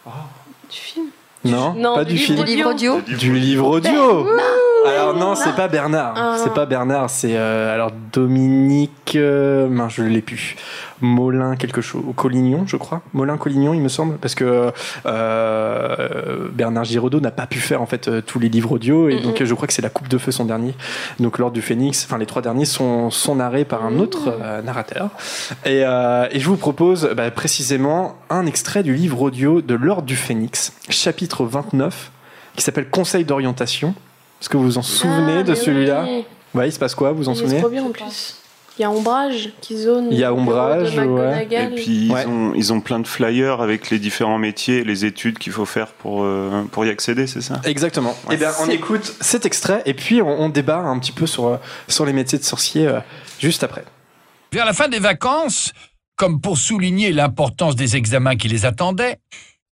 Du 0.06 0.76
film? 0.78 1.06
Non, 1.44 1.72
non, 1.74 1.94
pas 1.94 2.04
du 2.04 2.14
du, 2.14 2.18
livre 2.20 2.44
film. 2.44 2.56
Livre 2.56 2.70
audio 2.70 3.00
Du 3.18 3.32
livre 3.38 3.66
audio. 3.68 4.26
Alors 4.88 5.14
non, 5.14 5.34
c'est 5.34 5.54
pas 5.54 5.68
Bernard. 5.68 6.14
Ah. 6.16 6.36
C'est 6.42 6.52
pas 6.52 6.66
Bernard. 6.66 7.10
C'est 7.10 7.36
euh, 7.36 7.74
alors 7.74 7.90
Dominique. 8.12 9.16
Euh, 9.16 9.68
mince, 9.68 9.94
je 9.94 10.02
l'ai 10.02 10.22
plus. 10.22 10.56
Molin 11.00 11.56
quelque 11.56 11.80
chose. 11.80 12.02
Collignon, 12.16 12.64
je 12.66 12.76
crois. 12.76 13.02
Molin 13.12 13.36
Collignon, 13.36 13.74
il 13.74 13.80
me 13.80 13.88
semble, 13.88 14.16
parce 14.16 14.34
que 14.34 14.72
euh, 15.06 16.48
Bernard 16.52 16.84
Giraudot 16.84 17.20
n'a 17.20 17.30
pas 17.30 17.46
pu 17.46 17.58
faire 17.60 17.82
en 17.82 17.86
fait 17.86 18.08
euh, 18.08 18.20
tous 18.20 18.38
les 18.38 18.48
livres 18.48 18.72
audio 18.72 19.08
et 19.08 19.20
donc 19.20 19.42
je 19.42 19.54
crois 19.54 19.66
que 19.66 19.72
c'est 19.72 19.82
la 19.82 19.90
Coupe 19.90 20.08
de 20.08 20.18
feu 20.18 20.32
son 20.32 20.44
dernier. 20.44 20.74
Donc 21.20 21.38
l'ordre 21.38 21.54
du 21.54 21.62
Phénix. 21.62 22.04
Enfin 22.04 22.18
les 22.18 22.26
trois 22.26 22.42
derniers 22.42 22.64
sont 22.64 23.10
sont 23.10 23.36
narrés 23.36 23.64
par 23.64 23.84
un 23.84 23.98
autre 23.98 24.36
euh, 24.42 24.62
narrateur. 24.62 25.10
Et, 25.64 25.80
et 25.80 26.40
je 26.40 26.48
vous 26.48 26.56
propose 26.56 27.10
bah, 27.16 27.30
précisément 27.30 28.16
un 28.30 28.46
extrait 28.46 28.82
du 28.82 28.94
livre 28.94 29.22
audio 29.22 29.60
de 29.60 29.74
l'ordre 29.74 30.02
du 30.02 30.16
Phénix, 30.16 30.72
chapitre 30.88 31.44
29, 31.44 32.10
qui 32.56 32.62
s'appelle 32.62 32.90
Conseil 32.90 33.24
d'orientation. 33.24 33.94
Est-ce 34.40 34.48
que 34.48 34.56
vous 34.56 34.64
vous 34.64 34.78
en 34.78 34.82
souvenez 34.82 35.38
Ah, 35.38 35.42
de 35.42 35.54
celui-là 35.54 36.04
oui. 36.08 36.24
Ouais, 36.54 36.68
il 36.68 36.72
se 36.72 36.78
passe 36.78 36.94
quoi 36.94 37.12
Vous 37.12 37.18
vous 37.24 37.28
en 37.28 37.34
Il 37.34 37.38
est 37.38 37.40
souvenez 37.42 37.60
trop 37.60 37.68
bien 37.70 37.84
en 37.84 37.90
plus. 37.90 38.36
Il 38.78 38.82
y 38.82 38.84
a 38.84 38.90
Ombrage 38.92 39.50
qui 39.60 39.76
zone. 39.76 40.06
Il 40.12 40.18
y 40.18 40.22
a 40.22 40.32
Ombrage, 40.32 40.96
ouais. 40.96 41.48
Et 41.50 41.66
puis 41.74 42.08
Ouais. 42.12 42.22
ils, 42.22 42.28
ont, 42.28 42.52
ils 42.54 42.72
ont 42.72 42.80
plein 42.80 43.00
de 43.00 43.06
flyers 43.08 43.60
avec 43.60 43.90
les 43.90 43.98
différents 43.98 44.38
métiers 44.38 44.78
et 44.78 44.84
les 44.84 45.04
études 45.04 45.38
qu'il 45.38 45.52
faut 45.52 45.64
faire 45.66 45.88
pour, 45.88 46.22
euh, 46.22 46.62
pour 46.70 46.84
y 46.84 46.88
accéder, 46.90 47.26
c'est 47.26 47.40
ça? 47.40 47.60
Exactement. 47.64 48.16
Eh 48.30 48.36
bien, 48.36 48.50
on 48.60 48.70
écoute 48.70 49.14
cet 49.20 49.44
extrait 49.46 49.82
et 49.84 49.94
puis 49.94 50.22
on, 50.22 50.28
on 50.42 50.48
débat 50.48 50.78
un 50.78 50.96
petit 51.00 51.10
peu 51.10 51.26
sur, 51.26 51.48
euh, 51.48 51.56
sur 51.88 52.06
les 52.06 52.12
métiers 52.12 52.38
de 52.38 52.44
sorcier 52.44 52.86
euh, 52.86 53.00
juste 53.40 53.64
après. 53.64 53.82
Vers 54.52 54.64
la 54.64 54.72
fin 54.72 54.86
des 54.88 55.00
vacances, 55.00 55.72
comme 56.14 56.40
pour 56.40 56.56
souligner 56.56 57.12
l'importance 57.12 57.74
des 57.74 57.96
examens 57.96 58.36
qui 58.36 58.46
les 58.46 58.64
attendaient, 58.64 59.18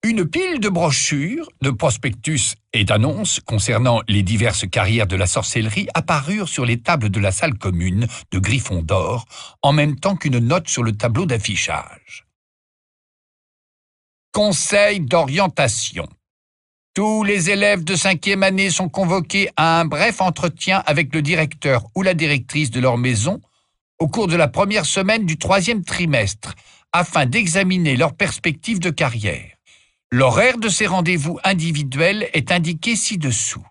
une 0.06 0.28
pile 0.28 0.60
de 0.60 0.68
brochures, 0.68 1.48
de 1.62 1.72
prospectus 1.72 2.56
et 2.74 2.84
d'annonces 2.84 3.40
concernant 3.40 4.02
les 4.10 4.22
diverses 4.22 4.68
carrières 4.70 5.08
de 5.08 5.16
la 5.16 5.28
sorcellerie 5.28 5.88
apparurent 5.94 6.50
sur 6.50 6.66
les 6.66 6.82
tables 6.82 7.10
de 7.10 7.22
la 7.22 7.32
salle 7.32 7.58
commune 7.58 8.08
de 8.32 8.40
Gryffondor, 8.40 9.26
en 9.62 9.72
même 9.72 9.98
temps 9.98 10.18
qu'une 10.18 10.40
note 10.40 10.68
sur 10.68 10.84
le 10.84 10.92
tableau 10.92 11.26
d'affichage. 11.26 12.26
Conseil 14.34 15.00
d'orientation. 15.00 16.08
Tous 16.94 17.24
les 17.24 17.50
élèves 17.50 17.86
de 17.86 17.96
cinquième 17.96 18.44
année 18.44 18.70
sont 18.70 18.90
convoqués 18.90 19.50
à 19.56 19.80
un 19.80 19.86
bref 19.86 20.20
entretien 20.20 20.84
avec 20.86 21.16
le 21.16 21.22
directeur 21.22 21.86
ou 21.96 22.02
la 22.02 22.14
directrice 22.14 22.72
de 22.72 22.82
leur 22.82 22.98
maison 22.98 23.40
au 24.00 24.10
cours 24.10 24.28
de 24.28 24.36
la 24.36 24.50
première 24.50 24.86
semaine 24.86 25.26
du 25.26 25.38
troisième 25.38 25.86
trimestre, 25.86 26.56
afin 26.92 27.26
d'examiner 27.26 27.96
leurs 27.96 28.16
perspectives 28.16 28.80
de 28.80 28.90
carrière. 28.90 29.53
L'horaire 30.16 30.60
de 30.60 30.70
ces 30.70 30.86
rendez-vous 30.86 31.40
individuels 31.44 32.30
est 32.34 32.52
indiqué 32.52 32.96
ci-dessous. 32.96 33.66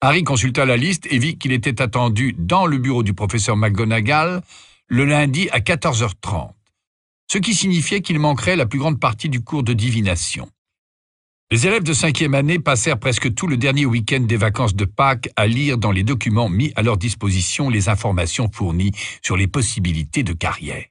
Harry 0.00 0.24
consulta 0.24 0.64
la 0.64 0.78
liste 0.78 1.06
et 1.10 1.18
vit 1.18 1.36
qu'il 1.36 1.52
était 1.52 1.82
attendu 1.82 2.34
dans 2.38 2.64
le 2.64 2.78
bureau 2.78 3.02
du 3.02 3.12
professeur 3.12 3.58
McGonagall 3.58 4.40
le 4.86 5.04
lundi 5.04 5.50
à 5.50 5.60
14h30, 5.60 6.52
ce 7.30 7.36
qui 7.36 7.52
signifiait 7.52 8.00
qu'il 8.00 8.18
manquerait 8.18 8.56
la 8.56 8.64
plus 8.64 8.78
grande 8.78 8.98
partie 8.98 9.28
du 9.28 9.44
cours 9.44 9.64
de 9.64 9.74
divination. 9.74 10.48
Les 11.50 11.66
élèves 11.66 11.84
de 11.84 11.92
cinquième 11.92 12.34
année 12.34 12.58
passèrent 12.58 12.98
presque 12.98 13.34
tout 13.34 13.46
le 13.46 13.58
dernier 13.58 13.84
week-end 13.84 14.20
des 14.20 14.38
vacances 14.38 14.74
de 14.74 14.86
Pâques 14.86 15.28
à 15.36 15.46
lire 15.46 15.76
dans 15.76 15.92
les 15.92 16.04
documents 16.04 16.48
mis 16.48 16.72
à 16.74 16.80
leur 16.80 16.96
disposition 16.96 17.68
les 17.68 17.90
informations 17.90 18.50
fournies 18.50 18.92
sur 19.22 19.36
les 19.36 19.46
possibilités 19.46 20.22
de 20.22 20.32
carrière. 20.32 20.86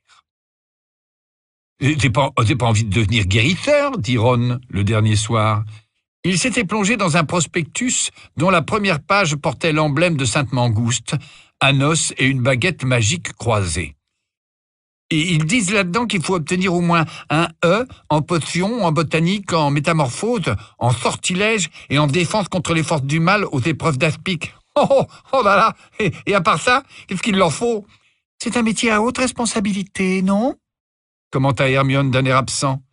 J'ai 1.82 2.12
pas, 2.12 2.30
pas 2.32 2.66
envie 2.68 2.84
de 2.84 2.94
devenir 2.94 3.26
guérisseur, 3.26 3.98
dit 3.98 4.18
Ron 4.18 4.60
le 4.70 4.84
dernier 4.84 5.16
soir. 5.16 5.64
Il 6.24 6.38
s'était 6.38 6.64
plongé 6.64 6.96
dans 6.96 7.18
un 7.18 7.24
prospectus 7.24 8.12
dont 8.38 8.52
la 8.52 8.62
première 8.62 9.02
page 9.02 9.36
portait 9.36 9.74
l'emblème 9.74 10.16
de 10.16 10.26
Sainte 10.26 10.52
Mangouste, 10.54 11.16
un 11.60 11.82
os 11.82 12.14
et 12.20 12.28
une 12.28 12.44
baguette 12.44 12.84
magique 12.84 13.34
croisée. 13.34 13.96
Et 15.10 15.34
ils 15.34 15.46
disent 15.46 15.74
là-dedans 15.74 16.06
qu'il 16.06 16.22
faut 16.22 16.36
obtenir 16.36 16.72
au 16.76 16.82
moins 16.82 17.06
un 17.32 17.48
E 17.66 17.88
en 18.10 18.22
potion, 18.22 18.86
en 18.86 18.92
botanique, 18.92 19.52
en 19.52 19.72
métamorphose, 19.72 20.56
en 20.78 20.92
sortilège 20.92 21.72
et 21.90 21.98
en 21.98 22.06
défense 22.06 22.48
contre 22.48 22.76
les 22.76 22.84
forces 22.84 23.04
du 23.04 23.20
mal 23.20 23.44
aux 23.46 23.60
épreuves 23.60 23.98
d'aspic. 23.98 24.54
Oh, 24.76 24.86
oh, 24.90 25.06
oh 25.34 25.42
là 25.44 25.58
là 25.58 25.76
et 26.26 26.34
à 26.34 26.42
part 26.42 26.62
ça, 26.62 26.84
qu'est-ce 27.08 27.22
qu'il 27.22 27.36
leur 27.36 27.52
faut? 27.52 27.86
C'est 28.42 28.56
un 28.56 28.62
métier 28.62 28.92
à 28.92 29.02
haute 29.02 29.18
responsabilité, 29.18 30.22
non? 30.22 30.56
Commenta 31.32 31.70
Hermione 31.70 32.12
d'un 32.12 32.26
air 32.26 32.38
absent. 32.38 32.84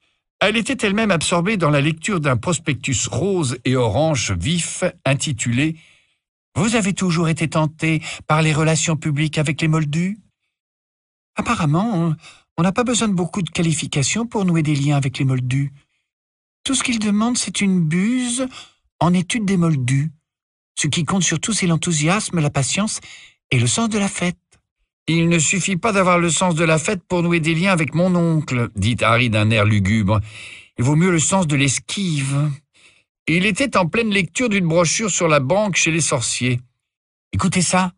Elle 0.41 0.57
était 0.57 0.87
elle-même 0.87 1.11
absorbée 1.11 1.57
dans 1.57 1.71
la 1.71 1.81
lecture 1.81 2.21
d'un 2.21 2.37
prospectus 2.37 3.09
rose 3.11 3.59
et 3.65 3.75
orange 3.77 4.33
vif 4.33 4.85
intitulé 5.05 5.77
Vous 6.55 6.77
avez 6.77 6.93
toujours 6.93 7.29
été 7.29 7.49
tenté 7.49 8.03
par 8.27 8.43
les 8.43 8.53
relations 8.53 8.97
publiques 8.97 9.39
avec 9.39 9.61
les 9.61 9.69
moldus? 9.69 10.19
Apparemment, 11.37 12.15
on- 12.57 12.63
n'a 12.63 12.73
pas 12.73 12.83
besoin 12.85 13.07
de 13.09 13.13
beaucoup 13.15 13.43
de 13.43 13.51
qualifications 13.51 14.27
pour 14.27 14.45
nouer 14.45 14.63
des 14.65 14.75
liens 14.75 14.97
avec 14.97 15.19
les 15.19 15.25
moldus. 15.25 15.73
Tout 16.65 16.75
ce 16.75 16.83
qu'ils 16.83 16.99
demandent, 16.99 17.39
c'est 17.39 17.61
une 17.61 17.81
buse 17.81 18.49
en 18.99 19.15
étude 19.15 19.45
des 19.45 19.57
moldus. 19.57 20.11
Ce 20.77 20.89
qui 20.89 21.05
compte 21.05 21.23
surtout, 21.23 21.53
c'est 21.53 21.69
l'enthousiasme, 21.69 22.41
la 22.41 22.51
patience 22.51 23.01
et 23.53 23.61
le 23.61 23.69
sens 23.69 23.89
de 23.89 23.99
la 23.99 24.09
fête. 24.09 24.37
Il 25.11 25.31
ne 25.31 25.39
suffit 25.39 25.79
pas 25.79 25.93
d'avoir 25.93 26.19
le 26.19 26.29
sens 26.29 26.55
de 26.55 26.65
la 26.65 26.79
fête 26.79 27.03
pour 27.09 27.23
nouer 27.23 27.41
des 27.41 27.55
liens 27.55 27.73
avec 27.73 27.95
mon 27.95 28.15
oncle, 28.15 28.69
dit 28.77 28.99
Harry 29.01 29.31
d'un 29.31 29.49
air 29.49 29.65
lugubre. 29.65 30.21
Il 30.77 30.85
vaut 30.85 30.97
mieux 30.97 31.11
le 31.11 31.19
sens 31.19 31.47
de 31.47 31.57
l'esquive. 31.57 32.51
Il 33.27 33.47
était 33.47 33.79
en 33.79 33.87
pleine 33.87 34.11
lecture 34.11 34.51
d'une 34.51 34.69
brochure 34.69 35.11
sur 35.11 35.27
la 35.27 35.41
banque 35.41 35.77
chez 35.77 35.91
les 35.91 36.03
sorciers. 36.03 36.61
Écoutez 37.33 37.63
ça. 37.63 37.93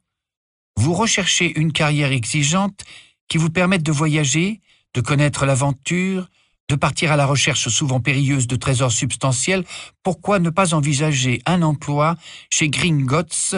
Vous 0.76 0.94
recherchez 0.94 1.58
une 1.58 1.72
carrière 1.72 2.12
exigeante 2.12 2.84
qui 3.28 3.38
vous 3.38 3.50
permette 3.50 3.82
de 3.82 3.90
voyager, 3.90 4.60
de 4.94 5.00
connaître 5.00 5.46
l'aventure, 5.46 6.28
de 6.68 6.76
partir 6.76 7.10
à 7.10 7.16
la 7.16 7.26
recherche 7.26 7.68
souvent 7.70 7.98
périlleuse 7.98 8.46
de 8.46 8.54
trésors 8.54 8.92
substantiels. 8.92 9.64
Pourquoi 10.04 10.38
ne 10.38 10.50
pas 10.50 10.74
envisager 10.74 11.42
un 11.44 11.62
emploi 11.62 12.14
chez 12.50 12.68
Gringotts, 12.68 13.56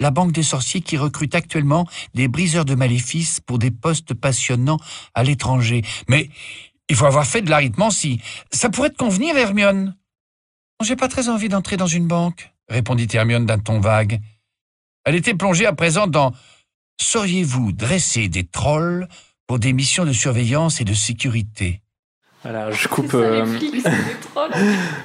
la 0.00 0.10
banque 0.10 0.32
des 0.32 0.42
sorciers 0.42 0.80
qui 0.80 0.96
recrute 0.96 1.34
actuellement 1.34 1.86
des 2.14 2.28
briseurs 2.28 2.64
de 2.64 2.74
maléfices 2.74 3.40
pour 3.40 3.58
des 3.58 3.70
postes 3.70 4.14
passionnants 4.14 4.78
à 5.14 5.22
l'étranger. 5.22 5.82
Mais 6.08 6.30
il 6.88 6.96
faut 6.96 7.06
avoir 7.06 7.26
fait 7.26 7.42
de 7.42 7.50
l'arithmancie. 7.50 8.20
Ça 8.52 8.70
pourrait 8.70 8.90
te 8.90 8.96
convenir, 8.96 9.36
Hermione? 9.36 9.96
J'ai 10.82 10.96
pas 10.96 11.08
très 11.08 11.28
envie 11.28 11.48
d'entrer 11.48 11.76
dans 11.76 11.86
une 11.86 12.06
banque, 12.06 12.52
répondit 12.68 13.08
Hermione 13.12 13.46
d'un 13.46 13.58
ton 13.58 13.80
vague. 13.80 14.20
Elle 15.04 15.14
était 15.14 15.34
plongée 15.34 15.66
à 15.66 15.72
présent 15.72 16.06
dans 16.06 16.32
Sauriez-vous 17.00 17.72
dresser 17.72 18.28
des 18.28 18.44
trolls 18.44 19.08
pour 19.46 19.58
des 19.58 19.72
missions 19.72 20.04
de 20.04 20.12
surveillance 20.12 20.80
et 20.80 20.84
de 20.84 20.94
sécurité? 20.94 21.82
Voilà, 22.42 22.70
je 22.70 22.88
coupe. 22.88 23.14
euh, 23.14 23.46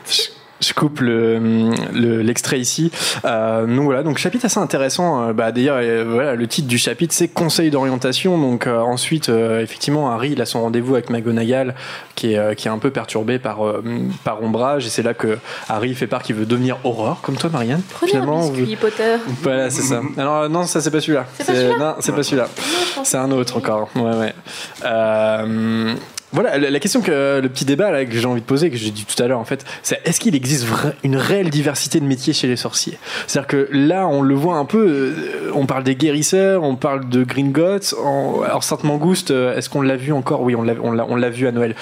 je, 0.06 0.30
je 0.62 0.74
coupe 0.74 0.99
le 0.99 1.70
le- 1.93 2.22
l'extrait 2.22 2.60
ici. 2.60 2.91
Euh, 3.26 3.66
donc 3.66 3.86
voilà, 3.86 4.03
donc 4.03 4.18
chapitre 4.18 4.45
assez 4.45 4.60
intéressant. 4.60 5.30
Euh, 5.30 5.34
bah, 5.34 5.51
D'ailleurs, 5.51 5.78
euh, 5.82 6.05
voilà, 6.07 6.36
le 6.36 6.47
titre 6.47 6.68
du 6.68 6.78
chapitre 6.78 7.14
c'est 7.14 7.28
Conseil 7.28 7.70
d'orientation. 7.72 8.38
Donc 8.38 8.68
euh, 8.68 8.80
ensuite, 8.80 9.30
effectivement, 9.30 10.12
Harry 10.12 10.32
il 10.32 10.41
a 10.41 10.45
son 10.45 10.62
rendez-vous 10.62 10.93
avec 10.95 11.10
McGonagall, 11.10 11.76
qui 12.16 12.34
est 12.34 12.55
qui 12.55 12.68
est 12.68 12.72
un 12.72 12.78
peu 12.78 12.91
perturbé 12.91 13.39
par 13.39 13.60
par 14.24 14.41
ombrage, 14.43 14.86
et 14.86 14.89
c'est 14.89 15.03
là 15.03 15.14
que 15.14 15.38
Harry 15.68 15.93
fait 15.95 16.07
part 16.07 16.24
qu'il 16.24 16.36
veut 16.36 16.45
devenir 16.45 16.78
Aurore, 16.84 17.22
comme 17.22 17.36
toi, 17.38 17.49
Marianne. 17.51 17.82
Prenez 17.89 18.16
un 18.18 18.49
biscuit, 18.51 18.76
Potter. 18.76 19.16
Voilà, 19.43 19.70
c'est 19.70 19.82
ça. 19.82 20.01
Alors 20.18 20.49
non, 20.49 20.64
ça 20.66 20.82
c'est 20.82 20.91
pas 20.91 21.01
celui-là. 21.01 21.26
C'est 21.38 21.45
pas 21.45 21.53
celui-là 21.55 21.78
Non, 21.80 21.95
c'est 21.99 22.12
pas 22.16 22.24
celui-là. 22.24 22.47
C'est 23.03 23.18
un 23.18 23.32
autre 23.32 23.57
encore. 23.57 23.89
Ouais, 23.95 24.01
ouais. 24.18 24.34
Voilà, 26.32 26.60
la 26.60 26.80
question 26.80 27.02
que 27.02 27.40
le 27.42 27.50
petit 27.50 27.66
débat 27.66 27.90
là, 27.90 28.06
que 28.06 28.12
j'ai 28.12 28.26
envie 28.28 28.42
de 28.42 28.46
poser, 28.46 28.70
que 28.70 28.78
j'ai 28.78 28.92
dit 28.92 29.04
tout 29.04 29.22
à 29.24 29.28
l'heure 29.28 29.40
en 29.40 29.46
fait, 29.46 29.66
c'est 29.82 30.00
est-ce 30.06 30.20
qu'il 30.20 30.36
existe 30.36 30.68
une 31.04 31.16
réelle 31.18 31.50
diversité 31.50 32.00
de 32.00 32.06
métiers 32.06 32.34
chez 32.34 32.48
les 32.48 32.56
sorciers? 32.56 33.00
C'est-à-dire 33.26 33.48
que 33.48 33.68
là, 33.72 34.08
on 34.08 34.22
le 34.22 34.36
voit 34.36 34.58
un 34.58 34.66
peu. 34.66 34.88
euh, 34.88 35.52
on 35.56 35.66
parle 35.66 35.84
des 35.84 35.96
guérisseurs, 35.96 36.62
on 36.62 36.76
parle 36.76 37.10
de 37.10 37.24
Gringotts. 37.24 37.96
en- 38.04 38.42
alors 38.44 38.64
Sainte 38.64 38.84
Mangouste, 38.84 39.32
euh, 39.32 39.58
est-ce 39.58 39.70
qu'on 39.72 39.82
l'a 39.82 39.96
vu 39.96 40.14
encore? 40.14 40.42
Oui, 40.44 40.56
on 40.56 40.62
l'a, 40.62 41.30
vu 41.32 41.48
à 41.48 41.52
Noël. 41.52 41.76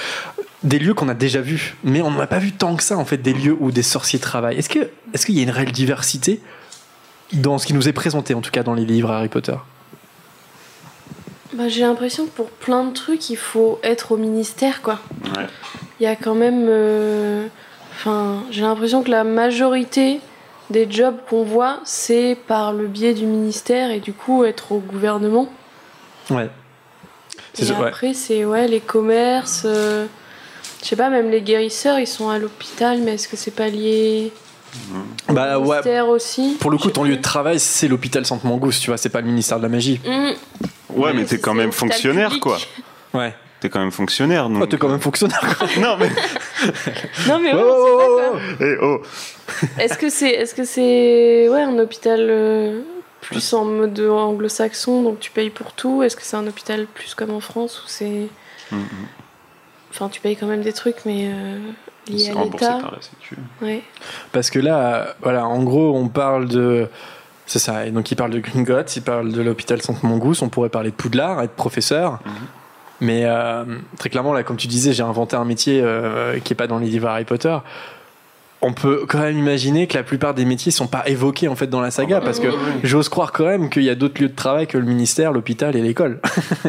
Des 0.63 0.79
lieux 0.79 0.93
qu'on 0.93 1.09
a 1.09 1.13
déjà 1.13 1.41
vus, 1.41 1.75
mais 1.83 2.01
on 2.01 2.11
n'a 2.11 2.25
pas 2.25 2.39
vu 2.39 2.53
tant 2.53 2.75
que 2.77 2.83
ça 2.83 2.97
en 2.97 3.03
fait 3.05 3.17
des 3.17 3.33
lieux 3.33 3.55
où 3.59 3.71
des 3.71 3.83
sorciers 3.83 4.19
travaillent. 4.19 4.57
Est-ce 4.57 4.69
qu'il 4.69 5.35
y 5.35 5.39
a 5.39 5.43
une 5.43 5.51
réelle 5.51 5.71
diversité 5.73 6.39
dans 7.33 7.57
ce 7.57 7.67
qui 7.67 7.73
nous 7.73 7.89
est 7.89 7.93
présenté 7.93 8.33
en 8.33 8.39
tout 8.41 8.51
cas 8.51 8.63
dans 8.63 8.73
les 8.73 8.85
livres 8.85 9.11
Harry 9.11 9.27
Potter? 9.27 9.55
Bah, 11.53 11.67
j'ai 11.69 11.81
l'impression 11.81 12.25
que 12.25 12.31
pour 12.31 12.49
plein 12.49 12.83
de 12.83 12.93
trucs, 12.93 13.29
il 13.29 13.37
faut 13.37 13.79
être 13.83 14.11
au 14.11 14.17
ministère, 14.17 14.81
quoi. 14.81 14.99
Il 15.99 16.03
y 16.03 16.07
a 16.07 16.15
quand 16.15 16.35
même. 16.35 16.65
euh, 16.69 17.47
Enfin, 17.99 18.43
j'ai 18.51 18.61
l'impression 18.61 19.01
que 19.01 19.09
la 19.09 19.23
majorité 19.23 20.19
des 20.69 20.85
jobs 20.91 21.15
qu'on 21.27 21.43
voit, 21.43 21.79
c'est 21.83 22.37
par 22.47 22.71
le 22.71 22.85
biais 22.85 23.15
du 23.15 23.25
ministère 23.25 23.89
et 23.89 23.99
du 23.99 24.13
coup 24.13 24.43
être 24.43 24.71
au 24.71 24.77
gouvernement. 24.77 25.49
Ouais. 26.29 26.49
Et 27.59 27.63
ouais. 27.65 27.87
après, 27.87 28.13
c'est 28.13 28.45
ouais, 28.45 28.67
les 28.67 28.81
commerces. 28.81 29.63
euh, 29.65 30.05
Je 30.83 30.87
sais 30.89 30.95
pas, 30.95 31.09
même 31.09 31.31
les 31.31 31.41
guérisseurs, 31.41 31.97
ils 31.97 32.05
sont 32.05 32.29
à 32.29 32.37
l'hôpital, 32.37 32.99
mais 32.99 33.15
est-ce 33.15 33.27
que 33.27 33.35
c'est 33.35 33.49
pas 33.49 33.67
lié 33.69 34.31
Bah 35.29 35.57
au 35.57 35.63
ouais. 35.63 35.67
ministère 35.77 36.07
aussi? 36.07 36.55
Pour 36.59 36.69
le 36.69 36.77
coup, 36.77 36.91
ton 36.91 37.03
lieu 37.03 37.17
de 37.17 37.21
travail, 37.21 37.59
c'est 37.59 37.87
l'hôpital 37.87 38.27
Sainte-Mangouste, 38.27 38.83
tu 38.83 38.91
vois, 38.91 38.97
c'est 38.97 39.09
pas 39.09 39.21
le 39.21 39.27
ministère 39.27 39.57
de 39.57 39.63
la 39.63 39.69
magie. 39.69 39.99
Mmh. 40.05 40.67
Ouais, 40.89 41.13
mais 41.13 41.25
t'es 41.25 41.39
quand 41.39 41.53
même 41.53 41.71
fonctionnaire, 41.71 42.39
quoi. 42.39 42.57
Ouais. 43.13 43.33
T'es 43.59 43.69
quand 43.69 43.79
même 43.79 43.91
fonctionnaire, 43.91 44.49
non 44.49 44.59
Oh, 44.61 44.65
t'es 44.67 44.77
quand 44.77 44.87
même 44.89 44.99
fonctionnaire, 44.99 45.41
quoi. 45.57 45.67
Non, 45.81 45.97
mais. 45.97 46.09
Non, 47.27 47.39
mais 47.39 47.53
ouais, 47.53 47.61
Oh, 47.63 47.99
oh, 48.01 48.17
pas, 48.17 48.31
oh. 48.33 48.63
Eh, 48.63 48.75
oh 48.81 49.01
Est-ce 49.79 49.97
que 49.97 50.09
c'est 50.09 50.29
est-ce 50.29 50.53
que 50.53 50.63
c'est 50.63 51.49
ouais 51.49 51.61
un 51.63 51.79
hôpital 51.79 52.19
euh, 52.21 52.81
plus 53.21 53.53
en 53.53 53.65
mode 53.65 53.99
anglo-saxon 53.99 55.01
donc 55.01 55.19
tu 55.19 55.31
payes 55.31 55.49
pour 55.49 55.73
tout? 55.73 56.03
Est-ce 56.03 56.15
que 56.15 56.21
c'est 56.23 56.35
un 56.37 56.45
hôpital 56.45 56.85
plus 56.85 57.15
comme 57.15 57.31
en 57.31 57.39
France 57.39 57.81
où 57.83 57.87
c'est 57.87 58.27
Mhm. 58.71 58.83
enfin 59.91 60.09
tu 60.09 60.19
payes 60.21 60.35
quand 60.35 60.45
même 60.47 60.61
des 60.61 60.73
trucs 60.73 60.97
mais 61.05 61.29
euh, 61.31 61.57
liés 62.09 62.19
C'est 62.25 62.31
à 62.31 62.33
remboursé 62.35 62.65
l'État 62.65 62.79
par 62.81 62.91
la 62.91 63.01
Sécu. 63.01 63.37
Ouais. 63.61 63.81
Parce 64.33 64.49
que 64.51 64.59
là, 64.59 64.77
euh, 64.95 65.13
voilà, 65.21 65.47
en 65.47 65.63
gros, 65.63 65.95
on 65.95 66.09
parle 66.09 66.47
de. 66.47 66.89
C'est 67.47 67.59
ça, 67.59 67.85
et 67.85 67.91
donc 67.91 68.11
il 68.11 68.15
parle 68.15 68.31
de 68.31 68.39
Gringotts, 68.39 68.95
il 68.97 69.01
parle 69.01 69.31
de 69.31 69.41
l'hôpital 69.41 69.81
Sainte-Mangouste, 69.81 70.43
on 70.43 70.49
pourrait 70.49 70.69
parler 70.69 70.91
de 70.91 70.95
Poudlard, 70.95 71.41
être 71.41 71.53
professeur. 71.53 72.19
Mais 72.99 73.21
euh, 73.25 73.63
très 73.97 74.09
clairement, 74.09 74.33
là, 74.33 74.43
comme 74.43 74.57
tu 74.57 74.67
disais, 74.67 74.91
j'ai 74.91 75.03
inventé 75.03 75.35
un 75.35 75.45
métier 75.45 75.81
euh, 75.83 76.39
qui 76.39 76.53
est 76.53 76.55
pas 76.55 76.67
dans 76.67 76.77
les 76.79 76.87
livres 76.87 77.07
Harry 77.07 77.23
Potter. 77.25 77.55
On 78.59 78.73
peut 78.73 79.05
quand 79.07 79.19
même 79.19 79.37
imaginer 79.37 79.85
que 79.85 79.95
la 79.95 80.01
plupart 80.03 80.33
des 80.33 80.43
métiers 80.43 80.71
sont 80.71 80.87
pas 80.87 81.07
évoqués 81.07 81.47
en 81.47 81.55
fait 81.55 81.67
dans 81.67 81.79
la 81.79 81.91
saga, 81.91 82.21
parce 82.21 82.39
que 82.39 82.47
j'ose 82.83 83.07
croire 83.07 83.31
quand 83.31 83.45
même 83.45 83.69
qu'il 83.69 83.83
y 83.83 83.89
a 83.91 83.95
d'autres 83.95 84.19
lieux 84.19 84.29
de 84.29 84.35
travail 84.35 84.65
que 84.65 84.79
le 84.79 84.85
ministère, 84.85 85.31
l'hôpital 85.31 85.75
et 85.75 85.81
l'école. 85.81 86.19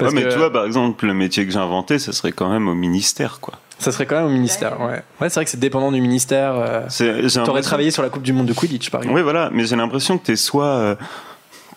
Ouais, 0.00 0.08
mais 0.12 0.22
que- 0.24 0.28
tu 0.32 0.38
vois, 0.38 0.52
par 0.52 0.64
exemple, 0.64 1.06
le 1.06 1.14
métier 1.14 1.44
que 1.46 1.52
j'ai 1.52 1.58
inventé, 1.58 1.98
ça 1.98 2.12
serait 2.12 2.32
quand 2.32 2.50
même 2.50 2.66
au 2.68 2.74
ministère, 2.74 3.38
quoi. 3.40 3.54
Ça 3.78 3.90
serait 3.92 4.06
quand 4.06 4.16
même 4.16 4.26
au 4.26 4.30
ministère, 4.30 4.80
ouais. 4.80 5.02
Ouais, 5.20 5.28
c'est 5.28 5.34
vrai 5.34 5.44
que 5.44 5.50
c'est 5.50 5.58
dépendant 5.60 5.90
du 5.92 6.00
ministère. 6.00 6.54
euh, 6.56 6.82
T'aurais 7.44 7.62
travaillé 7.62 7.90
sur 7.90 8.02
la 8.02 8.08
Coupe 8.08 8.22
du 8.22 8.32
Monde 8.32 8.46
de 8.46 8.52
Quidditch, 8.52 8.90
par 8.90 9.00
exemple. 9.02 9.16
Oui, 9.16 9.22
voilà, 9.22 9.50
mais 9.52 9.64
j'ai 9.64 9.76
l'impression 9.76 10.16
que 10.16 10.24
t'es 10.24 10.36
soit, 10.36 10.64
euh, 10.66 10.96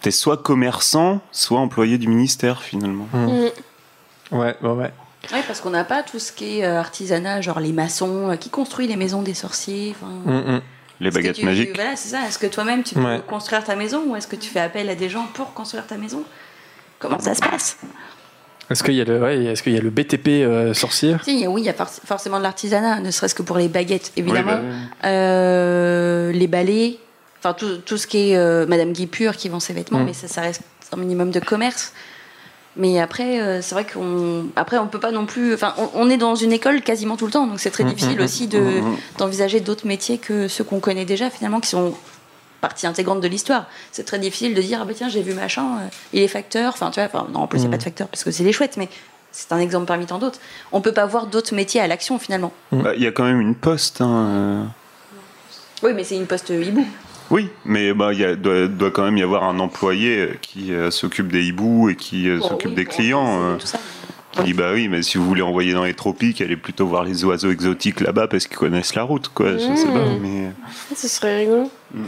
t'es 0.01 0.11
soit 0.11 0.37
commerçant, 0.41 1.21
soit 1.31 1.59
employé 1.59 1.97
du 1.97 2.07
ministère, 2.07 2.61
finalement. 2.61 3.07
Mm. 3.13 3.17
Mm. 3.25 4.37
Ouais, 4.37 4.55
ouais, 4.61 4.69
ouais. 4.71 4.91
Oui, 5.33 5.39
parce 5.47 5.59
qu'on 5.59 5.71
n'a 5.71 5.83
pas 5.83 6.03
tout 6.03 6.19
ce 6.19 6.31
qui 6.31 6.59
est 6.59 6.65
euh, 6.65 6.79
artisanat, 6.79 7.41
genre 7.41 7.59
les 7.59 7.73
maçons, 7.73 8.29
euh, 8.31 8.35
qui 8.35 8.49
construisent 8.49 8.89
les 8.89 8.95
maisons 8.95 9.21
des 9.23 9.33
sorciers. 9.33 9.95
enfin, 9.99 10.11
Mm, 10.25 10.53
mm. 10.55 10.61
Les 10.99 11.11
baguettes 11.11 11.35
tu- 11.35 11.45
magiques. 11.45 11.75
Voilà, 11.75 11.95
c'est 11.95 12.09
ça. 12.09 12.19
Est-ce 12.27 12.39
que 12.39 12.47
toi-même 12.47 12.83
tu 12.83 12.95
peux 12.95 13.03
Ouais. 13.03 13.21
construire 13.27 13.63
ta 13.63 13.75
maison 13.75 14.03
ou 14.07 14.15
est-ce 14.15 14.27
que 14.27 14.35
tu 14.35 14.49
fais 14.49 14.59
appel 14.61 14.89
à 14.89 14.95
des 14.95 15.09
gens 15.09 15.27
pour 15.33 15.53
construire 15.53 15.85
ta 15.85 15.95
maison? 15.97 16.23
Comment 16.99 17.19
ça 17.19 17.35
se 17.35 17.41
passe? 17.41 17.77
Est-ce 18.69 18.83
qu'il 18.83 18.95
y 18.95 19.01
a 19.01 19.05
le, 19.05 19.21
ouais, 19.21 19.45
est-ce 19.45 19.63
qu'il 19.63 19.73
y 19.73 19.77
a 19.77 19.81
le 19.81 19.89
BTP 19.89 20.27
euh, 20.27 20.73
sorcier? 20.73 21.15
Si, 21.23 21.33
il 21.35 21.39
y 21.41 21.45
a- 21.45 21.49
oui, 21.49 21.61
il 21.61 21.65
y 21.65 21.69
a 21.69 21.73
forc- 21.73 22.01
forcément 22.05 22.37
de 22.37 22.43
l'artisanat, 22.43 22.99
ne 22.99 23.11
serait-ce 23.11 23.33
que 23.35 23.41
pour 23.43 23.57
les 23.57 23.69
baguettes, 23.69 24.11
évidemment. 24.17 24.57
Oui, 24.61 24.67
bah 25.01 25.07
Euh, 25.09 26.31
les 26.33 26.47
balais, 26.47 26.97
enfin 27.39 27.53
tout, 27.53 27.77
tout 27.85 27.97
ce 27.97 28.07
qui 28.07 28.31
est 28.31 28.37
euh, 28.37 28.65
Madame 28.67 28.91
Guipure 28.91 29.37
qui 29.37 29.47
vend 29.49 29.59
ses 29.59 29.73
vêtements, 29.73 29.99
Mm. 29.99 30.05
mais 30.05 30.13
ça, 30.13 30.27
ça 30.27 30.41
reste 30.41 30.61
un 30.91 30.97
minimum 30.97 31.31
de 31.31 31.39
commerce. 31.39 31.93
Mais 32.79 32.99
après, 32.99 33.41
euh, 33.41 33.61
c'est 33.61 33.73
vrai 33.73 33.85
qu'on, 33.91 34.47
après, 34.55 34.77
on 34.77 34.87
peut 34.87 34.99
pas 34.99 35.11
non 35.11 35.25
plus. 35.25 35.53
Enfin, 35.55 35.73
on, 35.79 35.89
on 35.95 36.09
est 36.11 36.17
dans 36.17 36.35
une 36.35 36.51
école 36.51 36.81
quasiment 36.81 37.17
tout 37.17 37.25
le 37.25 37.31
temps, 37.31 37.47
donc 37.47 37.59
c'est 37.59 37.71
très 37.71 37.83
Mm, 37.83 37.87
difficile 37.89 38.19
mm, 38.19 38.23
aussi 38.23 38.47
de 38.47 38.81
d'envisager 39.17 39.61
d'autres 39.61 39.87
métiers 39.87 40.17
que 40.19 40.47
ceux 40.47 40.63
qu'on 40.63 40.79
connaît 40.79 41.05
déjà, 41.05 41.29
finalement, 41.29 41.59
qui 41.59 41.69
sont 41.69 41.93
partie 42.61 42.87
intégrante 42.87 43.21
de 43.21 43.27
l'histoire. 43.27 43.65
C'est 43.91 44.03
très 44.05 44.19
difficile 44.19 44.53
de 44.53 44.61
dire 44.61 44.79
ah 44.81 44.85
bah 44.85 44.93
tiens 44.95 45.09
j'ai 45.09 45.21
vu 45.21 45.33
machin, 45.33 45.63
euh, 45.81 45.87
il 46.13 46.21
est 46.21 46.27
facteur. 46.27 46.73
Enfin 46.73 46.91
tu 46.91 46.99
vois, 46.99 47.09
enfin, 47.11 47.27
non 47.33 47.41
en 47.41 47.47
plus 47.47 47.59
il 47.59 47.61
n'y 47.61 47.65
a 47.65 47.69
Mm. 47.69 47.71
pas 47.71 47.77
de 47.77 47.83
facteur 47.83 48.07
parce 48.07 48.23
que 48.23 48.31
c'est 48.31 48.43
des 48.43 48.53
chouettes, 48.53 48.77
mais 48.77 48.89
c'est 49.31 49.51
un 49.51 49.59
exemple 49.59 49.85
parmi 49.85 50.05
tant 50.05 50.17
d'autres. 50.19 50.39
On 50.71 50.81
peut 50.81 50.93
pas 50.93 51.05
voir 51.05 51.27
d'autres 51.27 51.53
métiers 51.53 51.79
à 51.81 51.87
l'action 51.87 52.17
finalement. 52.19 52.51
Bah, 52.71 52.93
Il 52.95 53.03
y 53.03 53.07
a 53.07 53.11
quand 53.11 53.23
même 53.25 53.39
une 53.41 53.55
poste. 53.55 54.01
Hein, 54.01 54.25
euh. 54.29 54.63
Oui, 55.83 55.91
mais 55.95 56.03
c'est 56.03 56.15
une 56.15 56.25
poste 56.27 56.49
hibou. 56.49 56.85
Oui, 57.29 57.49
mais 57.65 57.93
bah, 57.93 58.13
il 58.13 58.35
doit, 58.37 58.67
doit 58.67 58.89
quand 58.89 59.03
même 59.03 59.17
y 59.17 59.21
avoir 59.21 59.43
un 59.43 59.59
employé 59.59 60.17
euh, 60.17 60.33
qui 60.41 60.73
euh, 60.73 60.89
s'occupe 60.91 61.27
des 61.31 61.43
hiboux 61.43 61.89
et 61.89 61.95
qui 61.95 62.29
euh, 62.29 62.39
Bon, 62.39 62.47
s'occupe 62.47 62.69
oui, 62.69 62.75
des 62.75 62.85
bon, 62.85 62.91
clients. 62.91 63.41
euh, 63.43 63.57
tout 63.57 63.67
ça. 63.67 63.77
qui 64.31 64.43
dit 64.43 64.53
bah 64.53 64.71
oui, 64.73 64.87
mais 64.87 65.03
si 65.03 65.17
vous 65.17 65.25
voulez 65.25 65.41
envoyer 65.41 65.73
dans 65.73 65.83
les 65.83 65.93
tropiques, 65.93 66.39
allez 66.41 66.55
plutôt 66.57 66.87
voir 66.87 67.03
les 67.03 67.25
oiseaux 67.25 67.51
exotiques 67.51 67.99
là-bas 67.99 68.27
parce 68.27 68.47
qu'ils 68.47 68.57
connaissent 68.57 68.95
la 68.95 69.03
route, 69.03 69.27
quoi. 69.27 69.51
Je 69.53 69.57
sais 69.59 69.87
Mmh. 69.87 69.93
pas, 69.93 70.05
mais. 70.21 70.51
Ce 70.95 71.07
serait 71.09 71.37
rigolo. 71.39 71.69
Mm. 71.93 72.03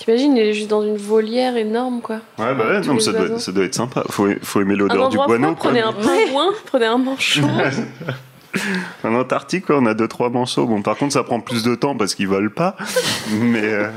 T'imagines, 0.00 0.34
il 0.34 0.42
est 0.42 0.54
juste 0.54 0.70
dans 0.70 0.82
une 0.82 0.96
volière 0.96 1.58
énorme, 1.58 2.00
quoi. 2.00 2.20
Ouais, 2.38 2.54
bah 2.54 2.64
ouais, 2.70 2.80
non, 2.80 2.94
mais 2.94 3.00
ça 3.00 3.12
doit, 3.12 3.20
oiseaux. 3.20 3.38
ça 3.38 3.52
doit 3.52 3.64
être 3.64 3.74
sympa. 3.74 4.02
Faut, 4.08 4.28
faut 4.42 4.62
aimer 4.62 4.74
l'odeur 4.74 5.10
du 5.10 5.18
guano, 5.18 5.54
prenez 5.54 5.80
un 5.80 5.92
pingouin, 5.92 6.54
prenez 6.66 6.86
un 6.86 6.96
manchot. 6.96 7.42
En 9.04 9.14
Antarctique, 9.14 9.70
on 9.70 9.86
a 9.86 9.94
deux 9.94 10.08
trois 10.08 10.28
manchots. 10.28 10.66
Bon, 10.66 10.82
par 10.82 10.96
contre, 10.96 11.12
ça 11.12 11.22
prend 11.22 11.38
plus 11.38 11.62
de 11.62 11.76
temps 11.76 11.96
parce 11.96 12.16
qu'ils 12.16 12.26
volent 12.26 12.50
pas. 12.50 12.74
Mais 13.30 13.62
euh, 13.62 13.90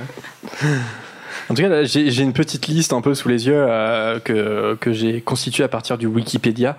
En 1.50 1.54
tout 1.56 1.62
cas, 1.62 1.84
j'ai 1.84 2.22
une 2.22 2.34
petite 2.34 2.68
liste 2.68 2.94
un 2.94 3.02
peu 3.02 3.14
sous 3.14 3.28
les 3.28 3.48
yeux 3.48 3.56
euh, 3.58 4.20
que, 4.20 4.76
que 4.80 4.94
j'ai 4.94 5.22
constituée 5.22 5.64
à 5.64 5.68
partir 5.68 5.98
du 5.98 6.08
Wikipédia 6.08 6.78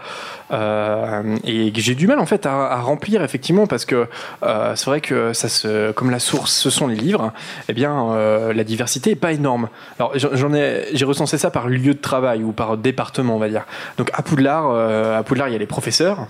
euh, 0.52 1.36
et 1.44 1.70
que 1.70 1.80
j'ai 1.80 1.94
du 1.94 2.06
mal 2.06 2.18
en 2.18 2.26
fait 2.26 2.46
à, 2.46 2.68
à 2.72 2.80
remplir 2.80 3.22
effectivement 3.22 3.66
parce 3.66 3.84
que 3.84 4.06
euh, 4.42 4.74
c'est 4.74 4.86
vrai 4.86 5.00
que 5.00 5.32
ça 5.32 5.48
se, 5.48 5.92
comme 5.92 6.10
la 6.10 6.18
source 6.18 6.52
ce 6.52 6.70
sont 6.70 6.86
les 6.86 6.96
livres, 6.96 7.32
eh 7.68 7.72
bien 7.72 8.14
la 8.54 8.64
diversité 8.64 9.10
est 9.10 9.16
pas 9.16 9.32
énorme. 9.32 9.68
Alors 9.98 10.12
j'en 10.16 10.54
ai, 10.54 10.86
j'ai 10.92 11.04
recensé 11.04 11.36
ça 11.38 11.50
par 11.50 11.68
lieu 11.68 11.94
de 11.94 12.00
travail 12.00 12.42
ou 12.42 12.52
par 12.52 12.76
département 12.76 13.36
on 13.36 13.38
va 13.38 13.48
dire. 13.48 13.64
Donc 13.98 14.10
à 14.14 14.22
Poudlard, 14.22 14.70
à 14.70 15.22
Poudlard 15.22 15.48
il 15.48 15.52
y 15.52 15.56
a 15.56 15.58
les 15.58 15.66
professeurs. 15.66 16.26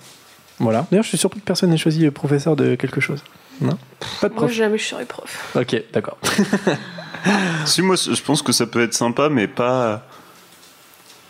Voilà. 0.59 0.87
D'ailleurs 0.91 1.05
je 1.05 1.09
suis 1.09 1.19
surpris 1.19 1.41
que 1.41 1.45
personne 1.47 1.71
n'ait 1.71 1.77
choisi 1.77 2.11
professeur 2.11 2.57
de 2.57 2.75
quelque 2.75 3.01
chose. 3.01 3.23
Non, 3.61 3.79
pas 4.21 4.29
de 4.29 4.35
Moi, 4.35 4.43
prof. 4.45 4.53
jamais 4.53 4.79
je 4.79 4.85
serai 4.85 5.05
prof. 5.05 5.53
Ok, 5.55 5.81
d'accord. 5.93 6.19
si 7.65 7.83
moi, 7.83 7.97
je 7.97 8.21
pense 8.23 8.43
que 8.43 8.53
ça 8.53 8.67
peut 8.67 8.83
être 8.83 8.95
sympa, 8.95 9.29
mais 9.29 9.47
pas 9.49 10.03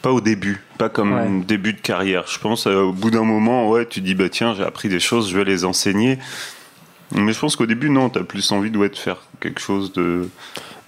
pas 0.02 0.10
au 0.12 0.20
début, 0.20 0.62
pas 0.76 0.90
comme 0.90 1.12
Ouais. 1.14 1.44
début 1.46 1.72
de 1.72 1.80
carrière. 1.80 2.24
Je 2.28 2.38
pense 2.38 2.66
euh, 2.66 2.82
au 2.82 2.92
bout 2.92 3.10
d'un 3.10 3.24
moment, 3.24 3.70
ouais, 3.70 3.86
tu 3.86 4.02
dis 4.02 4.14
bah 4.14 4.28
tiens, 4.28 4.54
j'ai 4.54 4.62
appris 4.64 4.88
des 4.90 5.00
choses, 5.00 5.30
je 5.30 5.36
vais 5.38 5.44
les 5.44 5.64
enseigner. 5.64 6.18
Mais 7.12 7.32
je 7.32 7.38
pense 7.38 7.54
qu'au 7.56 7.66
début, 7.66 7.90
non, 7.90 8.10
t'as 8.10 8.22
plus 8.24 8.50
envie 8.52 8.70
de, 8.70 8.76
ouais, 8.78 8.88
de 8.88 8.96
faire 8.96 9.18
quelque 9.40 9.60
chose 9.60 9.92
de. 9.92 10.28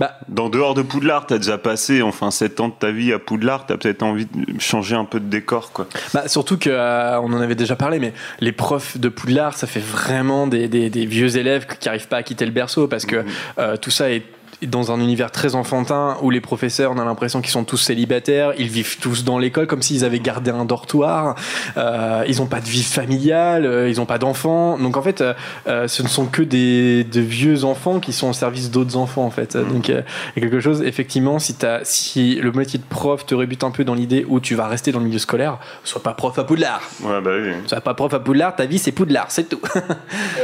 Bah, 0.00 0.18
Dans 0.28 0.50
dehors 0.50 0.74
de 0.74 0.82
Poudlard, 0.82 1.24
t'as 1.26 1.38
déjà 1.38 1.56
passé 1.56 2.02
enfin 2.02 2.30
7 2.30 2.60
ans 2.60 2.68
de 2.68 2.74
ta 2.78 2.90
vie 2.90 3.12
à 3.12 3.18
Poudlard, 3.18 3.64
t'as 3.66 3.76
peut-être 3.78 4.02
envie 4.02 4.26
de 4.26 4.60
changer 4.60 4.96
un 4.96 5.04
peu 5.06 5.20
de 5.20 5.26
décor, 5.30 5.72
quoi. 5.72 5.86
Bah, 6.12 6.26
surtout 6.28 6.58
que 6.58 6.68
euh, 6.68 7.18
on 7.20 7.32
en 7.32 7.40
avait 7.40 7.54
déjà 7.54 7.76
parlé, 7.76 7.98
mais 8.00 8.12
les 8.40 8.52
profs 8.52 8.98
de 8.98 9.08
Poudlard, 9.08 9.56
ça 9.56 9.66
fait 9.66 9.80
vraiment 9.80 10.46
des, 10.46 10.68
des- 10.68 10.90
des 10.90 11.06
vieux 11.06 11.36
élèves 11.38 11.66
qui 11.66 11.86
n'arrivent 11.88 12.08
pas 12.08 12.18
à 12.18 12.22
quitter 12.22 12.44
le 12.44 12.52
berceau 12.52 12.86
parce 12.88 13.06
que 13.06 13.24
euh, 13.58 13.76
tout 13.78 13.90
ça 13.90 14.10
est 14.10 14.22
dans 14.62 14.92
un 14.92 15.00
univers 15.00 15.30
très 15.30 15.54
enfantin 15.54 16.16
où 16.22 16.30
les 16.30 16.40
professeurs, 16.40 16.92
on 16.92 16.98
a 16.98 17.04
l'impression 17.04 17.40
qu'ils 17.40 17.50
sont 17.50 17.64
tous 17.64 17.76
célibataires, 17.76 18.52
ils 18.58 18.68
vivent 18.68 18.98
tous 18.98 19.24
dans 19.24 19.38
l'école 19.38 19.66
comme 19.66 19.82
s'ils 19.82 20.04
avaient 20.04 20.20
gardé 20.20 20.50
un 20.50 20.64
dortoir, 20.64 21.34
euh, 21.76 22.24
ils 22.28 22.38
n'ont 22.38 22.46
pas 22.46 22.60
de 22.60 22.66
vie 22.66 22.82
familiale, 22.82 23.66
euh, 23.66 23.90
ils 23.90 23.96
n'ont 23.96 24.06
pas 24.06 24.18
d'enfants. 24.18 24.78
Donc 24.78 24.96
en 24.96 25.02
fait, 25.02 25.22
euh, 25.66 25.88
ce 25.88 26.02
ne 26.02 26.08
sont 26.08 26.26
que 26.26 26.42
des 26.42 27.04
de 27.04 27.20
vieux 27.20 27.64
enfants 27.64 28.00
qui 28.00 28.12
sont 28.12 28.30
au 28.30 28.32
service 28.32 28.70
d'autres 28.70 28.96
enfants 28.96 29.24
en 29.24 29.30
fait. 29.30 29.56
Donc 29.56 29.90
euh, 29.90 30.02
il 30.36 30.42
y 30.42 30.46
a 30.46 30.48
quelque 30.48 30.60
chose, 30.60 30.82
effectivement, 30.82 31.38
si, 31.38 32.34
le 32.36 32.52
métier 32.52 32.78
de 32.78 32.84
prof 32.84 33.26
te 33.26 33.34
rebute 33.34 33.64
un 33.64 33.70
peu 33.70 33.84
dans 33.84 33.94
l'idée 33.94 34.24
où 34.28 34.40
tu 34.40 34.54
vas 34.54 34.66
rester 34.66 34.92
dans 34.92 35.00
le 35.00 35.06
milieu 35.06 35.18
scolaire, 35.18 35.58
sois 35.84 36.02
pas 36.02 36.14
prof 36.14 36.38
à 36.38 36.44
Poudlard. 36.44 36.82
Ouais, 37.02 37.20
bah 37.20 37.32
oui. 37.34 37.52
Sois 37.66 37.80
pas 37.80 37.94
prof 37.94 38.12
à 38.14 38.20
Poudlard, 38.20 38.56
ta 38.56 38.66
vie 38.66 38.78
c'est 38.78 38.92
Poudlard, 38.92 39.26
c'est 39.30 39.48
tout. 39.48 39.60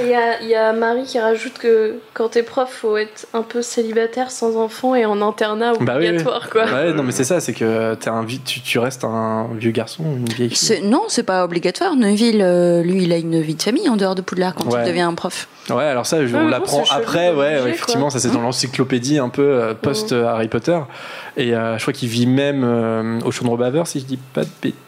Et 0.00 0.12
Il 0.42 0.48
y 0.48 0.52
y 0.52 0.54
a 0.54 0.72
Marie 0.72 1.04
qui 1.04 1.18
rajoute 1.18 1.54
que 1.58 1.96
quand 2.14 2.30
t'es 2.30 2.42
prof, 2.42 2.70
faut 2.70 2.96
être 2.96 3.26
un 3.32 3.42
peu 3.42 3.62
célibataire, 3.62 4.01
sans 4.28 4.56
enfant 4.56 4.94
et 4.94 5.04
en 5.06 5.20
internat 5.22 5.72
Bah 5.80 5.94
oui, 5.98 6.06
obligatoire, 6.08 6.48
quoi. 6.50 6.64
Ouais, 6.64 6.92
non 6.92 7.02
mais 7.02 7.12
c'est 7.12 7.24
ça, 7.24 7.40
c'est 7.40 7.52
que 7.52 7.94
t'es 7.94 8.08
un, 8.08 8.24
tu, 8.24 8.60
tu 8.60 8.78
restes 8.78 9.04
un 9.04 9.48
vieux 9.58 9.70
garçon, 9.70 10.04
une 10.16 10.24
vieille 10.28 10.48
fille. 10.50 10.56
C'est- 10.58 10.80
Non, 10.82 11.02
c'est 11.08 11.22
pas 11.22 11.44
obligatoire. 11.44 11.96
Neuville, 11.96 12.40
euh, 12.42 12.82
lui, 12.82 13.04
il 13.04 13.12
a 13.12 13.16
une 13.16 13.40
vie 13.40 13.54
de 13.54 13.62
famille 13.62 13.88
en 13.88 13.96
dehors 13.96 14.14
de 14.14 14.22
Poudlard 14.22 14.54
quand 14.54 14.66
Ouais. 14.72 14.80
il 14.84 14.88
devient 14.88 15.00
un 15.02 15.14
prof. 15.14 15.48
Ouais, 15.70 15.84
alors 15.84 16.06
ça, 16.06 16.26
je- 16.26 16.36
on 16.36 16.48
l'apprend 16.48 16.82
après, 16.90 17.32
ouais, 17.34 17.58
effectivement, 17.68 18.02
quoi. 18.08 18.10
ça 18.10 18.18
c'est 18.18 18.32
dans 18.34 18.40
l'encyclopédie 18.40 19.18
un 19.18 19.28
peu 19.28 19.42
euh, 19.42 19.74
post 19.74 20.12
euh, 20.12 20.26
Harry 20.26 20.48
Potter. 20.48 20.78
Et 21.36 21.54
euh, 21.54 21.76
je 21.78 21.82
crois 21.82 21.92
qu'il 21.94 22.08
vit 22.08 22.26
même 22.26 22.62
euh, 22.64 23.20
au 23.24 23.30
Chaudron 23.30 23.56
Baveur, 23.56 23.86
si 23.86 24.00
je 24.00 24.04
dis 24.04 24.18
pas 24.18 24.42
de 24.44 24.50
bêtises, 24.62 24.78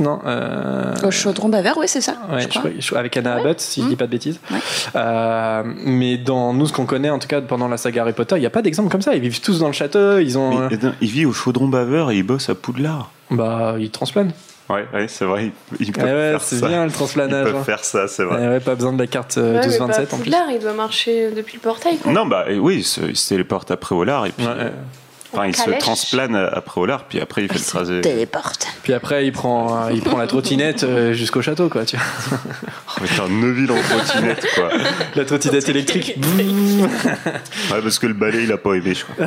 non 0.00 0.20
euh, 0.26 0.94
Au 1.04 1.10
chaudron 1.10 1.48
bavard, 1.48 1.76
oui, 1.78 1.86
c'est 1.88 2.00
ça. 2.00 2.12
Ouais, 2.30 2.38
je 2.38 2.42
je 2.44 2.48
crois. 2.48 2.62
crois- 2.62 2.72
je- 2.78 2.94
avec 2.94 3.16
Anna 3.16 3.34
Abbott, 3.34 3.60
si 3.60 3.82
je 3.82 3.88
dis 3.88 3.96
pas 3.96 4.06
de 4.06 4.10
bêtises. 4.10 4.40
Ouais. 4.50 4.58
Euh, 4.96 5.62
mais 5.84 6.16
dans 6.16 6.52
nous, 6.54 6.66
ce 6.66 6.72
qu'on 6.72 6.86
connaît, 6.86 7.10
en 7.10 7.18
tout 7.18 7.28
cas 7.28 7.40
pendant 7.40 7.68
la 7.68 7.76
saga 7.76 8.02
Harry 8.02 8.12
Potter, 8.12 8.36
il 8.36 8.40
n'y 8.40 8.46
a 8.46 8.50
pas 8.50 8.62
d'exemple 8.62 8.90
comme 8.90 9.02
ça. 9.02 9.14
Ils 9.14 9.20
vivent 9.20 9.40
tous 9.40 9.58
dans 9.60 9.66
le 9.68 9.72
château, 9.72 10.18
ils 10.18 10.38
ont. 10.38 10.68
Mais, 10.68 10.84
euh, 10.84 10.90
il 11.00 11.10
vit 11.10 11.26
au 11.26 11.32
chaudron 11.32 11.68
baveur 11.68 12.10
et 12.10 12.16
il 12.16 12.22
bosse 12.22 12.48
à 12.48 12.54
Poudlard. 12.54 13.10
bah, 13.30 13.74
ils 13.78 13.90
transplanent. 13.90 14.32
Ouais, 14.70 14.86
ouais 14.94 15.06
c'est 15.08 15.24
vrai, 15.24 15.50
peuvent 15.70 15.78
Eh 15.80 16.02
ouais, 16.02 16.30
faire 16.30 16.40
c'est 16.40 16.56
ça. 16.60 16.68
bien 16.68 16.84
le 16.84 16.90
Ils 16.90 16.94
transplanage. 16.94 17.44
peuvent 17.46 17.56
hein. 17.56 17.64
faire 17.64 17.84
ça, 17.84 18.06
c'est 18.08 18.22
vrai. 18.22 18.38
Eh 18.42 18.48
ouais, 18.48 18.60
pas 18.60 18.74
besoin 18.74 18.92
de 18.92 18.98
la 18.98 19.06
carte 19.06 19.36
euh, 19.36 19.54
Ouais, 19.60 19.66
mais 19.66 19.76
12-27 19.76 19.78
pas 19.78 19.86
en 19.88 20.04
plus. 20.04 20.16
Poudlard, 20.30 20.50
il 20.50 20.60
doit 20.60 20.72
marcher 20.72 21.30
depuis 21.36 21.56
le 21.56 21.60
portail, 21.60 21.98
quoi. 21.98 22.12
Non, 22.12 22.24
bah 22.26 22.44
oui, 22.58 22.86
c'est 23.14 23.36
les 23.36 23.44
portes 23.44 23.70
après 23.70 23.94
Olar 23.94 24.24
et 24.26 24.30
puis. 24.30 24.46
Ouais, 24.46 24.52
ouais. 24.52 24.72
Enfin, 25.32 25.46
il 25.46 25.56
se 25.56 25.70
transplane 25.78 26.34
après 26.34 26.80
Olar, 26.80 27.04
puis 27.04 27.20
après 27.20 27.42
il 27.42 27.48
fait 27.48 27.58
le 27.58 27.64
tracé. 27.64 28.00
Téléporte. 28.02 28.66
Puis 28.82 28.92
après, 28.92 29.26
il 29.26 29.32
prend, 29.32 29.86
euh, 29.86 29.92
il 29.92 30.02
prend 30.02 30.18
la 30.18 30.26
trottinette 30.26 30.82
euh, 30.84 31.12
jusqu'au 31.14 31.40
château, 31.40 31.68
quoi. 31.68 31.84
Tu 31.84 31.96
vois. 31.96 32.38
Oh, 32.88 33.00
mais 33.00 33.20
un 33.20 33.28
Neuville 33.28 33.70
en 33.72 33.80
trottinette, 33.80 34.46
quoi. 34.54 34.68
La 35.14 35.24
trottinette 35.24 35.68
électrique. 35.68 36.16
Ouais, 37.72 37.80
parce 37.82 37.98
que 37.98 38.06
le 38.06 38.14
balai, 38.14 38.44
il 38.44 38.52
a 38.52 38.58
pas 38.58 38.74
aimé, 38.74 38.94
je 38.94 39.04
crois. 39.04 39.26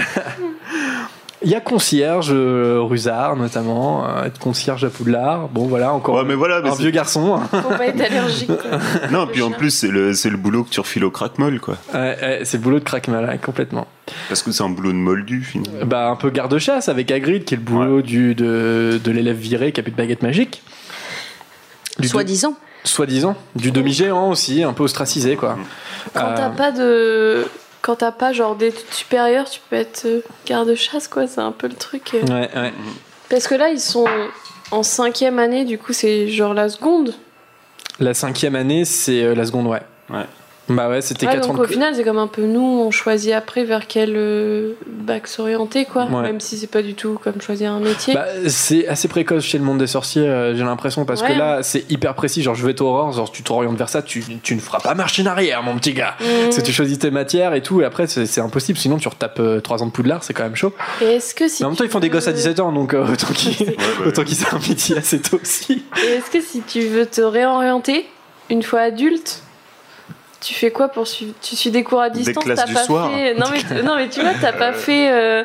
Il 1.43 1.49
y 1.51 1.55
a 1.55 1.59
concierge, 1.59 2.29
euh, 2.31 2.79
Rusard 2.81 3.35
notamment, 3.35 4.07
euh, 4.07 4.23
être 4.23 4.39
concierge 4.39 4.83
à 4.85 4.89
Poudlard. 4.89 5.49
Bon, 5.49 5.67
voilà, 5.67 5.91
encore 5.93 6.15
Ouais, 6.15 6.23
mais 6.25 6.33
voilà, 6.33 6.61
mais 6.61 6.69
un 6.69 6.73
c'est- 6.75 6.81
vieux 6.81 6.91
garçon. 6.91 7.39
Faut 7.51 7.61
pas 7.69 7.87
être 7.87 7.99
allergique, 8.11 8.47
quoi. 8.47 8.79
Non, 9.11 9.27
puis 9.27 9.41
en 9.41 9.51
plus, 9.51 9.69
c'est 9.69 9.89
le, 9.89 10.13
c'est 10.13 10.29
le 10.29 10.37
boulot 10.37 10.63
que 10.63 10.69
tu 10.69 10.79
refiles 10.79 11.03
au 11.03 11.11
crack-molle, 11.11 11.59
quoi. 11.59 11.75
Ouais, 11.93 12.17
ouais, 12.21 12.39
c'est 12.45 12.57
le 12.57 12.63
boulot 12.63 12.79
de 12.79 12.85
crackmal, 12.85 13.25
ouais, 13.25 13.37
complètement. 13.37 13.85
Parce 14.29 14.41
que 14.43 14.51
c'est 14.51 14.63
un 14.63 14.69
boulot 14.69 14.91
de 14.91 14.97
moldu, 14.97 15.43
finalement. 15.43 15.85
Bah, 15.85 16.07
un 16.09 16.15
peu 16.15 16.29
garde-chasse 16.29 16.87
avec 16.89 17.11
Hagrid, 17.11 17.43
qui 17.43 17.53
est 17.53 17.57
le 17.57 17.63
boulot 17.63 18.01
du, 18.01 18.33
de, 18.33 18.99
de 19.03 19.11
l'élève 19.11 19.37
viré 19.37 19.71
qui 19.73 19.81
a 19.81 19.83
plus 19.83 19.91
de 19.91 19.97
baguette 19.97 20.23
magique. 20.23 20.63
Du 21.99 22.07
Soi-disant. 22.07 22.55
Soi-disant. 22.83 23.35
Du 23.55 23.71
demi-géant 23.71 24.29
aussi, 24.29 24.63
un 24.63 24.73
peu 24.73 24.83
ostracisé, 24.83 25.35
quoi. 25.35 25.57
Quand 26.13 26.21
Euh, 26.21 26.33
t'as 26.35 26.49
pas 26.49 26.71
de. 26.71 27.45
Quand 27.85 27.97
t'as 27.97 28.11
pas 28.11 28.33
genre 28.33 28.55
d'études 28.55 28.91
supérieures, 28.91 29.47
tu 29.47 29.59
peux 29.69 29.75
être 29.75 30.05
euh, 30.07 30.21
garde-chasse, 30.47 31.07
quoi. 31.07 31.27
C'est 31.27 31.41
un 31.41 31.51
peu 31.51 31.67
le 31.67 31.75
truc. 31.75 32.15
euh. 32.15 32.21
Ouais, 32.23 32.49
ouais. 32.55 32.73
Parce 33.29 33.47
que 33.47 33.53
là, 33.53 33.69
ils 33.69 33.79
sont 33.79 34.07
en 34.71 34.81
cinquième 34.81 35.37
année, 35.37 35.65
du 35.65 35.77
coup, 35.77 35.93
c'est 35.93 36.27
genre 36.29 36.55
la 36.55 36.67
seconde. 36.67 37.13
La 37.99 38.15
cinquième 38.15 38.55
année, 38.55 38.85
c'est 38.85 39.21
euh, 39.23 39.35
la 39.35 39.45
seconde, 39.45 39.67
ouais. 39.67 39.83
Ouais. 40.09 40.25
Bah 40.67 40.89
ouais, 40.89 41.01
c'était 41.01 41.27
Ouais, 41.27 41.33
4 41.33 41.45
ans 41.45 41.47
donc 41.53 41.57
de 41.59 41.63
au 41.63 41.67
final, 41.67 41.93
c'est 41.95 42.03
comme 42.03 42.17
un 42.17 42.25
peu 42.27 42.41
nous, 42.45 42.59
on 42.61 42.89
choisit 42.89 43.33
après 43.33 43.65
vers 43.65 43.85
quel 43.85 44.13
euh, 44.15 44.71
bac 44.87 45.27
s'orienter, 45.27 45.85
quoi. 45.85 46.05
Ouais. 46.05 46.23
Même 46.23 46.39
si 46.39 46.57
c'est 46.57 46.65
pas 46.65 46.81
du 46.81 46.95
tout 46.95 47.19
comme 47.23 47.39
choisir 47.39 47.71
un 47.71 47.79
métier. 47.79 48.15
Bah, 48.15 48.25
c'est 48.47 48.87
assez 48.87 49.07
précoce 49.07 49.43
chez 49.43 49.59
le 49.59 49.63
monde 49.63 49.77
des 49.77 49.85
sorciers, 49.87 50.27
euh, 50.27 50.55
j'ai 50.55 50.63
l'impression, 50.63 51.05
parce 51.05 51.21
Ouais. 51.21 51.33
que 51.33 51.33
là, 51.37 51.61
c'est 51.61 51.89
hyper 51.91 52.15
précis. 52.15 52.41
Genre, 52.41 52.55
je 52.55 52.65
vais 52.65 52.71
être 52.71 52.81
aurore, 52.81 53.11
genre, 53.11 53.31
tu 53.31 53.43
t'orientes 53.43 53.77
vers 53.77 53.89
ça, 53.89 54.01
tu, 54.01 54.23
tu 54.41 54.55
ne 54.55 54.59
feras 54.59 54.79
pas 54.79 54.95
marche 54.95 55.19
en 55.19 55.25
arrière, 55.27 55.61
mon 55.61 55.75
petit 55.77 55.93
gars. 55.93 56.15
Parce 56.45 56.57
que 56.57 56.61
tu 56.61 56.71
choisis 56.73 56.97
tes 56.97 57.11
matières 57.11 57.53
et 57.53 57.61
tout, 57.61 57.81
et 57.81 57.85
après, 57.85 58.07
c'est 58.07 58.25
c'est 58.25 58.41
impossible, 58.41 58.79
sinon 58.79 58.97
tu 58.97 59.07
retapes 59.07 59.39
3 59.63 59.83
ans 59.83 59.85
de 59.85 59.91
poudlard, 59.91 60.23
c'est 60.23 60.33
quand 60.33 60.43
même 60.43 60.55
chaud. 60.55 60.73
Et 61.01 61.05
est-ce 61.05 61.35
que 61.35 61.47
si 61.47 61.61
Mais 61.61 61.67
en 61.67 61.69
même 61.69 61.77
temps, 61.77 61.83
ils 61.83 61.89
font 61.91 61.99
des 61.99 62.07
veux- 62.07 62.13
gosses 62.15 62.27
à 62.27 62.33
17 62.33 62.59
ans, 62.59 62.71
donc 62.71 62.93
euh, 62.95 63.05
autant 63.13 64.23
qu'ils 64.23 64.39
bah, 64.41 64.47
un 64.53 64.67
métier 64.67 64.97
assez 64.97 65.19
tôt 65.19 65.37
aussi. 65.41 65.83
Et 66.03 66.07
est-ce 66.15 66.31
que 66.31 66.41
si 66.41 66.61
tu 66.61 66.81
veux 66.87 67.05
te 67.05 67.21
réorienter, 67.21 68.07
une 68.49 68.63
fois 68.63 68.79
adulte, 68.81 69.41
tu 70.41 70.53
fais 70.53 70.71
quoi 70.71 70.87
pour 70.89 71.07
suivre 71.07 71.33
Tu 71.41 71.55
suis 71.55 71.71
des 71.71 71.83
cours 71.83 72.01
à 72.01 72.09
distance 72.09 72.43
classes 72.43 72.59
t'as 72.59 72.65
du 72.65 72.73
pas 72.73 72.83
soir. 72.83 73.11
fait... 73.11 73.33
non, 73.35 73.45
mais, 73.51 73.81
non 73.83 73.95
mais 73.95 74.09
tu 74.09 74.21
vois, 74.21 74.31
t'as 74.39 74.53
pas 74.53 74.73
fait... 74.73 75.11
euh, 75.11 75.43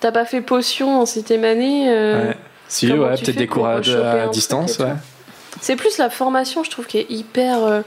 T'as 0.00 0.12
pas 0.12 0.24
fait 0.24 0.40
potion 0.40 0.98
en 1.02 1.04
septième 1.06 1.44
année 1.44 1.84
euh, 1.90 2.28
Ouais. 2.28 2.36
Si, 2.68 2.86
ouais, 2.90 2.96
tu 3.16 3.24
peut-être 3.24 3.26
fais 3.26 3.32
des 3.32 3.46
cours 3.46 3.66
à, 3.66 3.80
distance, 4.32 4.78
ouais. 4.78 4.92
C'est 5.60 5.76
plus 5.76 5.98
la 5.98 6.08
formation, 6.08 6.64
je 6.64 6.70
trouve, 6.70 6.86
qui 6.86 6.96
est 6.98 7.06
hyper... 7.10 7.62
euh, 7.64 7.80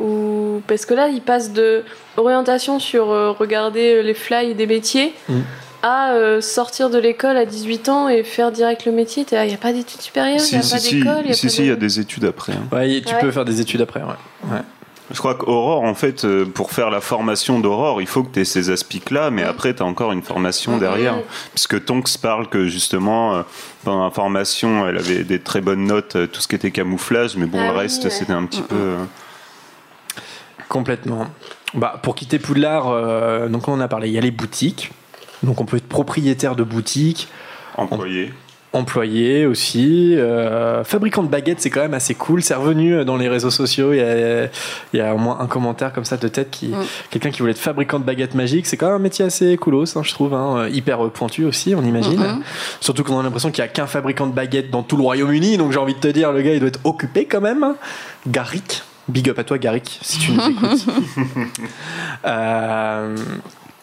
ou... 0.00 0.60
Parce 0.66 0.84
que 0.86 0.94
là, 0.94 1.06
il 1.08 1.20
passe 1.20 1.52
de 1.52 1.84
orientation 2.16 2.80
sur 2.80 3.10
euh, 3.12 3.30
regarder 3.30 4.02
les 4.02 4.14
fly 4.14 4.54
des 4.54 4.66
métiers 4.66 5.14
Mm. 5.28 5.40
à 5.84 6.12
euh, 6.14 6.40
sortir 6.40 6.90
de 6.90 6.98
l'école 6.98 7.36
à 7.36 7.44
18 7.44 7.88
ans 7.88 8.08
et 8.08 8.24
faire 8.24 8.50
direct 8.50 8.84
le 8.86 8.90
métier. 8.92 9.24
Il 9.30 9.46
n'y 9.46 9.54
a 9.54 9.56
pas 9.56 9.72
d'études 9.72 10.00
supérieures, 10.00 10.40
il 10.50 10.56
n'y 10.58 10.64
Si, 10.64 10.74
a 10.74 10.78
si, 10.80 11.00
pas 11.02 11.12
d'école, 11.12 11.22
il 11.26 11.26
si, 11.26 11.28
y 11.28 11.30
a 11.30 11.34
si, 11.34 11.46
pas 11.46 11.52
si, 11.52 11.62
il 11.62 11.64
y 11.66 11.68
de- 11.68 11.72
a 11.74 11.76
des 11.76 12.00
études 12.00 12.24
après. 12.24 12.54
hein. 12.54 12.64
Ouais, 12.72 13.00
tu 13.06 13.14
Ouais. 13.14 13.20
peux 13.20 13.30
faire 13.30 13.44
des 13.44 13.60
études 13.60 13.82
après, 13.82 14.00
ouais. 14.00 14.50
ouais. 14.50 14.58
Je 15.10 15.18
crois 15.18 15.34
qu'Aurore, 15.34 15.82
en 15.82 15.94
fait, 15.94 16.24
euh, 16.24 16.46
pour 16.46 16.70
faire 16.70 16.90
la 16.90 17.00
formation 17.02 17.60
d'Aurore, 17.60 18.00
il 18.00 18.06
faut 18.06 18.22
que 18.22 18.32
tu 18.32 18.40
aies 18.40 18.44
ces 18.46 18.70
aspics-là, 18.70 19.30
mais 19.30 19.42
après, 19.42 19.74
tu 19.74 19.82
as 19.82 19.86
encore 19.86 20.12
une 20.12 20.22
formation 20.22 20.78
derrière. 20.78 21.16
Puisque 21.52 21.84
Tonks 21.84 22.16
parle 22.18 22.48
que 22.48 22.66
justement, 22.66 23.34
euh, 23.34 23.42
pendant 23.84 24.04
la 24.04 24.10
formation, 24.10 24.88
elle 24.88 24.96
avait 24.96 25.24
des 25.24 25.40
très 25.40 25.60
bonnes 25.60 25.84
notes, 25.84 26.16
euh, 26.16 26.26
tout 26.26 26.40
ce 26.40 26.48
qui 26.48 26.54
était 26.54 26.70
camouflage, 26.70 27.36
mais 27.36 27.44
bon, 27.46 27.58
Ah 27.60 27.66
le 27.66 27.72
oui, 27.72 27.78
reste, 27.80 28.04
ouais. 28.04 28.10
c'était 28.10 28.32
un 28.32 28.46
petit 28.46 28.62
peu. 28.62 28.94
Complètement. 30.68 31.26
Bah, 31.74 31.98
pour 32.02 32.14
quitter 32.14 32.38
Poudlard, 32.38 32.88
euh, 32.88 33.48
donc 33.48 33.68
on 33.68 33.72
en 33.72 33.80
a 33.80 33.88
parlé, 33.88 34.08
il 34.08 34.14
y 34.14 34.18
a 34.18 34.20
les 34.20 34.30
boutiques. 34.30 34.92
Donc 35.42 35.60
on 35.60 35.66
peut 35.66 35.76
être 35.76 35.88
propriétaire 35.88 36.56
de 36.56 36.62
boutique, 36.62 37.28
employé. 37.76 38.32
Employé 38.74 39.46
aussi. 39.46 40.14
euh, 40.16 40.84
fabricant 40.84 41.22
de 41.22 41.28
baguettes, 41.28 41.60
c'est 41.60 41.70
quand 41.70 41.80
même 41.80 41.94
assez 41.94 42.14
cool. 42.14 42.42
C'est 42.42 42.54
revenu 42.54 43.04
dans 43.04 43.16
les 43.16 43.28
réseaux 43.28 43.50
sociaux. 43.50 43.92
Il 43.92 43.98
y 43.98 44.02
a, 44.02 44.44
il 44.92 44.98
y 44.98 45.00
a 45.00 45.14
au 45.14 45.18
moins 45.18 45.38
un 45.40 45.46
commentaire 45.46 45.92
comme 45.92 46.04
ça 46.04 46.16
de 46.18 46.28
tête 46.28 46.50
qui, 46.50 46.66
Mm. 46.68 46.76
quelqu'un 47.10 47.30
qui 47.30 47.38
voulait 47.40 47.52
être 47.52 47.58
fabricant 47.58 47.98
de 47.98 48.04
baguettes 48.04 48.34
magiques. 48.34 48.66
C'est 48.66 48.76
quand 48.76 48.86
même 48.86 48.96
un 48.96 48.98
métier 48.98 49.24
assez 49.24 49.56
coolos, 49.56 49.96
hein, 49.96 50.02
je 50.02 50.12
trouve, 50.12 50.34
hein, 50.34 50.68
hyper 50.70 51.08
pointu 51.10 51.44
aussi, 51.44 51.74
on 51.74 51.82
imagine. 51.82 52.18
Mhm. 52.20 52.42
Surtout 52.80 53.04
qu'on 53.04 53.18
a 53.20 53.22
l'impression 53.22 53.50
qu'il 53.50 53.62
y 53.62 53.64
a 53.64 53.68
qu'un 53.68 53.86
fabricant 53.86 54.26
de 54.26 54.32
baguettes 54.34 54.70
dans 54.70 54.82
tout 54.82 54.96
le 54.96 55.02
Royaume-Uni. 55.02 55.56
Donc 55.56 55.72
j'ai 55.72 55.78
envie 55.78 55.94
de 55.94 56.00
te 56.00 56.08
dire, 56.08 56.32
le 56.32 56.42
gars, 56.42 56.52
il 56.52 56.60
doit 56.60 56.68
être 56.68 56.80
occupé 56.84 57.24
quand 57.26 57.40
même. 57.40 57.74
Garrick. 58.26 58.82
Big 59.06 59.28
up 59.28 59.38
à 59.38 59.44
toi, 59.44 59.58
Garrick, 59.58 59.98
si 60.02 60.18
tu 60.18 60.32
nous 60.32 60.40
écoutes. 60.50 60.86
Euh, 62.24 63.16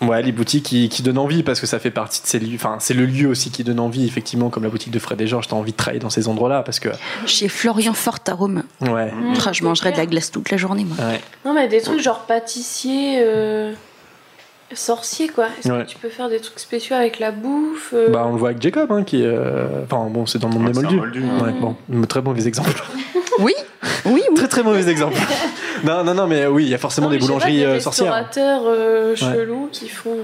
ouais, 0.01 0.21
les 0.21 0.31
boutiques 0.31 0.65
qui, 0.65 0.89
qui 0.89 1.01
donnent 1.01 1.17
envie 1.17 1.43
parce 1.43 1.59
que 1.59 1.67
ça 1.67 1.79
fait 1.79 1.91
partie 1.91 2.21
de 2.21 2.27
ces 2.27 2.39
lieux. 2.39 2.55
Enfin, 2.55 2.77
c'est 2.79 2.93
le 2.93 3.05
lieu 3.05 3.27
aussi 3.27 3.51
qui 3.51 3.63
donne 3.63 3.79
envie, 3.79 4.05
effectivement, 4.05 4.49
comme 4.49 4.63
la 4.63 4.69
boutique 4.69 4.91
de 4.91 4.99
Fred 4.99 5.19
et 5.21 5.27
Georges. 5.27 5.47
T'as 5.47 5.55
envie 5.55 5.71
de 5.71 5.77
travailler 5.77 5.99
dans 5.99 6.09
ces 6.09 6.27
endroits-là 6.27 6.63
parce 6.63 6.79
que. 6.79 6.89
Chez 7.25 7.47
Florian 7.47 7.93
Fortarome. 7.93 8.63
Ouais. 8.81 9.11
Mm. 9.11 9.33
Ah, 9.45 9.53
je 9.53 9.63
mangerais 9.63 9.91
de 9.91 9.97
la 9.97 10.05
glace 10.05 10.31
toute 10.31 10.51
la 10.51 10.57
journée, 10.57 10.85
moi. 10.85 10.97
Ouais. 11.05 11.21
Non, 11.45 11.53
mais 11.53 11.67
des 11.67 11.81
trucs 11.81 11.99
genre 12.01 12.21
pâtissier, 12.21 13.19
euh, 13.19 13.73
sorcier, 14.75 15.27
quoi. 15.29 15.47
Est-ce 15.59 15.71
Ouais. 15.71 15.83
que 15.83 15.87
tu 15.89 15.97
peux 15.97 16.09
faire 16.09 16.29
des 16.29 16.39
trucs 16.39 16.59
spéciaux 16.59 16.95
avec 16.95 17.19
la 17.19 17.31
bouffe 17.31 17.93
euh, 17.93 18.09
Bah, 18.09 18.23
on 18.27 18.31
le 18.33 18.37
voit 18.37 18.49
avec 18.49 18.61
Jacob, 18.61 18.91
hein, 18.91 19.03
qui 19.03 19.23
euh, 19.23 19.83
Enfin, 19.83 20.07
bon, 20.09 20.25
c'est 20.25 20.39
dans 20.39 20.49
le 20.49 20.55
monde 20.55 20.67
Ouais, 20.67 20.71
des 20.73 20.79
moldus. 20.81 20.95
moldu. 20.97 21.21
Ouais, 21.43 21.51
bon, 21.59 21.75
très 22.07 22.21
mauvais 22.21 22.47
exemple. 22.47 22.71
Oui, 23.39 23.53
oui, 24.05 24.21
oui. 24.29 24.35
très 24.35 24.47
très 24.47 24.61
mauvais 24.61 24.87
exemple. 24.91 25.17
non, 25.85 26.03
non, 26.03 26.13
non, 26.13 26.27
mais 26.27 26.45
oui, 26.47 26.63
il 26.65 26.69
y 26.69 26.75
a 26.75 26.77
forcément 26.77 27.07
non, 27.07 27.13
des 27.13 27.17
pas, 27.19 27.25
boulangeries 27.25 27.57
des 27.57 27.63
euh, 27.63 27.79
sorcières. 27.79 28.13
restaurateurs 28.13 28.61
euh, 28.67 29.15
chelous 29.15 29.69
qui 29.71 29.87
font. 29.87 30.17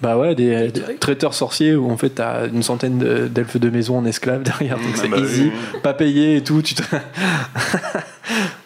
Bah 0.00 0.16
ouais, 0.16 0.34
des, 0.34 0.68
des 0.68 0.96
traiteurs 0.96 1.34
sorciers 1.34 1.74
où 1.74 1.90
en 1.90 1.96
fait 1.96 2.10
t'as 2.10 2.46
une 2.46 2.62
centaine 2.62 2.98
de- 2.98 3.28
d'elfes 3.28 3.56
de 3.58 3.70
maison 3.70 3.98
en 3.98 4.04
esclaves 4.04 4.42
derrière, 4.42 4.76
donc 4.76 4.86
Ah 4.94 4.98
c'est 5.02 5.08
bah 5.08 5.18
easy, 5.18 5.52
oui. 5.74 5.80
pas 5.82 5.94
payé 5.94 6.36
et 6.36 6.42
tout. 6.42 6.62
Tu 6.62 6.74
te... 6.74 6.82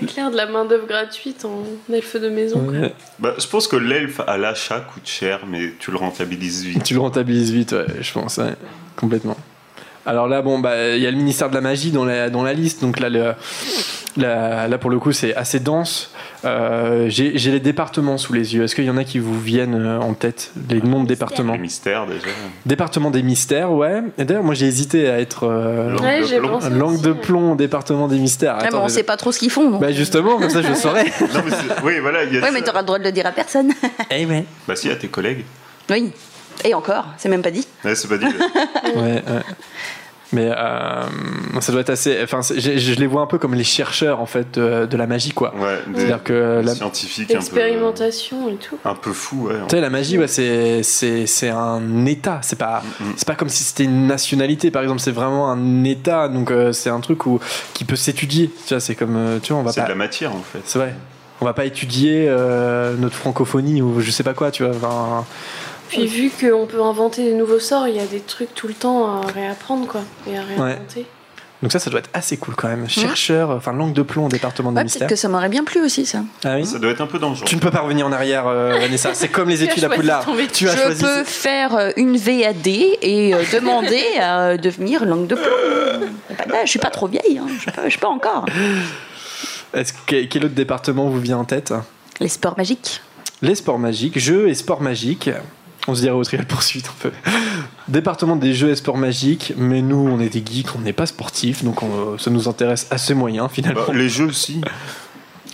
C'est 0.00 0.06
clair, 0.06 0.30
de 0.30 0.36
la 0.36 0.46
main-d'œuvre 0.46 0.86
gratuite 0.86 1.44
en 1.44 1.64
elfe 1.92 2.16
de 2.16 2.30
maison. 2.30 2.60
Ouais. 2.60 2.94
Bah, 3.18 3.34
je 3.38 3.46
pense 3.46 3.68
que 3.68 3.76
l'elfe 3.76 4.20
à 4.26 4.38
l'achat 4.38 4.80
coûte 4.80 5.06
cher, 5.06 5.40
mais 5.46 5.74
tu 5.78 5.90
le 5.90 5.98
rentabilises 5.98 6.64
vite. 6.64 6.82
Tu 6.82 6.94
le 6.94 7.00
rentabilises 7.00 7.52
vite, 7.52 7.72
ouais, 7.72 7.84
je 8.00 8.12
pense, 8.12 8.38
ouais, 8.38 8.54
complètement. 8.96 9.36
Alors 10.04 10.26
là, 10.28 10.42
bon, 10.42 10.58
bah, 10.58 10.96
il 10.96 11.02
y 11.02 11.06
a 11.06 11.10
le 11.10 11.16
ministère 11.16 11.48
de 11.48 11.54
la 11.54 11.60
magie 11.60 11.90
dans 11.92 12.04
la, 12.04 12.28
dans 12.30 12.42
la 12.42 12.52
liste, 12.54 12.80
donc 12.82 12.98
là, 12.98 13.08
le, 13.08 13.34
là, 14.16 14.66
là, 14.68 14.78
pour 14.78 14.90
le 14.90 14.98
coup, 14.98 15.12
c'est 15.12 15.34
assez 15.36 15.60
dense. 15.60 16.10
Euh, 16.44 17.08
J'ai 17.08 17.38
j'ai 17.38 17.52
les 17.52 17.60
départements 17.60 18.18
sous 18.18 18.32
les 18.32 18.54
yeux. 18.56 18.64
Est-ce 18.64 18.74
qu'il 18.74 18.84
y 18.84 18.90
en 18.90 18.96
a 18.96 19.04
qui 19.04 19.20
vous 19.20 19.38
viennent 19.40 19.76
euh, 19.80 20.00
en 20.00 20.12
tête 20.14 20.50
Les 20.68 20.80
noms 20.82 21.04
de 21.04 21.08
départements 21.08 21.52
Les 21.52 21.58
mystères 21.60 22.04
déjà. 22.06 22.26
Département 22.66 23.12
des 23.12 23.22
mystères, 23.22 23.70
ouais. 23.70 24.02
Et 24.18 24.24
d'ailleurs, 24.24 24.42
moi, 24.42 24.54
j'ai 24.56 24.66
hésité 24.66 25.08
à 25.08 25.20
être 25.20 25.44
euh, 25.44 25.90
Langue 25.92 26.00
Ouais, 26.02 26.20
de 26.20 26.38
plomb. 26.40 26.48
pensé 26.48 26.70
langue 26.70 26.94
aussi, 26.94 27.02
de 27.02 27.10
ouais. 27.12 27.18
plomb, 27.20 27.54
département 27.54 28.08
des 28.08 28.18
mystères. 28.18 28.56
Mais 28.60 28.66
Attends, 28.66 28.80
on 28.80 28.82
mais- 28.84 28.88
sait 28.88 29.04
pas 29.04 29.16
trop 29.16 29.30
ce 29.30 29.38
qu'ils 29.38 29.50
font. 29.50 29.70
donc. 29.70 29.80
Bah 29.80 29.92
justement, 29.92 30.36
comme 30.36 30.50
ça, 30.50 30.62
je 30.62 30.74
saurais. 30.74 31.04
Non, 31.04 31.42
mais 31.44 31.50
c'est- 31.52 31.84
oui, 31.84 32.00
voilà, 32.00 32.24
il 32.24 32.34
y 32.34 32.38
a 32.38 32.40
ouais, 32.40 32.46
ça. 32.48 32.52
mais 32.52 32.62
t'auras 32.62 32.80
le 32.80 32.86
droit 32.86 32.98
de 32.98 33.04
le 33.04 33.12
dire 33.12 33.26
à 33.26 33.30
personne. 33.32 33.70
Eh 34.10 34.26
ouais. 34.26 34.44
Bah, 34.66 34.74
si, 34.74 34.90
à 34.90 34.96
tes 34.96 35.06
collègues. 35.08 35.44
oui. 35.90 36.10
Et 36.64 36.74
encore, 36.74 37.06
c'est 37.18 37.28
même 37.28 37.42
pas 37.42 37.50
dit. 37.50 37.66
Ouais, 37.84 37.94
c'est 37.94 38.08
pas 38.08 38.18
dit. 38.18 38.26
ouais, 38.26 38.94
ouais. 38.96 39.22
Mais 40.34 40.50
euh, 40.50 41.02
ça 41.60 41.72
doit 41.72 41.82
être 41.82 41.90
assez. 41.90 42.18
Enfin, 42.22 42.40
je, 42.40 42.78
je 42.78 42.94
les 42.94 43.06
vois 43.06 43.20
un 43.20 43.26
peu 43.26 43.36
comme 43.36 43.52
les 43.54 43.64
chercheurs 43.64 44.18
en 44.18 44.24
fait 44.24 44.58
de, 44.58 44.86
de 44.86 44.96
la 44.96 45.06
magie, 45.06 45.32
quoi. 45.32 45.54
Ouais, 45.54 45.78
C'est-à-dire 45.94 46.22
que 46.22 46.62
la, 46.64 46.74
tu 46.74 47.24
peu, 47.26 47.34
Expérimentation 47.34 48.48
et 48.48 48.54
tout. 48.54 48.78
un 48.84 48.94
peu 48.94 49.12
fou, 49.12 49.48
ouais. 49.48 49.56
sais, 49.70 49.80
la 49.82 49.90
magie, 49.90 50.18
ouais, 50.18 50.28
c'est 50.28 50.82
c'est 50.82 51.26
c'est 51.26 51.50
un 51.50 52.06
état. 52.06 52.38
C'est 52.42 52.58
pas 52.58 52.82
Mm, 53.00 53.04
mm. 53.04 53.12
c'est 53.16 53.26
pas 53.28 53.34
comme 53.34 53.50
si 53.50 53.62
c'était 53.62 53.84
une 53.84 54.06
nationalité, 54.06 54.70
par 54.70 54.80
exemple. 54.82 55.00
C'est 55.02 55.10
vraiment 55.12 55.50
un 55.50 55.84
état. 55.84 56.28
Donc 56.28 56.50
euh, 56.50 56.72
c'est 56.72 56.88
un 56.90 57.00
truc 57.00 57.26
où 57.26 57.38
qui 57.74 57.84
peut 57.84 57.96
s'étudier. 57.96 58.50
Tu 58.66 58.72
vois, 58.72 58.80
c'est 58.80 58.94
comme 58.94 59.16
euh, 59.16 59.38
tu 59.42 59.52
vois, 59.52 59.60
on 59.60 59.64
va 59.64 59.72
C'est 59.72 59.80
pas. 59.82 59.86
de 59.86 59.92
la 59.92 59.96
matière, 59.96 60.32
en 60.34 60.40
fait. 60.42 60.60
C'est 60.64 60.78
vrai. 60.78 60.94
On 61.42 61.44
va 61.44 61.52
pas 61.52 61.64
étudier 61.66 62.26
euh, 62.28 62.94
notre 62.96 63.16
francophonie 63.16 63.82
ou 63.82 64.00
je 64.00 64.10
sais 64.10 64.22
pas 64.22 64.32
quoi, 64.32 64.50
tu 64.50 64.62
vois. 64.64 64.74
Enfin, 64.74 65.26
Puis 65.92 66.06
vu 66.06 66.30
qu'on 66.30 66.66
peut 66.66 66.82
inventer 66.82 67.22
des 67.24 67.34
nouveaux 67.34 67.58
sorts, 67.60 67.86
il 67.88 67.96
y 67.96 68.00
a 68.00 68.06
des 68.06 68.20
trucs 68.20 68.54
tout 68.54 68.68
le 68.68 68.74
temps 68.74 69.06
à 69.06 69.26
réapprendre, 69.26 69.86
quoi. 69.86 70.00
Et 70.30 70.36
à 70.36 70.42
réinventer. 70.42 71.06
donc 71.62 71.70
ça, 71.70 71.78
ça 71.78 71.90
doit 71.90 72.00
être 72.00 72.10
assez 72.14 72.36
cool 72.38 72.54
quand 72.56 72.68
même. 72.68 72.88
Chercheur, 72.88 73.50
enfin 73.50 73.72
langue 73.72 73.92
de 73.92 74.02
plomb 74.02 74.26
au 74.26 74.28
département 74.28 74.72
des 74.72 74.78
Ouais, 74.78 74.82
mystères. 74.84 75.00
peut-être 75.00 75.10
que 75.10 75.16
ça 75.16 75.28
m'aurait 75.28 75.48
bien 75.48 75.64
plu 75.64 75.80
aussi, 75.84 76.06
ça. 76.06 76.20
Ah 76.44 76.56
oui. 76.56 76.66
Ça 76.66 76.78
doit 76.78 76.90
être 76.90 77.00
un 77.02 77.06
peu 77.06 77.18
dangereux. 77.18 77.44
Tu 77.46 77.56
ne 77.56 77.60
peux 77.60 77.70
pas 77.70 77.80
revenir 77.80 78.06
en 78.06 78.12
arrière, 78.12 78.46
euh, 78.46 78.78
Vanessa. 78.80 79.14
C'est 79.14 79.28
comme 79.28 79.48
les 79.48 79.62
études 79.62 79.84
à 79.84 79.88
Poudlard. 79.90 80.26
Tu 80.52 80.68
as 80.68 80.74
Je 80.76 80.80
choisi. 80.82 81.02
peux 81.04 81.24
faire 81.24 81.74
euh, 81.76 81.90
une 81.96 82.16
VAD 82.16 82.66
et 82.66 83.34
euh, 83.34 83.42
demander 83.52 84.02
à 84.20 84.40
euh, 84.48 84.56
devenir 84.56 85.04
langue 85.04 85.26
de 85.26 85.34
plomb. 85.34 86.08
C'est 86.28 86.48
pas- 86.48 86.64
Je 86.64 86.70
suis 86.70 86.78
pas 86.78 86.90
trop 86.90 87.06
vieille, 87.06 87.38
hein. 87.38 87.46
je 87.54 87.60
suis 87.60 87.70
pas, 87.70 87.82
je 87.84 87.90
suis 87.90 87.98
pas 88.00 88.08
encore. 88.08 88.46
Est-ce 89.74 89.92
que 89.92 90.24
quel 90.24 90.44
autre 90.44 90.54
département 90.54 91.08
vous 91.08 91.20
vient 91.20 91.38
en 91.38 91.44
tête? 91.44 91.72
Les 92.20 92.28
sports 92.28 92.56
magiques. 92.58 93.00
Les 93.40 93.54
sports 93.54 93.78
magiques, 93.78 94.18
jeux 94.18 94.48
et 94.48 94.54
sports 94.54 94.80
magiques. 94.80 95.30
On 95.88 95.94
se 95.94 96.00
dirait 96.02 96.14
au 96.14 96.22
trial 96.22 96.46
poursuite 96.46 96.86
un 96.86 96.94
peu. 97.02 97.10
Département 97.88 98.36
des 98.36 98.54
jeux 98.54 98.70
et 98.70 98.76
sports 98.76 98.96
magiques, 98.96 99.52
mais 99.56 99.82
nous 99.82 99.96
on 99.96 100.20
est 100.20 100.28
des 100.28 100.42
geeks, 100.44 100.68
on 100.76 100.80
n'est 100.80 100.92
pas 100.92 101.06
sportifs, 101.06 101.64
donc 101.64 101.82
on- 101.82 102.16
ça 102.18 102.30
nous 102.30 102.48
intéresse 102.48 102.86
assez 102.90 103.14
moyen 103.14 103.48
finalement. 103.48 103.80
Bah, 103.88 103.92
les 103.94 104.08
jeux 104.08 104.26
aussi. 104.26 104.60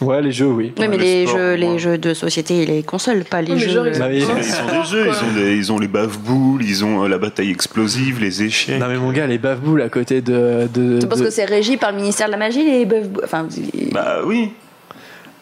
Ouais, 0.00 0.22
les 0.22 0.30
jeux, 0.30 0.46
oui. 0.46 0.72
Oui, 0.78 0.86
mais 0.88 0.96
le 0.96 1.02
les, 1.02 1.26
jeux, 1.26 1.54
les 1.54 1.78
jeux 1.80 1.98
de 1.98 2.14
société 2.14 2.62
et 2.62 2.66
les 2.66 2.82
consoles, 2.84 3.24
pas 3.24 3.42
les 3.42 3.54
Oui, 3.54 3.58
jeux. 3.58 3.70
genre, 3.72 3.86
ils 3.88 3.98
Bah 3.98 4.06
oui. 4.08 4.22
ont- 4.22 4.34
Mais 4.34 4.42
ils 4.46 4.54
ont 4.62 4.80
des 4.82 4.88
jeux, 4.88 5.06
ils 5.08 5.10
ont, 5.28 5.34
des- 5.34 5.56
ils 5.56 5.72
ont 5.72 5.78
les 5.80 5.88
bave-boules, 5.88 6.62
ils 6.62 6.84
ont 6.84 7.02
euh, 7.04 7.08
la 7.08 7.18
bataille 7.18 7.50
explosive, 7.50 8.20
les 8.20 8.42
échecs. 8.44 8.78
Non 8.78 8.86
mais 8.86 8.96
mon 8.98 9.10
gars, 9.10 9.26
les 9.26 9.38
bave-boules 9.38 9.82
à 9.82 9.88
côté 9.88 10.20
de... 10.20 10.68
de, 10.72 11.00
Tu 11.00 11.08
penses 11.08 11.18
de- 11.18 11.24
que 11.24 11.30
c'est 11.30 11.46
régi 11.46 11.78
par 11.78 11.90
le 11.90 11.96
ministère 11.96 12.26
de 12.28 12.32
la 12.32 12.38
magie, 12.38 12.62
les 12.62 12.84
bœufs 12.86 13.10
Enfin, 13.24 13.48
Bah 13.90 14.18
oui. 14.24 14.52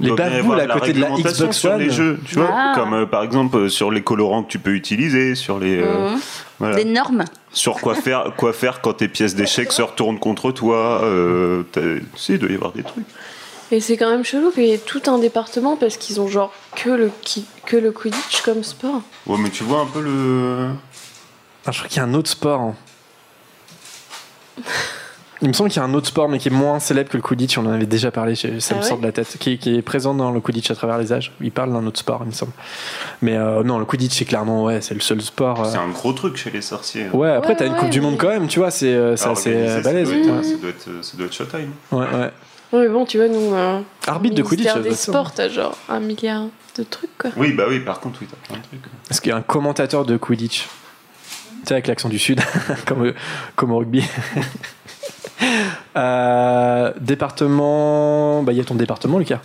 Les 0.01 0.11
avoir 0.11 0.59
à 0.59 0.67
côté 0.67 0.93
de 0.93 1.01
la 1.01 1.07
réglementation 1.09 1.45
Xbox 1.47 1.57
sur 1.57 1.71
One. 1.73 1.79
les 1.81 1.91
jeux, 1.91 2.19
tu 2.27 2.35
vois, 2.37 2.51
Ah. 2.53 2.73
comme 2.75 2.93
euh, 2.95 3.07
par 3.07 3.23
exemple 3.23 3.57
euh, 3.57 3.69
sur 3.69 3.91
les 3.91 4.03
colorants 4.03 4.43
que 4.43 4.49
tu 4.51 4.59
peux 4.59 4.73
utiliser, 4.75 5.35
sur 5.35 5.59
les 5.59 5.81
euh, 5.83 6.11
Mhm. 6.13 6.21
voilà. 6.59 6.77
des 6.77 6.85
normes. 6.85 7.25
sur 7.53 7.75
quoi 7.81 7.95
faire 7.95 8.33
quoi 8.37 8.53
faire 8.53 8.81
quand 8.81 8.95
tes 8.95 9.09
pièces 9.09 9.35
d'échecs 9.35 9.73
se 9.73 9.83
retournent 9.83 10.19
contre 10.19 10.53
toi. 10.53 11.01
Euh, 11.05 11.63
sais, 12.17 12.35
il 12.35 12.39
doit 12.39 12.51
y 12.51 12.55
avoir 12.55 12.73
des 12.73 12.83
trucs. 12.83 13.05
Et 13.73 13.81
c'est 13.81 13.97
quand 13.97 14.11
même 14.11 14.25
chelou 14.25 14.51
qu'il 14.53 14.65
y 14.65 14.73
ait 14.73 14.79
tout 14.79 15.03
un 15.09 15.19
département 15.19 15.77
parce 15.77 15.97
qu'ils 15.97 16.21
ont 16.21 16.29
genre 16.29 16.53
que 16.77 16.91
le, 16.91 17.11
que 17.65 17.77
le 17.77 17.91
Quidditch 17.91 18.43
comme 18.43 18.63
sport. 18.63 19.03
Ouais, 19.27 19.39
mais 19.41 19.51
tu 19.51 19.65
vois 19.65 19.81
un 19.81 19.87
peu 19.87 20.01
le. 20.01 20.69
Ah, 21.67 21.73
je 21.73 21.79
crois 21.79 21.89
qu'il 21.89 21.97
y 21.97 22.01
a 22.01 22.05
un 22.05 22.15
autre 22.15 22.31
sport. 22.31 22.61
hein. 22.61 22.75
Il 25.43 25.49
me 25.49 25.53
semble 25.53 25.69
qu'il 25.69 25.81
y 25.83 25.85
a 25.85 25.87
un 25.87 25.93
autre 25.93 26.07
sport, 26.07 26.29
mais 26.31 26.39
qui 26.39 26.49
est 26.49 26.51
moins 26.51 26.81
célèbre 26.81 27.11
que 27.11 27.17
le 27.19 27.23
Quidditch. 27.23 27.59
On 27.59 27.67
en 27.67 27.71
avait 27.73 27.85
déjà 27.87 28.11
parlé, 28.11 28.35
ça 28.37 28.49
Ah 28.49 28.75
me 28.75 28.81
ouais 28.81 28.87
sort 28.89 28.97
de 28.99 29.03
la 29.03 29.13
tête. 29.13 29.37
Qui, 29.39 29.59
qui 29.59 29.77
est 29.77 29.83
présent 29.83 30.15
dans 30.15 30.31
le 30.31 30.41
Quidditch 30.41 30.71
à 30.71 30.75
travers 30.75 30.97
les 30.97 31.13
âges. 31.13 31.33
Il 31.43 31.51
parle 31.53 31.73
d'un 31.75 31.87
autre 31.87 31.99
sport, 31.99 32.21
il 32.23 32.29
me 32.29 32.33
semble. 32.33 32.53
Mais 33.21 33.37
euh, 33.37 33.63
non, 33.63 33.79
le 33.79 33.85
Quidditch, 33.85 34.15
c'est 34.17 34.25
clairement, 34.25 34.65
ouais, 34.65 34.81
c'est 34.81 34.95
le 34.95 35.01
seul 35.01 35.21
sport. 35.21 35.63
euh. 35.65 35.69
C'est 35.71 35.77
un 35.79 35.89
gros 35.91 36.15
truc 36.15 36.37
chez 36.39 36.51
les 36.51 36.63
sorciers. 36.63 37.09
Ouais, 37.13 37.31
après, 37.33 37.51
Ouais, 37.51 37.57
t'as 37.57 37.67
une 37.67 37.75
ouais, 37.75 37.79
Coupe 37.81 37.91
du 37.91 38.01
Monde 38.01 38.17
quand 38.17 38.29
même, 38.29 38.49
tu 38.49 38.61
vois, 38.61 38.71
c'est 38.71 38.95
euh, 38.95 39.13
assez 39.13 39.53
euh, 39.55 39.77
ça 39.77 39.83
balèze. 39.83 40.09
doit 40.09 40.17
être- 40.17 40.45
Ça 40.45 40.57
doit 40.57 40.71
être, 40.71 41.05
ça 41.05 41.17
doit 41.19 41.27
être 41.27 41.33
Showtime. 41.35 41.71
ouais. 41.93 41.99
ouais. 41.99 42.31
Ouais, 42.73 42.81
mais 42.81 42.89
bon, 42.89 43.05
tu 43.05 43.19
vois, 43.19 43.29
nous. 43.29 43.55
euh, 43.55 43.81
Arbitre 44.09 44.35
de 44.37 44.43
Quidditch, 44.43 44.75
des 44.79 44.95
sports, 44.95 45.33
t'as 45.33 45.49
genre 45.49 45.77
un 45.89 46.01
milliard 46.01 46.45
de 46.77 46.83
trucs, 46.83 47.17
quoi. 47.19 47.31
Oui, 47.37 47.53
bah 47.53 47.65
oui, 47.69 47.79
par 47.81 48.01
contre, 48.01 48.19
oui, 48.23 48.27
t'as 48.29 48.37
plein 48.49 48.57
de 48.61 48.67
trucs. 48.67 48.81
Est-ce 49.11 49.21
qu'il 49.21 49.31
y 49.31 49.33
a 49.33 49.37
un 49.37 49.43
commentateur 49.43 50.05
de 50.05 50.17
Quidditch? 50.17 50.63
Tu 50.63 51.69
sais, 51.69 51.75
avec 51.75 51.87
l'accent 51.87 52.09
du 52.09 52.19
Sud, 52.19 52.41
comme, 52.87 53.13
comme 53.55 53.71
au 53.73 53.79
rugby. 53.79 54.03
Euh, 55.97 56.93
département. 57.01 58.43
Bah, 58.43 58.53
il 58.53 58.59
y 58.59 58.61
a 58.61 58.65
ton 58.65 58.75
département, 58.75 59.19
Lucas. 59.19 59.41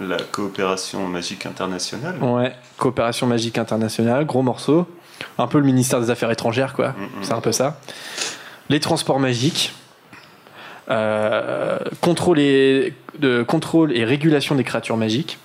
La 0.00 0.16
coopération 0.16 1.06
magique 1.06 1.44
internationale. 1.44 2.16
Ouais, 2.22 2.54
coopération 2.78 3.26
magique 3.26 3.58
internationale, 3.58 4.24
gros 4.24 4.42
morceau. 4.42 4.88
Un 5.38 5.46
peu 5.46 5.58
le 5.58 5.64
ministère 5.64 6.00
des 6.00 6.08
Affaires 6.08 6.30
étrangères, 6.30 6.72
quoi. 6.72 6.88
Mm, 6.88 6.92
mm. 6.92 7.22
C'est 7.22 7.32
un 7.34 7.40
peu 7.40 7.52
ça. 7.52 7.78
Les 8.70 8.80
transports 8.80 9.20
magiques. 9.20 9.74
Euh, 10.90 11.78
contrôle, 12.00 12.40
et, 12.40 12.94
contrôle 13.46 13.96
et 13.96 14.04
régulation 14.04 14.54
des 14.54 14.64
créatures 14.64 14.96
magiques. 14.96 15.38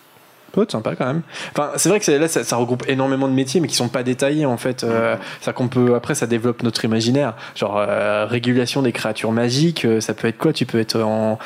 Être 0.64 0.72
sympa 0.72 0.96
quand 0.96 1.06
même. 1.06 1.22
Enfin, 1.52 1.72
c'est 1.76 1.90
vrai 1.90 2.00
que 2.00 2.12
là, 2.12 2.28
ça, 2.28 2.44
ça 2.44 2.56
regroupe 2.56 2.84
énormément 2.88 3.28
de 3.28 3.34
métiers, 3.34 3.60
mais 3.62 3.68
qui 3.68 3.76
sont 3.76 3.90
pas 3.90 4.04
détaillés 4.04 4.46
en 4.46 4.58
fait. 4.58 4.84
Euh, 4.84 5.16
ça 5.42 5.54
qu'on 5.54 5.68
peut 5.68 5.96
après, 5.96 6.16
ça 6.16 6.28
développe 6.28 6.64
notre 6.64 6.84
imaginaire. 6.86 7.34
Genre 7.56 7.78
euh, 7.78 8.26
régulation 8.26 8.82
des 8.82 8.92
créatures 8.92 9.32
magiques, 9.32 9.86
euh, 9.86 10.02
ça 10.02 10.14
peut 10.14 10.28
être 10.28 10.38
quoi? 10.38 10.54
Tu 10.54 10.66
peux 10.66 10.80
être 10.80 11.00
en, 11.02 11.38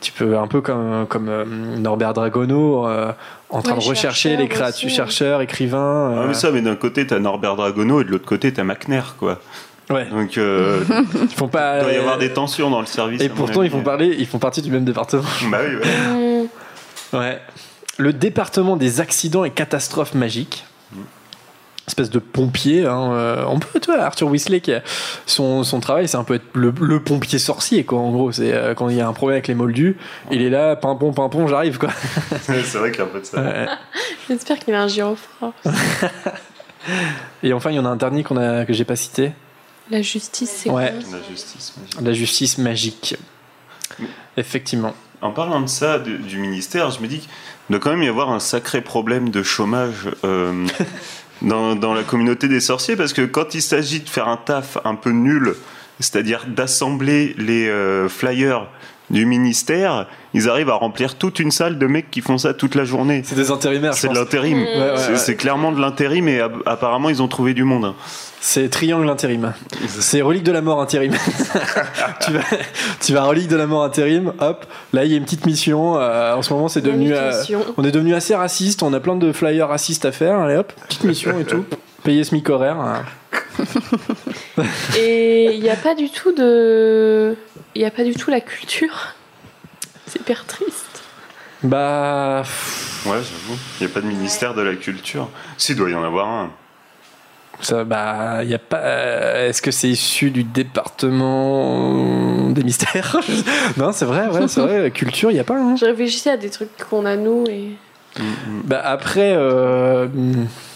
tu 0.00 0.12
peux 0.12 0.38
un 0.38 0.46
peu 0.46 0.60
comme 0.60 1.06
comme 1.08 1.28
euh, 1.28 1.44
Norbert 1.78 2.12
Dragono, 2.14 2.86
euh, 2.86 3.12
en 3.50 3.62
train 3.62 3.74
Ouais, 3.74 3.80
de 3.80 3.84
rechercher 3.88 4.36
les 4.36 4.48
créatures, 4.48 4.86
aussi. 4.86 4.96
chercheurs, 4.96 5.40
écrivains. 5.40 6.14
Ah, 6.18 6.24
mais 6.28 6.34
ça, 6.34 6.50
mais 6.50 6.60
d'un 6.62 6.76
côté, 6.76 7.06
t'as 7.06 7.18
Norbert 7.18 7.56
Dragono 7.56 8.00
et 8.00 8.04
de 8.04 8.10
l'autre 8.10 8.26
côté, 8.26 8.52
t'as 8.52 8.62
McNair, 8.64 9.16
quoi. 9.18 9.40
ouais, 9.90 10.06
Donc, 10.06 10.38
euh, 10.38 10.80
ils 11.22 11.28
font 11.34 11.48
pas. 11.48 11.78
il 11.78 11.82
doit 11.84 11.92
y 11.92 11.96
avoir 11.96 12.14
euh, 12.14 12.18
des 12.18 12.30
tensions 12.32 12.70
dans 12.70 12.80
le 12.80 12.86
service. 12.86 13.20
Et 13.20 13.28
pourtant, 13.28 13.62
ils 13.62 13.70
font 13.70 13.82
parler, 13.82 14.14
ils 14.18 14.26
font 14.26 14.38
partie 14.38 14.62
du 14.62 14.70
même 14.70 14.84
département. 14.84 15.22
Bah 15.50 15.58
oui, 15.68 15.74
ouais. 15.76 16.44
Mmh. 17.12 17.16
Ouais. 17.16 17.40
Le 18.00 18.12
département 18.12 18.76
des 18.76 19.00
accidents 19.00 19.44
et 19.44 19.50
catastrophes 19.50 20.14
magiques. 20.14 20.64
Espèce 21.86 22.10
de 22.10 22.20
pompier. 22.20 22.86
Hein, 22.86 23.12
euh, 23.12 23.44
on 23.48 23.58
peut, 23.58 23.80
tu 23.80 23.90
vois, 23.92 24.00
Arthur 24.02 24.28
Weasley, 24.28 24.60
qui 24.60 24.72
a- 24.72 24.82
son, 25.26 25.64
son 25.64 25.80
travail, 25.80 26.06
c'est 26.06 26.16
un 26.16 26.22
peu 26.24 26.34
être 26.34 26.44
le, 26.54 26.72
le 26.80 27.02
pompier 27.02 27.38
sorcier, 27.40 27.84
quoi. 27.84 27.98
En 27.98 28.10
gros, 28.12 28.30
c'est 28.30 28.52
euh, 28.54 28.74
quand 28.74 28.88
il 28.90 28.96
y 28.96 29.00
a 29.00 29.08
un 29.08 29.12
problème 29.12 29.34
avec 29.36 29.48
les 29.48 29.54
moldus, 29.54 29.96
il 30.30 30.40
est 30.40 30.50
là, 30.50 30.76
pimpon, 30.76 31.12
pimpon, 31.12 31.48
j'arrive, 31.48 31.78
quoi. 31.78 31.88
c'est 32.42 32.74
vrai 32.78 32.92
qu'il 32.92 33.00
y 33.00 33.02
a 33.02 33.06
un 33.06 33.08
peu 33.08 33.20
de 33.20 33.24
ça. 33.24 33.40
Ouais. 33.42 33.66
J'espère 34.28 34.58
qu'il 34.60 34.72
a 34.74 34.82
un 34.82 34.88
gyrophare. 34.88 35.52
Et 37.42 37.52
enfin, 37.52 37.70
il 37.70 37.76
y 37.76 37.78
en 37.80 37.84
a 37.84 37.88
un 37.88 37.96
dernier 37.96 38.22
qu'on 38.22 38.36
a, 38.36 38.64
que 38.64 38.72
j'ai 38.72 38.84
pas 38.84 38.96
cité. 38.96 39.32
La 39.90 40.00
justice, 40.02 40.50
c'est 40.62 40.70
Ouais. 40.70 40.92
quoi? 40.92 41.18
La 41.18 41.28
justice 41.28 41.74
magique. 41.76 42.00
La 42.06 42.12
justice 42.12 42.58
magique. 42.58 43.16
Effectivement. 44.36 44.94
En 45.22 45.32
parlant 45.32 45.60
de 45.60 45.68
ça, 45.68 45.98
du 45.98 46.38
ministère, 46.38 46.90
je 46.90 47.00
me 47.00 47.06
dis 47.06 47.18
qu'il 47.18 47.28
doit 47.70 47.78
quand 47.78 47.90
même 47.90 48.02
y 48.02 48.08
avoir 48.08 48.30
un 48.30 48.40
sacré 48.40 48.80
problème 48.80 49.28
de 49.30 49.42
chômage 49.42 50.08
euh, 50.24 50.66
dans, 51.42 51.74
dans 51.76 51.94
la 51.94 52.02
communauté 52.02 52.48
des 52.48 52.60
sorciers, 52.60 52.96
parce 52.96 53.12
que 53.12 53.22
quand 53.22 53.54
il 53.54 53.62
s'agit 53.62 54.00
de 54.00 54.08
faire 54.08 54.28
un 54.28 54.36
taf 54.36 54.78
un 54.84 54.94
peu 54.94 55.10
nul, 55.10 55.54
c'est-à-dire 55.98 56.46
d'assembler 56.46 57.34
les 57.36 57.68
euh, 57.68 58.08
flyers 58.08 58.66
du 59.10 59.26
ministère, 59.26 60.06
ils 60.34 60.48
arrivent 60.48 60.70
à 60.70 60.74
remplir 60.74 61.16
toute 61.16 61.40
une 61.40 61.50
salle 61.50 61.78
de 61.78 61.86
mecs 61.86 62.10
qui 62.10 62.20
font 62.20 62.38
ça 62.38 62.54
toute 62.54 62.74
la 62.76 62.84
journée. 62.84 63.22
C'est 63.24 63.34
des 63.34 63.50
intérimaires, 63.50 63.94
C'est 63.94 64.08
de 64.08 64.14
l'intérim. 64.14 64.58
Ouais, 64.58 64.64
ouais, 64.92 65.16
C'est- 65.16 65.32
ouais. 65.32 65.36
Clairement 65.36 65.72
de 65.72 65.80
l'intérim 65.80 66.28
et 66.28 66.40
apparemment 66.66 67.08
ils 67.10 67.20
ont 67.22 67.28
trouvé 67.28 67.52
du 67.54 67.64
monde. 67.64 67.94
C'est 68.42 68.70
Triangle 68.70 69.08
Intérim. 69.10 69.52
C'est 69.88 70.22
Relique 70.22 70.44
de 70.44 70.52
la 70.52 70.62
Mort 70.62 70.80
Intérim. 70.80 71.12
tu, 72.24 72.32
vas, 72.32 72.40
tu 73.00 73.12
vas 73.12 73.22
à 73.22 73.24
Relique 73.26 73.48
de 73.48 73.56
la 73.56 73.66
Mort 73.66 73.84
Intérim, 73.84 74.32
hop, 74.38 74.64
là 74.94 75.04
il 75.04 75.10
y 75.10 75.14
a 75.14 75.18
une 75.18 75.24
petite 75.24 75.44
mission. 75.44 75.98
euh, 76.00 76.34
en 76.36 76.40
ce 76.42 76.52
moment, 76.54 76.68
c'est 76.68 76.80
devenu. 76.80 77.12
euh, 77.12 77.32
on 77.76 77.84
est 77.84 77.90
devenu 77.92 78.14
assez 78.14 78.34
raciste, 78.34 78.82
on 78.82 78.92
a 78.94 79.00
plein 79.00 79.16
de 79.16 79.32
flyers 79.32 79.68
racistes 79.68 80.04
à 80.06 80.12
faire. 80.12 80.38
Allez 80.38 80.56
hop, 80.56 80.72
petite 80.88 81.04
mission 81.04 81.38
et 81.38 81.44
tout. 81.44 81.64
Payer 82.04 82.24
SMIC 82.24 82.48
horaire. 82.48 82.78
hein. 82.80 83.04
Et 84.98 85.52
il 85.54 85.60
n'y 85.60 85.68
a 85.70 85.76
pas 85.76 85.94
du 85.94 86.10
tout 86.10 86.32
de. 86.32 87.36
Il 87.74 87.80
n'y 87.82 87.86
a 87.86 87.90
pas 87.90 88.04
du 88.04 88.14
tout 88.14 88.30
la 88.30 88.40
culture. 88.40 89.14
C'est 90.06 90.20
hyper 90.20 90.44
triste. 90.46 91.02
Bah. 91.62 92.42
Ouais, 93.06 93.18
j'avoue. 93.18 93.58
Il 93.80 93.86
n'y 93.86 93.90
a 93.90 93.94
pas 93.94 94.00
de 94.00 94.06
ministère 94.06 94.54
de 94.54 94.62
la 94.62 94.74
culture. 94.74 95.28
S'il 95.58 95.76
doit 95.76 95.90
y 95.90 95.94
en 95.94 96.02
avoir 96.02 96.28
un. 96.28 96.50
Ça, 97.60 97.84
bah, 97.84 98.42
y 98.44 98.54
a 98.54 98.58
pas. 98.58 98.78
euh, 98.78 99.48
Est-ce 99.50 99.60
que 99.60 99.70
c'est 99.70 99.88
issu 99.88 100.30
du 100.30 100.44
département 100.44 102.48
des 102.50 102.64
mystères? 102.64 103.18
Non, 103.76 103.92
c'est 103.92 104.06
vrai, 104.06 104.26
ouais, 104.28 104.48
c'est 104.48 104.60
vrai. 104.62 104.90
Culture, 104.90 105.30
il 105.30 105.36
y 105.36 105.40
a 105.40 105.44
pas. 105.44 105.58
Hein. 105.58 105.76
Je 105.76 105.84
réfléchissais 105.84 106.30
à 106.30 106.36
des 106.38 106.48
trucs 106.50 106.74
qu'on 106.88 107.04
a 107.04 107.16
nous 107.16 107.44
et. 107.48 107.72
Bah 108.64 108.80
après, 108.84 109.32
euh, 109.34 110.06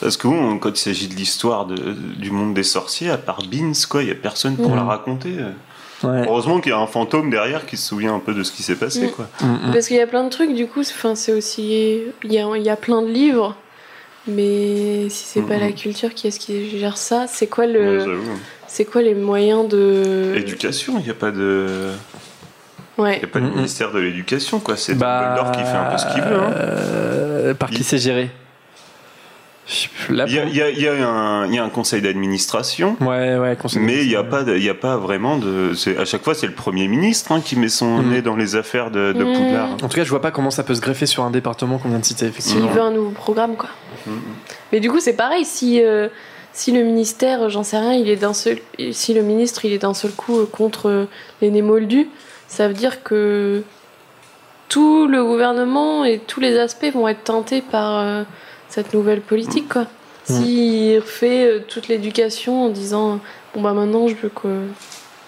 Parce 0.01 0.17
que 0.17 0.29
bon, 0.29 0.59
quand 0.59 0.71
il 0.71 0.77
s'agit 0.81 1.09
de 1.09 1.15
l'histoire 1.15 1.67
de- 1.67 1.93
du 2.19 2.31
monde 2.31 2.55
des 2.55 2.63
sorciers, 2.63 3.11
à 3.11 3.19
part 3.19 3.43
Beans, 3.51 3.73
quoi, 3.89 4.03
il 4.03 4.07
n'y 4.07 4.13
a 4.13 4.17
personne 4.17 4.57
pour 4.57 4.71
Mhm. 4.71 4.77
la 4.77 4.83
raconter. 4.85 5.31
Ouais. 6.03 6.25
Heureusement 6.29 6.61
qu'il 6.61 6.71
y 6.71 6.75
a 6.75 6.79
un 6.79 6.87
fantôme 6.87 7.31
derrière 7.31 7.67
qui 7.67 7.77
se 7.77 7.89
souvient 7.89 8.15
un 8.15 8.19
peu 8.21 8.35
de 8.35 8.43
ce 8.43 8.53
qui 8.53 8.63
s'est 8.63 8.77
passé, 8.77 9.07
Mm. 9.07 9.11
quoi. 9.11 9.29
Parce 9.73 9.89
qu'il 9.89 9.97
y 9.97 10.01
a 10.01 10.07
plein 10.07 10.23
de 10.25 10.29
trucs, 10.29 10.55
du 10.55 10.67
coup, 10.67 10.83
c'est- 10.83 10.93
enfin, 10.95 11.15
c'est 11.15 11.33
aussi. 11.33 12.03
Il 12.25 12.33
y 12.33 12.39
a, 12.39 12.47
il 12.57 12.63
y 12.63 12.69
a 12.71 12.77
plein 12.77 13.03
de 13.03 13.09
livres, 13.09 13.57
mais 14.27 15.09
si 15.09 15.25
c'est 15.27 15.43
pas 15.43 15.59
la 15.59 15.73
culture, 15.73 16.15
qui 16.15 16.27
est-ce 16.29 16.39
qui 16.41 16.79
gère 16.79 16.97
ça? 16.99 17.27
C'est 17.29 17.47
quoi 17.47 17.67
le. 17.67 18.05
c'est 18.69 18.85
quoi 18.85 19.03
les 19.03 19.15
moyens 19.15 19.69
de. 19.69 20.35
Éducation, 20.37 20.95
il 20.99 21.05
n'y 21.05 21.11
a 21.11 21.15
pas 21.15 21.31
de. 21.31 21.91
Ouais. 22.99 23.17
Il 23.19 23.23
y 23.23 23.25
a 23.25 23.29
pas 23.29 23.41
de 23.41 23.47
ministère 23.49 23.91
de 23.93 23.99
l'éducation, 23.99 24.61
quoi. 24.61 24.77
C'est 24.77 24.95
Bah, 24.95 25.35
Dumbledore 25.37 25.53
qui 25.53 25.63
fait 25.63 25.77
un 25.77 25.91
peu 25.91 25.99
ce 25.99 26.07
qu'il 26.13 26.23
veut. 26.23 26.37
hein. 26.37 26.53
euh, 26.55 27.55
par 27.55 27.71
qui 27.71 27.79
Il- 27.79 27.85
c'est 27.85 27.99
géré? 27.99 28.31
Je 29.67 29.75
sais 29.75 29.89
plus, 29.89 30.15
Là, 30.15 30.27
Il 30.29 30.35
y, 30.35 30.39
a, 30.39 30.45
il 30.45 30.55
y 30.55 30.61
a- 30.63 30.69
il 30.71 30.79
y 30.83 30.87
a 30.87 31.09
un, 31.09 31.47
il 31.47 31.55
y 31.55 31.59
a 31.59 31.65
un 31.65 31.71
conseil 31.71 32.03
d'administration. 32.03 32.99
Ouais, 33.01 33.39
ouais, 33.39 33.57
conseil 33.57 33.81
Mais 33.83 34.03
il 34.03 34.09
n'y 34.09 34.15
a, 34.15 34.23
pas 34.23 34.43
de- 34.43 34.55
il 34.55 34.63
y 34.63 34.69
a 34.69 34.75
pas 34.75 34.99
vraiment 34.99 35.39
de. 35.39 35.73
À 35.99 36.05
chaque 36.05 36.23
fois, 36.23 36.35
c'est 36.35 36.47
le 36.47 36.53
Premier 36.53 36.87
ministre 36.87 37.33
hein, 37.33 37.41
qui 37.43 37.57
met 37.57 37.71
son 37.71 38.03
nez 38.03 38.21
dans 38.21 38.37
les 38.37 38.57
affaires 38.57 38.91
de, 38.91 39.15
de. 39.15 39.25
Poudlard. 39.25 39.71
En 39.73 39.77
tout 39.79 39.89
cas, 39.89 40.05
je 40.05 40.11
vois 40.11 40.21
pas 40.21 40.31
comment 40.33 40.51
ça 40.51 40.65
peut 40.65 40.75
se 40.75 40.83
greffer 40.83 41.07
sur 41.07 41.23
un 41.25 41.31
département 41.31 41.79
qu'on 41.79 41.89
vient 41.89 41.99
de 41.99 42.05
citer, 42.05 42.27
S'il 42.27 42.29
effectivement. 42.29 42.69
veut 42.69 42.83
un 42.83 42.91
nouveau 42.91 43.11
programme, 43.13 43.57
quoi. 43.57 43.71
Mais 44.71 44.81
du 44.81 44.91
coup, 44.91 45.01
c'est 45.01 45.15
pareil, 45.17 45.47
si, 45.47 45.83
euh, 45.83 46.09
si 46.53 46.71
le 46.73 46.83
ministère, 46.83 47.49
j'en 47.49 47.63
sais 47.63 47.79
rien, 47.79 47.95
il 47.95 48.11
est 48.11 48.17
d'un 48.17 48.35
seul. 48.35 48.59
Si 48.93 49.15
le 49.15 49.23
ministre, 49.23 49.65
il 49.65 49.73
est 49.73 49.79
d'un 49.79 49.95
seul 49.95 50.11
coup 50.11 50.41
euh, 50.41 50.47
contre 50.51 51.09
les 51.41 51.51
nés 51.51 51.63
moldus, 51.63 52.09
ça 52.55 52.69
veut 52.69 52.75
dire 52.75 53.03
que 53.03 53.63
tout 54.69 55.07
le 55.07 55.23
gouvernement 55.25 56.05
et 56.05 56.19
tous 56.27 56.41
les 56.41 56.59
aspects 56.59 56.91
vont 56.93 57.07
être 57.09 57.25
tentés 57.25 57.61
par 57.61 57.99
euh, 58.01 58.23
cette 58.69 58.95
nouvelle 58.95 59.21
politique, 59.21 59.69
quoi. 59.69 59.87
S'il 60.25 60.99
refait 61.01 61.45
euh, 61.47 61.59
toute 61.69 61.89
l'éducation 61.89 62.65
en 62.65 62.69
disant 62.71 63.21
Bon, 63.55 63.61
bah 63.61 63.73
maintenant, 63.75 64.09
je 64.09 64.15
veux 64.15 64.31
que 64.31 64.49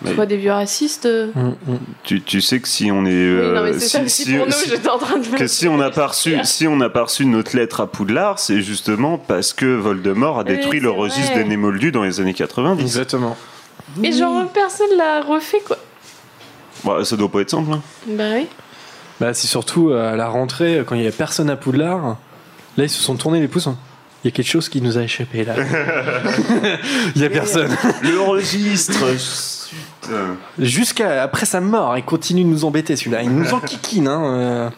Mais- 0.03 0.15
soit 0.15 0.24
des 0.24 0.39
vieux 0.39 0.53
racistes. 0.53 1.05
euh, 1.07 1.27
Mm, 1.35 1.48
mm. 1.73 1.78
Tu, 2.03 2.23
tu 2.23 2.40
sais 2.40 2.61
que 2.61 2.66
si 2.69 2.90
on 2.90 3.05
est. 3.05 3.11
Oui, 3.40 3.55
non, 3.55 3.62
mais 3.62 3.73
c'est 3.74 3.81
ça 3.89 3.98
si- 3.98 4.05
aussi 4.07 4.23
si- 4.24 4.35
pour 4.35 4.47
nous, 4.47 4.53
si- 4.53 4.70
j'étais 4.70 4.89
en 4.89 4.97
train 4.98 5.19
de 5.19 5.27
que 5.27 5.47
si 5.47 5.69
on 5.69 5.77
n'a 5.77 5.90
pas 5.90 6.07
reçu, 6.07 6.35
si 6.44 6.66
on 6.66 6.77
n'a 6.77 6.89
pas 6.89 7.03
reçu 7.03 7.27
notre 7.27 7.55
lettre 7.57 7.81
à 7.82 7.86
Poudlard, 7.86 8.39
c'est 8.39 8.62
justement 8.62 9.19
parce 9.19 9.53
que 9.53 9.66
Voldemort 9.66 10.39
a 10.39 10.43
Oui, 10.44 10.57
détruit 10.57 10.81
le 10.81 10.90
registre 10.90 11.32
vrai. 11.32 11.43
des 11.43 11.48
Némoldus 11.51 11.93
dans 11.93 12.03
les 12.05 12.20
années 12.20 12.35
90. 12.35 12.81
Exactement. 12.82 13.36
Mais 13.98 14.12
genre, 14.12 14.47
personne 14.48 14.97
l'a 14.97 15.20
refait, 15.20 15.61
quoi. 15.66 15.77
Bah, 16.85 17.05
ça 17.05 17.16
doit 17.16 17.31
pas 17.31 17.40
être 17.40 17.51
simple. 17.51 17.73
hein. 17.73 17.81
Bah 18.09 18.24
oui. 18.35 18.47
Bah, 19.20 19.32
c'est 19.35 19.47
surtout 19.47 19.90
euh, 19.90 20.12
à 20.12 20.16
la 20.16 20.28
rentrée, 20.28 20.82
quand 20.86 20.94
il 20.94 20.98
y 21.03 21.07
avait 21.07 21.11
personne 21.16 21.48
à 21.51 21.57
Poudlard. 21.57 22.16
Là, 22.77 22.85
ils 22.85 22.90
se 22.90 23.01
sont 23.03 23.16
tournés 23.16 23.40
les 23.40 23.48
pouces. 23.48 23.66
hein. 23.66 23.77
Il 24.24 24.28
y 24.28 24.32
a 24.32 24.36
quelque 24.36 24.48
chose 24.51 24.69
qui 24.69 24.81
nous 24.82 24.98
a 24.98 25.03
échappé 25.03 25.44
là. 25.44 25.55
il 27.15 27.23
y 27.23 27.24
a 27.24 27.31
personne. 27.31 27.74
Le 28.03 28.20
registre. 28.20 29.05
Jusqu'à 30.59 31.23
après 31.23 31.47
sa 31.47 31.61
mort, 31.61 31.97
il 31.97 32.05
continue 32.05 32.43
de 32.44 32.48
nous 32.48 32.65
embêter 32.65 32.97
celui-là. 32.97 33.23
Il 33.23 33.31
nous 33.31 33.55
enquiquine, 33.55 34.09
hein, 34.09 34.24
euh, 34.24 34.70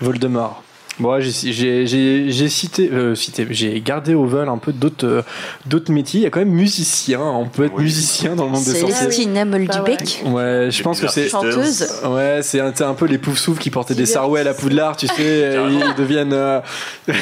Voldemort. 0.00 0.62
Bon, 1.00 1.12
ouais, 1.14 1.20
j'ai- 1.22 2.48
cité, 2.48 2.90
euh, 2.92 3.14
cité 3.14 3.46
j'ai 3.50 3.80
gardé 3.80 4.12
au 4.14 4.26
vol 4.26 4.48
un 4.48 4.58
peu 4.58 4.72
d'autres 4.72 5.06
euh, 5.06 5.22
d'autres 5.66 5.90
métiers. 5.92 6.20
Il 6.20 6.22
y 6.24 6.26
a 6.26 6.30
quand 6.30 6.40
même 6.40 6.50
musicien. 6.50 7.20
On 7.20 7.46
peut 7.46 7.64
être 7.64 7.74
Oui. 7.76 7.84
musicien 7.84 8.36
dans 8.36 8.44
le 8.44 8.50
monde 8.50 8.64
des 8.64 8.74
sorciers. 8.74 8.94
Célestina 8.94 9.44
Moldubec, 9.46 10.22
Ouais, 10.26 10.68
je 10.70 10.82
pense 10.82 11.00
que 11.00 11.08
c'est. 11.08 11.28
chanteuse. 11.28 11.86
Ouais, 12.04 12.40
c'est 12.42 12.60
un, 12.60 12.72
c'est 12.74 12.84
un 12.84 12.92
peu 12.94 13.06
les 13.06 13.18
pouf 13.18 13.38
souffles 13.38 13.60
qui 13.62 13.70
portaient 13.70 13.94
des 13.94 14.04
sarouels 14.06 14.46
à 14.48 14.54
Poudlard, 14.54 14.96
tu 14.96 15.06
sais. 15.06 15.56
Ils 15.70 15.94
deviennent. 15.96 16.32
euh, 16.34 16.60
Mais 17.08 17.14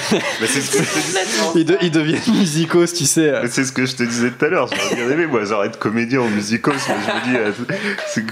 c'est 0.47 0.61
ce 0.61 0.77
que 0.77 0.83
je 0.83 0.89
te 0.91 0.99
dis- 0.99 1.61
ils, 1.61 1.65
de- 1.65 1.79
ils 1.83 1.91
deviennent 1.91 2.35
musicos, 2.37 2.93
tu 2.93 3.05
sais. 3.07 3.33
c'est 3.49 3.65
ce 3.65 3.71
que 3.73 3.87
je 3.87 3.95
te 3.95 4.03
disais 4.03 4.31
tout 4.33 4.45
à 4.45 4.49
l'heure. 4.49 4.69
J'aurais 4.69 4.97
bien 4.97 5.11
aimé, 5.15 5.27
moi, 5.27 5.45
j'aurais 5.45 5.69
être 5.69 5.79
comédien 5.79 6.21
en 6.21 6.29
musicos, 6.29 6.75
mais 6.89 6.95
je 7.07 7.31
me 7.31 7.33
dis, 7.33 7.39
euh, 7.39 8.23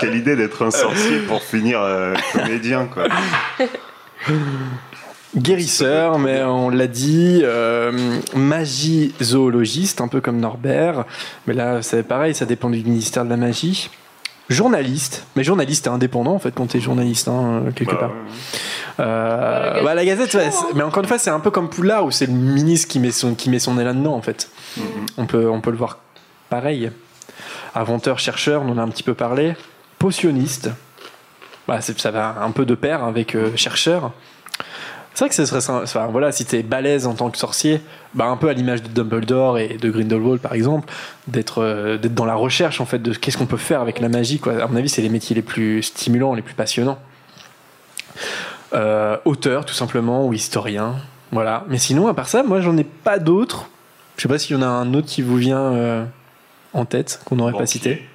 quelle 0.00 0.16
idée 0.16 0.34
d'être 0.36 0.64
un 0.64 0.70
sorcier 0.70 1.18
pour 1.28 1.42
finir 1.42 1.80
euh, 1.80 2.14
comédien, 2.32 2.86
quoi. 2.92 3.04
Guérisseur, 5.36 6.18
mais 6.18 6.42
on 6.42 6.70
l'a 6.70 6.88
dit, 6.88 7.42
euh, 7.44 8.18
magie 8.34 9.14
zoologiste, 9.22 10.00
un 10.00 10.08
peu 10.08 10.20
comme 10.20 10.40
Norbert. 10.40 11.04
Mais 11.46 11.54
là, 11.54 11.82
c'est 11.82 12.02
pareil, 12.02 12.34
ça 12.34 12.46
dépend 12.46 12.68
du 12.68 12.82
ministère 12.82 13.24
de 13.24 13.30
la 13.30 13.36
magie. 13.36 13.90
Journaliste, 14.48 15.26
mais 15.36 15.44
journaliste, 15.44 15.86
indépendant 15.86 16.34
en 16.34 16.40
fait 16.40 16.50
quand 16.52 16.66
t'es 16.66 16.80
journaliste, 16.80 17.28
hein, 17.28 17.62
quelque 17.76 17.92
Bah, 17.92 17.98
part. 18.00 18.10
ouais. 18.10 18.16
Euh, 18.98 19.74
Ouais, 19.76 19.84
bah, 19.84 19.94
la 19.94 20.04
Gazette, 20.04 20.34
ouais, 20.34 20.46
chaud, 20.46 20.50
c'est- 20.50 20.64
hein. 20.66 20.70
mais 20.74 20.82
encore 20.82 21.04
une 21.04 21.08
fois, 21.08 21.18
c'est 21.18 21.30
un 21.30 21.38
peu 21.38 21.52
comme 21.52 21.70
Poulard 21.70 22.04
où 22.04 22.10
c'est 22.10 22.26
le 22.26 22.32
ministre 22.32 22.88
qui 22.88 22.98
met 22.98 23.12
son, 23.12 23.36
qui 23.36 23.48
met 23.48 23.60
son 23.60 23.74
nez 23.74 23.84
là-dedans 23.84 24.12
en 24.14 24.22
fait. 24.22 24.50
Mhm. 24.76 24.84
On 25.18 25.26
peut, 25.26 25.48
on 25.48 25.60
peut 25.60 25.70
le 25.70 25.76
voir 25.76 25.98
pareil. 26.48 26.90
Inventeur, 27.76 28.18
chercheur, 28.18 28.62
on 28.66 28.70
en 28.72 28.78
a 28.78 28.82
un 28.82 28.88
petit 28.88 29.04
peu 29.04 29.14
parlé. 29.14 29.54
Potionniste, 30.00 30.70
bah, 31.70 31.80
ça 31.80 32.10
va 32.10 32.42
un 32.42 32.50
peu 32.50 32.66
de 32.66 32.74
pair 32.74 33.04
avec 33.04 33.36
euh, 33.36 33.54
chercheur. 33.54 34.10
C'est 35.14 35.20
vrai 35.20 35.28
que 35.28 35.36
ce 35.36 35.46
serait, 35.46 35.72
enfin, 35.72 36.08
voilà, 36.08 36.32
si 36.32 36.44
t'es 36.44 36.64
balèze 36.64 37.06
en 37.06 37.14
tant 37.14 37.30
que 37.30 37.38
sorcier, 37.38 37.80
bah, 38.14 38.24
un 38.24 38.36
peu 38.36 38.48
à 38.48 38.52
l'image 38.52 38.82
de 38.82 38.88
Dumbledore 38.88 39.56
et 39.60 39.76
de 39.76 39.88
Grindelwald 39.88 40.40
par 40.40 40.54
exemple, 40.54 40.92
d'être 41.28 41.62
euh, 41.62 41.96
d'être 41.96 42.14
dans 42.14 42.24
la 42.24 42.34
recherche 42.34 42.80
en 42.80 42.86
fait 42.86 42.98
de 42.98 43.14
qu'est-ce 43.14 43.38
qu'on 43.38 43.46
peut 43.46 43.56
faire 43.56 43.80
avec 43.82 44.00
la 44.00 44.08
magie. 44.08 44.40
Quoi. 44.40 44.60
À 44.60 44.66
mon 44.66 44.74
avis, 44.74 44.88
c'est 44.88 45.00
les 45.00 45.08
métiers 45.08 45.36
les 45.36 45.42
plus 45.42 45.84
stimulants, 45.84 46.34
les 46.34 46.42
plus 46.42 46.54
passionnants. 46.54 46.98
Euh, 48.72 49.16
auteur 49.24 49.64
tout 49.64 49.74
simplement 49.74 50.26
ou 50.26 50.32
historien, 50.32 50.96
voilà. 51.30 51.62
Mais 51.68 51.78
sinon, 51.78 52.08
à 52.08 52.14
part 52.14 52.28
ça, 52.28 52.42
moi 52.42 52.60
j'en 52.60 52.76
ai 52.76 52.84
pas 52.84 53.20
d'autres. 53.20 53.68
Je 54.16 54.22
sais 54.22 54.28
pas 54.28 54.40
s'il 54.40 54.56
y 54.56 54.58
en 54.58 54.62
a 54.62 54.66
un 54.66 54.92
autre 54.92 55.06
qui 55.06 55.22
vous 55.22 55.36
vient 55.36 55.60
euh, 55.60 56.04
en 56.72 56.84
tête 56.84 57.20
qu'on 57.24 57.36
n'aurait 57.36 57.52
pas 57.52 57.66
cité. 57.66 58.08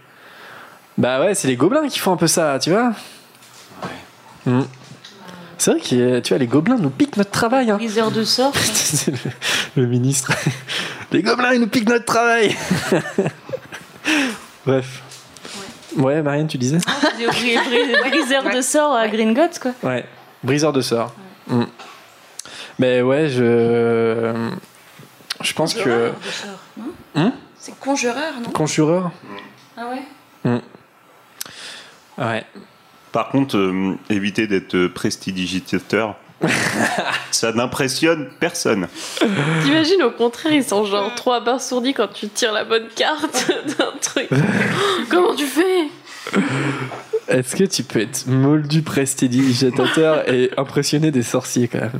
Bah 0.98 1.22
ouais, 1.22 1.36
c'est 1.36 1.48
les 1.48 1.56
gobelins 1.56 1.88
qui 1.88 2.00
font 2.00 2.12
un 2.12 2.18
peu 2.18 2.28
ça, 2.28 2.58
tu 2.60 2.72
vois. 2.72 2.94
Mm. 4.46 4.62
C'est 5.58 5.72
vrai 5.72 5.80
que 5.80 6.20
tu 6.20 6.30
vois, 6.30 6.38
les 6.38 6.48
gobelins 6.48 6.78
nous 6.78 6.90
piquent 6.90 7.18
notre 7.18 7.32
travail. 7.32 7.72
Hein. 7.72 7.78
Briseur 7.78 8.12
de. 8.12 8.24
C'est 8.26 9.12
le, 9.12 9.18
le 9.78 9.86
ministre. 9.88 10.34
Les 11.12 11.22
gobelins, 11.22 11.54
ils 11.54 11.62
nous 11.62 11.68
piquent 11.68 11.88
notre 11.88 12.04
travail. 12.06 12.56
Bref. 14.66 15.02
Ouais, 15.98 16.22
Marianne, 16.22 16.48
tu 16.48 16.58
disais? 16.58 16.78
Bri- 16.78 17.56
bri- 17.58 18.10
Briseur 18.10 18.44
de 18.54 18.62
sorts 18.62 18.96
à 18.96 19.08
Gringotts, 19.08 19.60
quoi. 19.60 19.72
Ouais. 19.84 20.06
Briseur 20.44 20.74
de 20.74 20.82
sorts. 20.82 21.14
Mm. 21.48 21.64
Mais 22.80 23.02
ouais, 23.02 23.30
je. 23.30 24.34
Je 25.42 25.54
pense 25.54 25.74
que. 25.74 26.12
Hmm? 27.16 27.30
C'est 27.58 27.80
conjureur, 27.80 28.34
non? 28.44 28.50
Conjureur 28.52 29.12
Ah 29.78 29.88
ouais? 29.90 30.62
Ouais. 32.18 32.44
Par 33.16 33.30
contre, 33.30 33.56
euh, 33.56 33.94
éviter 34.10 34.46
d'être 34.46 34.88
prestidigitateur, 34.88 36.16
ça 37.32 37.54
n'impressionne 37.54 38.28
personne. 38.42 38.90
T'imagines 39.64 40.04
au 40.04 40.12
contraire, 40.12 40.52
ils 40.52 40.66
sont 40.66 40.84
genre 40.84 41.16
trop 41.16 41.32
abasourdis 41.32 41.94
quand 41.94 42.10
tu 42.14 42.28
tires 42.28 42.52
la 42.52 42.66
bonne 42.66 42.88
carte 42.94 43.50
d'un 43.78 43.94
truc. 44.02 44.28
Comment 45.10 45.34
tu 45.34 45.46
fais? 45.46 45.88
Est-ce 47.30 47.56
que 47.56 47.64
tu 47.64 47.84
peux 47.84 48.02
être 48.02 48.28
moldu 48.28 48.82
prestidigitateur 48.82 50.30
et 50.30 50.52
impressionner 50.58 51.12
des 51.12 51.24
sorciers 51.24 51.70
quand 51.70 51.80
même? 51.80 52.00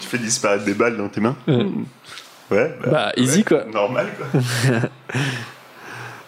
Tu 0.00 0.08
fais 0.08 0.16
disparaître 0.16 0.64
des 0.64 0.72
balles 0.72 0.96
dans 0.96 1.10
tes 1.10 1.20
mains? 1.20 1.36
Ouais. 1.46 1.66
Ouais. 2.50 2.74
Bah, 2.90 3.12
easy, 3.18 3.40
ouais, 3.40 3.44
quoi. 3.44 3.64
Normal 3.66 4.06
quoi. 4.16 4.40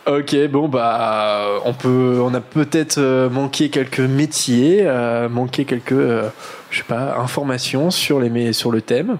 Ok, 0.06 0.36
bon 0.52 0.68
bah 0.68 1.60
on 1.64 1.74
peut, 1.74 2.20
on 2.22 2.32
a 2.32 2.40
peut-être 2.40 2.98
euh, 2.98 3.28
manqué 3.28 3.70
quelques 3.70 3.98
métiers, 3.98 4.82
euh, 4.82 5.28
manqué 5.28 5.64
quelques, 5.64 5.90
euh, 5.92 6.28
je 6.70 6.78
sais 6.78 6.84
pas, 6.84 7.18
informations 7.18 7.90
sur 7.90 8.20
les, 8.20 8.52
sur 8.52 8.70
le 8.70 8.82
thème. 8.82 9.18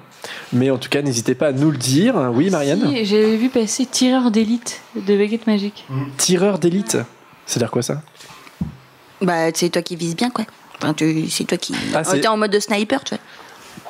Mais 0.53 0.71
en 0.71 0.79
tout 0.79 0.89
cas, 0.89 1.03
n'hésitez 1.03 1.35
pas 1.35 1.49
à 1.49 1.53
nous 1.53 1.73
le 1.73 1.77
dire. 1.77 2.15
Oui, 2.33 2.51
Marianne. 2.51 2.89
Si, 2.95 3.05
J'avais 3.05 3.37
vu 3.37 3.49
passer 3.49 3.85
tireur 3.87 4.31
d'élite 4.31 4.81
de 4.95 5.17
baguette 5.17 5.49
magique. 5.49 5.87
Tireur 6.19 6.61
d'élite. 6.61 6.97
C'est-à-dire 7.47 7.73
quoi 7.73 7.83
ça? 7.83 8.03
Bah, 9.21 9.49
c'est 9.55 9.71
toi 9.71 9.83
qui 9.83 9.97
vises 9.97 10.15
bien, 10.15 10.31
quoi. 10.31 10.45
Enfin, 10.81 10.95
tu- 10.95 11.29
c'est 11.31 11.45
toi 11.45 11.59
qui. 11.59 11.75
Ah, 11.95 12.05
c'est- 12.05 12.21
T'es 12.21 12.29
en 12.29 12.37
mode 12.37 12.53
de 12.53 12.61
sniper, 12.61 13.03
tu 13.03 13.15
vois. 13.17 13.25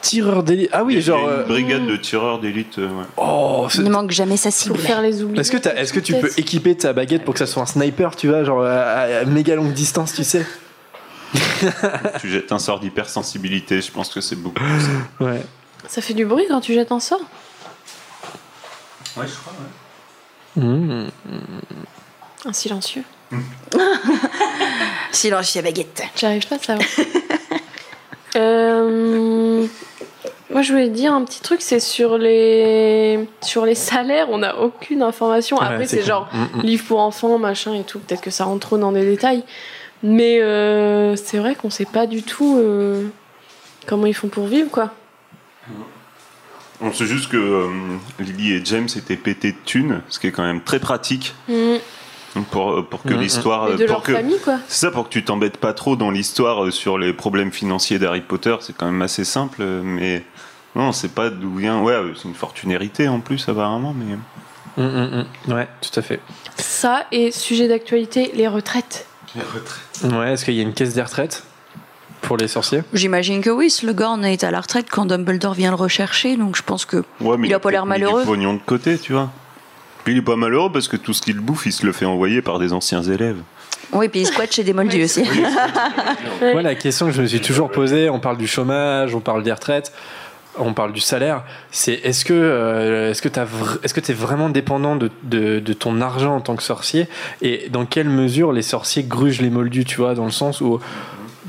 Tireur 0.06 0.44
d'élite. 0.44 0.70
Ah 0.72 0.84
oui, 0.84 1.00
genre. 1.00 1.28
une 1.28 1.40
euh, 1.40 1.42
brigade 1.42 1.84
de 1.84 1.96
tireurs 1.96 2.38
d'élite. 2.38 2.78
euh, 2.78 2.86
ouais. 2.86 3.04
Oh, 3.16 3.66
ne 3.76 3.90
manque 3.90 4.12
jamais 4.12 4.36
sa 4.36 4.52
cible. 4.52 4.76
Pour 4.76 4.84
faire 4.84 5.02
les 5.02 5.24
oublier. 5.24 5.40
Est-ce 5.40 5.50
que, 5.92 5.98
tu 5.98 6.14
peux 6.14 6.30
équiper 6.36 6.76
ta 6.76 6.92
baguette 6.92 7.24
pour 7.24 7.34
que 7.34 7.40
ça 7.40 7.46
soit 7.46 7.62
un 7.62 7.66
sniper, 7.66 8.14
tu 8.14 8.28
vois, 8.28 8.44
genre 8.44 8.62
à, 8.62 9.00
à 9.00 9.24
méga 9.24 9.56
longue 9.56 9.72
distance, 9.72 10.14
tu 10.14 10.22
sais 10.22 10.46
tu 12.20 12.30
jettes 12.30 12.52
un 12.52 12.60
sort 12.60 12.78
d'hypersensibilité, 12.78 13.80
je 13.80 13.90
pense 13.90 14.08
que 14.10 14.20
c'est 14.20 14.36
beaucoup. 14.36 14.54
plus. 14.54 15.26
Ouais. 15.26 15.42
Ça 15.88 16.00
fait 16.00 16.14
du 16.14 16.24
bruit 16.24 16.44
quand 16.48 16.60
tu 16.60 16.72
jettes 16.72 16.92
un 16.92 17.00
sort 17.00 17.20
Ouais, 19.16 19.26
je 19.26 19.34
crois, 19.34 19.52
ouais. 20.56 20.62
Mmh. 20.62 21.10
Un 22.44 22.52
silencieux. 22.52 23.02
Silence, 25.10 25.58
baguette. 25.58 26.04
J'arrive 26.16 26.46
pas 26.46 26.54
à 26.54 26.58
savoir. 26.60 26.86
Euh, 28.36 29.66
Moi, 30.50 30.62
je 30.62 30.72
voulais 30.72 30.88
dire 30.90 31.12
un 31.12 31.24
petit 31.24 31.40
truc, 31.40 31.60
c'est 31.60 31.80
sur 31.80 32.18
les 32.18 33.28
sur 33.42 33.66
les 33.66 33.74
salaires, 33.74 34.28
on 34.30 34.38
n'a 34.38 34.56
aucune 34.58 35.02
information. 35.02 35.58
Après, 35.58 35.86
c'est 35.86 36.02
genre 36.04 36.28
Mm, 36.32 36.58
mm. 36.58 36.62
livre 36.62 36.84
pour 36.86 37.00
enfants, 37.00 37.38
machin 37.38 37.74
et 37.74 37.82
tout. 37.82 37.98
Peut-être 37.98 38.20
que 38.22 38.30
ça 38.30 38.44
rentre 38.44 38.60
trop 38.66 38.78
dans 38.78 38.92
les 38.92 39.04
détails, 39.04 39.42
mais 40.04 40.40
euh, 40.40 41.16
c'est 41.16 41.38
vrai 41.38 41.56
qu'on 41.56 41.70
sait 41.70 41.84
pas 41.84 42.06
du 42.06 42.22
tout 42.22 42.56
euh, 42.58 43.08
comment 43.86 44.06
ils 44.06 44.14
font 44.14 44.28
pour 44.28 44.46
vivre, 44.46 44.70
quoi. 44.70 44.92
On 46.80 46.92
sait 46.92 47.06
juste 47.06 47.28
que 47.30 47.36
euh, 47.38 47.68
Lily 48.20 48.52
et 48.52 48.62
James 48.64 48.88
étaient 48.96 49.16
pétés 49.16 49.52
de 49.52 49.56
thunes, 49.64 50.02
ce 50.08 50.18
qui 50.20 50.26
est 50.28 50.32
quand 50.32 50.44
même 50.44 50.60
très 50.62 50.78
pratique 50.78 51.34
Mm. 51.48 52.42
pour, 52.52 52.84
pour 52.86 53.02
que 53.02 53.14
l'histoire. 53.14 53.70
De 53.70 53.84
pour 53.86 53.94
leur 53.94 54.02
que- 54.02 54.12
famille, 54.12 54.38
quoi. 54.44 54.58
C'est 54.68 54.86
ça, 54.86 54.90
pour 54.92 55.04
que 55.08 55.08
tu 55.12 55.24
t'embêtes 55.24 55.56
pas 55.56 55.72
trop 55.72 55.96
dans 55.96 56.10
l'histoire 56.12 56.70
sur 56.72 56.98
les 56.98 57.12
problèmes 57.14 57.50
financiers 57.50 57.98
d'Harry 57.98 58.20
Potter, 58.20 58.54
c'est 58.60 58.76
quand 58.76 58.86
même 58.86 59.00
assez 59.02 59.24
simple, 59.24 59.62
mais 59.64 60.22
non, 60.76 60.88
on 60.88 60.92
sait 60.92 61.08
pas 61.08 61.30
d'où 61.30 61.54
vient. 61.56 61.80
Ouais, 61.80 61.94
euh, 61.94 62.12
c'est 62.14 62.28
une 62.28 62.34
fortune 62.34 62.70
héritée 62.70 63.08
en 63.08 63.20
plus, 63.20 63.48
apparemment, 63.48 63.94
mais. 63.96 64.16
Mmh, 64.76 64.86
mmh, 64.86 65.24
mmh. 65.48 65.52
Ouais, 65.54 65.68
tout 65.80 65.98
à 65.98 66.02
fait. 66.02 66.20
Ça 66.56 67.06
et 67.10 67.30
sujet 67.30 67.66
d'actualité, 67.66 68.30
les 68.34 68.46
retraites. 68.46 69.06
Les 69.34 69.40
retraites. 69.40 70.12
Ouais, 70.12 70.34
est-ce 70.34 70.44
qu'il 70.44 70.54
y 70.54 70.60
a 70.60 70.62
une 70.62 70.74
caisse 70.74 70.92
des 70.92 71.00
retraites 71.00 71.44
pour 72.20 72.36
les 72.36 72.46
sorciers? 72.46 72.82
J'imagine 72.92 73.40
que 73.40 73.48
oui, 73.48 73.70
Slughorn 73.70 74.22
est 74.26 74.44
à 74.44 74.50
la 74.50 74.60
retraite 74.60 74.88
quand 74.90 75.06
Dumbledore 75.06 75.54
vient 75.54 75.70
le 75.70 75.76
rechercher, 75.76 76.36
donc 76.36 76.56
je 76.56 76.62
pense 76.62 76.84
que. 76.84 77.04
Ouais, 77.22 77.38
mais 77.38 77.48
Il 77.48 77.54
a 77.54 77.58
pas 77.58 77.70
l'air 77.70 77.86
malheureux. 77.86 78.20
Du 78.20 78.26
pognon 78.26 78.52
de 78.52 78.60
côté, 78.60 78.98
tu 78.98 79.14
vois. 79.14 79.30
Puis 80.04 80.12
il 80.12 80.18
est 80.18 80.22
pas 80.22 80.36
malheureux 80.36 80.70
parce 80.70 80.88
que 80.88 80.96
tout 80.96 81.14
ce 81.14 81.22
qu'il 81.22 81.40
bouffe, 81.40 81.64
il 81.64 81.72
se 81.72 81.86
le 81.86 81.92
fait 81.92 82.04
envoyer 82.04 82.42
par 82.42 82.58
des 82.58 82.74
anciens 82.74 83.02
élèves. 83.02 83.38
Oui, 83.92 84.08
puis 84.08 84.20
il 84.20 84.26
squatte 84.26 84.52
chez 84.52 84.62
des 84.62 84.72
moldus 84.72 85.04
aussi. 85.04 85.24
Moi, 86.40 86.62
la 86.62 86.74
question 86.74 87.06
que 87.06 87.12
je 87.12 87.22
me 87.22 87.26
suis 87.26 87.40
toujours 87.40 87.70
posée, 87.70 88.10
on 88.10 88.20
parle 88.20 88.36
du 88.36 88.46
chômage, 88.46 89.14
on 89.14 89.20
parle 89.20 89.42
des 89.42 89.52
retraites, 89.52 89.92
on 90.58 90.72
parle 90.72 90.92
du 90.92 91.00
salaire, 91.00 91.42
c'est 91.70 91.94
est-ce 91.94 92.24
que 92.24 92.34
euh, 92.34 93.10
est-ce 93.10 93.22
que 93.22 93.28
vr- 93.28 93.78
est-ce 93.82 93.94
que 93.94 94.12
vraiment 94.12 94.48
dépendant 94.48 94.96
de, 94.96 95.10
de, 95.22 95.60
de 95.60 95.72
ton 95.72 96.00
argent 96.00 96.36
en 96.36 96.40
tant 96.40 96.56
que 96.56 96.62
sorcier? 96.62 97.08
Et 97.42 97.68
dans 97.70 97.86
quelle 97.86 98.08
mesure 98.08 98.52
les 98.52 98.62
sorciers 98.62 99.02
grugent 99.02 99.40
les 99.40 99.50
moldus, 99.50 99.84
tu 99.84 99.96
vois, 99.96 100.14
dans 100.14 100.24
le 100.24 100.30
sens 100.30 100.60
où 100.60 100.80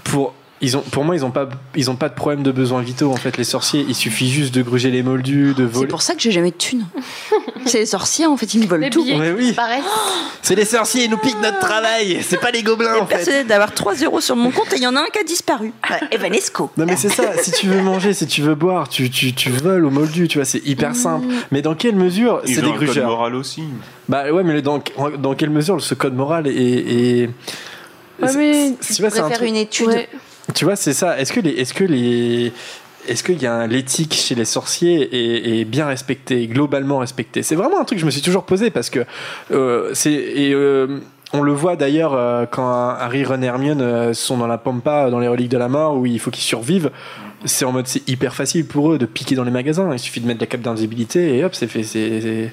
pour 0.04 0.34
ils 0.62 0.76
ont, 0.76 0.82
pour 0.82 1.04
moi, 1.04 1.16
ils 1.16 1.24
ont 1.24 1.30
pas, 1.32 1.48
ils 1.76 1.90
ont 1.92 1.96
pas 1.96 2.10
de 2.10 2.14
problème 2.16 2.42
de 2.44 2.52
besoins 2.52 2.82
vitaux. 2.82 3.12
En 3.12 3.16
fait, 3.16 3.38
les 3.38 3.44
sorciers, 3.44 3.86
il 3.88 3.94
suffit 3.96 4.30
juste 4.30 4.54
de 4.56 4.62
gruger 4.64 4.90
les 4.90 5.04
moldus, 5.04 5.54
de 5.56 5.68
C'est 5.68 5.74
voler. 5.74 5.88
pour 5.88 6.02
ça 6.02 6.16
que 6.16 6.22
j'ai 6.22 6.32
jamais 6.32 6.52
de 6.52 6.56
thunes. 6.56 6.86
C'est 7.66 7.80
les 7.80 7.86
sorciers, 7.86 8.26
en 8.26 8.38
fait, 8.38 8.54
ils 8.54 8.62
me 8.62 8.66
volent 8.68 8.84
Les 8.84 8.90
tout. 8.90 9.04
Ouais, 9.06 9.34
oui. 9.38 9.54
Pareil. 9.54 9.82
C'est 10.42 10.56
les 10.56 10.66
sorciers, 10.66 11.04
ils 11.06 11.12
nous 11.12 11.18
piquent 11.18 11.42
notre 11.42 11.60
travail. 11.60 12.20
C'est 12.28 12.40
pas 12.40 12.52
les 12.52 12.64
gobelins, 12.64 12.96
en 13.02 13.06
fait. 13.06 13.16
Persuadé 13.18 13.44
d'avoir 13.44 13.74
3 13.74 13.96
euros 13.96 14.22
sur 14.22 14.36
mon 14.36 14.50
compte 14.52 14.72
et 14.74 14.78
il 14.78 14.84
y 14.84 14.88
en 14.88 14.96
a 14.96 15.02
un 15.02 15.06
qui 15.12 15.20
a 15.20 15.24
disparu. 15.24 15.74
Evanesco. 16.12 16.72
Non 16.78 16.86
mais 16.86 16.96
c'est 16.96 17.10
ça, 17.10 17.38
si 17.42 17.52
tu 17.52 17.68
veux 17.68 17.82
manger, 17.82 18.14
si 18.14 18.26
tu 18.28 18.42
veux 18.42 18.56
boire, 18.56 18.88
tu, 18.90 19.10
tu, 19.10 19.34
tu 19.34 19.50
voles 19.50 19.86
au 19.86 19.90
moldu, 19.90 20.28
tu 20.28 20.38
vois, 20.38 20.46
c'est 20.46 20.66
hyper 20.66 20.96
simple. 20.96 21.26
Mais 21.52 21.62
dans 21.62 21.76
quelle 21.76 21.96
mesure 21.96 22.42
Ils 22.46 22.56
c'est 22.56 22.62
ont 22.62 22.64
des 22.64 22.70
un 22.70 22.74
code 22.74 22.84
grugeurs 22.86 23.10
moral 23.10 23.36
aussi. 23.36 23.64
Bah 24.10 24.32
ouais, 24.32 24.44
mais 24.44 24.62
dans, 24.62 24.82
dans 25.20 25.36
quelle 25.36 25.50
mesure 25.50 25.82
ce 25.82 25.94
code 25.94 26.16
moral 26.16 26.48
est... 26.48 26.54
est- 26.54 27.30
Ouais, 28.20 28.28
c'est- 28.30 28.38
mais 28.38 28.74
c'est- 28.80 28.94
tu 28.96 29.02
vois, 29.04 29.12
c'est 29.12 29.20
un 29.20 29.28
faire 29.28 29.38
truc- 29.38 29.50
une 29.50 29.56
étude. 29.58 29.88
Ouais. 29.90 30.10
Tu 30.54 30.66
vois, 30.66 30.76
c'est 30.76 30.94
ça. 30.94 31.20
Est-ce 31.20 31.34
que 31.34 31.40
les... 31.40 31.52
Est-ce 31.52 31.74
que 31.74 31.84
les... 31.84 32.52
Est-ce 33.08 33.24
qu'il 33.24 33.42
y 33.42 33.48
a 33.48 33.68
l'éthique 33.68 34.14
chez 34.14 34.36
les 34.36 34.44
sorciers 34.44 35.60
est, 35.62 35.64
bien 35.64 35.86
respectée, 35.86 36.46
globalement 36.48 36.98
respectée 36.98 37.42
C'est 37.42 37.56
vraiment 37.56 37.80
un 37.80 37.86
truc 37.86 37.98
que 37.98 38.02
je 38.02 38.06
me 38.06 38.12
suis 38.12 38.22
toujours 38.22 38.44
posé 38.44 38.70
parce 38.70 38.90
que 38.90 39.06
euh, 39.52 39.92
c'est 39.94 40.12
et 40.12 40.52
euh, 40.54 41.00
on 41.32 41.42
le 41.42 41.54
voit 41.54 41.78
d'ailleurs 41.78 42.14
euh, 42.16 42.46
quand 42.46 42.68
Harry, 42.70 43.24
Ron 43.24 43.42
et 43.44 43.46
Hermione 43.46 44.14
sont 44.14 44.36
dans 44.36 44.48
la 44.48 44.58
pampa, 44.58 45.10
dans 45.10 45.20
les 45.20 45.30
reliques 45.30 45.52
de 45.52 45.58
la 45.58 45.70
mort, 45.70 45.96
où 45.96 46.06
il 46.06 46.20
faut 46.20 46.32
qu'ils 46.32 46.44
survivent. 46.44 46.92
C'est 47.46 47.64
en 47.64 47.72
mode 47.72 47.88
c'est 47.88 48.08
hyper 48.10 48.36
facile 48.36 48.66
pour 48.66 48.92
eux 48.92 48.98
de 48.98 49.06
piquer 49.06 49.36
dans 49.36 49.46
les 49.46 49.52
magasins. 49.52 49.90
Il 49.94 50.00
suffit 50.00 50.20
de 50.20 50.28
mettre 50.28 50.42
la 50.42 50.48
cape 50.48 50.62
d'invisibilité 50.62 51.38
et 51.38 51.46
hop, 51.46 51.56
c'est 51.56 51.68
fait. 51.68 51.84
c'est- 51.84 52.52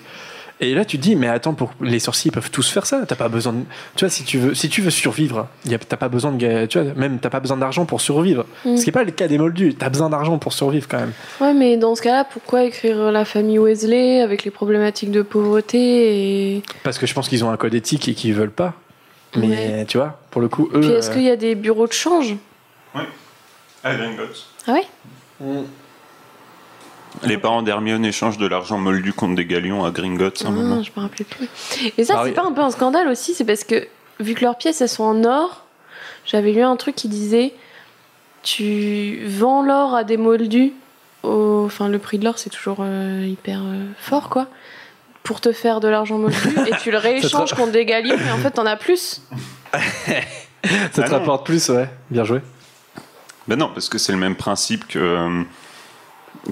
Et 0.61 0.73
là, 0.75 0.85
tu 0.85 0.99
te 0.99 1.03
dis, 1.03 1.17
mais 1.17 1.27
attends, 1.29 1.53
pour 1.53 1.73
les 1.81 1.99
sorciers, 1.99 2.31
ils 2.31 2.33
peuvent 2.33 2.51
tous 2.51 2.71
faire 2.71 2.87
ça. 2.87 3.03
T'as 3.07 3.17
pas 3.17 3.29
besoin 3.29 3.53
de, 3.53 3.65
tu 3.97 4.05
vois, 4.05 4.11
si 4.11 4.23
tu 4.25 4.39
veux, 4.39 4.55
si 4.55 4.69
tu 4.69 4.83
veux 4.83 4.91
survivre, 4.91 5.49
y 5.67 5.75
a- 5.75 5.79
t'as 5.79 5.97
pas 5.97 6.09
besoin 6.09 6.31
de, 6.31 6.67
tu 6.67 6.79
vois, 6.81 6.95
même 6.95 7.19
t'as 7.19 7.29
pas 7.29 7.41
besoin 7.41 7.57
d'argent 7.57 7.85
pour 7.87 8.01
survivre. 8.01 8.47
Mm. 8.65 8.77
Ce 8.77 8.85
qui 8.85 8.91
est 8.91 8.93
pas 8.93 9.03
le 9.05 9.11
cas 9.11 9.27
des 9.27 9.37
moldus. 9.37 9.75
T'as 9.75 9.89
besoin 9.89 10.09
d'argent 10.11 10.39
pour 10.39 10.53
survivre 10.53 10.87
quand 10.89 11.01
même. 11.01 11.13
Ouais, 11.41 11.53
mais 11.55 11.77
dans 11.77 11.95
ce 11.97 12.03
cas-là, 12.03 12.25
pourquoi 12.25 12.63
écrire 12.65 13.11
la 13.11 13.25
famille 13.25 13.59
Weasley 13.59 14.21
avec 14.21 14.45
les 14.45 14.51
problématiques 14.53 15.11
de 15.11 15.23
pauvreté 15.23 16.57
et... 16.57 16.63
Parce 16.85 16.99
que 16.99 17.07
je 17.07 17.15
pense 17.15 17.29
qu'ils 17.29 17.45
ont 17.45 17.51
un 17.51 17.57
code 17.57 17.75
éthique 17.75 18.07
et 18.09 18.15
qu'ils 18.15 18.35
veulent 18.35 18.51
pas. 18.51 18.75
Mais 19.37 19.49
Ouais. 19.49 19.85
tu 19.89 19.99
vois, 19.99 20.21
pour 20.31 20.41
le 20.41 20.49
coup, 20.49 20.71
eux. 20.73 20.81
Puis 20.81 20.91
est-ce 20.91 21.11
euh, 21.11 21.15
qu'il 21.15 21.23
y 21.25 21.31
a 21.31 21.37
des 21.37 21.57
bureaux 21.57 21.89
de 21.89 21.93
change? 21.93 22.37
Ah, 22.95 23.95
Gringotts. 23.97 24.47
Ah 24.69 24.73
ouais? 24.75 24.85
Les 27.23 27.39
parents 27.39 27.63
d'Hermione 27.63 28.05
échangent 28.05 28.39
de 28.39 28.47
l'argent 28.47 28.79
moldu 28.79 29.13
contre 29.13 29.37
des 29.37 29.47
galions 29.47 29.85
à 29.85 29.91
Gringotts 29.91 30.43
un 30.45 30.49
Ah, 30.49 30.51
moment. 30.51 30.83
Je 30.83 30.91
me 30.97 31.03
rappelais 31.03 31.25
plus. 31.25 31.49
Et 31.97 32.05
ça, 32.05 32.15
Bah 32.15 32.21
c'est 32.25 32.31
oui. 32.31 32.35
pas 32.35 32.43
un 32.45 32.53
peu 32.53 32.61
un 32.61 32.71
scandale 32.71 33.09
aussi 33.09 33.35
C'est 33.35 33.45
parce 33.45 33.65
que, 33.65 33.87
vu 34.21 34.35
que 34.35 34.43
leurs 34.43 34.59
pièces, 34.59 34.81
elles 34.81 34.89
sont 34.89 35.05
en 35.05 35.25
or, 35.25 35.65
j'avais 36.27 36.53
lu 36.53 36.63
un 36.63 36.77
truc 36.77 36.95
qui 36.97 37.09
disait 37.09 37.55
tu 38.43 39.25
vends 39.27 39.63
l'or 39.63 39.95
à 39.95 40.05
des 40.05 40.17
moldus. 40.17 40.73
au- 41.23 41.63
Enfin, 41.65 41.89
le 41.89 41.99
prix 41.99 42.19
de 42.19 42.25
l'or, 42.25 42.39
c'est 42.39 42.51
toujours 42.51 42.79
euh, 42.81 43.25
hyper 43.27 43.61
euh, 43.65 43.85
fort, 43.99 44.29
quoi. 44.29 44.49
Pour 45.23 45.41
te 45.41 45.53
faire 45.53 45.81
de 45.81 45.89
l'argent 45.89 46.19
moldu. 46.19 46.37
et 46.67 46.77
tu 46.83 46.91
le 46.91 46.99
rééchanges 46.99 47.51
te- 47.51 47.55
contre 47.57 47.73
des 47.73 47.87
galions, 47.87 48.17
et 48.19 48.31
en 48.33 48.37
fait, 48.39 48.51
t'en 48.51 48.67
as 48.67 48.77
plus. 48.77 49.23
ça 49.73 49.81
te 50.93 51.01
Ah 51.01 51.09
non. 51.09 51.19
rapporte 51.19 51.47
plus, 51.47 51.69
ouais. 51.71 51.89
Bien 52.11 52.25
joué. 52.25 52.41
Ben 53.49 53.57
non, 53.57 53.71
parce 53.73 53.89
que 53.89 53.97
c'est 53.99 54.13
le 54.13 54.19
même 54.19 54.37
principe 54.37 54.87
que 54.87 54.99
euh, 54.99 55.43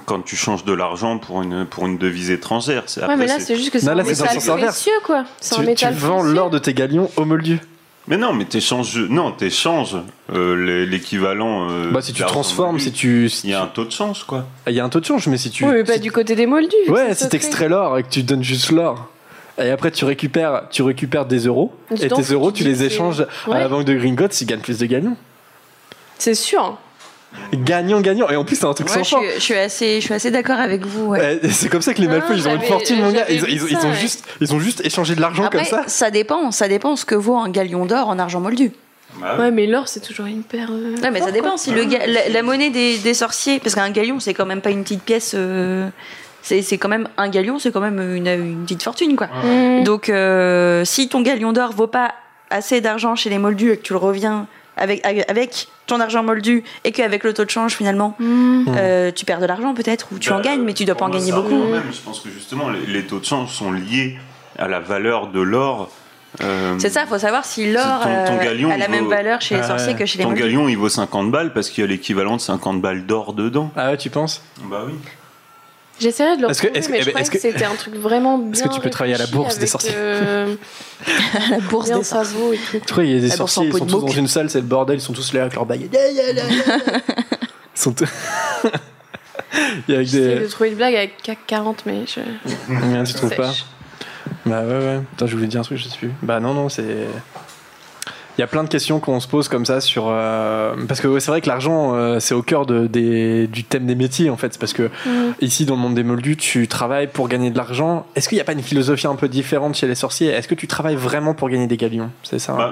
quand 0.06 0.22
tu 0.24 0.36
changes 0.36 0.64
de 0.64 0.72
l'argent 0.72 1.18
pour 1.18 1.42
une, 1.42 1.66
pour 1.66 1.86
une 1.86 1.98
devise 1.98 2.30
étrangère. 2.30 2.84
C'est- 2.86 3.00
ouais, 3.00 3.04
après, 3.04 3.16
mais 3.16 3.26
là, 3.26 3.38
c'est- 3.40 3.56
juste 3.56 3.70
que 3.70 3.78
c'est 3.78 3.88
un 3.88 3.94
métal 3.94 4.38
précieux, 4.58 4.92
quoi. 5.04 5.24
C'est 5.40 5.54
un 5.54 5.58
Tu, 5.58 5.62
tu 5.64 5.68
métal 5.70 5.94
vends 5.94 6.22
l'or 6.22 6.50
de 6.50 6.58
tes 6.58 6.74
galions 6.74 7.10
au 7.16 7.24
moldu. 7.24 7.58
Mais 8.08 8.16
non, 8.16 8.32
mais 8.32 8.44
t'échanges, 8.46 8.98
non, 8.98 9.30
t'échanges 9.30 9.96
euh, 10.34 10.86
l'équivalent. 10.86 11.68
euh, 11.70 11.90
Bah, 11.92 12.02
si 12.02 12.12
tu 12.12 12.22
transformes, 12.24 12.72
moldu. 12.72 12.84
si 12.84 12.92
tu. 12.92 13.28
si 13.28 13.46
Il 13.46 13.50
y 13.50 13.54
a 13.54 13.62
un 13.62 13.66
taux 13.68 13.84
de 13.84 13.92
change, 13.92 14.24
quoi. 14.24 14.44
Il 14.66 14.72
y 14.74 14.80
a 14.80 14.84
un 14.84 14.88
taux 14.88 14.98
de 14.98 15.04
change, 15.04 15.28
mais 15.28 15.36
si 15.36 15.50
tu. 15.50 15.64
Oui, 15.64 15.70
mais 15.72 15.84
pas 15.84 15.94
si- 15.94 16.00
du 16.00 16.10
côté 16.10 16.34
des 16.34 16.46
moldus. 16.46 16.74
Ouais, 16.88 17.14
si 17.14 17.28
t'extrais 17.28 17.68
l'or 17.68 17.98
et 17.98 18.02
que 18.02 18.08
tu 18.08 18.22
donnes 18.24 18.42
juste 18.42 18.72
l'or. 18.72 19.08
Et 19.58 19.70
après, 19.70 19.90
tu 19.92 20.04
récupères, 20.04 20.62
tu 20.70 20.82
récupères 20.82 21.26
des 21.26 21.40
euros. 21.46 21.72
Et 22.00 22.08
tes 22.08 22.22
euros, 22.32 22.50
tu 22.50 22.64
les 22.64 22.82
échanges 22.82 23.20
à 23.20 23.26
la 23.50 23.54
Ouais. 23.64 23.68
banque 23.68 23.84
de 23.84 23.94
Gringotts, 23.94 24.40
ils 24.40 24.46
gagnent 24.46 24.60
plus 24.60 24.78
de 24.78 24.86
gagnants. 24.86 25.16
C'est 26.18 26.34
sûr. 26.34 26.78
Gagnant, 27.52 28.00
gagnant. 28.00 28.28
Et 28.30 28.36
en 28.36 28.44
plus, 28.44 28.56
c'est 28.56 28.64
un 28.66 28.72
truc 28.74 28.88
Ouais, 28.88 28.94
sans 28.94 29.02
je, 29.04 29.10
fin. 29.10 29.20
suis, 29.20 29.34
je 29.34 29.40
suis 29.40 29.54
assez, 29.54 30.00
je 30.00 30.04
suis 30.04 30.14
assez 30.14 30.30
d'accord 30.30 30.58
avec 30.58 30.84
vous. 30.86 31.06
ouais. 31.08 31.40
C'est 31.50 31.68
comme 31.68 31.82
ça 31.82 31.92
que 31.94 32.00
les 32.00 32.08
Malfoy, 32.08 32.36
ils 32.36 32.48
ont 32.48 32.54
une 32.54 32.62
fortune, 32.62 33.00
mon 33.02 33.12
gars. 33.12 33.26
Ils, 33.28 33.40
ça, 33.40 33.46
ont 33.86 33.90
ouais. 33.90 33.94
juste, 33.94 34.24
ils 34.40 34.54
ont 34.54 34.58
juste 34.60 34.84
échangé 34.84 35.14
de 35.14 35.20
l'argent 35.20 35.48
comme 35.50 35.64
ça. 35.64 36.10
dépend, 36.10 36.50
ça 36.50 36.68
dépend 36.68 36.96
ce 36.96 37.04
que 37.04 37.14
vaut 37.14 37.36
un 37.36 37.50
galion 37.50 37.84
d'or 37.86 38.08
en 38.08 38.18
argent 38.18 38.40
moldu. 38.40 38.72
Ouais, 39.38 39.50
mais 39.50 39.66
l'or, 39.66 39.88
c'est 39.88 40.00
toujours 40.00 40.26
hyper. 40.28 40.70
euh, 40.72 40.96
Ouais, 41.02 41.10
mais 41.10 41.20
ça 41.20 41.30
dépend 41.32 41.50
quoi. 41.50 41.58
si 41.58 41.70
le 41.70 41.84
ga- 41.84 42.06
la, 42.06 42.30
la 42.30 42.42
monnaie 42.42 42.70
des, 42.70 42.96
des 42.96 43.12
sorciers, 43.12 43.60
parce 43.60 43.74
qu'un 43.74 43.90
galion 43.90 44.18
c'est 44.20 44.32
quand 44.32 44.46
même 44.46 44.62
pas 44.62 44.70
une 44.70 44.82
petite 44.84 45.02
pièce, 45.02 45.32
euh, 45.36 45.86
c'est 46.40 46.62
c'est 46.62 46.78
quand 46.78 46.88
même 46.88 47.06
un 47.18 47.28
galion, 47.28 47.58
c'est 47.58 47.70
quand 47.72 47.82
même 47.82 48.00
une, 48.00 48.26
une 48.26 48.62
petite 48.64 48.82
fortune 48.82 49.14
quoi. 49.14 49.28
Donc 49.84 50.08
euh, 50.08 50.86
si 50.86 51.08
ton 51.10 51.20
galion 51.20 51.52
d'or 51.52 51.72
vaut 51.72 51.86
pas 51.88 52.14
assez 52.48 52.80
d'argent 52.80 53.14
chez 53.14 53.28
les 53.28 53.36
moldus 53.38 53.72
et 53.72 53.76
que 53.76 53.82
tu 53.82 53.92
le 53.92 53.98
reviens 53.98 54.46
avec, 54.78 55.04
avec 55.28 55.68
ton 55.92 56.00
argent 56.00 56.22
moldu 56.22 56.64
et 56.84 56.92
qu'avec 56.92 57.24
le 57.24 57.34
taux 57.34 57.44
de 57.44 57.50
change, 57.50 57.74
finalement, 57.74 58.16
euh, 58.20 59.10
tu 59.14 59.24
perds 59.24 59.40
de 59.40 59.46
l'argent 59.46 59.74
peut-être, 59.74 60.08
ou 60.12 60.18
tu 60.18 60.30
Bah, 60.30 60.36
en 60.36 60.40
gagnes, 60.40 60.62
mais 60.62 60.74
tu 60.74 60.84
dois 60.84 60.94
pas 60.94 61.04
en 61.04 61.10
gagner 61.10 61.30
ça 61.30 61.36
beaucoup. 61.36 61.64
même. 61.64 61.82
Je 61.92 62.00
pense 62.00 62.20
que 62.20 62.30
justement, 62.30 62.68
les, 62.70 62.86
les 62.86 63.02
taux 63.04 63.18
de 63.18 63.24
change 63.24 63.50
sont 63.52 63.72
liés 63.72 64.16
à 64.58 64.68
la 64.68 64.80
valeur 64.80 65.28
de 65.28 65.40
l'or. 65.40 65.90
Euh, 66.42 66.76
C'est 66.78 66.88
ça, 66.88 67.04
faut 67.04 67.18
savoir 67.18 67.44
si 67.44 67.70
l'or 67.70 68.04
euh, 68.06 68.26
a 68.26 68.44
la 68.44 68.54
il 68.86 68.90
même 68.90 69.06
valeur 69.08 69.42
chez 69.42 69.54
les 69.56 69.60
Ah 69.60 69.68
sorciers 69.68 69.94
que 69.94 70.06
chez 70.06 70.16
les 70.18 70.24
Ton 70.24 70.30
moldus. 70.30 70.42
galion, 70.44 70.66
il 70.68 70.78
vaut 70.78 70.88
50 70.88 71.30
balles 71.30 71.52
parce 71.52 71.68
qu'il 71.68 71.82
y 71.82 71.84
a 71.86 71.90
l'équivalent 71.90 72.36
de 72.36 72.40
50 72.40 72.80
balles 72.80 73.04
d'or 73.04 73.34
dedans. 73.34 73.70
Ah 73.76 73.90
ouais, 73.90 73.96
tu 73.98 74.08
penses? 74.08 74.42
Bah 74.70 74.82
oui. 74.86 74.94
J'essaierai 76.02 76.36
de 76.36 76.42
le 76.42 76.50
Est-ce 76.50 76.60
que- 76.62 76.66
retrouver, 76.68 76.78
est-ce 76.78 76.86
que- 76.88 76.92
mais 76.92 76.98
eh 76.98 77.00
je 77.02 77.06
ben, 77.06 77.10
croyais 77.12 77.28
que, 77.28 77.32
que- 77.34 77.38
c'était 77.40 77.64
un 77.64 77.74
truc 77.74 77.94
vraiment 77.96 78.38
bien 78.38 78.52
Est-ce 78.64 78.68
que 78.68 78.74
tu 78.74 78.80
peux 78.80 78.90
travailler 78.90 79.14
à 79.14 79.18
la 79.18 79.26
bourse 79.26 79.58
des 79.58 79.66
sorciers 79.66 79.92
euh, 79.94 80.54
La 81.50 81.58
bourse 81.60 81.86
bien 81.88 81.98
des 81.98 82.04
sorciers. 82.04 82.54
et 82.54 82.58
tout. 82.80 82.84
Tu 82.86 82.94
vois, 82.94 83.04
il 83.04 83.12
y 83.12 83.16
a 83.16 83.20
des 83.20 83.28
La 83.28 83.36
sorciers, 83.36 83.66
ils 83.66 83.72
sont 83.72 83.86
tous 83.86 84.00
dans 84.00 84.08
une 84.08 84.28
salle, 84.28 84.50
c'est 84.50 84.60
le 84.60 84.66
bordel, 84.66 84.98
ils 84.98 85.00
sont 85.00 85.12
tous 85.12 85.32
là 85.32 85.42
avec 85.42 85.54
leur 85.54 85.64
baguette. 85.66 85.96
Ils 85.96 87.80
sont 87.80 87.92
tous- 87.92 88.06
Il 89.88 89.94
y 89.94 89.98
a 89.98 90.02
des. 90.04 90.40
de 90.40 90.46
trouver 90.46 90.70
une 90.70 90.76
blague 90.76 90.94
avec 90.94 91.20
CAC 91.22 91.38
40, 91.46 91.82
mais 91.86 92.04
je... 92.06 92.20
Rien, 92.68 93.04
tu 93.04 93.12
trouves 93.14 93.34
pas 93.34 93.52
Bah 94.46 94.62
ouais, 94.62 94.68
ouais. 94.78 95.00
Putain, 95.10 95.26
je 95.26 95.34
voulais 95.36 95.46
dire 95.46 95.60
un 95.60 95.64
truc, 95.64 95.78
je 95.78 95.84
sais 95.88 95.96
plus. 95.98 96.10
Bah 96.22 96.40
non, 96.40 96.54
non, 96.54 96.68
c'est. 96.68 97.06
Il 98.38 98.40
y 98.40 98.44
a 98.44 98.46
plein 98.46 98.64
de 98.64 98.68
questions 98.68 98.98
qu'on 98.98 99.20
se 99.20 99.28
pose 99.28 99.48
comme 99.48 99.66
ça 99.66 99.80
sur. 99.82 100.06
euh, 100.08 100.74
Parce 100.88 101.00
que 101.00 101.08
ouais, 101.08 101.20
c'est 101.20 101.30
vrai 101.30 101.40
que 101.42 101.48
l'argent, 101.48 101.94
euh, 101.94 102.18
c'est 102.18 102.34
au 102.34 102.42
cœur 102.42 102.64
de, 102.64 102.86
des... 102.86 103.46
du 103.46 103.62
thème 103.64 103.84
des 103.86 103.94
métiers 103.94 104.30
en 104.30 104.36
fait. 104.38 104.52
C'est 104.54 104.58
parce 104.58 104.72
que 104.72 104.90
Mhm. 105.06 105.34
ici, 105.42 105.66
dans 105.66 105.74
le 105.74 105.80
monde 105.80 105.94
des 105.94 106.02
moldus, 106.02 106.36
tu 106.38 106.66
travailles 106.66 107.08
pour 107.08 107.28
gagner 107.28 107.50
de 107.50 107.56
l'argent. 107.58 108.06
Est-ce 108.16 108.28
qu'il 108.28 108.36
n'y 108.36 108.42
a 108.42 108.44
pas 108.44 108.52
une 108.52 108.62
philosophie 108.62 109.06
un 109.06 109.16
peu 109.16 109.28
différente 109.28 109.74
chez 109.74 109.86
les 109.86 109.94
sorciers? 109.94 110.28
Est-ce 110.28 110.48
que 110.48 110.54
tu 110.54 110.66
travailles 110.66 110.96
vraiment 110.96 111.34
pour 111.34 111.50
gagner 111.50 111.66
des 111.66 111.76
galions? 111.76 112.10
C'est 112.22 112.38
ça 112.38 112.52
hein? 112.52 112.56
Bah, 112.58 112.70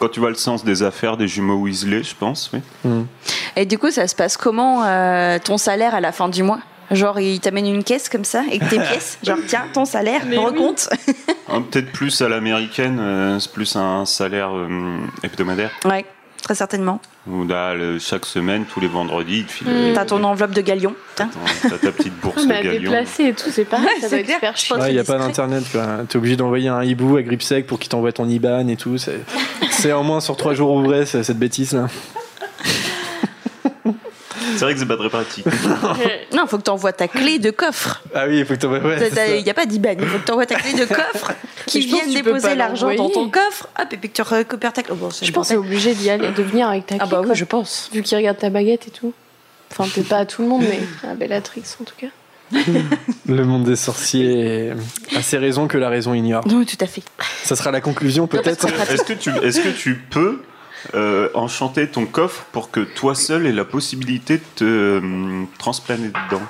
quand 0.00 0.08
tu 0.08 0.18
vois 0.18 0.30
le 0.30 0.34
sens 0.34 0.64
des 0.64 0.82
affaires 0.82 1.16
des 1.18 1.28
jumeaux 1.28 1.56
Weasley, 1.58 2.02
je 2.02 2.14
pense, 2.18 2.50
oui. 2.54 2.60
Mhm. 2.84 3.06
Et 3.56 3.66
du 3.66 3.78
coup, 3.78 3.90
ça 3.90 4.08
se 4.08 4.14
passe 4.14 4.36
comment 4.36 4.82
euh, 4.84 5.38
ton 5.42 5.58
salaire 5.58 5.94
à 5.94 6.00
la 6.00 6.10
fin 6.10 6.28
du 6.28 6.42
mois? 6.42 6.58
Genre, 6.90 7.20
il 7.20 7.38
t'amène 7.40 7.66
une 7.68 7.84
caisse 7.84 8.08
comme 8.08 8.24
ça, 8.24 8.40
avec 8.40 8.68
tes 8.68 8.78
pièces. 8.80 9.18
Genre, 9.24 9.38
tiens, 9.46 9.64
ton 9.72 9.84
salaire, 9.84 10.22
Mais 10.26 10.38
oui. 10.38 10.44
recompte. 10.44 10.88
Hein, 11.52 11.62
Peut-être 11.68 11.90
plus 11.90 12.22
à 12.22 12.28
l'américaine, 12.28 12.98
euh, 13.00 13.40
c'est 13.40 13.50
plus 13.52 13.74
un 13.74 14.06
salaire 14.06 14.50
euh, 14.54 14.98
hebdomadaire. 15.24 15.72
Ouais, 15.84 16.04
très 16.44 16.54
certainement. 16.54 17.00
Où 17.28 17.44
là, 17.44 17.74
le- 17.74 17.98
chaque 17.98 18.24
semaine, 18.24 18.64
tous 18.72 18.78
les 18.78 18.86
vendredis, 18.86 19.38
il 19.38 19.46
te 19.46 19.50
file 19.52 19.66
euh, 19.68 19.92
T'as 19.92 20.04
ton 20.04 20.22
enveloppe 20.22 20.52
de 20.52 20.60
galion. 20.60 20.94
T'as 21.16 21.26
ta 21.82 21.90
petite 21.90 22.14
bourse 22.20 22.42
de 22.44 22.46
mais 22.48 22.58
à 22.58 22.62
galion. 22.62 22.92
déplacer 22.92 23.24
et 23.24 23.32
tout, 23.32 23.50
c'est 23.50 23.64
pareil, 23.64 23.86
Ouais, 23.86 24.00
ça 24.00 24.08
doit 24.10 24.18
être 24.20 24.56
super 24.56 24.88
il 24.88 24.92
n'y 24.92 25.00
a 25.00 25.04
pas 25.04 25.18
d'internet. 25.18 25.64
T'es 26.08 26.16
obligé 26.16 26.36
d'envoyer 26.36 26.68
un 26.68 26.84
hibou 26.84 27.16
à 27.16 27.22
Gripsec 27.22 27.66
pour 27.66 27.80
qu'il 27.80 27.88
t'envoie 27.88 28.12
ton 28.12 28.28
IBAN 28.28 28.68
et 28.68 28.76
tout. 28.76 28.96
C'est 29.72 29.92
au 29.92 30.04
moins 30.04 30.20
sur 30.20 30.36
trois 30.36 30.54
jours 30.54 30.70
ouvrés, 30.70 31.04
c'est- 31.04 31.24
cette 31.24 31.38
bêtise 31.40 31.72
là. 31.72 31.88
C'est 34.56 34.64
vrai 34.64 34.74
que 34.74 34.80
c'est 34.80 34.86
pas 34.86 34.96
très 34.96 35.08
pratique. 35.08 35.44
Non, 36.32 36.46
faut 36.46 36.58
que 36.58 36.62
t'envoies 36.62 36.92
ta 36.92 37.08
clé 37.08 37.38
de 37.38 37.50
coffre. 37.50 38.02
Ah 38.14 38.24
oui, 38.28 38.38
il 38.38 38.46
faut 38.46 38.54
que 38.54 38.60
t'envoies. 38.60 38.80
C'est 38.98 39.14
ça. 39.14 39.26
Il 39.28 39.42
n'y 39.42 39.50
a 39.50 39.54
pas 39.54 39.66
d'IBAN, 39.66 39.96
il 39.98 40.06
faut 40.06 40.18
que 40.18 40.24
t'envoies 40.24 40.46
ta 40.46 40.54
clé 40.56 40.72
de 40.74 40.84
coffre 40.84 41.32
qui 41.66 41.80
vienne 41.80 42.08
tu 42.08 42.22
déposer 42.22 42.54
l'argent 42.54 42.94
dans 42.94 43.10
ton 43.10 43.28
coffre. 43.28 43.68
Hop, 43.80 43.92
et 43.92 43.96
puis 43.96 44.08
que 44.10 44.14
tu 44.14 44.22
récupères 44.22 44.72
ta 44.72 44.82
clé. 44.82 44.92
Oh, 44.94 44.96
bon, 44.96 45.10
Je 45.10 45.30
pense 45.32 45.48
que 45.48 45.54
bordel. 45.54 45.70
obligé 45.70 45.94
d'y 45.94 46.10
aller, 46.10 46.30
de 46.30 46.42
venir 46.42 46.68
avec 46.68 46.86
ta 46.86 46.94
clé. 46.96 47.04
Ah 47.04 47.10
bah 47.10 47.20
oui, 47.20 47.26
quoi. 47.26 47.34
je 47.34 47.44
pense. 47.44 47.90
Vu 47.92 48.02
qu'il 48.02 48.16
regarde 48.16 48.38
ta 48.38 48.50
baguette 48.50 48.88
et 48.88 48.90
tout. 48.90 49.12
Enfin, 49.72 49.88
peut-être 49.92 50.08
pas 50.08 50.18
à 50.18 50.26
tout 50.26 50.42
le 50.42 50.48
monde, 50.48 50.62
mais 50.62 50.80
à 51.08 51.14
Bellatrix 51.14 51.62
en 51.80 51.84
tout 51.84 51.94
cas. 51.96 52.08
Le 53.28 53.44
monde 53.44 53.64
des 53.64 53.76
sorciers 53.76 54.72
a 55.14 55.22
ses 55.22 55.38
raisons 55.38 55.68
que 55.68 55.78
la 55.78 55.88
raison 55.88 56.14
ignore. 56.14 56.46
Non, 56.48 56.64
tout 56.64 56.76
à 56.80 56.86
fait. 56.86 57.02
Ça 57.44 57.54
sera 57.54 57.70
la 57.70 57.80
conclusion 57.80 58.26
peut-être. 58.26 58.66
Est-ce 58.90 59.04
que 59.04 59.12
tu, 59.12 59.30
est-ce 59.30 59.60
que 59.60 59.68
tu 59.68 59.94
peux 59.94 60.40
euh, 60.94 61.28
enchanter 61.34 61.88
ton 61.88 62.06
coffre 62.06 62.44
pour 62.52 62.70
que 62.70 62.80
toi 62.80 63.14
seul 63.14 63.46
aies 63.46 63.52
la 63.52 63.64
possibilité 63.64 64.38
de 64.38 64.42
te 64.56 64.64
euh, 64.64 65.42
transplaner 65.58 66.08
dedans 66.08 66.42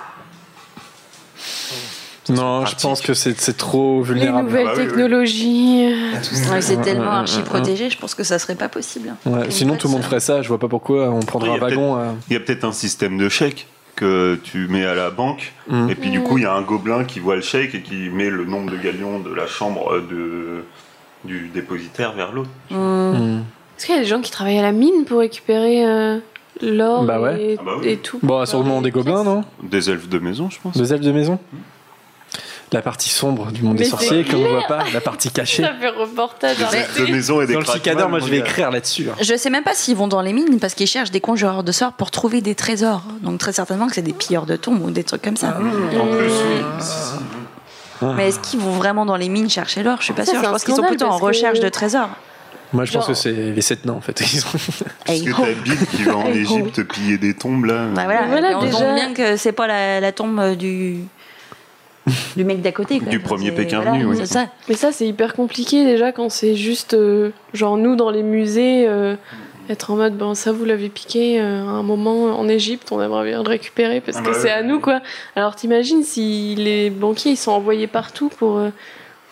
Non, 2.29 2.61
je 2.61 2.63
pratique. 2.73 2.81
pense 2.83 3.01
que 3.01 3.15
c'est 3.15 3.57
trop 3.57 4.01
Les 4.03 4.07
vulnérable. 4.09 4.49
nouvelles 4.49 4.67
oui, 4.69 4.73
oui. 4.77 4.87
technologies. 4.87 5.95
tout 6.29 6.35
ça. 6.35 6.53
Ouais, 6.53 6.61
c'est 6.61 6.81
tellement 6.81 7.11
archi 7.11 7.43
protégé, 7.43 7.91
je 7.91 7.99
pense 7.99 8.15
que 8.15 8.23
ça 8.23 8.39
serait 8.39 8.55
pas 8.55 8.69
possible. 8.69 9.15
Ouais, 9.27 9.47
Une 9.47 9.51
sinon 9.51 9.77
tout 9.77 9.89
le 9.89 9.95
monde 9.95 10.03
ferait 10.05 10.21
ça. 10.21 10.41
Je 10.43 10.49
vois 10.49 10.59
pas 10.59 10.69
pourquoi 10.69 11.09
on 11.11 11.21
prendrait 11.21 11.51
un 11.51 11.59
wagon. 11.59 11.99
euh. 11.99 12.13
Il 12.29 12.35
y 12.35 12.37
a 12.37 12.41
peut-être 12.41 12.65
un 12.65 12.73
système 12.73 13.19
de 13.19 13.29
chèque 13.29 13.67
que 13.97 14.39
tu 14.45 14.69
mets 14.69 14.85
à 14.87 14.95
la 14.95 15.11
banque, 15.11 15.53
Mm. 15.69 15.91
et 15.91 15.95
puis 15.95 16.11
du 16.11 16.23
coup, 16.23 16.39
il 16.39 16.45
y 16.45 16.47
a 16.47 16.53
un 16.55 16.63
gobelin 16.63 17.05
qui 17.05 17.21
voit 17.21 17.37
le 17.37 17.43
chèque 17.43 17.75
et 17.75 17.83
qui 17.83 18.09
met 18.11 18.31
le 18.31 18.45
nombre 18.45 18.71
de 18.71 18.77
galions 18.77 19.19
de 19.21 19.33
la 19.35 19.47
chambre 19.47 19.93
euh, 19.95 20.01
de, 20.09 20.65
du 21.29 21.49
dépositaire 21.49 22.13
vers 22.15 22.33
l'autre. 22.33 22.49
Mmh. 22.71 23.41
Est-ce 23.81 23.87
qu'il 23.87 23.95
y 23.95 23.99
a 23.99 24.03
des 24.03 24.07
gens 24.09 24.21
qui 24.21 24.31
travaillent 24.31 24.59
à 24.59 24.63
la 24.63 24.73
mine 24.73 25.07
pour 25.07 25.21
récupérer 25.21 25.87
euh, 25.87 26.19
l'or 26.61 27.05
Bah 27.05 27.19
ouais. 27.19 27.43
et, 27.43 27.57
Ah 27.59 27.63
bah 27.65 27.73
oui. 27.81 27.89
et 27.89 27.97
tout 27.97 28.19
Bon, 28.23 28.45
sûrement 28.45 28.83
des 28.83 28.91
gobelins, 28.91 29.25
non 29.25 29.43
Des 29.63 29.89
elfes 29.89 30.07
de 30.07 30.19
maison, 30.19 30.51
je 30.51 30.59
pense. 30.63 30.77
Des 30.77 30.93
elfes 30.93 31.01
de 31.01 31.13
maison 31.13 31.39
La 32.73 32.83
partie 32.83 33.09
sombre 33.09 33.51
du 33.51 33.63
monde 33.63 33.77
des 33.77 33.85
sorciers, 33.87 34.23
qu'on 34.23 34.37
ne 34.37 34.49
voit 34.49 34.67
pas, 34.69 34.85
la 34.93 35.01
partie 35.01 35.31
cachée. 35.31 35.63
Ça 35.63 35.73
fait 35.81 35.89
reportage. 35.89 36.59
Des 36.59 36.77
elfes 36.77 37.01
de 37.01 37.07
maison 37.11 37.41
et 37.41 37.47
des 37.47 37.55
Dans 37.55 37.61
le 37.61 37.65
cicadeur, 37.65 38.11
moi 38.11 38.19
je 38.19 38.27
vais 38.27 38.41
écrire 38.41 38.71
là-dessus. 38.71 39.09
hein. 39.11 39.15
Je 39.23 39.35
sais 39.35 39.49
même 39.49 39.65
pas 39.65 39.73
s'ils 39.75 39.97
vont 39.97 40.09
dans 40.09 40.21
les 40.21 40.35
mines 40.35 40.61
parce 40.61 40.75
qu'ils 40.75 40.87
cherchent 40.87 41.11
des 41.11 41.23
conjureurs 41.23 41.65
de 41.65 41.73
sorts 41.73 41.95
pour 41.95 42.11
trouver 42.11 42.43
des 42.43 42.55
trésors. 42.55 43.05
Donc 43.23 43.39
très 43.39 43.55
certainement 43.55 43.87
que 43.87 43.95
c'est 43.95 44.03
des 44.03 44.13
pilleurs 44.13 44.45
de 44.45 44.57
tombes 44.57 44.83
ou 44.85 44.91
des 44.91 45.05
trucs 45.05 45.23
comme 45.23 45.39
ça. 45.39 45.57
En 45.59 46.07
plus, 46.07 46.27
oui. 46.29 46.63
Ah. 48.03 48.13
Mais 48.15 48.29
est-ce 48.29 48.41
qu'ils 48.41 48.61
vont 48.61 48.73
vraiment 48.73 49.07
dans 49.07 49.17
les 49.17 49.31
mines 49.31 49.49
chercher 49.49 49.83
l'or? 49.83 49.97
Je 50.01 50.05
suis 50.05 50.13
pas 50.13 50.27
sûre. 50.27 50.35
Je 50.43 50.49
pense 50.49 50.65
qu'ils 50.65 50.75
sont 50.75 50.83
plutôt 50.83 51.07
en 51.07 51.19
que- 51.19 51.25
recherche 51.25 51.61
de 51.61 51.69
trésors. 51.71 52.11
Moi 52.73 52.85
je 52.85 52.93
pense 52.93 53.07
que 53.07 53.15
c'est 53.15 53.33
les 53.33 53.61
sept 53.63 53.85
nains 53.85 53.95
en 53.95 54.01
fait. 54.01 54.21
Ils 54.33 54.41
ont- 54.41 54.59
Parce 55.07 55.21
que 55.23 55.31
t'as 55.31 55.61
Bill 55.63 55.87
qui 55.91 56.03
va 56.05 56.17
en. 56.17 56.27
Égypte 56.33 56.83
piller 56.85 57.19
des 57.19 57.35
tombes 57.35 57.65
là. 57.65 57.87
Bah 57.95 58.05
voilà, 58.05 58.59
on 58.59 58.65
déjà. 58.65 58.95
bien 58.95 59.13
que 59.13 59.37
c'est 59.37 59.53
pas 59.53 59.67
la, 59.67 60.01
la 60.01 60.13
tombe 60.13 60.39
euh, 60.39 60.55
du 60.55 60.99
du 62.37 62.45
mec 62.45 62.61
d'à 62.63 62.73
côté. 62.73 62.99
quoi. 62.99 63.09
Du 63.09 63.21
premier 63.21 63.53
Pékin 63.53 63.77
voilà, 63.83 63.93
venu, 63.99 64.05
oui. 64.07 64.27
Ça. 64.27 64.47
Mais 64.69 64.75
ça, 64.75 64.91
c'est 64.91 65.07
hyper 65.07 65.35
compliqué 65.35 65.85
déjà 65.85 66.13
quand 66.13 66.29
c'est 66.31 66.57
juste, 66.57 66.95
euh, 66.95 67.31
genre 67.53 67.77
nous 67.77 67.95
dans 67.95 68.11
les 68.11 68.23
musées, 68.23 68.87
euh, 68.89 69.15
être 69.69 69.91
en 69.93 69.97
mode, 69.97 70.17
bon, 70.17 70.35
ça 70.35 70.51
vous 70.51 70.65
l'avez 70.65 70.89
piqué 70.89 71.41
euh, 71.41 71.61
à 71.63 71.71
un 71.71 71.83
moment 71.83 72.39
en 72.39 72.49
Égypte, 72.49 72.89
on 72.91 73.01
aimerait 73.03 73.27
bien 73.29 73.43
le 73.43 73.49
récupérer 73.49 74.01
parce 74.01 74.17
Ah 74.19 74.23
que 74.23 74.29
bah 74.31 74.35
c'est 74.35 74.45
ouais. 74.45 74.51
à 74.51 74.63
nous 74.63 74.81
quoi. 74.81 75.01
Alors 75.37 75.55
t'imagines 75.55 76.03
si 76.03 76.55
les 76.57 76.91
banquiers 76.91 77.33
ils 77.33 77.37
sont 77.37 77.53
envoyés 77.53 77.87
partout 77.87 78.29
pour 78.31 78.59
euh, 78.59 78.71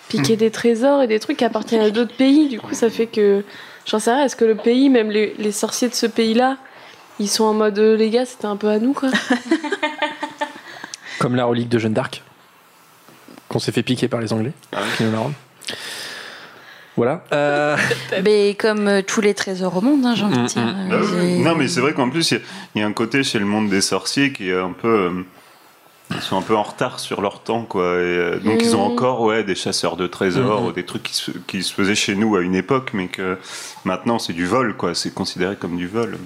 piquer 0.09 0.35
Hmm. 0.35 0.39
des 0.39 0.51
trésors 0.51 1.03
et 1.03 1.07
des 1.07 1.19
trucs 1.21 1.37
qui 1.39 1.45
appartiennent 1.45 1.83
à 1.83 1.91
d'autres 1.91 2.17
pays, 2.17 2.49
du 2.49 2.61
coup 2.61 2.75
ça 2.75 2.89
fait 2.91 3.07
que, 3.07 3.45
j'en 3.87 3.99
sais 3.99 4.13
rien, 4.13 4.25
est-ce 4.25 4.37
que 4.37 4.45
le 4.45 4.55
pays, 4.55 4.89
même 4.91 5.11
les, 5.11 5.35
les 5.39 5.53
sorciers 5.53 5.89
de 5.89 5.95
ce 5.95 6.07
pays-là, 6.07 6.57
ils 7.21 7.29
sont 7.29 7.45
en 7.45 7.55
mode, 7.55 7.79
euh, 7.79 7.97
les 7.97 8.11
gars, 8.11 8.25
c'était 8.27 8.47
un 8.47 8.57
peu 8.57 8.69
à 8.69 8.79
nous 8.79 8.93
quoi. 8.95 9.11
Comme 11.19 11.35
la 11.35 11.45
relique 11.47 11.69
de 11.69 11.79
Jeanne 11.79 11.95
d'Arc, 11.95 12.23
qu'on 13.49 13.59
s'est 13.59 13.73
fait 13.73 13.83
piquer 13.83 14.09
par 14.09 14.21
les 14.21 14.33
Anglais, 14.33 14.53
Ah 14.73 14.79
qui 14.97 15.05
nous 15.05 15.13
la 15.13 15.19
rendent. 15.19 15.33
Voilà. 16.97 17.25
Euh, 17.33 17.77
Mais 18.25 18.55
comme 18.55 18.87
euh, 18.89 19.03
tous 19.03 19.21
les 19.21 19.35
trésors 19.35 19.77
au 19.77 19.81
monde, 19.81 20.05
hein, 20.07 20.15
j'ai 20.17 20.25
envie 20.25 20.37
de 20.37 20.43
Mm, 20.43 20.47
dire. 20.47 20.63
mm. 20.63 20.89
Ah 20.93 20.97
C'est- 21.03 21.17
oui. 21.21 21.39
Non, 21.41 21.55
mais 21.55 21.69
c'est 21.69 21.81
vrai 21.81 21.93
qu'en 21.93 22.11
plus, 22.11 22.31
il 22.31 22.35
y 22.35 22.37
a- 22.39 22.41
il 22.75 22.81
y, 22.81 22.85
a 22.85 22.87
un 22.87 22.93
côté 22.93 23.23
chez 23.23 23.39
le 23.39 23.45
monde 23.47 23.69
des 23.69 23.81
sorciers 23.81 24.33
qui 24.33 24.51
est 24.51 24.59
un 24.59 24.73
peu. 24.73 24.89
euh, 24.89 25.11
ils 26.15 26.21
sont 26.23 26.37
un 26.39 26.43
peu 26.43 26.57
en 26.57 26.63
retard 26.63 27.01
sur 27.01 27.21
leur 27.21 27.41
temps, 27.43 27.65
quoi. 27.65 27.83
Et, 27.83 27.87
euh, 28.03 28.39
donc, 28.41 28.63
ils 28.63 28.75
ont 28.77 28.87
Mhm. 28.87 28.93
encore 28.93 29.21
ouais, 29.23 29.45
des 29.45 29.55
chasseurs 29.55 29.97
de 29.97 30.07
trésors, 30.07 30.63
Mhm. 30.63 30.69
ou 30.69 30.73
des 30.73 30.85
trucs 30.85 31.03
qui 31.03 31.15
se, 31.15 31.31
qui 31.31 31.63
se 31.63 31.73
faisaient 31.75 31.95
chez 31.95 32.15
nous 32.17 32.35
à 32.37 32.41
une 32.41 32.55
époque, 32.55 32.91
mais 32.95 33.09
que 33.09 33.37
maintenant, 33.85 34.19
c'est 34.19 34.33
du 34.33 34.47
vol, 34.47 34.75
quoi. 34.77 34.95
C'est 34.95 35.13
considéré 35.13 35.57
comme 35.57 35.77
du 35.77 35.87
vol. 35.89 36.19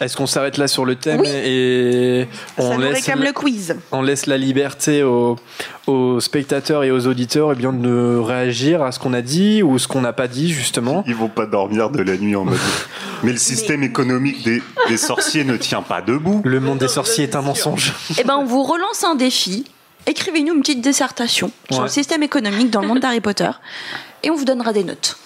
Est-ce 0.00 0.16
qu'on 0.16 0.26
s'arrête 0.26 0.58
là 0.58 0.68
sur 0.68 0.84
le 0.84 0.96
thème 0.96 1.20
Oui. 1.20 1.28
et 1.28 2.26
on 2.58 2.78
laisse, 2.78 3.06
le 3.08 3.32
quiz. 3.32 3.76
on 3.92 4.02
laisse 4.02 4.26
la 4.26 4.36
liberté 4.36 5.02
aux, 5.02 5.36
aux 5.86 6.20
spectateurs 6.20 6.84
et 6.84 6.90
aux 6.90 7.06
auditeurs 7.06 7.52
et 7.52 7.54
bien 7.54 7.72
de 7.72 8.16
réagir 8.16 8.82
à 8.82 8.92
ce 8.92 8.98
qu'on 8.98 9.12
a 9.12 9.22
dit 9.22 9.62
ou 9.62 9.78
ce 9.78 9.86
qu'on 9.88 10.00
n'a 10.00 10.12
pas 10.12 10.28
dit 10.28 10.52
justement. 10.52 11.04
Ils 11.06 11.14
vont 11.14 11.28
pas 11.28 11.46
dormir 11.46 11.90
de 11.90 12.02
la 12.02 12.16
nuit 12.16 12.36
en 12.36 12.44
mode. 12.44 12.58
mais 13.22 13.32
le 13.32 13.38
système 13.38 13.82
économique 13.82 14.44
des, 14.44 14.62
des 14.88 14.96
sorciers 14.96 15.44
ne 15.44 15.56
tient 15.56 15.82
pas 15.82 16.02
debout. 16.02 16.42
Le 16.44 16.60
monde 16.60 16.78
des 16.78 16.88
sorciers 16.88 17.24
est 17.24 17.36
un 17.36 17.42
mensonge. 17.42 17.92
Eh 18.18 18.24
ben, 18.24 18.36
on 18.36 18.44
vous 18.44 18.62
relance 18.62 19.04
un 19.04 19.14
défi. 19.14 19.64
Écrivez-nous 20.06 20.54
une 20.54 20.60
petite 20.60 20.82
dissertation 20.82 21.50
sur 21.70 21.82
le 21.82 21.88
système 21.88 22.22
économique 22.22 22.70
dans 22.70 22.82
le 22.82 22.88
monde 22.88 23.00
d'Harry 23.00 23.20
Potter 23.20 23.50
et 24.22 24.30
on 24.30 24.34
vous 24.36 24.44
donnera 24.44 24.72
des 24.72 24.84
notes. 24.84 25.16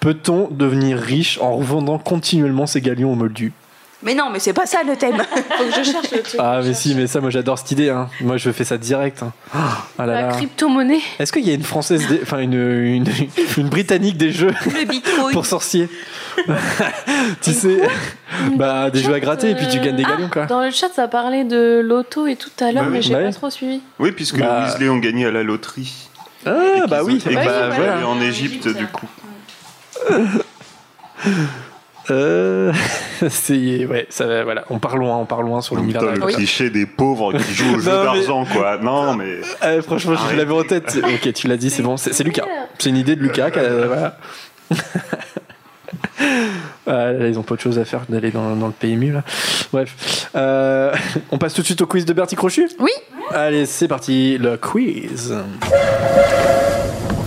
Peut-on 0.00 0.48
devenir 0.50 0.98
riche 0.98 1.38
en 1.40 1.56
revendant 1.56 1.98
continuellement 1.98 2.66
ses 2.66 2.80
galions 2.80 3.12
aux 3.12 3.16
moldus 3.16 3.52
Mais 4.02 4.14
non, 4.14 4.28
mais 4.30 4.38
c'est 4.38 4.52
pas 4.52 4.66
ça 4.66 4.82
le 4.82 4.94
thème. 4.96 5.16
Faut 5.56 5.64
que 5.64 5.70
je 5.74 5.82
cherche 5.90 6.10
le 6.12 6.20
truc. 6.20 6.36
Ah 6.38 6.60
mais 6.62 6.74
si, 6.74 6.94
mais 6.94 7.06
ça 7.06 7.20
moi 7.20 7.30
j'adore 7.30 7.58
cette 7.58 7.70
idée. 7.72 7.88
hein. 7.88 8.08
Moi 8.20 8.36
je 8.36 8.50
fais 8.52 8.64
ça 8.64 8.76
direct. 8.76 9.22
hein. 9.22 9.32
Ah 9.98 10.04
là 10.06 10.06
La 10.06 10.22
là. 10.22 10.32
crypto-monnaie. 10.32 11.00
Est-ce 11.18 11.32
qu'il 11.32 11.46
y 11.46 11.50
a 11.50 11.54
une 11.54 11.62
française, 11.62 12.06
des- 12.06 12.20
enfin 12.22 12.38
une, 12.40 12.52
une, 12.54 13.06
une 13.56 13.68
britannique 13.68 14.16
des 14.18 14.32
jeux 14.32 14.52
le 14.66 14.84
bitcoin. 14.84 15.32
pour 15.32 15.46
sorciers 15.46 15.88
Tu 17.42 17.52
sais, 17.54 17.80
bah 18.56 18.90
des 18.90 19.02
jeux 19.02 19.14
à 19.14 19.20
gratter 19.20 19.50
et 19.50 19.54
puis 19.54 19.66
tu 19.68 19.80
gagnes 19.80 19.96
des 19.96 20.02
galions 20.04 20.28
quoi. 20.30 20.44
Dans 20.44 20.60
le 20.62 20.70
chat, 20.70 20.88
ça 20.94 21.08
parlait 21.08 21.44
de 21.44 21.80
l'auto 21.82 22.26
et 22.26 22.36
tout 22.36 22.50
à 22.60 22.72
l'heure, 22.72 22.82
Bah 22.84 22.88
oui. 22.90 22.96
mais 22.98 23.02
j'ai 23.02 23.14
Bah 23.14 23.20
pas 23.20 23.28
oui. 23.28 23.32
trop 23.34 23.48
suivi. 23.50 23.80
Oui, 23.98 24.12
puisque 24.12 24.38
Bah. 24.38 24.58
les 24.60 24.66
Weasley 24.66 24.88
ont 24.90 24.98
gagné 24.98 25.24
à 25.24 25.30
la 25.30 25.42
loterie. 25.42 25.94
Ah 26.44 26.86
bah 26.88 27.00
oui. 27.02 27.22
Et 27.28 27.34
bah 27.34 27.70
voilà. 27.70 28.06
en 28.06 28.20
Égypte, 28.20 28.68
du 28.68 28.86
coup. 28.86 29.08
Euh, 32.10 32.72
c'est 33.28 33.84
ouais, 33.86 34.06
ça 34.10 34.26
va, 34.26 34.44
voilà, 34.44 34.64
on 34.70 34.78
part 34.78 34.96
loin, 34.96 35.16
on 35.16 35.24
part 35.26 35.42
loin 35.42 35.60
sur 35.60 35.76
l'univers. 35.76 36.02
le 36.02 36.18
cliché 36.34 36.70
des 36.70 36.86
pauvres 36.86 37.32
qui 37.32 37.54
jouent 37.54 37.76
au 37.76 37.80
jeu 37.80 37.90
d'argent, 37.90 38.44
quoi. 38.44 38.78
Non, 38.78 39.14
mais. 39.14 39.40
Euh, 39.64 39.82
franchement, 39.82 40.14
je 40.30 40.36
l'avais 40.36 40.54
en 40.54 40.62
tête. 40.62 40.96
Ok, 41.02 41.32
tu 41.32 41.48
l'as 41.48 41.56
dit, 41.56 41.70
c'est 41.70 41.82
bon. 41.82 41.96
C'est 41.96 42.22
Lucas. 42.24 42.44
C'est 42.78 42.90
une 42.90 42.96
idée 42.96 43.16
de 43.16 43.22
Lucas. 43.22 43.50
voilà. 43.50 44.18
Ah, 46.88 47.12
là, 47.12 47.26
ils 47.28 47.36
ont 47.38 47.42
pas 47.42 47.54
autre 47.54 47.62
chose 47.62 47.78
à 47.80 47.84
faire 47.84 48.06
que 48.06 48.12
d'aller 48.12 48.30
dans, 48.30 48.54
dans 48.54 48.68
le 48.68 48.72
PMU 48.72 49.12
là. 49.12 49.22
Bref, 49.72 50.30
Euh, 50.36 50.94
on 51.32 51.38
passe 51.38 51.52
tout 51.52 51.60
de 51.60 51.66
suite 51.66 51.80
au 51.82 51.86
quiz 51.86 52.04
de 52.04 52.12
Bertie 52.12 52.36
Crochu? 52.36 52.68
Oui. 52.78 52.90
Allez, 53.32 53.66
c'est 53.66 53.88
parti, 53.88 54.38
le 54.38 54.56
quiz. 54.56 55.34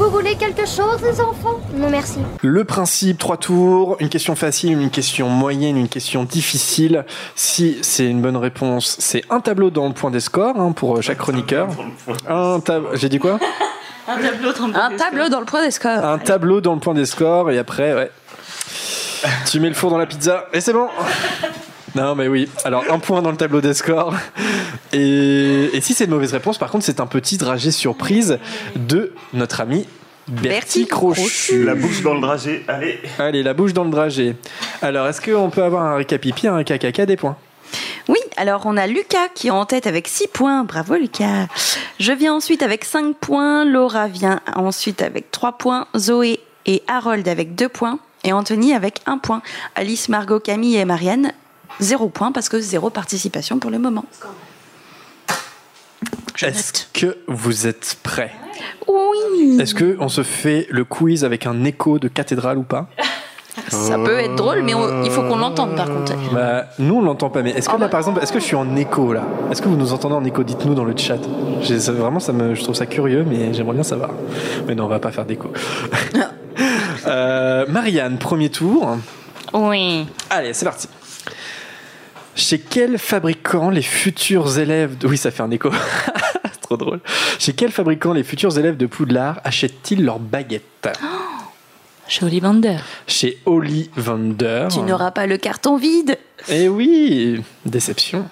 Vous 0.09 0.15
voulez 0.15 0.35
quelque 0.37 0.65
chose, 0.65 1.03
les 1.03 1.21
enfants? 1.21 1.59
Non, 1.75 1.87
merci. 1.91 2.17
Le 2.41 2.63
principe, 2.63 3.19
trois 3.19 3.37
tours, 3.37 3.95
une 3.99 4.09
question 4.09 4.35
facile, 4.35 4.71
une 4.71 4.89
question 4.89 5.29
moyenne, 5.29 5.77
une 5.77 5.87
question 5.87 6.23
difficile. 6.23 7.05
Si 7.35 7.77
c'est 7.83 8.07
une 8.07 8.19
bonne 8.19 8.35
réponse, 8.35 8.95
c'est 8.97 9.21
un 9.29 9.39
tableau 9.39 9.69
dans 9.69 9.87
le 9.87 9.93
point 9.93 10.09
des 10.09 10.19
scores 10.19 10.59
hein, 10.59 10.71
pour 10.71 10.99
chaque 11.03 11.19
chroniqueur. 11.19 11.67
Un 12.27 12.59
tab- 12.59 12.87
J'ai 12.95 13.07
dit 13.07 13.19
quoi? 13.19 13.37
Un 14.07 14.17
tableau 14.17 14.51
dans 14.51 14.67
le 14.67 14.75
Un 14.75 14.97
tableau 14.97 15.29
dans 15.29 15.39
le 15.41 15.45
point 15.45 15.63
des 15.63 15.69
scores. 15.69 16.03
Un 16.03 16.17
tableau 16.17 16.59
dans 16.59 16.73
le 16.73 16.79
point 16.79 16.95
des 16.95 17.05
scores 17.05 17.51
et 17.51 17.59
après, 17.59 17.93
ouais. 17.93 18.09
Tu 19.45 19.59
mets 19.59 19.69
le 19.69 19.75
four 19.75 19.91
dans 19.91 19.99
la 19.99 20.07
pizza 20.07 20.47
et 20.53 20.59
c'est 20.59 20.73
bon. 20.73 20.87
Non, 21.93 22.15
mais 22.15 22.27
oui. 22.27 22.49
Alors, 22.65 22.83
un 22.89 22.97
point 22.97 23.21
dans 23.21 23.31
le 23.31 23.37
tableau 23.37 23.61
des 23.61 23.75
scores. 23.75 24.15
Et, 24.91 25.69
et 25.71 25.81
si 25.81 25.93
c'est 25.93 26.05
une 26.05 26.11
mauvaise 26.11 26.33
réponse, 26.33 26.57
par 26.57 26.71
contre, 26.71 26.83
c'est 26.85 26.99
un 26.99 27.05
petit 27.05 27.37
dragé 27.37 27.69
surprise 27.69 28.39
de 28.75 29.13
notre 29.33 29.61
ami 29.61 29.85
Bertie 30.29 30.85
Crochu. 30.85 31.63
La 31.63 31.75
bouche 31.75 32.01
dans 32.01 32.13
le 32.13 32.21
dragé, 32.21 32.63
allez. 32.67 32.99
Allez, 33.17 33.43
la 33.43 33.53
bouche 33.53 33.73
dans 33.73 33.83
le 33.83 33.89
dragé. 33.89 34.35
Alors, 34.81 35.07
est-ce 35.07 35.21
qu'on 35.21 35.49
peut 35.49 35.63
avoir 35.63 35.83
un 35.83 35.95
récapipi, 35.95 36.47
un 36.47 36.63
KKK 36.63 37.01
des 37.01 37.17
points? 37.17 37.35
Oui, 38.07 38.19
alors 38.37 38.63
on 38.65 38.77
a 38.77 38.87
Lucas 38.87 39.27
qui 39.35 39.47
est 39.47 39.51
en 39.51 39.65
tête 39.65 39.85
avec 39.85 40.07
6 40.07 40.27
points. 40.27 40.63
Bravo 40.63 40.95
Lucas. 40.95 41.47
Je 41.99 42.11
viens 42.11 42.33
ensuite 42.33 42.63
avec 42.63 42.85
5 42.85 43.15
points. 43.15 43.65
Laura 43.65 44.07
vient 44.07 44.39
ensuite 44.55 45.01
avec 45.01 45.31
3 45.31 45.53
points. 45.53 45.87
Zoé 45.97 46.39
et 46.65 46.81
Harold 46.87 47.27
avec 47.27 47.55
2 47.55 47.69
points. 47.69 47.99
Et 48.23 48.33
Anthony 48.33 48.73
avec 48.73 49.01
1 49.05 49.19
point. 49.19 49.41
Alice, 49.75 50.09
Margot, 50.09 50.39
Camille 50.39 50.77
et 50.77 50.85
Marianne, 50.85 51.33
0 51.79 52.09
point 52.09 52.31
parce 52.31 52.49
que 52.49 52.59
0 52.59 52.89
participation 52.89 53.59
pour 53.59 53.71
le 53.71 53.79
moment. 53.79 54.05
Est-ce 56.43 56.85
que 56.93 57.17
vous 57.27 57.67
êtes 57.67 57.97
prêts? 58.03 58.31
Oui. 58.87 59.57
Est-ce 59.59 59.73
que 59.75 59.97
on 59.99 60.09
se 60.09 60.23
fait 60.23 60.67
le 60.69 60.83
quiz 60.83 61.23
avec 61.23 61.45
un 61.45 61.63
écho 61.63 61.99
de 61.99 62.07
cathédrale 62.07 62.57
ou 62.57 62.63
pas? 62.63 62.87
Ça 63.67 63.95
peut 63.97 64.19
être 64.19 64.35
drôle, 64.35 64.61
mais 64.63 64.73
on- 64.73 65.03
il 65.03 65.11
faut 65.11 65.21
qu'on 65.21 65.35
l'entende 65.37 65.75
par 65.75 65.87
contre. 65.87 66.13
Bah, 66.33 66.65
nous 66.79 66.95
on 66.95 67.01
l'entend 67.01 67.29
pas, 67.29 67.41
mais 67.41 67.51
est-ce 67.51 67.67
que 67.67 67.75
là 67.77 67.89
par 67.89 67.99
exemple, 67.99 68.21
est-ce 68.21 68.31
que 68.31 68.39
je 68.39 68.45
suis 68.45 68.55
en 68.55 68.75
écho 68.77 69.11
là? 69.11 69.23
Est-ce 69.51 69.61
que 69.61 69.67
vous 69.67 69.75
nous 69.75 69.91
entendez 69.91 70.15
en 70.15 70.23
écho? 70.23 70.43
Dites-nous 70.43 70.75
dans 70.75 70.85
le 70.85 70.95
chat. 70.95 71.17
J'ai- 71.61 71.79
ça- 71.79 71.91
vraiment, 71.91 72.19
ça 72.21 72.31
me, 72.31 72.55
je 72.55 72.63
trouve 72.63 72.75
ça 72.75 72.85
curieux, 72.85 73.25
mais 73.27 73.53
j'aimerais 73.53 73.73
bien 73.75 73.83
savoir. 73.83 74.11
Mais 74.67 74.75
non, 74.75 74.85
on 74.85 74.87
va 74.87 74.99
pas 74.99 75.11
faire 75.11 75.25
d'écho. 75.25 75.51
Euh, 77.07 77.65
Marianne, 77.69 78.17
premier 78.17 78.49
tour. 78.49 78.97
Oui. 79.53 80.05
Allez, 80.29 80.53
c'est 80.53 80.65
parti. 80.65 80.87
Chez 82.39 82.57
quel 82.57 82.97
fabricant 82.97 83.69
les 83.69 83.81
futurs 83.81 84.57
élèves 84.59 84.97
de... 84.97 85.07
Oui, 85.07 85.17
ça 85.17 85.29
fait 85.29 85.43
un 85.43 85.51
écho. 85.51 85.69
c'est 86.53 86.61
trop 86.61 86.77
drôle. 86.77 87.01
Chez 87.37 87.51
quel 87.51 87.69
fabricant 87.69 88.13
les 88.13 88.23
futurs 88.23 88.57
élèves 88.57 88.77
de 88.77 88.85
Poudlard 88.85 89.41
achètent-ils 89.43 90.05
leurs 90.05 90.19
baguettes? 90.19 90.87
Chez 92.07 92.23
Ollivander. 92.25 92.77
Chez 93.07 93.39
Ollivander. 93.45 94.67
Tu 94.71 94.79
n'auras 94.79 95.11
pas 95.11 95.27
le 95.27 95.37
carton 95.37 95.75
vide. 95.75 96.17
Eh 96.47 96.69
oui, 96.69 97.43
déception. 97.65 98.27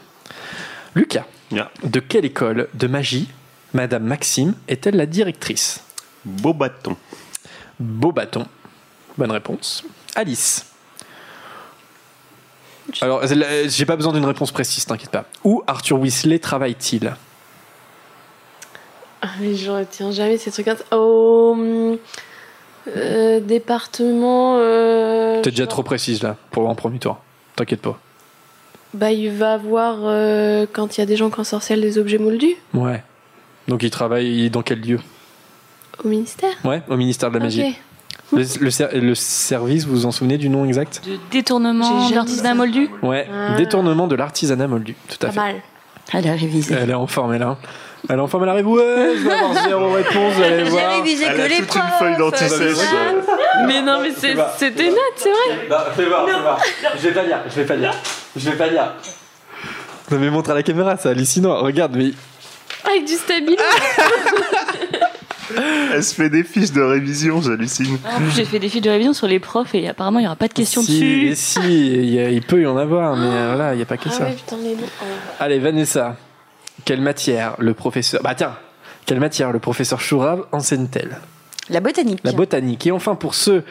Lucas, 0.95 1.25
Yeah. 1.51 1.69
de 1.83 1.99
quelle 1.99 2.25
école 2.25 2.67
de 2.73 2.87
magie 2.87 3.27
Madame 3.73 4.03
Maxime 4.03 4.53
est-elle 4.67 4.95
la 4.95 5.05
directrice? 5.05 5.81
Beau 6.25 6.53
bâton. 6.53 6.95
Beau 7.79 8.11
bâton. 8.13 8.45
Bonne 9.17 9.31
réponse. 9.31 9.83
Alice. 10.15 10.65
Alors, 13.01 13.21
j'ai 13.25 13.85
pas 13.85 13.95
besoin 13.95 14.13
d'une 14.13 14.25
réponse 14.25 14.51
précise, 14.51 14.85
t'inquiète 14.85 15.11
pas. 15.11 15.25
Où 15.43 15.63
Arthur 15.67 15.99
Weasley 15.99 16.39
travaille-t-il? 16.39 17.13
Ah, 19.21 19.29
mais 19.39 19.55
je 19.55 19.69
retiens 19.71 20.11
jamais 20.11 20.37
ces 20.37 20.51
trucs. 20.51 20.69
Au 20.91 21.51
hum, 21.53 21.97
euh, 22.95 23.39
département. 23.39 24.57
euh, 24.59 25.41
T'es 25.41 25.49
déjà 25.51 25.67
trop 25.67 25.83
précise 25.83 26.23
là, 26.23 26.37
pour 26.51 26.69
un 26.69 26.75
premier 26.75 26.99
tour. 26.99 27.17
T'inquiète 27.55 27.81
pas. 27.81 27.99
Bah, 28.93 29.11
il 29.11 29.31
va 29.31 29.57
voir 29.57 29.97
euh, 30.03 30.65
quand 30.71 30.97
il 30.97 31.01
y 31.01 31.03
a 31.03 31.05
des 31.05 31.17
gens 31.17 31.29
qui 31.29 31.39
ensorcellent 31.39 31.81
des 31.81 31.97
objets 31.97 32.17
moldus 32.17 32.55
Ouais. 32.73 33.03
Donc 33.67 33.83
il 33.83 33.89
travaille 33.89 34.49
dans 34.49 34.61
quel 34.61 34.79
lieu? 34.81 34.99
Au 36.03 36.07
ministère. 36.07 36.53
Ouais, 36.63 36.81
au 36.87 36.95
ministère 36.95 37.29
de 37.29 37.37
la 37.37 37.43
magie. 37.43 37.75
Le, 38.33 38.43
le 38.59 38.69
ser- 38.71 38.89
le 38.93 39.15
service, 39.15 39.85
vous 39.85 39.93
vous 39.93 40.05
en 40.05 40.11
souvenez 40.11 40.37
du 40.37 40.49
nom 40.49 40.65
exact? 40.65 41.01
De 41.05 41.17
détournement 41.31 42.09
d'artisanat 42.09 42.49
jamais 42.49 42.55
moldu? 42.57 42.89
Ouais, 43.01 43.27
Ah. 43.31 43.55
détournement 43.55 44.07
de 44.07 44.15
l'artisanat 44.15 44.67
moldu, 44.67 44.95
tout 45.07 45.17
à 45.25 45.27
Pas 45.27 45.31
fait. 45.31 45.39
mal. 45.39 45.55
Elle 46.13 46.27
a 46.27 46.31
révisé. 46.33 46.75
Elle 46.77 46.89
est 46.89 46.93
en 46.93 47.07
forme, 47.07 47.33
elle, 47.33 47.43
hein. 47.43 47.57
Elle 48.09 48.17
est 48.17 48.21
en 48.21 48.27
forme, 48.27 48.43
elle 48.43 48.49
arrive. 48.49 48.67
Ouais, 48.67 49.13
je 49.17 49.23
vais 49.27 49.31
avoir 49.33 49.63
zéro 49.67 49.91
réponse, 49.93 50.33
vous 50.33 50.41
allez 50.43 50.65
J'ai 50.65 50.69
voir. 50.71 50.91
révisé 50.97 51.25
Elle 51.27 51.35
que 51.37 51.41
a 51.41 51.47
les 51.47 51.55
toute 51.57 51.75
une 51.75 51.81
feuille 51.99 52.17
d'antisèche. 52.17 52.77
Mais 53.65 53.81
non, 53.81 53.99
mais 54.01 54.11
c'est- 54.17 54.35
c'était 54.57 54.83
net, 54.89 54.97
c'est 55.15 55.29
vrai. 55.29 55.67
Bah, 55.69 55.87
fais 55.95 56.05
voir, 56.05 56.25
fais 56.27 56.39
voir. 56.41 56.59
Je 56.97 57.07
vais 57.07 57.13
pas 57.13 57.23
lire, 57.23 57.39
je 57.49 57.55
vais 57.55 57.65
pas 57.65 57.75
lire. 57.75 57.93
Je 58.35 58.49
vais 58.49 58.55
pas 58.57 58.67
lire. 58.67 58.93
Non 60.11 60.19
mais 60.19 60.29
montre 60.29 60.51
à 60.51 60.53
la 60.53 60.63
caméra, 60.63 60.95
c'est 60.97 61.09
hallucinant. 61.09 61.57
Regarde, 61.57 61.95
mais 61.97 62.11
Avec 62.89 63.05
du 63.05 63.13
stabilo. 63.13 63.57
Elle 65.93 66.03
se 66.03 66.13
fait 66.15 66.29
des 66.29 66.43
fiches 66.43 66.71
de 66.71 66.81
révision, 66.81 67.41
j'hallucine. 67.41 67.97
En 68.05 68.17
plus, 68.19 68.31
j'ai 68.35 68.45
fait 68.45 68.59
des 68.59 68.69
fiches 68.69 68.81
de 68.81 68.89
révision 68.89 69.13
sur 69.13 69.27
les 69.27 69.39
profs 69.39 69.73
et 69.75 69.87
apparemment, 69.87 70.19
il 70.19 70.23
n'y 70.23 70.27
aura 70.27 70.35
pas 70.35 70.47
de 70.47 70.53
questions 70.53 70.81
si, 70.81 70.99
dessus. 71.29 71.35
si, 71.35 71.59
il, 71.99 72.09
y 72.09 72.19
a- 72.19 72.29
il 72.29 72.41
peut 72.41 72.61
y 72.61 72.65
en 72.65 72.77
avoir, 72.77 73.15
mais 73.15 73.27
euh, 73.27 73.53
voilà, 73.55 73.73
il 73.73 73.77
n'y 73.77 73.83
a 73.83 73.85
pas 73.85 73.97
que 73.97 74.09
Ah 74.09 74.11
ça. 74.11 74.23
ouais, 74.25 74.33
putain, 74.33 74.57
les 74.57 74.75
noms. 74.75 74.81
Oh. 75.01 75.05
Allez, 75.39 75.59
Vanessa, 75.59 76.17
quelle 76.85 77.01
matière 77.01 77.55
le 77.59 77.73
professeur. 77.73 78.21
Bah 78.23 78.35
tiens, 78.35 78.55
quelle 79.05 79.19
matière 79.19 79.51
le 79.51 79.59
professeur 79.59 80.01
Chourave 80.01 80.45
enseigne-t-elle? 80.51 81.17
La 81.69 81.79
botanique. 81.81 82.19
La 82.23 82.31
botanique. 82.33 82.85
Et 82.87 82.91
enfin, 82.91 83.15
pour 83.15 83.35
ceux 83.35 83.63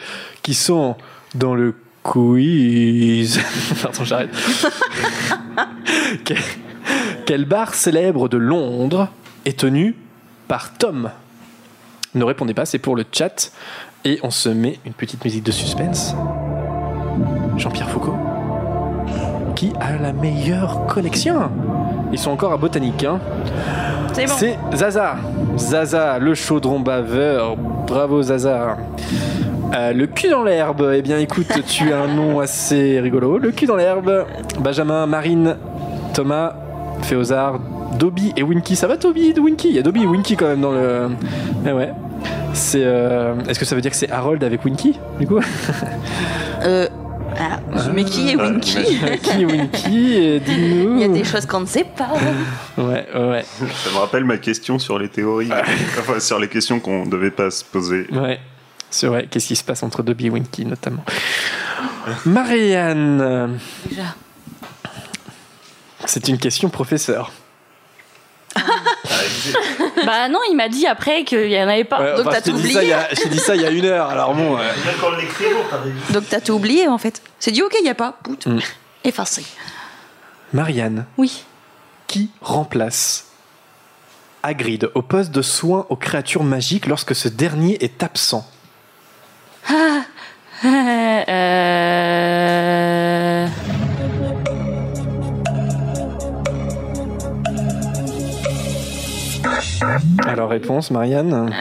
qui 0.43 0.53
sont 0.53 0.95
dans 1.35 1.55
le 1.55 1.75
quiz. 2.03 3.39
Pardon, 3.81 4.03
j'arrête. 4.05 4.29
Quel- 6.25 6.37
Quel 7.25 7.45
bar 7.45 7.73
célèbre 7.73 8.29
de 8.29 8.37
Londres 8.37 9.09
est 9.45 9.59
tenu 9.59 9.95
par 10.47 10.73
Tom? 10.77 11.09
Ne 12.17 12.23
répondez 12.23 12.55
pas, 12.55 12.65
c'est 12.65 12.79
pour 12.79 12.95
le 12.95 13.05
chat. 13.11 13.51
Et 14.03 14.19
on 14.23 14.31
se 14.31 14.49
met 14.49 14.79
une 14.85 14.93
petite 14.93 15.23
musique 15.23 15.43
de 15.43 15.51
suspense. 15.51 16.15
Jean-Pierre 17.57 17.89
Foucault. 17.89 18.15
Qui 19.55 19.71
a 19.79 20.01
la 20.01 20.13
meilleure 20.13 20.87
collection 20.87 21.51
Ils 22.11 22.17
sont 22.17 22.31
encore 22.31 22.53
à 22.53 22.57
Botanique, 22.57 23.03
hein 23.03 23.19
C'est 24.13 24.25
bon. 24.25 24.75
Zaza. 24.75 25.17
Zaza, 25.57 26.17
le 26.17 26.33
chaudron 26.33 26.79
baveur. 26.79 27.55
Bravo 27.55 28.23
Zaza. 28.23 28.77
Euh, 29.75 29.93
le 29.93 30.07
cul 30.07 30.29
dans 30.29 30.43
l'herbe. 30.43 30.91
Eh 30.95 31.03
bien, 31.03 31.19
écoute, 31.19 31.47
tu 31.67 31.93
as 31.93 32.01
un 32.01 32.07
nom 32.07 32.39
assez 32.39 32.99
rigolo. 32.99 33.37
Le 33.37 33.51
cul 33.51 33.67
dans 33.67 33.75
l'herbe. 33.75 34.25
Benjamin, 34.59 35.05
Marine, 35.05 35.55
Thomas, 36.15 36.55
Féozard, 37.03 37.59
Dobby 37.99 38.33
et 38.35 38.41
Winky. 38.41 38.75
Ça 38.75 38.87
va, 38.87 38.97
Dobby 38.97 39.33
et 39.35 39.39
Winky? 39.39 39.69
Il 39.69 39.75
y 39.75 39.79
a 39.79 39.83
Dobby 39.83 40.01
et 40.01 40.07
Winky 40.07 40.35
quand 40.35 40.47
même 40.47 40.61
dans 40.61 40.71
le. 40.71 41.09
Eh 41.67 41.71
ouais. 41.71 41.91
C'est. 42.57 42.81
euh, 42.83 43.35
Est-ce 43.47 43.59
que 43.59 43.65
ça 43.65 43.75
veut 43.75 43.81
dire 43.81 43.91
que 43.91 43.97
c'est 43.97 44.09
Harold 44.11 44.43
avec 44.43 44.65
Winky 44.65 44.99
Du 45.19 45.27
coup 45.27 45.39
Euh, 46.63 46.87
ah, 47.39 47.59
mais 47.93 48.03
qui 48.03 48.29
est 48.31 48.35
Winky 48.35 48.83
Qui 49.21 49.41
est 49.41 49.45
Winky 49.45 50.39
Dis-nous. 50.43 50.95
Il 50.95 50.99
y 50.99 51.03
a 51.03 51.07
des 51.07 51.23
choses 51.23 51.45
qu'on 51.45 51.59
ne 51.61 51.65
sait 51.67 51.85
pas. 51.85 52.09
Ouais. 52.77 53.05
Ça 53.83 53.91
me 53.91 53.97
rappelle 53.99 54.23
ma 54.25 54.37
question 54.37 54.79
sur 54.79 54.97
les 54.99 55.07
théories. 55.09 55.51
enfin, 55.99 56.19
sur 56.19 56.39
les 56.39 56.47
questions 56.47 56.79
qu'on 56.79 57.05
devait 57.05 57.31
pas 57.31 57.51
se 57.51 57.63
poser. 57.63 58.07
Ouais, 58.11 58.39
c'est 58.89 59.07
vrai. 59.07 59.27
Qu'est-ce 59.29 59.47
qui 59.47 59.55
se 59.55 59.63
passe 59.63 59.83
entre 59.83 60.01
Dobby 60.03 60.27
et 60.27 60.29
Winky 60.31 60.65
notamment? 60.65 61.03
Marianne, 62.25 63.59
Déjà. 63.87 64.15
c'est 66.05 66.27
une 66.27 66.37
question 66.39 66.69
professeur. 66.69 67.31
Bah 70.07 70.29
non, 70.29 70.39
il 70.49 70.55
m'a 70.55 70.69
dit 70.69 70.87
après 70.87 71.23
qu'il 71.25 71.47
n'y 71.49 71.61
en 71.61 71.67
avait 71.67 71.83
pas. 71.83 71.99
Ouais, 72.01 72.15
donc 72.15 72.31
t'as 72.31 72.39
tout 72.41 72.53
dit 72.53 72.71
ça 72.71 72.81
il 72.81 72.89
y 72.89 72.93
oublié. 72.93 73.15
t'ai 73.21 73.29
dit 73.29 73.39
ça 73.39 73.55
il 73.55 73.61
y 73.61 73.65
a 73.65 73.69
une 73.69 73.85
heure, 73.85 74.09
alors 74.09 74.33
bon. 74.33 74.57
Donc 76.11 76.23
t'as 76.29 76.39
tout 76.39 76.53
oublié 76.53 76.87
en 76.87 76.97
fait. 76.97 77.21
C'est 77.39 77.51
dit 77.51 77.61
ok, 77.61 77.75
il 77.79 77.83
n'y 77.83 77.89
a 77.89 77.95
pas. 77.95 78.17
Pout. 78.23 78.47
Mm. 78.47 78.59
Effacé. 79.03 79.45
Marianne, 80.53 81.05
Oui. 81.17 81.43
qui 82.07 82.29
remplace 82.41 83.25
Hagrid 84.43 84.89
au 84.95 85.01
poste 85.01 85.31
de 85.31 85.41
soin 85.41 85.85
aux 85.89 85.97
créatures 85.97 86.43
magiques 86.43 86.87
lorsque 86.87 87.13
ce 87.13 87.27
dernier 87.27 87.77
est 87.83 88.01
absent? 88.01 88.49
Euh, 90.65 91.27
réponse, 100.47 100.91
Marianne. 100.91 101.51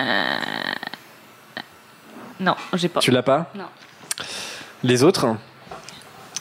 Non, 2.41 2.55
j'ai 2.75 2.89
pas. 2.89 3.01
Tu 3.01 3.11
l'as 3.11 3.23
pas 3.23 3.51
Non. 3.55 3.65
Les 4.85 5.03
autres 5.03 5.37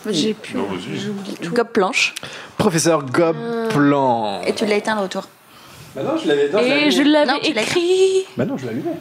J'ai 0.09 0.33
plus. 0.33 0.57
Gob 1.49 1.69
planche. 1.69 2.13
Professeur 2.57 3.03
Gobplan. 3.05 4.41
Et 4.45 4.53
tu 4.53 4.65
l'as 4.65 4.75
éteint 4.75 4.95
le 4.95 5.01
retour. 5.01 5.27
Bah 5.95 6.03
non, 6.03 6.17
je 6.17 6.27
l'avais 6.27 6.45
Et 6.85 6.91
je 6.91 7.01
l'avais 7.03 7.37
écrit. 7.47 8.25
Bah 8.35 8.45
non, 8.45 8.57
je 8.57 8.65
l'allumais. 8.65 8.97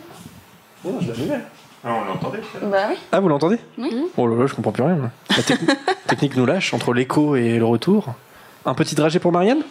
Non, 0.84 0.98
je 1.00 1.08
l'allumais. 1.08 1.40
Ah, 1.86 1.90
on 2.00 2.04
l'entendait. 2.06 2.40
Bah 2.62 2.86
oui. 2.90 2.96
Ah, 3.12 3.20
vous 3.20 3.28
l'entendez 3.28 3.58
Oui. 3.76 3.90
Oh 4.16 4.26
là 4.26 4.36
là, 4.36 4.46
je 4.46 4.54
comprends 4.54 4.72
plus 4.72 4.84
rien. 4.84 4.94
moi. 4.94 5.10
La 5.30 5.42
techni- 5.42 5.68
technique 6.06 6.36
nous 6.36 6.46
lâche 6.46 6.72
entre 6.72 6.94
l'écho 6.94 7.36
et 7.36 7.58
le 7.58 7.64
retour. 7.64 8.14
Un 8.64 8.74
petit 8.74 8.94
dragé 8.94 9.18
pour 9.18 9.32
Marianne 9.32 9.62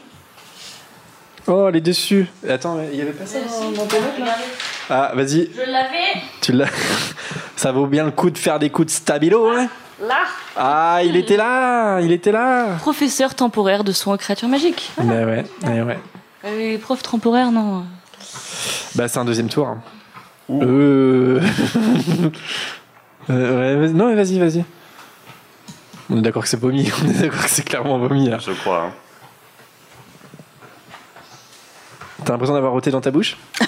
Oh, 1.48 1.66
elle 1.70 1.76
est 1.76 1.82
dessus. 1.82 2.28
Attends, 2.48 2.78
il 2.92 2.98
y 2.98 3.02
avait 3.02 3.12
pas 3.12 3.26
ça 3.26 3.40
dans- 3.40 3.72
notes, 3.72 3.92
là 4.20 4.36
Ah, 4.90 5.12
vas-y, 5.14 5.50
Je 5.54 5.70
l'avais 5.72 6.22
tu 6.42 6.54
l'as. 6.54 6.68
Ça 7.56 7.72
vaut 7.72 7.86
bien 7.88 8.06
le 8.06 8.12
coup 8.12 8.30
de 8.30 8.38
faire 8.38 8.60
des 8.60 8.70
coups 8.70 8.88
de 8.88 8.92
stabilo, 8.92 9.50
hein 9.50 9.68
là. 10.02 10.20
Ah, 10.58 11.00
il 11.04 11.16
était 11.16 11.38
là 11.38 12.00
Il 12.02 12.12
était 12.12 12.32
là 12.32 12.76
Professeur 12.80 13.36
temporaire 13.36 13.84
de 13.84 13.92
soins 13.92 14.18
créatures 14.18 14.48
magiques. 14.50 14.92
Mais 15.04 15.24
ouais, 15.26 15.46
mais 15.66 15.82
ouais. 15.82 16.00
Euh, 16.46 16.78
prof 16.78 17.02
temporaire, 17.04 17.52
non. 17.52 17.86
Bah, 18.96 19.08
c'est 19.08 19.20
un 19.20 19.26
deuxième 19.26 19.50
tour. 19.50 19.68
hein. 19.68 19.82
Euh... 20.50 21.40
euh, 23.30 23.78
ouais, 23.80 23.88
vas-y- 23.88 23.94
non, 23.94 24.08
mais 24.10 24.16
vas-y, 24.16 24.40
vas-y. 24.40 24.64
On 26.10 26.18
est 26.18 26.22
d'accord 26.22 26.44
que 26.44 26.50
c'est 26.50 26.60
vomi. 26.60 26.90
On 27.04 27.10
est 27.10 27.22
d'accord 27.22 27.44
que 27.44 27.50
c'est 27.50 27.64
clairement 27.64 27.98
vomi, 27.98 28.30
là. 28.30 28.38
Je 28.40 28.52
crois. 28.52 28.86
hein. 28.88 28.94
T'as 32.26 32.34
l'impression 32.34 32.54
d'avoir 32.54 32.74
roté 32.74 32.92
dans 32.92 33.02
ta 33.02 33.12
bouche 33.12 33.38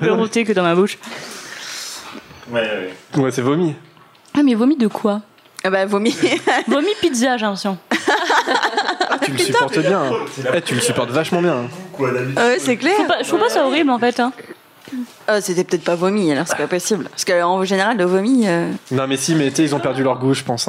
peux 0.00 0.12
roter 0.12 0.44
que 0.44 0.52
dans 0.52 0.62
ma 0.62 0.74
bouche. 0.74 0.98
Ouais, 2.50 2.92
ouais. 3.14 3.20
Ouais, 3.22 3.30
c'est 3.30 3.42
vomi. 3.42 3.74
Ah, 4.36 4.42
mais 4.42 4.54
vomi 4.54 4.76
de 4.76 4.86
quoi 4.86 5.20
Ah 5.64 5.70
bah 5.70 5.86
vomi. 5.86 6.14
Vomi 6.68 6.88
pizza, 7.00 7.36
j'ai 7.36 7.44
l'impression. 7.44 7.78
Tu 9.22 9.32
le 9.32 9.38
supportes 9.38 9.78
bien. 9.78 10.02
hein. 10.02 10.12
Eh, 10.54 10.62
tu 10.62 10.74
le 10.74 10.80
supportes 10.80 11.10
vachement 11.10 11.42
bien. 11.42 11.54
hein. 11.56 11.68
Quoi 11.92 12.12
d'habitude 12.12 12.38
ouais, 12.38 12.58
c'est 12.58 12.76
clair. 12.76 12.94
Pas- 13.06 13.22
Je 13.22 13.28
trouve 13.28 13.40
pas 13.40 13.48
ça 13.48 13.66
horrible 13.66 13.90
en 13.90 13.98
fait. 13.98 14.20
Hein. 14.20 14.32
Ah, 15.26 15.40
c'était 15.40 15.64
peut-être 15.64 15.84
pas 15.84 15.94
vomi, 15.96 16.30
alors 16.32 16.46
c'est 16.46 16.56
pas 16.56 16.66
possible. 16.66 17.04
Parce 17.10 17.24
qu'en 17.24 17.64
général, 17.64 17.96
le 17.98 18.04
vomi. 18.04 18.44
euh, 18.46 18.70
Non, 18.90 19.06
mais 19.06 19.16
si, 19.16 19.34
mais 19.34 19.48
ils 19.48 19.74
ont 19.74 19.80
perdu 19.80 20.02
leur 20.02 20.18
goût, 20.18 20.34
je 20.34 20.44
pense. 20.44 20.68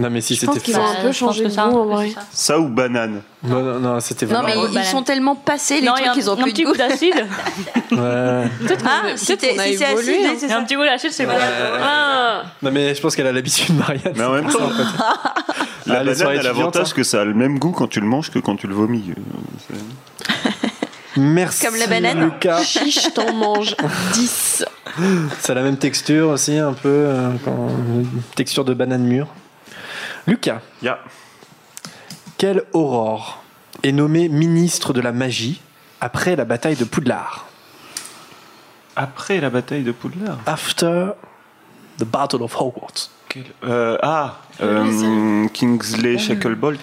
Non, 0.00 0.08
mais 0.10 0.20
si, 0.20 0.34
c'était 0.34 0.58
qu'ils 0.58 0.76
ont 0.78 0.84
un 0.84 1.02
peu 1.02 1.12
changé 1.12 1.44
de 1.44 1.48
ça, 1.50 1.68
goût 1.68 1.78
en 1.78 1.84
que 1.86 1.92
vrai. 1.92 2.08
c'est 2.08 2.14
ça. 2.14 2.20
Ça 2.32 2.58
ou 2.58 2.68
banane 2.68 3.20
Non, 3.44 3.60
non, 3.62 3.78
non, 3.78 4.00
c'était 4.00 4.26
Non, 4.26 4.32
vraiment. 4.40 4.48
mais 4.48 4.56
ouais, 4.56 4.66
ils 4.70 4.74
banane. 4.74 4.90
sont 4.90 5.02
tellement 5.02 5.34
passés, 5.36 5.80
les 5.80 5.86
Non, 5.86 5.92
trucs, 5.94 6.16
ils 6.16 6.28
ont 6.30 6.32
un 6.32 6.42
plus 6.42 6.52
petit 6.52 6.62
de 6.64 6.68
goût 6.68 6.76
d'acide. 6.76 7.14
Ouais. 7.92 7.98
Ah, 7.98 8.48
Peut-être 8.66 9.18
si 9.18 9.26
c'est 9.26 9.58
acide, 9.58 9.82
hein. 9.82 10.34
c'est 10.38 10.48
ça. 10.48 10.56
un 10.58 10.62
petit 10.64 10.76
goût 10.76 10.84
d'acide, 10.84 11.10
c'est 11.12 11.26
bon. 11.26 11.32
Ah 11.82 12.42
Non, 12.62 12.70
mais 12.70 12.94
je 12.94 13.00
pense 13.00 13.14
qu'elle 13.16 13.26
a 13.26 13.32
l'habitude, 13.32 13.74
Marianne. 13.76 14.12
Mais 14.16 14.24
en 14.24 14.32
même 14.32 14.46
temps, 14.48 14.58
la 15.86 15.98
Ah, 16.00 16.04
banane 16.04 16.38
a 16.38 16.42
l'avantage 16.42 16.88
hein. 16.88 16.92
que 16.94 17.02
ça 17.02 17.20
a 17.22 17.24
le 17.24 17.34
même 17.34 17.58
goût 17.58 17.72
quand 17.72 17.88
tu 17.88 18.00
le 18.00 18.06
manges 18.06 18.30
que 18.30 18.38
quand 18.38 18.54
tu 18.56 18.66
le 18.68 18.74
vomis. 18.74 19.10
C'est- 19.68 20.36
Merci. 21.16 21.66
Comme 21.66 21.76
la 21.76 21.88
banane. 21.88 22.20
Lucas. 22.20 22.62
Chiche, 22.62 23.12
t'en 23.12 23.32
manges 23.34 23.74
10. 24.14 24.64
Ça 25.40 25.52
a 25.52 25.54
la 25.56 25.62
même 25.62 25.76
texture 25.76 26.28
aussi, 26.28 26.56
un 26.56 26.72
peu. 26.72 26.88
euh, 26.88 27.30
quand- 27.44 27.68
texture 28.36 28.64
de 28.64 28.72
banane 28.74 29.02
mûre. 29.02 29.26
Lucas, 30.26 30.60
Ya. 30.82 30.98
quelle 32.38 32.62
aurore 32.72 33.42
est 33.82 33.92
nommée 33.92 34.28
ministre 34.28 34.92
de 34.92 35.00
la 35.00 35.12
magie 35.12 35.60
après 36.00 36.36
la 36.36 36.44
bataille 36.44 36.76
de 36.76 36.84
Poudlard 36.84 37.46
Après 38.96 39.40
la 39.40 39.50
bataille 39.50 39.82
de 39.82 39.92
Poudlard. 39.92 40.38
After 40.46 41.12
the 41.98 42.04
Battle 42.04 42.42
of 42.42 42.54
Hogwarts. 42.60 43.10
Quel- 43.28 43.44
euh, 43.64 43.96
ah, 44.02 44.38
euh, 44.60 45.46
Kingsley 45.54 46.18
Shacklebolt. 46.18 46.80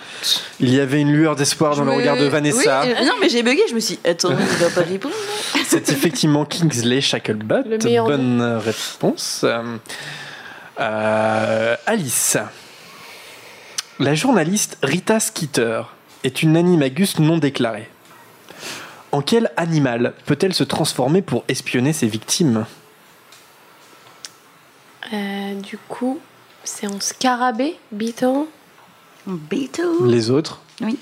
Il 0.61 0.73
y 0.73 0.79
avait 0.79 1.01
une 1.01 1.11
lueur 1.11 1.35
d'espoir 1.35 1.75
dans 1.75 1.83
le 1.83 1.91
regard 1.91 2.15
de 2.15 2.25
Vanessa. 2.25 2.83
Oui, 2.85 2.91
euh, 2.91 3.05
non, 3.05 3.13
mais 3.19 3.27
j'ai 3.27 3.43
bugué, 3.43 3.63
je 3.69 3.75
me 3.75 3.79
suis 3.81 3.95
dit, 3.97 4.09
attends, 4.09 4.29
il 4.31 4.67
pas 4.73 4.81
répondre. 4.81 5.13
C'est 5.65 5.89
effectivement 5.89 6.45
Kingsley 6.45 7.01
Shacklebolt. 7.01 7.85
Bonne 8.05 8.41
réponse. 8.63 9.45
Alice. 10.77 12.37
La 13.99 14.13
journaliste 14.13 14.77
Rita 14.83 15.19
Skeeter 15.19 15.81
est 16.23 16.43
une 16.43 16.55
animagus 16.55 17.17
non 17.17 17.39
déclarée. 17.39 17.89
En 19.11 19.21
quel 19.21 19.51
animal 19.57 20.13
peut-elle 20.27 20.53
se 20.53 20.63
transformer 20.63 21.23
pour 21.23 21.43
espionner 21.47 21.93
ses 21.93 22.05
victimes? 22.05 22.67
Euh, 25.11 25.55
du 25.55 25.79
coup, 25.89 26.19
c'est 26.63 26.85
en 26.85 26.99
scarabée, 26.99 27.79
Beetle? 27.91 28.45
Beetle. 29.25 30.05
Les 30.05 30.29
autres? 30.29 30.61
Oui. 30.81 30.99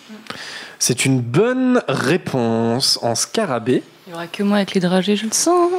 C'est 0.79 1.05
une 1.05 1.19
bonne 1.19 1.83
réponse 1.89 2.97
en 3.01 3.15
scarabée. 3.15 3.83
Il 4.07 4.11
y 4.11 4.13
aura 4.13 4.27
que 4.27 4.41
moi 4.41 4.57
avec 4.57 4.73
les 4.73 4.79
dragées, 4.79 5.17
je 5.17 5.25
le 5.25 5.33
sens. 5.33 5.69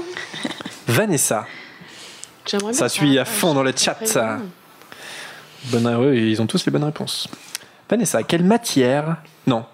Vanessa. 0.86 1.46
J'aimerais 2.44 2.74
Ça 2.74 2.90
suit 2.90 3.18
à 3.18 3.24
fond 3.24 3.54
dans 3.54 3.62
le 3.62 3.72
chat. 3.74 3.96
Ça. 4.04 4.38
Bonne, 5.66 6.14
ils 6.14 6.40
ont 6.40 6.46
tous 6.46 6.64
les 6.66 6.72
bonnes 6.72 6.84
réponses. 6.84 7.28
Vanessa, 7.88 8.22
quelle 8.22 8.44
matière 8.44 9.16
Non. 9.46 9.64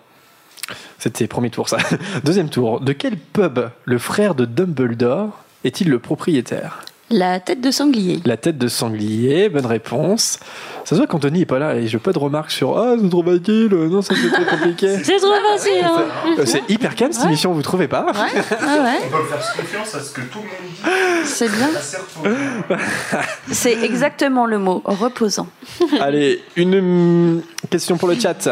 C'était 0.99 1.27
premier 1.27 1.51
tour, 1.51 1.69
ça. 1.69 1.79
Deuxième 2.25 2.49
tour. 2.49 2.81
De 2.81 2.93
quel 2.93 3.17
pub 3.17 3.61
le 3.85 3.99
frère 3.99 4.35
de 4.35 4.45
Dumbledore 4.45 5.39
est-il 5.65 5.89
le 5.89 5.99
propriétaire? 5.99 6.85
La 7.13 7.41
tête 7.41 7.61
de 7.61 7.71
sanglier. 7.71 8.21
La 8.25 8.39
tête 8.39 8.57
de 8.57 8.69
sanglier, 8.69 9.51
bonne 9.51 9.67
réponse. 9.67 10.39
Ça 10.85 10.91
se 10.91 10.95
voit 10.97 11.07
qu'Anthony 11.07 11.43
est 11.43 11.47
pas 11.47 11.59
là 11.59 11.77
et 11.77 11.87
je 11.87 11.99
pas 11.99 12.13
de 12.13 12.19
remarques 12.19 12.51
sur 12.51 12.79
Ah, 12.79 12.95
c'est 13.01 13.09
trop 13.11 13.23
facile, 13.23 13.69
non, 13.69 14.01
ça 14.01 14.15
c'est 14.21 14.31
trop 14.33 14.45
compliqué. 14.45 14.97
C'est 15.05 15.19
trop 15.19 15.35
facile. 15.53 15.85
hein. 15.85 16.05
Euh, 16.39 16.43
C'est 16.47 16.63
hyper 16.71 16.95
calme 16.95 17.13
cette 17.13 17.27
émission, 17.27 17.53
vous 17.53 17.61
trouvez 17.63 17.87
pas 17.87 18.07
Ouais, 18.07 18.13
ouais. 18.15 18.99
On 19.07 19.17
peut 19.17 19.25
faire 19.29 19.55
confiance 19.57 19.95
à 19.95 20.01
ce 20.01 20.11
que 20.13 20.23
tout 20.23 20.39
le 20.39 20.45
monde 20.45 21.23
dit. 21.23 21.27
C'est 21.27 21.51
bien. 21.51 21.69
C'est 23.53 23.83
exactement 23.85 24.47
le 24.47 24.59
mot, 24.59 24.81
reposant. 24.85 25.49
Allez, 26.01 26.43
une 26.57 26.75
hum, 26.77 27.43
question 27.71 27.99
pour 27.99 28.09
le 28.09 28.19
chat. 28.19 28.49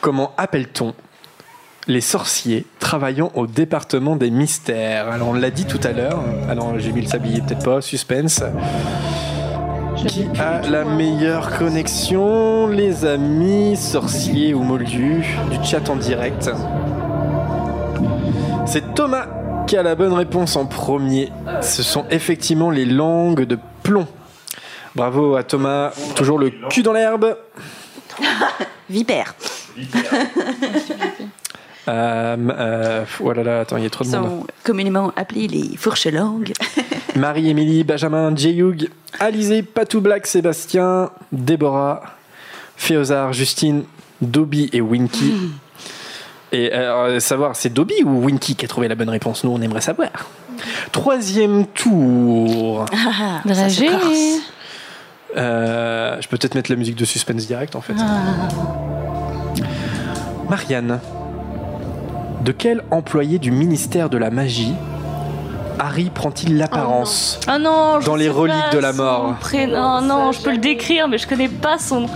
Comment 0.00 0.34
appelle-t-on 0.36 0.94
les 1.88 2.00
sorciers 2.00 2.64
travaillant 2.78 3.32
au 3.34 3.46
département 3.46 4.16
des 4.16 4.30
mystères 4.30 5.08
Alors, 5.08 5.28
on 5.28 5.32
l'a 5.32 5.50
dit 5.50 5.64
tout 5.64 5.80
à 5.82 5.92
l'heure. 5.92 6.20
Alors, 6.48 6.78
j'ai 6.78 6.92
mis 6.92 7.02
le 7.02 7.08
sablier, 7.08 7.40
peut-être 7.40 7.64
pas. 7.64 7.80
Suspense. 7.80 8.42
Qui 10.06 10.26
a 10.38 10.62
la 10.62 10.84
meilleure 10.84 11.56
connexion 11.58 12.66
Les 12.66 13.04
amis 13.04 13.76
sorciers 13.76 14.54
ou 14.54 14.62
moldus 14.62 15.24
du 15.50 15.64
chat 15.64 15.88
en 15.88 15.96
direct? 15.96 16.50
C'est 18.66 18.94
Thomas 18.94 19.26
qui 19.66 19.76
a 19.76 19.82
la 19.82 19.94
bonne 19.94 20.12
réponse 20.12 20.56
en 20.56 20.66
premier. 20.66 21.30
Ce 21.60 21.82
sont 21.82 22.04
effectivement 22.10 22.70
les 22.70 22.84
langues 22.84 23.44
de 23.44 23.58
plomb. 23.82 24.06
Bravo 24.94 25.36
à 25.36 25.42
Thomas, 25.42 25.92
toujours 26.14 26.38
le 26.38 26.50
cul 26.68 26.82
dans 26.82 26.92
l'herbe. 26.92 27.36
Vipère. 28.90 29.34
Euh, 31.88 32.36
euh, 32.58 33.04
oh 33.20 33.32
là 33.32 33.42
là, 33.42 33.60
attends, 33.60 33.76
il 33.76 33.82
y 33.82 33.86
a 33.86 33.90
trop 33.90 34.04
Ils 34.04 34.12
de 34.12 34.16
monde. 34.16 34.40
sont 34.40 34.46
communément 34.62 35.12
appelés 35.16 35.48
les 35.48 35.76
fourches-langues. 35.76 36.52
Marie-Émilie, 37.16 37.84
Benjamin, 37.84 38.34
Jeyug, 38.34 38.88
Alizé, 39.18 39.62
Patou 39.62 40.00
Black, 40.00 40.26
Sébastien, 40.26 41.10
Déborah, 41.32 42.02
Féozard, 42.76 43.32
Justine, 43.32 43.84
Dobby 44.20 44.70
et 44.72 44.80
Winky. 44.80 45.34
Et 46.52 46.72
euh, 46.72 47.18
savoir, 47.18 47.56
c'est 47.56 47.72
Dobby 47.72 48.02
ou 48.04 48.24
Winky 48.26 48.54
qui 48.54 48.64
a 48.64 48.68
trouvé 48.68 48.86
la 48.86 48.94
bonne 48.94 49.08
réponse? 49.08 49.42
Nous, 49.42 49.50
on 49.50 49.60
aimerait 49.60 49.80
savoir. 49.80 50.10
Troisième 50.92 51.66
tour. 51.66 52.84
Ah, 52.92 53.42
corse. 53.44 54.40
Euh, 55.34 56.20
je 56.20 56.28
peux 56.28 56.36
peut-être 56.36 56.54
mettre 56.54 56.70
la 56.70 56.76
musique 56.76 56.96
de 56.96 57.06
suspense 57.06 57.46
direct 57.46 57.74
en 57.74 57.80
fait. 57.80 57.94
Marianne, 60.48 61.00
de 62.44 62.52
quel 62.52 62.82
employé 62.90 63.38
du 63.38 63.50
ministère 63.50 64.08
de 64.10 64.18
la 64.18 64.30
magie 64.30 64.74
Harry 65.78 66.10
prend-il 66.10 66.58
l'apparence 66.58 67.40
Ah 67.46 67.58
non, 67.58 68.00
je 68.00 68.06
Dans 68.06 68.14
les 68.16 68.28
reliques 68.28 68.72
de 68.72 68.78
la 68.78 68.92
mort. 68.92 69.34
prénom. 69.40 70.00
Non, 70.00 70.00
non, 70.02 70.32
je 70.32 70.40
peux 70.40 70.50
le 70.52 70.58
décrire, 70.58 71.08
mais 71.08 71.18
je 71.18 71.26
connais 71.26 71.48
pas 71.48 71.78
son. 71.78 72.06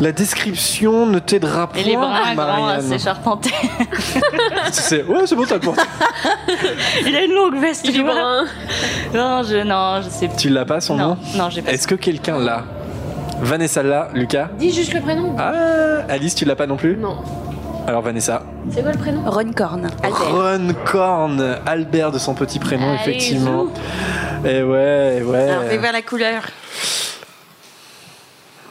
La 0.00 0.12
description 0.12 1.06
ne 1.06 1.18
t'aidera 1.18 1.68
pas, 1.68 1.78
Et 1.78 1.84
les 1.84 1.96
bruns 1.96 2.34
grands, 2.34 2.68
c'est 2.82 2.98
charpenté. 2.98 3.50
C'est- 4.72 5.02
Ouais, 5.04 5.20
c'est 5.26 5.34
bon, 5.34 5.44
t'as 5.48 5.54
le 5.54 5.60
porté. 5.60 5.80
Il 7.06 7.16
a 7.16 7.22
une 7.24 7.32
longue 7.32 7.58
veste, 7.58 7.86
Il 7.86 7.94
tu 7.94 8.00
est 8.00 8.04
brun. 8.04 8.44
Non, 9.14 9.42
je, 9.42 9.62
non, 9.64 10.02
je 10.02 10.10
sais 10.10 10.28
pas. 10.28 10.36
Tu 10.36 10.50
l'as 10.50 10.66
pas 10.66 10.80
son 10.82 10.96
Non, 10.96 11.08
nom 11.08 11.16
non, 11.36 11.50
j'ai 11.50 11.62
pas. 11.62 11.72
Est-ce 11.72 11.88
que 11.88 11.94
quelqu'un 11.94 12.38
l'a 12.38 12.64
Vanessa 13.40 13.82
l'a, 13.82 14.08
Lucas 14.12 14.48
Dis 14.58 14.72
juste 14.72 14.92
le 14.92 15.00
prénom. 15.00 15.34
Ah, 15.38 15.52
Alice, 16.10 16.34
tu 16.34 16.44
l'as 16.44 16.56
pas 16.56 16.66
non 16.66 16.76
plus 16.76 16.96
Non. 16.98 17.16
Alors 17.86 18.02
Vanessa, 18.02 18.42
C'est 18.72 18.82
quoi 18.82 18.92
le 18.92 18.98
prénom 18.98 19.22
Runcorn. 19.30 19.88
Albert. 20.02 20.34
Runcorn, 20.34 21.58
Albert 21.66 22.10
de 22.10 22.18
son 22.18 22.34
petit 22.34 22.58
prénom, 22.58 22.88
Allez, 22.90 22.98
effectivement. 23.00 23.66
Et 24.44 24.62
ouais, 24.62 25.22
ouais. 25.24 25.50
Alors, 25.50 25.64
fais 25.64 25.78
voir 25.78 25.92
la 25.92 26.02
couleur. 26.02 26.42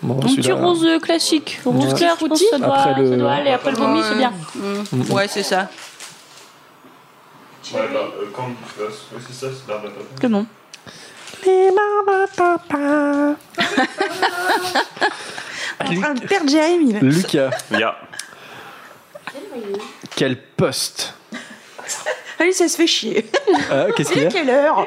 Bon, 0.02 0.18
Un 0.18 0.36
petit 0.36 0.52
rose 0.52 0.86
classique. 1.02 1.62
Rose 1.64 1.86
Ouais. 1.86 1.94
clair, 1.94 2.16
je 2.20 2.26
pense 2.28 2.40
que 2.40 2.46
ça 2.52 2.58
doit, 2.60 2.76
Après 2.78 3.02
le- 3.02 3.10
ça 3.10 3.16
doit 3.18 3.32
aller. 3.32 3.52
Après 3.52 3.72
le 3.72 3.78
vomi, 3.78 4.02
c'est 4.08 4.16
bien. 4.18 4.34
Mm. 4.56 5.12
Ouais, 5.12 5.28
c'est 5.30 5.44
ça. 5.44 5.70
Ouais, 7.74 7.80
bah, 7.92 8.00
euh, 8.22 8.26
quand 8.36 8.50
c'est 8.78 9.34
ça, 9.34 9.48
c'est 9.52 9.66
papa. 9.66 9.88
C'est 10.22 10.28
bon. 10.30 10.46
En 15.88 15.94
train 16.02 16.14
de 16.14 16.22
perdre 16.22 16.50
Jérémy. 16.50 16.94
là. 16.94 17.00
Lucas, 17.02 17.50
Ya. 17.72 17.96
Quel 20.16 20.42
poste 20.42 21.14
Allez, 22.40 22.52
ça 22.52 22.68
se 22.68 22.76
fait 22.76 22.88
chier. 22.88 23.30
Ah, 23.72 23.86
Qu'est-ce 23.96 24.12
qu'il 24.12 24.24
y 24.24 24.26
a 24.26 24.30
Quelle 24.30 24.50
heure? 24.50 24.86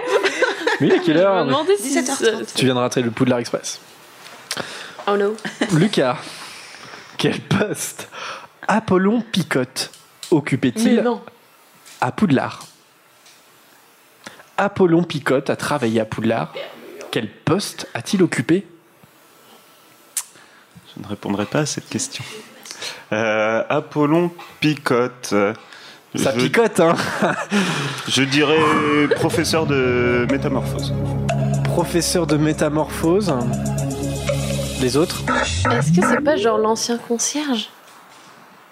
Oui, 0.81 0.89
il 0.89 0.93
est 0.93 1.01
quelle 1.01 1.17
heure 1.17 1.47
demandais 1.47 1.77
si 1.79 1.99
17h30. 1.99 2.55
Tu 2.55 2.65
viens 2.67 2.75
de 2.75 2.79
rater 2.81 3.01
le 3.01 3.11
Poudlard 3.11 3.39
Express. 3.39 3.81
Oh 5.07 5.17
no. 5.17 5.35
Lucas, 5.73 6.19
quel 7.17 7.41
poste 7.41 8.09
Apollon 8.67 9.23
Picotte 9.23 9.91
Mais 10.31 10.37
occupait-il 10.37 11.01
non. 11.01 11.23
à 12.03 12.13
Poudlard? 12.13 12.67
Apollon 14.59 15.05
Picotte 15.05 15.49
a 15.49 15.57
travaillé 15.57 16.01
à 16.01 16.05
Poudlard. 16.05 16.53
Quel 17.11 17.31
poste 17.31 17.89
a-t-il 17.95 18.23
occupé? 18.23 18.67
Je 20.95 21.03
ne 21.03 21.09
répondrai 21.09 21.47
pas 21.47 21.61
à 21.61 21.67
cette 21.67 21.89
question. 21.89 22.25
Euh, 23.13 23.63
Apollon 23.69 24.31
picote. 24.61 25.35
Ça 26.15 26.33
je, 26.35 26.41
picote, 26.41 26.81
hein 26.81 26.95
je 28.09 28.23
dirais 28.23 28.59
professeur 29.17 29.67
de 29.67 30.27
métamorphose. 30.31 30.95
Professeur 31.65 32.27
de 32.27 32.37
métamorphose. 32.37 33.35
Les 34.81 34.97
autres 34.97 35.23
Est-ce 35.71 35.93
que 35.93 36.07
c'est 36.07 36.23
pas 36.23 36.37
genre 36.37 36.59
l'ancien 36.59 36.99
concierge? 36.99 37.69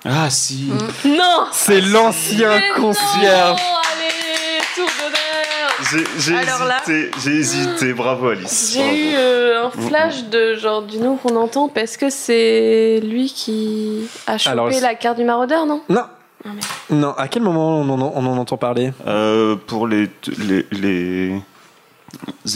Ah 0.05 0.31
si. 0.31 0.71
Non 1.05 1.47
C'est 1.53 1.81
l'ancien 1.81 2.61
concierge 2.77 3.61
Oh, 3.61 3.77
allez, 3.93 4.61
tour 4.75 4.89
d'honneur 4.99 5.57
J'ai 5.83 6.33
hésité, 6.35 7.11
j'ai 7.23 7.31
hésité. 7.33 7.93
Bravo 7.93 8.29
Alice. 8.29 8.73
J'ai 8.75 9.11
eu 9.11 9.15
euh, 9.15 9.67
un 9.67 9.71
flash 9.71 10.25
de 10.25 10.55
genre 10.55 10.83
du 10.83 10.99
nom 10.99 11.17
qu'on 11.17 11.37
entend 11.37 11.69
parce 11.69 11.97
que 11.97 12.11
c'est 12.11 13.01
lui 13.05 13.27
qui 13.27 14.09
a 14.27 14.39
chopé 14.39 14.53
Alors, 14.53 14.71
la 14.71 14.95
carte 14.95 15.19
du 15.19 15.25
maraudeur, 15.25 15.67
non? 15.67 15.83
Non 15.89 16.05
Ah. 16.45 16.49
Non, 16.91 17.13
à 17.13 17.29
quel 17.29 17.43
moment 17.43 17.81
on 17.81 17.89
en, 17.89 18.01
on 18.01 18.27
en 18.27 18.39
entend 18.39 18.57
parler? 18.57 18.93
Euh, 19.07 19.57
pour 19.57 19.87
les, 19.87 20.09
les, 20.39 20.67
les 20.73 21.43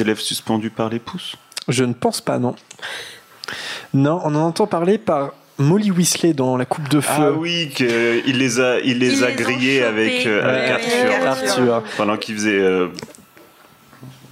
élèves 0.01 0.21
suspendus 0.21 0.71
par 0.71 0.89
les 0.89 0.99
pouces. 0.99 1.37
Je 1.69 1.85
ne 1.85 1.93
pense 1.93 2.21
pas, 2.21 2.39
non. 2.39 2.55
Non, 3.93 4.21
on 4.25 4.35
en 4.35 4.43
entend 4.47 4.67
parler 4.67 4.99
par 4.99 5.31
Molly 5.61 5.91
Weasley 5.91 6.33
dans 6.33 6.57
La 6.57 6.65
Coupe 6.65 6.89
de 6.89 7.01
Feu. 7.01 7.11
Ah 7.19 7.33
oui, 7.33 7.71
que 7.77 8.27
il 8.27 8.39
les 8.39 8.61
a, 8.61 8.81
il 8.81 8.99
les 8.99 9.19
Ils 9.19 9.25
a 9.25 9.29
les 9.29 9.35
grillés 9.37 9.83
avec, 9.85 10.27
euh, 10.27 10.43
Ouais, 10.43 10.49
avec 10.49 10.71
avec 10.71 11.25
Arthur. 11.27 11.75
Arthur. 11.75 11.83
Pendant 11.99 12.17
qu'il 12.17 12.35
faisait 12.35 12.59
euh, 12.59 12.89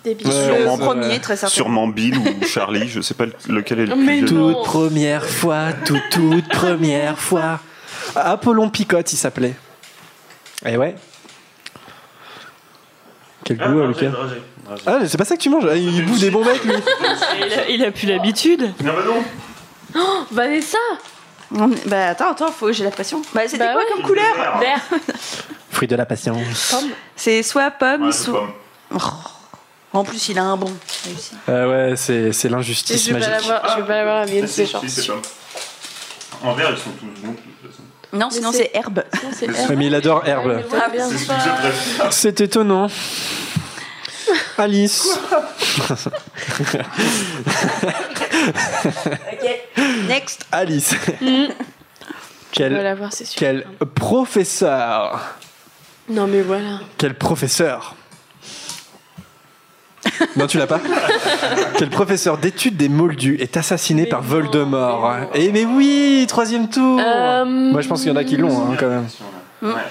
Des 0.04 0.14
Le 0.14 0.26
ouais, 0.26 0.78
premier, 0.78 1.18
très 1.20 1.36
sûrement 1.36 1.86
Bill 1.86 2.16
ou 2.18 2.44
Charlie, 2.46 2.88
je 2.88 3.02
sais 3.02 3.14
pas 3.14 3.26
lequel 3.48 3.80
est 3.80 3.86
le 3.86 3.94
plus 3.94 4.04
Mais. 4.04 4.20
Toute 4.22 4.64
première 4.64 5.26
fois, 5.26 5.72
toute, 5.84 6.00
toute 6.10 6.48
première 6.48 7.18
fois. 7.18 7.60
Apollon 8.16 8.70
Picotte, 8.70 9.12
il 9.12 9.16
s'appelait. 9.16 9.54
Eh 10.64 10.76
ouais. 10.78 10.94
Quel 13.44 13.58
Ah, 13.60 13.68
goût, 13.68 13.78
Dragé, 13.82 14.06
Lucas 14.06 14.16
Dragé, 14.16 14.36
Dragé. 14.64 14.82
Ah, 14.86 14.98
c'est 15.06 15.18
pas 15.18 15.24
ça 15.24 15.36
que 15.36 15.42
tu 15.42 15.50
manges 15.50 15.66
Ah, 15.70 15.76
Il 15.76 16.04
bouffe 16.06 16.20
des 16.20 16.30
bons 16.30 16.44
mecs, 16.44 16.64
lui 16.64 16.72
Il 17.46 17.52
a, 17.52 17.68
il 17.68 17.84
a 17.84 17.90
plus 17.90 18.06
l'habitude. 18.06 18.62
Non, 18.82 18.92
bah 18.94 19.04
non. 19.06 19.22
Vanessa 20.30 20.78
On- 21.54 21.68
Bah 21.86 22.08
attends, 22.08 22.30
attends, 22.32 22.52
faut 22.52 22.70
j'ai 22.72 22.84
la 22.84 22.90
pression. 22.90 23.22
Bah 23.34 23.42
c'était 23.46 23.58
Bah 23.58 23.72
quoi 23.72 23.80
ouais. 23.82 23.86
comme 23.94 24.02
couleur 24.02 24.58
Vert. 24.60 24.80
Fruit 25.70 25.88
de 25.88 25.96
la 25.96 26.06
patience. 26.06 26.70
Pomme. 26.70 26.90
C'est 27.16 27.42
soit 27.42 27.70
pomme, 27.70 28.06
Ouais, 28.06 28.12
c'est 28.12 28.24
soit. 28.24 28.48
pas- 28.90 28.98
En 29.92 30.04
plus, 30.04 30.28
il 30.28 30.38
a 30.38 30.42
un 30.42 30.56
bon. 30.56 30.70
Réussi. 31.06 31.32
Ah 31.46 31.66
ouais, 31.68 31.94
c'est 31.96 32.32
c'est 32.32 32.48
l'injustice 32.48 33.02
Je 33.06 33.14
vais 33.14 33.20
pas 33.20 33.28
magique. 33.30 33.48
l'avoir, 33.48 33.76
je 33.76 33.80
vais 33.82 33.86
pas 33.86 33.94
l'avoir 33.96 34.20
la 34.20 34.26
mienne, 34.26 34.46
Si, 34.46 34.52
c'est 34.54 34.66
si, 34.66 34.72
genre. 34.72 34.82
c'est 34.86 35.06
pas. 35.06 35.14
En 36.48 36.52
vert, 36.54 36.70
ils 36.70 36.76
sont 36.76 36.90
tous 36.90 37.06
bons. 37.26 37.32
de 37.32 37.36
toute 37.36 37.70
façon. 37.70 37.82
Non, 38.12 38.30
sinon 38.30 38.52
c'est- 38.52 38.58
c'est 38.72 38.76
herbe. 38.78 39.02
Non, 39.22 39.30
c'est 39.32 39.76
mais 39.76 39.86
il 39.86 39.94
adore 39.94 40.26
herbe. 40.28 40.62
Ah, 40.74 40.88
bien 40.90 41.08
C'est 41.08 41.16
ce 41.18 41.20
que 41.22 41.26
ça. 41.28 41.38
je 41.44 41.50
préfère. 41.62 42.12
C'est 42.12 42.40
étonnant. 42.42 42.86
Alice. 44.58 45.18
Next. 49.42 49.57
Alice. 50.52 50.94
Vais 51.20 51.48
Quel, 52.52 53.66
professeur 53.94 55.36
Non, 56.08 56.26
mais 56.26 56.40
voilà. 56.42 56.80
Quel 56.96 57.14
professeur 57.14 57.94
Non, 60.36 60.46
tu 60.46 60.58
l'as 60.58 60.66
pas 60.66 60.80
Quel 61.78 61.90
professeur 61.90 62.38
d'études 62.38 62.76
des 62.76 62.88
Moldus 62.88 63.36
est 63.40 63.56
assassiné 63.56 64.06
par 64.06 64.22
Voldemort 64.22 65.12
Eh 65.34 65.52
mais 65.52 65.64
oui, 65.64 66.24
troisième 66.28 66.68
tour 66.68 67.00
Euh, 67.00 67.44
Moi 67.44 67.80
je 67.82 67.88
pense 67.88 68.00
qu'il 68.00 68.10
y 68.10 68.12
en 68.12 68.16
a 68.16 68.24
qui 68.24 68.36
l'ont 68.36 68.72
hein, 68.72 68.76
quand 68.78 68.88
même. 68.88 69.06
Ouais. 69.62 69.82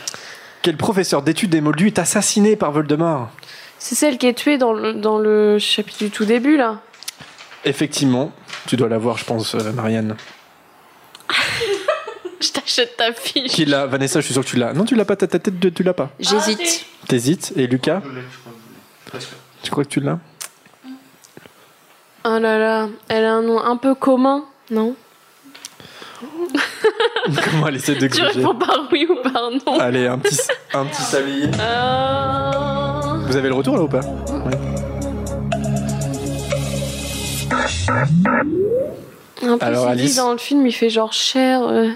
Quel 0.62 0.78
professeur 0.78 1.22
d'études 1.22 1.52
des 1.52 1.62
Moldus 1.62 1.88
est 1.88 2.00
assassiné 2.00 2.56
par 2.56 2.72
Voldemort 2.72 3.30
C'est 3.80 3.96
celle 3.96 4.18
qui 4.18 4.28
est 4.28 4.34
tuée 4.34 4.58
dans 4.58 4.74
le, 4.74 4.94
dans 4.94 5.20
le 5.20 5.60
chapitre 5.60 6.00
du 6.00 6.10
tout 6.10 6.26
début, 6.26 6.58
là. 6.58 6.82
Effectivement, 7.64 8.32
tu 8.66 8.76
dois 8.76 8.90
l'avoir 8.90 9.18
je 9.18 9.26
pense 9.26 9.56
euh, 9.56 9.72
Marianne. 9.72 10.16
Je 12.40 12.50
t'achète 12.52 12.96
ta 12.98 13.12
fiche. 13.14 13.52
Qui 13.52 13.66
l'a 13.66 13.88
Vanessa, 13.88 14.20
je 14.20 14.26
suis 14.26 14.34
sûr 14.34 14.44
que 14.44 14.50
tu 14.50 14.58
l'as. 14.58 14.72
Non, 14.72 14.86
tu 14.86 14.94
l'as 14.94 15.06
pas, 15.06 15.16
ta 15.16 15.26
tête, 15.26 15.50
tu 15.74 15.82
l'as 15.82 15.96
pas. 15.96 16.12
J'hésite. 16.20 16.86
T'hésites. 17.08 17.52
Et 17.56 17.66
Lucas, 17.66 18.02
Je 18.06 18.10
l'ai, 18.12 18.22
je 18.22 18.38
crois, 18.38 18.54
je 18.54 18.70
l'ai. 18.70 19.10
Presque. 19.10 19.30
tu 19.64 19.72
crois 19.72 19.84
que 19.84 19.90
tu 19.90 20.00
l'as 20.02 20.20
Oh 22.24 22.38
là 22.40 22.60
là, 22.60 22.90
elle 23.08 23.26
a 23.26 23.34
un 23.34 23.42
nom 23.42 23.60
un 23.60 23.78
peu 23.78 23.96
commun, 23.96 24.44
non 24.70 24.96
Comment 27.44 27.68
elle 27.68 27.78
essaie 27.78 27.96
de 27.96 28.08
Tu 28.08 28.22
gruger 28.22 28.40
réponds 28.40 28.56
par 28.56 28.88
oui 28.92 29.08
ou 29.10 29.16
par 29.24 29.50
non 29.50 29.80
Allez, 29.80 30.08
un 30.08 30.18
petit, 30.18 30.38
un 30.74 30.86
petit 30.86 31.02
sablier. 31.02 31.50
Euh... 31.60 33.26
Vous 33.28 33.36
avez 33.36 33.48
le 33.50 33.56
retour 33.56 33.78
là 33.78 33.84
ou 33.84 33.88
pas? 33.88 34.02
Ouais. 34.02 34.87
En 39.44 39.58
plus, 39.58 39.66
Alors, 39.68 39.86
il 39.86 39.90
Alice 39.92 40.12
dit 40.12 40.18
dans 40.18 40.32
le 40.32 40.38
film, 40.38 40.66
il 40.66 40.72
fait 40.74 40.90
genre 40.90 41.14
cher. 41.14 41.62
euh. 41.64 41.92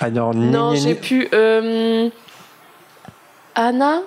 Alors, 0.00 0.34
Non, 0.34 0.72
gna, 0.72 0.74
gna, 0.78 0.80
j'ai 0.82 0.94
pu. 0.94 1.28
Euh... 1.32 2.10
Anna 3.54 4.02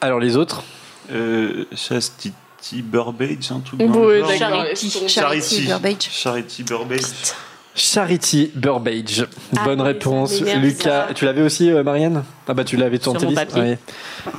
Alors 0.00 0.20
les 0.20 0.36
autres 0.36 0.62
Euh, 1.10 1.64
Chastity 1.74 2.82
Burbage, 2.82 3.50
un 3.50 3.60
truc 3.60 3.80
Oui, 3.80 3.86
dans 3.88 3.98
le 4.00 4.20
genre. 4.20 4.28
d'accord. 4.28 4.50
Charity. 4.66 4.90
Charity. 4.90 5.08
Charity 5.08 5.66
Burbage. 5.66 6.08
Charity 6.10 6.62
Burbage. 6.64 7.02
Charity 7.78 8.50
Burbage. 8.54 9.26
Bonne 9.64 9.80
Ah, 9.80 9.84
réponse. 9.84 10.34
ça 10.38 10.44
m'énerve, 10.44 10.62
Lucas, 10.64 11.06
ça. 11.08 11.14
tu 11.14 11.24
l'avais 11.24 11.42
aussi, 11.42 11.70
euh, 11.70 11.82
Marianne 11.82 12.24
Ah 12.48 12.54
bah 12.54 12.64
tu 12.64 12.76
l'avais 12.76 13.00
Sur 13.00 13.12
tenté. 13.14 13.32
papier. 13.34 13.78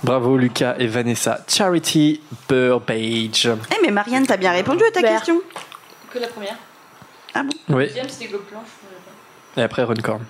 Bravo 0.03 0.37
Lucas 0.37 0.75
et 0.77 0.87
Vanessa. 0.87 1.39
Charity 1.47 2.19
Burbage. 2.49 3.47
Eh 3.71 3.81
mais 3.85 3.91
Marianne, 3.91 4.27
t'as 4.27 4.37
bien 4.37 4.51
répondu 4.51 4.83
à 4.83 4.91
ta 4.91 5.01
question. 5.01 5.41
Que 6.13 6.19
la 6.19 6.27
première. 6.27 6.55
Ah 7.33 7.43
bon 7.43 7.75
Oui. 7.75 7.87
Deuxième, 7.87 8.09
c'était 8.09 8.27
Globe 8.27 8.41
Blanche. 8.51 8.67
Et 9.57 9.61
après 9.61 9.83
Runcorn. 9.83 10.21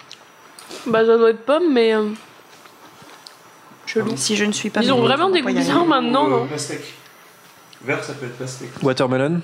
Bah, 0.86 1.06
ça 1.06 1.18
doit 1.18 1.31
être 1.31 1.45
pomme, 1.45 1.73
mais. 1.73 1.94
euh, 1.95 2.10
Chelou. 3.86 4.14
Si 4.18 4.36
je 4.36 4.45
ne 4.45 4.52
suis 4.52 4.69
pas. 4.69 4.81
Ils 4.84 4.91
ont 4.94 5.02
vraiment 5.02 5.30
des 5.30 5.41
goûts 5.41 5.49
maintenant, 5.86 6.27
non 6.27 6.45
Pastèque. 6.48 6.94
Vert, 7.84 8.03
ça 8.03 8.14
peut 8.14 8.26
être 8.27 8.38
pastèque. 8.38 8.69
Watermelon. 8.84 9.41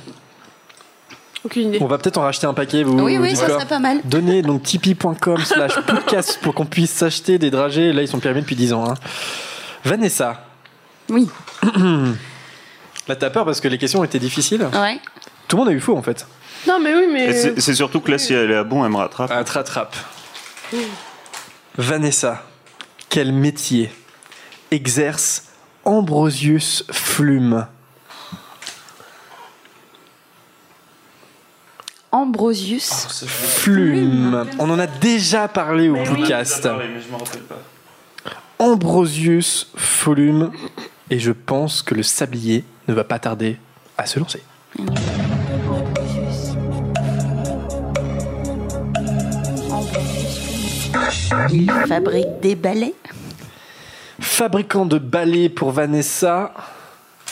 Aucune 1.45 1.67
idée. 1.69 1.77
On 1.81 1.85
va 1.87 1.97
peut-être 1.99 2.17
en 2.17 2.23
racheter 2.23 2.47
un 2.47 2.53
paquet. 2.53 2.83
Vous, 2.83 2.99
Oui, 2.99 3.17
vous 3.17 3.23
oui, 3.23 3.29
dites 3.29 3.37
ça 3.37 3.47
serait 3.47 3.65
pas 3.67 3.79
mal. 3.79 4.01
Donnez 4.03 4.41
donc 4.41 4.63
tipeee.com 4.63 5.37
slash 5.45 5.75
podcast 5.85 6.39
pour 6.41 6.55
qu'on 6.55 6.65
puisse 6.65 6.91
s'acheter 6.91 7.37
des 7.37 7.51
dragées. 7.51 7.93
Là, 7.93 8.01
ils 8.01 8.07
sont 8.07 8.19
périmés 8.19 8.41
depuis 8.41 8.55
10 8.55 8.73
ans. 8.73 8.89
hein. 8.89 8.95
Vanessa. 9.83 10.45
Oui. 11.09 11.29
Là, 13.07 13.15
t'as 13.15 13.29
peur 13.29 13.45
parce 13.45 13.61
que 13.61 13.67
les 13.67 13.77
questions 13.77 14.03
étaient 14.03 14.17
difficiles. 14.19 14.67
Ouais. 14.73 14.99
Tout 15.47 15.57
le 15.57 15.61
monde 15.63 15.69
a 15.71 15.73
eu 15.75 15.79
faux 15.79 15.95
en 15.95 16.01
fait. 16.01 16.25
Non, 16.67 16.79
mais 16.81 16.95
oui, 16.95 17.05
mais. 17.13 17.31
c'est 17.59 17.75
surtout 17.75 17.99
que 18.01 18.09
là, 18.09 18.17
si 18.17 18.33
elle 18.33 18.49
est 18.49 18.55
à 18.55 18.63
bon, 18.63 18.83
elle 18.83 18.91
me 18.91 18.97
rattrape. 18.97 19.29
Ah, 19.31 19.43
te 19.43 19.51
rattrape. 19.51 19.95
Vanessa, 21.77 22.41
quel 23.09 23.31
métier 23.31 23.91
exerce 24.71 25.49
Ambrosius 25.83 26.85
Flume? 26.91 27.67
Ambrosius. 32.15 33.25
Flume. 33.27 34.47
On 34.57 34.69
en 34.69 34.79
a 34.79 34.87
déjà 34.87 35.49
parlé 35.49 35.89
au 35.89 36.01
podcast. 36.01 36.65
Ambrosius 38.57 39.69
Folume. 39.75 40.51
Et 41.09 41.19
je 41.19 41.33
pense 41.33 41.81
que 41.81 41.93
le 41.93 42.03
sablier 42.03 42.63
ne 42.87 42.93
va 42.93 43.03
pas 43.03 43.19
tarder 43.19 43.57
à 43.97 44.05
se 44.05 44.17
lancer. 44.17 44.41
Il 51.51 51.69
fabrique 51.69 52.39
des 52.41 52.55
balais. 52.55 52.95
Fabricant 54.21 54.85
de 54.85 54.99
balais 54.99 55.49
pour 55.49 55.71
Vanessa 55.71 56.53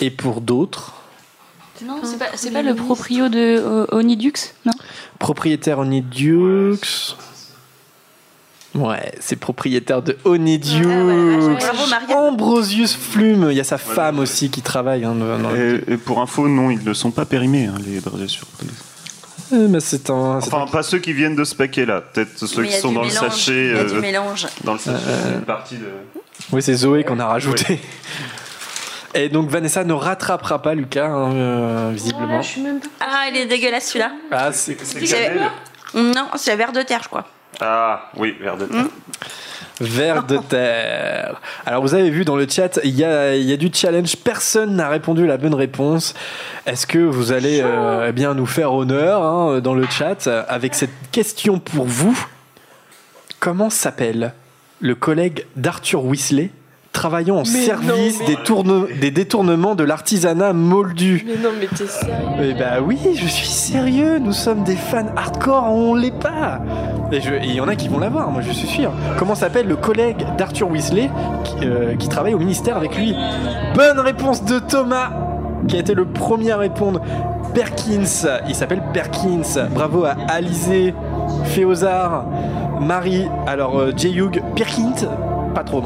et 0.02 0.12
pour 0.12 0.42
d'autres. 0.42 0.94
Non, 1.86 2.02
c'est 2.36 2.52
pas, 2.52 2.62
le 2.62 2.76
proprio 2.76 3.30
de 3.30 3.40
euh, 3.40 3.86
Onidux, 3.92 4.54
non 4.66 4.73
Propriétaire 5.20 5.80
Onidux. 5.80 6.78
Ouais, 8.76 9.12
c'est 9.20 9.36
propriétaire 9.36 10.02
de 10.02 10.18
Onidux. 10.26 10.82
Bravo, 10.84 11.88
Marianne. 11.90 12.12
Ambrosius 12.18 12.96
Flume. 12.96 13.48
Il 13.52 13.58
y 13.58 13.60
a 13.60 13.64
sa 13.64 13.78
femme 13.78 14.18
aussi 14.20 14.50
qui 14.50 14.62
travaille. 14.64 15.06
hein, 15.06 15.14
dans- 15.14 15.38
dans- 15.38 15.56
Et, 15.56 15.84
et 15.88 15.98
pour 15.98 16.20
info, 16.22 16.48
non, 16.48 16.72
ils 16.72 16.84
ne 16.84 16.94
sont 16.94 17.12
pas 17.12 17.26
périmés, 17.26 17.68
hein, 17.68 17.76
les 17.86 18.00
brasiers 18.00 18.28
surprises. 18.28 18.70
Euh, 19.52 19.68
mais 19.70 19.80
c'est 19.80 20.10
un. 20.10 20.38
Enfin, 20.38 20.66
pas 20.72 20.82
ceux 20.82 20.98
qui 20.98 21.14
viennent 21.14 21.36
de 21.36 21.44
ce 21.44 21.54
paquet-là. 21.54 22.02
Peut-être 22.02 22.48
ceux 22.48 22.64
Mais 22.64 22.70
qui 22.70 22.78
sont 22.78 22.92
dans 22.92 23.02
mélange, 23.04 23.22
le 23.22 23.30
sachet. 23.30 23.68
il 23.68 23.76
y 23.76 23.80
a 23.80 23.84
du 23.84 23.94
euh, 23.96 24.02
mélange. 24.02 24.48
Dans 24.64 24.74
le 24.74 24.80
sachet, 24.80 25.04
Euh, 25.08 25.20
c'est 25.30 25.34
une 25.36 25.42
partie 25.46 25.76
de. 25.78 25.86
Oui, 26.52 26.64
c'est 26.64 26.74
Zoé 26.74 27.04
qu'on 27.04 27.20
a 27.20 27.28
rajouté. 27.28 27.80
Et 29.16 29.30
donc 29.30 29.50
Vanessa 29.50 29.84
ne 29.84 29.94
rattrapera 29.94 30.62
pas 30.62 30.74
Lucas, 30.74 31.08
hein, 31.08 31.32
euh, 31.34 31.92
visiblement. 31.94 32.42
Ah, 33.00 33.26
il 33.32 33.38
est 33.38 33.46
dégueulasse 33.46 33.88
celui-là. 33.90 34.12
Ah, 34.32 34.52
c'est 34.52 34.78
C'est- 34.84 35.32
Non, 35.94 36.28
c'est 36.36 36.56
vers 36.56 36.72
de 36.72 36.82
terre, 36.82 37.02
je 37.04 37.10
crois. 37.10 37.28
Ah, 37.62 38.10
oui, 38.18 38.36
vers 38.42 38.58
de 38.58 38.66
terre. 38.66 38.86
Vers 39.80 40.24
de 40.24 40.38
terre. 40.38 41.40
Alors 41.66 41.82
vous 41.82 41.94
avez 41.94 42.10
vu 42.10 42.26
dans 42.26 42.36
le 42.36 42.48
chat, 42.48 42.80
il 42.84 42.96
y 42.96 43.04
a, 43.04 43.36
il 43.36 43.44
y 43.44 43.54
a 43.54 43.58
du 43.58 43.70
challenge. 43.74 44.16
Personne 44.18 44.76
n'a 44.76 44.90
répondu 44.90 45.26
la 45.28 45.38
bonne 45.38 45.54
réponse. 45.56 46.14
Est-ce 46.66 46.88
que 46.88 46.98
vous 47.00 47.32
allez 47.32 47.62
euh, 47.64 48.08
eh 48.10 48.12
bien 48.12 48.34
nous 48.34 48.46
faire 48.46 48.74
honneur 48.74 49.22
hein, 49.24 49.60
dans 49.62 49.74
le 49.76 49.86
chat 49.88 50.28
avec 50.48 50.74
cette 50.76 50.92
question 51.12 51.60
pour 51.60 51.86
vous? 51.86 52.18
Comment 53.40 53.70
s'appelle 53.70 54.34
le 54.80 54.96
collègue 54.96 55.46
d'Arthur 55.56 56.06
Weasley? 56.06 56.50
Travaillant 56.94 57.36
en 57.38 57.40
Mais 57.40 57.46
service 57.66 58.20
non, 58.22 58.26
des, 58.28 58.36
tourne- 58.38 58.88
des 59.02 59.12
détournements 59.12 59.76
de 59.76 59.84
l'artisanat 59.84 60.54
moldu 60.54 61.26
Mais 61.28 61.42
non, 61.44 61.50
mais 61.60 61.68
t'es 61.68 61.88
sérieux 61.88 62.14
Eh 62.42 62.54
bah 62.54 62.80
oui, 62.86 62.98
je 63.16 63.28
suis 63.28 63.48
sérieux, 63.48 64.20
nous 64.20 64.32
sommes 64.32 64.64
des 64.64 64.76
fans 64.76 65.08
hardcore, 65.18 65.66
on 65.70 65.96
l'est 65.96 66.18
pas. 66.18 66.62
Et 67.12 67.20
il 67.44 67.56
y 67.56 67.60
en 67.62 67.68
a 67.68 67.76
qui 67.76 67.90
vont 67.90 68.00
l'avoir, 68.00 68.30
moi 68.32 68.42
je 68.42 68.52
suis 68.52 68.68
sûr. 68.68 68.92
Comment 69.18 69.36
s'appelle 69.36 69.68
le 69.68 69.76
collègue 69.76 70.26
d'Arthur 70.38 70.70
Weasley 70.72 71.10
qui, 71.44 71.66
euh, 71.66 71.96
qui 71.96 72.08
travaille 72.08 72.34
au 72.36 72.40
ministère 72.40 72.78
avec 72.78 72.96
lui? 72.98 73.16
Bonne 73.76 74.00
réponse 74.00 74.46
de 74.46 74.60
Thomas, 74.60 75.10
qui 75.68 75.76
a 75.76 75.80
été 75.80 75.94
le 75.94 76.06
premier 76.06 76.52
à 76.52 76.58
répondre. 76.58 77.02
Perkins, 77.54 78.28
il 78.48 78.56
s'appelle 78.56 78.82
Perkins. 78.94 79.68
Bravo 79.74 80.06
à 80.06 80.16
Alizé, 80.28 80.94
Féozard, 81.46 82.26
Marie, 82.82 83.28
alors 83.46 83.78
euh, 83.80 83.92
J. 83.96 84.12
Hugh, 84.16 84.42
Perkins, 84.56 85.08
pas 85.54 85.64
trop 85.64 85.82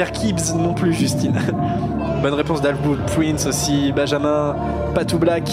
Perkibs 0.00 0.54
non 0.56 0.72
plus, 0.72 0.94
Justine. 0.94 1.34
Bonne 2.22 2.32
réponse 2.32 2.62
d'Alwood 2.62 3.00
Prince 3.14 3.44
aussi, 3.44 3.92
Benjamin, 3.92 4.56
Patou 4.94 5.18
Black. 5.18 5.50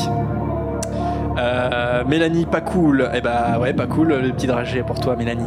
Euh, 1.37 2.05
Mélanie, 2.07 2.45
pas 2.45 2.61
cool. 2.61 3.09
Eh 3.13 3.19
bah 3.19 3.59
ouais, 3.59 3.73
pas 3.73 3.87
cool, 3.87 4.07
le 4.13 4.31
petit 4.31 4.47
dragé 4.47 4.83
pour 4.83 5.01
toi, 5.01 5.17
Mélanie. 5.17 5.43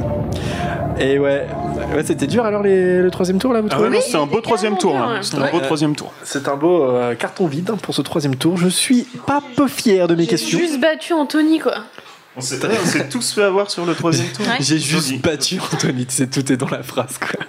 Et 0.98 1.18
ouais, 1.18 1.46
ouais 1.94 2.04
c'était 2.04 2.26
dur 2.26 2.44
alors 2.44 2.62
les- 2.62 3.00
le 3.00 3.10
troisième 3.10 3.38
tour 3.38 3.54
là, 3.54 3.62
vous 3.62 3.68
Ah 3.70 3.74
trouvez 3.76 3.88
non, 3.88 4.00
c'était 4.02 4.18
un 4.18 4.26
beau 4.26 4.42
troisième 4.42 4.76
tour. 4.76 4.94
C'était 5.22 5.42
un 5.44 5.50
beau 5.50 5.60
troisième 5.60 5.96
tour. 5.96 6.12
C'est 6.22 6.46
un 6.46 6.56
beau 6.56 6.84
euh, 6.84 7.14
carton 7.14 7.46
vide 7.46 7.70
hein, 7.70 7.78
pour 7.80 7.94
ce 7.94 8.02
troisième 8.02 8.36
tour. 8.36 8.58
Je 8.58 8.68
suis 8.68 9.04
pas 9.26 9.40
peu 9.56 9.66
fier 9.66 10.08
de 10.08 10.14
mes 10.14 10.24
J'ai 10.24 10.28
questions. 10.28 10.58
juste 10.58 10.78
battu 10.78 11.14
Anthony, 11.14 11.58
quoi. 11.58 11.72
On 12.36 12.42
s'est 12.42 12.58
on 12.66 12.86
s'est 12.86 13.08
tous 13.08 13.32
fait 13.32 13.44
avoir 13.44 13.70
sur 13.70 13.86
le 13.86 13.94
troisième 13.94 14.28
tour. 14.28 14.44
J'ai 14.60 14.78
juste 14.78 15.22
battu 15.22 15.58
Anthony, 15.72 16.04
sais, 16.10 16.26
tout 16.26 16.52
est 16.52 16.58
dans 16.58 16.68
la 16.68 16.82
phrase 16.82 17.16
quoi. 17.18 17.40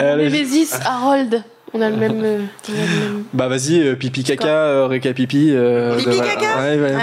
Allez, 0.00 0.24
Némésis, 0.30 0.74
Harold. 0.84 1.42
On 1.72 1.80
a 1.80 1.88
le 1.88 1.96
même. 1.96 2.20
euh, 2.24 2.38
on 2.68 2.72
a 2.72 2.76
le 2.76 3.00
même- 3.12 3.24
Bah 3.32 3.46
vas-y, 3.46 3.80
euh, 3.80 3.94
pipi 3.94 4.24
caca, 4.24 4.48
euh, 4.48 4.86
réca 4.88 5.12
pipi. 5.12 5.50
euh, 5.52 5.96
Pipi 5.98 6.16
voilà. 6.16 6.34
caca 6.34 6.58
Ouais, 6.62 6.78
ouais. 6.80 6.94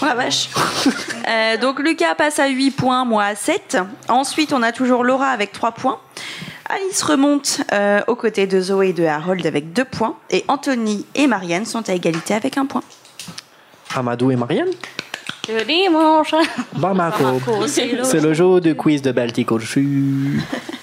Oh 0.00 0.04
la 0.06 0.14
vache. 0.16 0.48
Euh, 1.28 1.56
donc 1.58 1.78
Lucas 1.78 2.16
passe 2.16 2.40
à 2.40 2.48
8 2.48 2.72
points, 2.72 3.04
moi 3.04 3.22
à 3.24 3.34
7. 3.36 3.78
Ensuite, 4.08 4.52
on 4.52 4.62
a 4.62 4.72
toujours 4.72 5.04
Laura 5.04 5.28
avec 5.28 5.52
3 5.52 5.70
points. 5.72 6.00
Alice 6.68 7.02
remonte 7.02 7.60
euh, 7.72 8.00
aux 8.08 8.16
côtés 8.16 8.46
de 8.48 8.60
Zoé 8.60 8.88
et 8.88 8.92
de 8.92 9.04
Harold 9.04 9.46
avec 9.46 9.72
2 9.72 9.84
points. 9.84 10.16
Et 10.30 10.44
Anthony 10.48 11.06
et 11.14 11.28
Marianne 11.28 11.64
sont 11.66 11.88
à 11.88 11.92
égalité 11.92 12.34
avec 12.34 12.56
1 12.58 12.66
point. 12.66 12.82
Amadou 13.94 14.30
et 14.32 14.36
Marianne 14.36 14.70
Le 15.48 15.64
dimanche. 15.64 16.34
Bamako. 16.74 17.40
C'est 17.66 18.20
le- 18.20 18.34
jeu 18.34 18.60
de 18.60 18.72
quiz 18.72 19.00
de 19.02 19.12
Baltic 19.12 19.52
Ocean. 19.52 19.82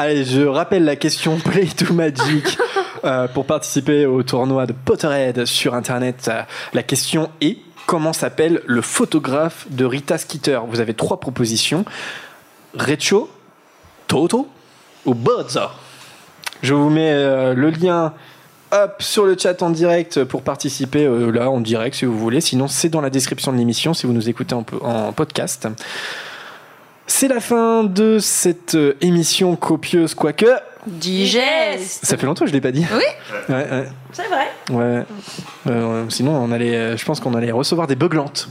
Allez, 0.00 0.24
je 0.24 0.42
rappelle 0.42 0.84
la 0.84 0.94
question 0.94 1.38
Play 1.38 1.66
to 1.66 1.92
Magic. 1.92 2.56
Euh, 3.04 3.28
pour 3.28 3.46
participer 3.46 4.06
au 4.06 4.24
tournoi 4.24 4.66
de 4.66 4.72
Potterhead 4.72 5.44
sur 5.44 5.74
Internet, 5.74 6.28
euh, 6.28 6.42
la 6.74 6.82
question 6.82 7.30
est 7.40 7.58
comment 7.86 8.12
s'appelle 8.12 8.60
le 8.66 8.82
photographe 8.82 9.66
de 9.70 9.84
Rita 9.84 10.18
Skeeter? 10.18 10.58
Vous 10.66 10.80
avez 10.80 10.94
trois 10.94 11.20
propositions. 11.20 11.84
Recho, 12.76 13.30
Toto 14.08 14.48
ou 15.06 15.14
Bozzo 15.14 15.68
Je 16.64 16.74
vous 16.74 16.90
mets 16.90 17.12
euh, 17.12 17.54
le 17.54 17.70
lien 17.70 18.14
hop, 18.72 18.96
sur 18.98 19.26
le 19.26 19.38
chat 19.38 19.62
en 19.62 19.70
direct 19.70 20.24
pour 20.24 20.42
participer 20.42 21.04
euh, 21.04 21.30
là 21.30 21.50
en 21.50 21.60
direct 21.60 21.94
si 21.94 22.04
vous 22.04 22.18
voulez. 22.18 22.40
Sinon, 22.40 22.66
c'est 22.66 22.88
dans 22.88 23.00
la 23.00 23.10
description 23.10 23.52
de 23.52 23.58
l'émission 23.58 23.94
si 23.94 24.08
vous 24.08 24.12
nous 24.12 24.28
écoutez 24.28 24.56
en 24.56 25.12
podcast. 25.12 25.68
C'est 27.10 27.26
la 27.26 27.40
fin 27.40 27.84
de 27.84 28.18
cette 28.20 28.74
euh, 28.74 28.94
émission 29.00 29.56
copieuse, 29.56 30.14
quoique. 30.14 30.46
Digeste 30.86 32.04
Ça 32.04 32.16
fait 32.18 32.26
longtemps 32.26 32.44
que 32.44 32.50
je 32.50 32.54
l'ai 32.54 32.60
pas 32.60 32.70
dit. 32.70 32.84
Oui. 32.92 33.02
Ouais, 33.48 33.54
ouais. 33.70 33.88
C'est 34.12 34.26
vrai. 34.26 34.48
ouais. 34.70 35.04
Euh, 35.66 36.04
sinon, 36.10 36.32
on 36.36 36.52
allait, 36.52 36.76
euh, 36.76 36.96
je 36.98 37.04
pense 37.06 37.18
qu'on 37.18 37.34
allait 37.34 37.50
recevoir 37.50 37.86
des 37.86 37.96
beuglantes. 37.96 38.48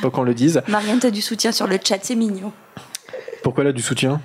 Faut 0.00 0.10
qu'on 0.10 0.22
le 0.22 0.32
dise. 0.32 0.62
Marianne, 0.68 0.98
t'as 0.98 1.10
du 1.10 1.20
soutien 1.20 1.52
sur 1.52 1.66
le 1.66 1.78
chat, 1.82 1.98
c'est 2.02 2.14
mignon. 2.14 2.50
Pourquoi 3.42 3.62
là 3.62 3.72
du 3.72 3.82
soutien? 3.82 4.20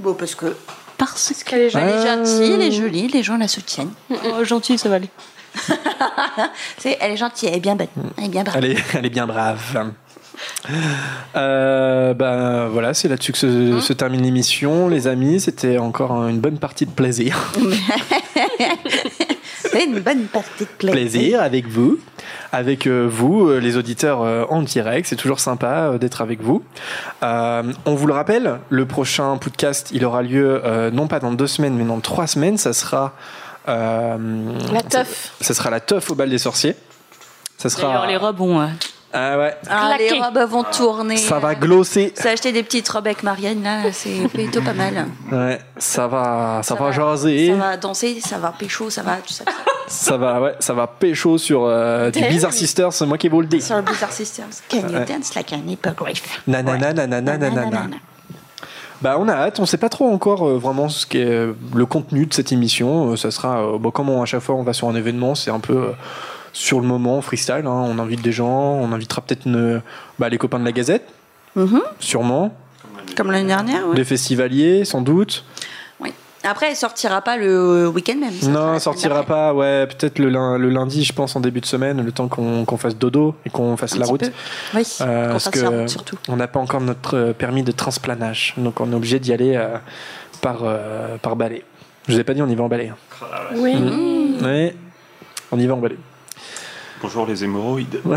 Bon, 0.00 0.14
parce 0.14 0.34
que. 0.34 0.56
Parce 0.98 1.32
que. 1.32 1.48
qu'elle 1.48 1.60
est 1.60 1.74
Elle 1.74 1.88
est 1.88 2.06
gentille, 2.06 2.52
elle 2.52 2.62
est 2.62 2.72
jolie, 2.72 3.08
les 3.08 3.22
gens 3.22 3.36
la 3.36 3.48
soutiennent. 3.48 3.92
Oh, 4.10 4.44
gentil, 4.44 4.78
ça 4.78 4.88
va 4.88 4.96
aller. 4.96 5.10
C'est, 6.78 6.98
elle 7.00 7.12
est 7.12 7.16
gentille, 7.16 7.48
elle 7.48 7.56
est 7.56 7.60
bien 7.60 7.76
bonne. 7.76 7.86
Elle 8.16 8.24
est 8.24 8.28
bien 8.28 8.42
brave. 8.42 8.56
Elle 8.58 8.72
est, 8.72 8.76
elle 8.94 9.06
est 9.06 9.10
bien 9.10 9.26
brave. 9.26 9.92
Euh, 11.36 12.14
ben 12.14 12.68
voilà, 12.68 12.94
c'est 12.94 13.08
là-dessus 13.08 13.32
que 13.32 13.38
se, 13.38 13.80
se 13.80 13.92
termine 13.92 14.22
l'émission, 14.22 14.88
les 14.88 15.06
amis. 15.06 15.40
C'était 15.40 15.78
encore 15.78 16.12
une 16.28 16.40
bonne 16.40 16.58
partie 16.58 16.86
de 16.86 16.90
plaisir. 16.90 17.52
C'est 19.70 19.84
une 19.84 20.00
bonne 20.00 20.24
partie 20.26 20.64
de 20.64 20.68
plaisir. 20.78 20.92
plaisir 20.92 21.42
avec 21.42 21.66
vous, 21.68 21.98
avec 22.52 22.86
euh, 22.86 23.06
vous, 23.10 23.48
euh, 23.48 23.58
les 23.58 23.76
auditeurs 23.76 24.20
en 24.50 24.62
direct. 24.62 25.06
C'est 25.08 25.16
toujours 25.16 25.40
sympa 25.40 25.98
d'être 25.98 26.22
avec 26.22 26.40
vous. 26.40 26.62
Euh, 27.22 27.62
on 27.84 27.94
vous 27.94 28.06
le 28.06 28.14
rappelle, 28.14 28.60
le 28.70 28.86
prochain 28.86 29.36
podcast, 29.36 29.90
il 29.92 30.04
aura 30.04 30.22
lieu 30.22 30.62
euh, 30.64 30.90
non 30.90 31.06
pas 31.06 31.20
dans 31.20 31.32
deux 31.32 31.46
semaines, 31.46 31.74
mais 31.74 31.84
dans 31.84 32.00
trois 32.00 32.26
semaines. 32.26 32.56
Ça 32.56 32.72
sera 32.72 33.12
euh, 33.68 34.16
La 34.72 34.82
teuf. 34.82 35.32
ça 35.40 35.54
sera 35.54 35.70
la 35.70 35.80
teuf 35.80 36.10
au 36.10 36.14
bal 36.14 36.30
des 36.30 36.38
sorciers. 36.38 36.74
Ça 37.58 37.68
sera. 37.68 37.88
D'ailleurs, 37.88 38.06
les 38.06 38.16
robes 38.16 38.40
ont. 38.40 38.68
Ah 39.12 39.38
ouais. 39.38 39.56
Ah, 39.70 39.96
les 39.98 40.20
robes 40.20 40.50
vont 40.50 40.64
tourner. 40.64 41.16
Ça 41.16 41.38
va 41.38 41.54
glosser. 41.54 42.12
Ça 42.14 42.30
acheté 42.30 42.52
des 42.52 42.62
petites 42.62 42.88
robes 42.90 43.06
avec 43.06 43.22
Marianne, 43.22 43.62
là, 43.62 43.90
c'est 43.92 44.28
plutôt 44.28 44.60
pas 44.60 44.74
mal. 44.74 45.06
Ouais, 45.32 45.58
ça 45.78 46.06
va, 46.06 46.60
ça, 46.62 46.74
Ça 46.74 46.74
va, 46.74 46.86
va- 46.86 46.92
jaser. 46.92 47.48
Ça 47.48 47.54
va 47.54 47.76
danser, 47.78 48.20
ça 48.20 48.36
va 48.38 48.52
pécho, 48.52 48.90
ça 48.90 49.02
va 49.02 49.16
tout 49.16 49.32
ça. 49.32 49.44
Ça 49.86 50.18
va, 50.18 50.40
ouais, 50.42 50.54
ça 50.60 50.74
va 50.74 50.86
pécho 50.86 51.38
sur 51.38 51.62
euh, 51.64 52.10
du. 52.10 52.20
Bizarre 52.26 52.52
Sisters. 52.52 52.92
C'est 52.92 53.06
moi 53.06 53.16
qui 53.16 53.28
vous 53.30 53.40
le 53.40 53.46
dis. 53.46 53.62
Sur 53.62 53.76
le 53.76 53.82
Bizarre 53.82 54.12
Sisters. 54.12 54.44
Can 54.68 54.80
you 54.80 54.94
Ouais. 54.98 55.06
dance 55.06 55.34
like 55.34 55.52
an 55.54 55.62
hippogriff? 55.66 56.42
Nanana, 56.46 56.92
nanana, 56.92 57.38
nanana. 57.38 57.86
Bah 59.00 59.16
on 59.18 59.28
a 59.28 59.32
hâte, 59.34 59.60
on 59.60 59.64
sait 59.66 59.76
pas 59.78 59.88
trop 59.88 60.12
encore 60.12 60.46
euh, 60.46 60.58
vraiment 60.58 60.88
ce 60.88 61.06
qu'est 61.06 61.24
euh, 61.24 61.52
le 61.74 61.86
contenu 61.86 62.26
de 62.26 62.34
cette 62.34 62.50
émission. 62.52 63.12
Euh, 63.12 63.16
ça 63.16 63.30
sera, 63.30 63.60
euh, 63.60 63.78
bon, 63.78 63.90
comme 63.92 64.10
on- 64.10 64.22
à 64.22 64.26
chaque 64.26 64.40
fois 64.40 64.56
on 64.56 64.64
va 64.64 64.72
sur 64.72 64.88
un 64.88 64.94
événement, 64.96 65.36
c'est 65.36 65.52
un 65.52 65.60
peu 65.60 65.72
euh, 65.76 65.90
sur 66.52 66.80
le 66.80 66.86
moment, 66.86 67.20
freestyle. 67.20 67.64
hein. 67.66 67.84
On 67.86 67.98
invite 67.98 68.22
des 68.22 68.32
gens, 68.32 68.48
on 68.80 68.92
invitera 68.92 69.20
peut-être 69.22 69.48
bah, 70.18 70.28
les 70.28 70.38
copains 70.38 70.58
de 70.58 70.64
la 70.64 70.72
Gazette, 70.72 71.06
Mhm. 71.56 71.80
sûrement, 72.00 72.54
Comme 73.16 73.30
l'année 73.32 73.48
dernière, 73.48 73.82
oui. 73.88 73.96
des 73.96 74.04
festivaliers 74.04 74.84
sans 74.84 75.00
doute. 75.00 75.44
Oui. 76.00 76.12
Après, 76.44 76.68
elle 76.70 76.76
sortira 76.76 77.20
pas 77.20 77.36
le 77.36 77.88
week-end 77.88 78.16
même. 78.16 78.30
ça 78.32 78.46
sera 78.46 78.72
Non, 78.72 78.78
sortira 78.78 79.22
pas, 79.24 79.52
ouais, 79.52 79.86
peut-être 79.88 80.18
le, 80.20 80.28
lundi, 80.68 81.02
je 81.04 81.12
pense, 81.12 81.34
en 81.34 81.40
début 81.40 81.60
de 81.60 81.66
semaine, 81.66 82.00
le 82.04 82.12
temps 82.12 82.28
qu'on 82.28 82.76
fasse 82.76 82.96
dodo 82.96 83.34
et 83.44 83.50
qu'on 83.50 83.76
fasse 83.76 83.94
Un 83.94 83.98
la 83.98 84.06
route. 84.06 84.20
peu. 84.20 84.30
Oui, 84.74 84.82
Euh, 85.00 85.26
qu'on 85.26 85.32
parce 85.32 85.48
que 85.50 85.58
route, 85.80 85.88
surtout. 85.88 86.16
on 86.28 86.36
n'a 86.36 86.46
pas 86.46 86.60
encore 86.60 86.80
notre 86.80 87.16
euh, 87.16 87.32
permis 87.32 87.64
de 87.64 87.72
transplanage, 87.72 88.54
donc 88.56 88.80
on 88.80 88.92
est 88.92 88.94
obligé 88.94 89.18
d'y 89.18 89.32
aller 89.32 89.56
euh, 89.56 89.78
par, 90.40 90.58
euh, 90.62 91.16
par 91.20 91.34
balai. 91.34 91.64
Je 92.06 92.14
vous 92.14 92.20
ai 92.20 92.24
pas 92.24 92.34
dit, 92.34 92.40
on 92.42 92.48
y 92.48 92.54
va 92.54 92.62
en 92.64 92.68
balai. 92.68 92.88
hein. 92.90 92.96
Oui. 93.56 93.74
Mm. 93.74 94.44
Ouais, 94.44 94.76
on 95.50 95.58
y 95.58 95.66
va 95.66 95.74
en 95.74 95.78
balai. 95.78 95.96
Bonjour 97.00 97.26
les 97.26 97.44
hémorroïdes. 97.44 98.00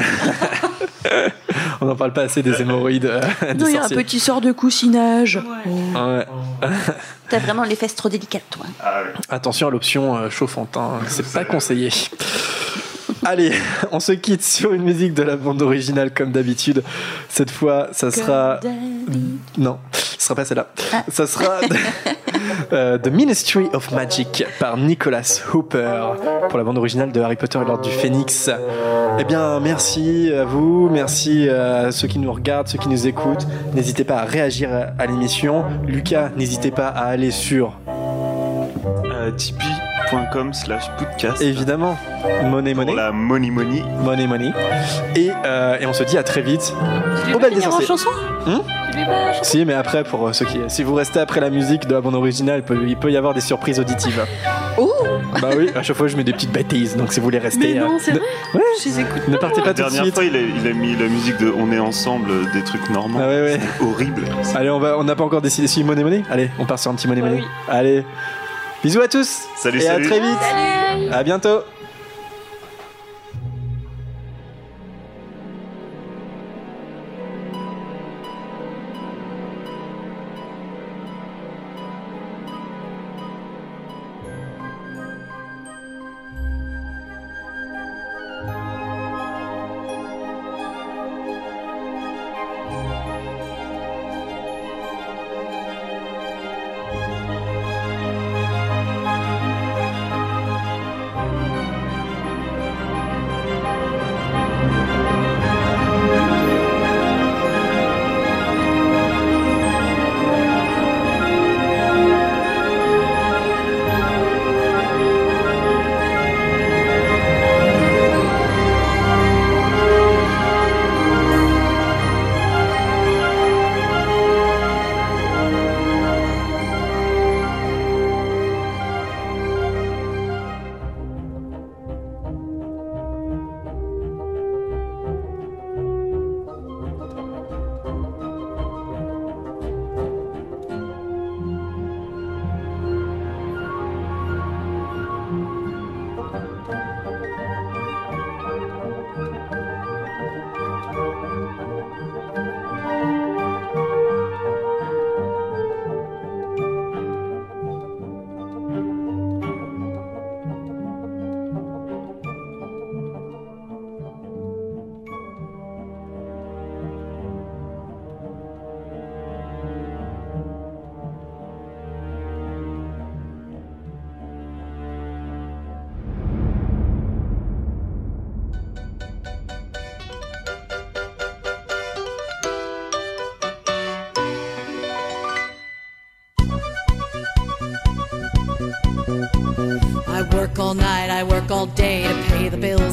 On 1.82 1.86
n'en 1.86 1.96
parle 1.96 2.14
pas 2.14 2.24
assez 2.24 2.42
des 2.44 2.62
hémorroïdes. 2.62 3.06
euh, 3.06 3.22
des 3.54 3.66
il 3.66 3.72
y 3.76 3.78
a 3.78 3.86
un 3.86 3.90
petit 3.90 4.20
sort 4.20 4.42
de 4.42 4.52
coussinage. 4.52 5.40
Ouais. 5.66 6.26
T'as 7.30 7.40
vraiment 7.40 7.64
les 7.64 7.76
fesses 7.76 7.96
trop 7.96 8.10
délicates, 8.10 8.44
toi. 8.50 8.66
Attention 9.30 9.68
à 9.68 9.72
l'option 9.72 10.16
euh, 10.16 10.30
chauffante, 10.30 10.78
hein, 10.78 11.00
c'est 11.08 11.32
pas 11.32 11.46
conseillé. 11.46 11.90
Allez, 13.24 13.54
on 13.92 14.00
se 14.00 14.14
quitte 14.14 14.44
sur 14.44 14.74
une 14.74 14.84
musique 14.84 15.14
de 15.14 15.24
la 15.24 15.36
bande 15.36 15.62
originale 15.62 16.12
comme 16.14 16.32
d'habitude. 16.32 16.84
Cette 17.30 17.52
fois, 17.52 17.90
ça 17.92 18.10
sera. 18.10 18.60
Non, 19.58 19.78
ce 19.94 20.26
sera 20.26 20.36
pas 20.36 20.46
celle-là. 20.46 20.68
Ça 21.12 21.28
sera 21.28 21.60
euh, 22.74 22.98
The 22.98 23.08
Ministry 23.08 23.68
of 23.74 23.92
Magic 23.92 24.46
par 24.60 24.78
Nicholas 24.78 25.42
Hooper 25.54 26.14
pour 26.50 26.58
la 26.58 26.64
bande 26.64 26.78
originale 26.78 27.12
de 27.12 27.22
Harry 27.22 27.36
Potter 27.36 27.60
et 27.62 27.66
l'Ordre 27.66 27.84
du 27.84 27.90
Phénix. 27.90 28.50
Eh 29.20 29.24
bien, 29.24 29.60
merci 29.60 30.32
à 30.34 30.44
vous, 30.46 30.90
merci 30.92 31.50
à 31.50 31.92
ceux 31.92 32.08
qui 32.08 32.20
nous 32.20 32.32
regardent, 32.32 32.68
ceux 32.68 32.78
qui 32.78 32.90
nous 32.90 33.08
écoutent. 33.08 33.46
N'hésitez 33.74 34.04
pas 34.04 34.18
à 34.18 34.26
réagir 34.26 34.70
à 34.98 35.06
l'émission. 35.06 35.64
Lucas, 35.86 36.30
n'hésitez 36.38 36.72
pas 36.72 36.88
à 36.88 37.06
aller 37.06 37.32
sur 37.32 37.74
Euh, 39.14 39.32
Tipeee.com 39.32 40.54
slash 40.54 40.90
podcast. 40.98 41.42
Évidemment. 41.42 41.96
Money 42.46 42.74
Money. 42.74 42.88
Pour 42.88 42.96
la 42.96 43.12
money 43.12 43.52
money. 43.52 43.84
Money 44.04 44.28
Money. 44.28 44.52
Et, 45.16 45.30
euh, 45.46 45.78
et 45.80 45.86
on 45.86 45.94
se 45.94 46.04
dit 46.04 46.18
à 46.18 46.24
très 46.24 46.42
vite. 46.42 46.74
Au 47.34 47.38
bal 47.40 47.50
des 47.52 47.56
finir 47.58 47.68
en 47.68 47.72
sorciers. 47.72 47.88
chanson? 47.88 48.10
Hum 48.48 48.62
la 48.94 49.44
si, 49.44 49.66
mais 49.66 49.74
après, 49.74 50.04
pour 50.04 50.28
euh, 50.28 50.34
ceux 50.34 50.46
qui. 50.46 50.60
Si 50.68 50.84
vous 50.84 50.94
restez 50.94 51.20
après 51.20 51.40
la 51.40 51.50
musique 51.50 51.88
de 51.88 51.94
la 51.94 52.02
bande 52.02 52.14
originale, 52.16 52.60
il 52.60 52.64
peut, 52.64 52.78
il 52.86 52.98
peut 52.98 53.12
y 53.12 53.18
avoir 53.18 53.34
des 53.34 53.42
surprises 53.42 53.80
auditives. 53.80 54.24
Oh 54.78 54.92
Bah 55.42 55.50
oui, 55.58 55.70
à 55.76 55.82
chaque 55.82 55.96
fois 55.96 56.08
je 56.08 56.18
mets 56.18 56.24
des 56.24 56.34
petites 56.34 56.52
bêtises, 56.52 56.96
donc 56.98 57.12
si 57.14 57.20
vous 57.20 57.24
voulez 57.24 57.40
rester. 57.40 57.74
Mais 57.74 57.80
non, 57.80 57.96
euh, 57.96 58.00
c'est 58.00 58.12
ne- 58.12 58.18
vrai 58.20 58.28
Ouais, 58.54 58.62
Je 58.84 58.90
les 58.90 59.00
écoute. 59.00 59.28
ne 59.28 59.38
partez 59.38 59.62
pas 59.62 59.68
La 59.68 59.74
tout 59.74 59.78
de 59.84 59.88
dernière 59.90 60.04
suite. 60.04 60.14
fois, 60.14 60.24
il 60.26 60.36
a, 60.36 60.40
il 60.40 60.68
a 60.68 60.74
mis 60.74 60.96
la 60.96 61.08
musique 61.08 61.38
de 61.38 61.52
On 61.58 61.72
est 61.72 61.80
ensemble, 61.80 62.30
euh, 62.30 62.44
des 62.54 62.64
trucs 62.64 62.90
normands. 62.90 63.20
Ah 63.24 63.28
ouais, 63.28 63.42
ouais. 63.42 63.60
Horrible. 63.82 64.24
Allez, 64.56 64.70
on 64.70 64.80
va, 64.80 64.98
on 65.00 65.04
n'a 65.06 65.16
pas 65.16 65.24
encore 65.24 65.42
décidé 65.42 65.68
si 65.68 65.84
Money 65.84 66.04
Money 66.04 66.24
Allez, 66.30 66.52
on 66.60 66.66
part 66.66 66.78
sur 66.78 66.92
un 66.92 66.96
petit 66.96 67.08
Money 67.08 67.22
Ouais, 67.22 67.30
Money. 67.30 67.42
oui. 67.42 67.48
Allez, 67.70 68.06
bisous 68.84 69.02
à 69.02 69.08
tous. 69.08 69.46
Salut, 69.56 69.80
et 69.80 69.82
salut. 69.82 70.06
à 70.06 70.10
très 70.10 70.20
vite. 70.20 71.12
À 71.14 71.24
bientôt. 71.24 71.62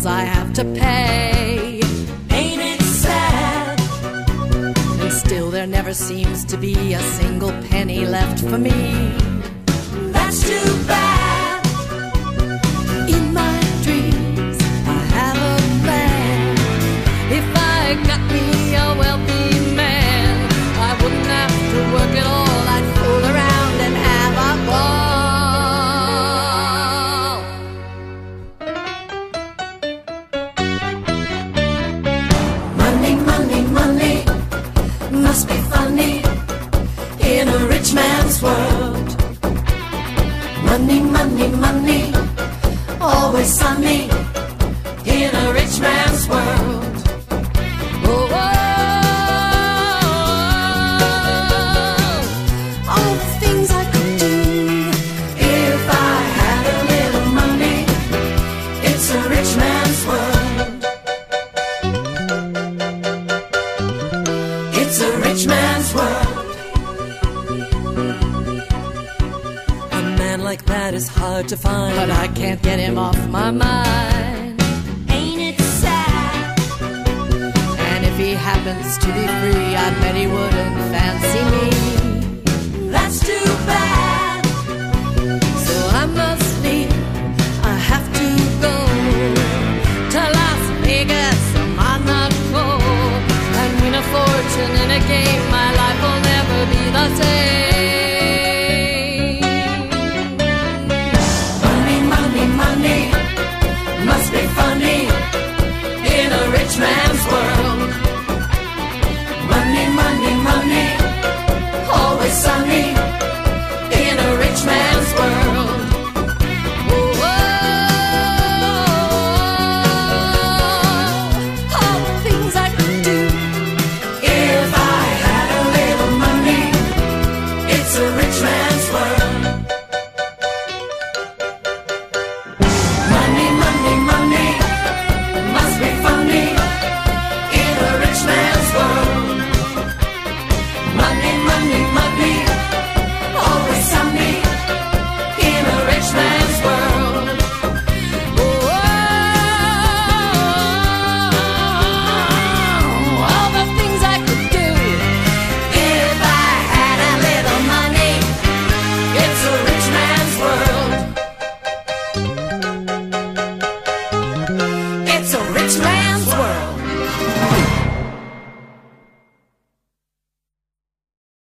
I 0.08 0.22
have 0.24 0.54
to 0.54 0.64
pay. 0.64 1.80
Ain't 2.30 2.62
it 2.62 2.80
sad? 2.80 3.78
And 5.00 5.12
still 5.12 5.50
there 5.50 5.66
never 5.66 5.92
seems 5.92 6.44
to 6.46 6.56
be 6.56 6.94
a 6.94 7.00
single 7.00 7.52
penny 7.68 8.06
left 8.06 8.40
for 8.40 8.58
me. 8.58 9.27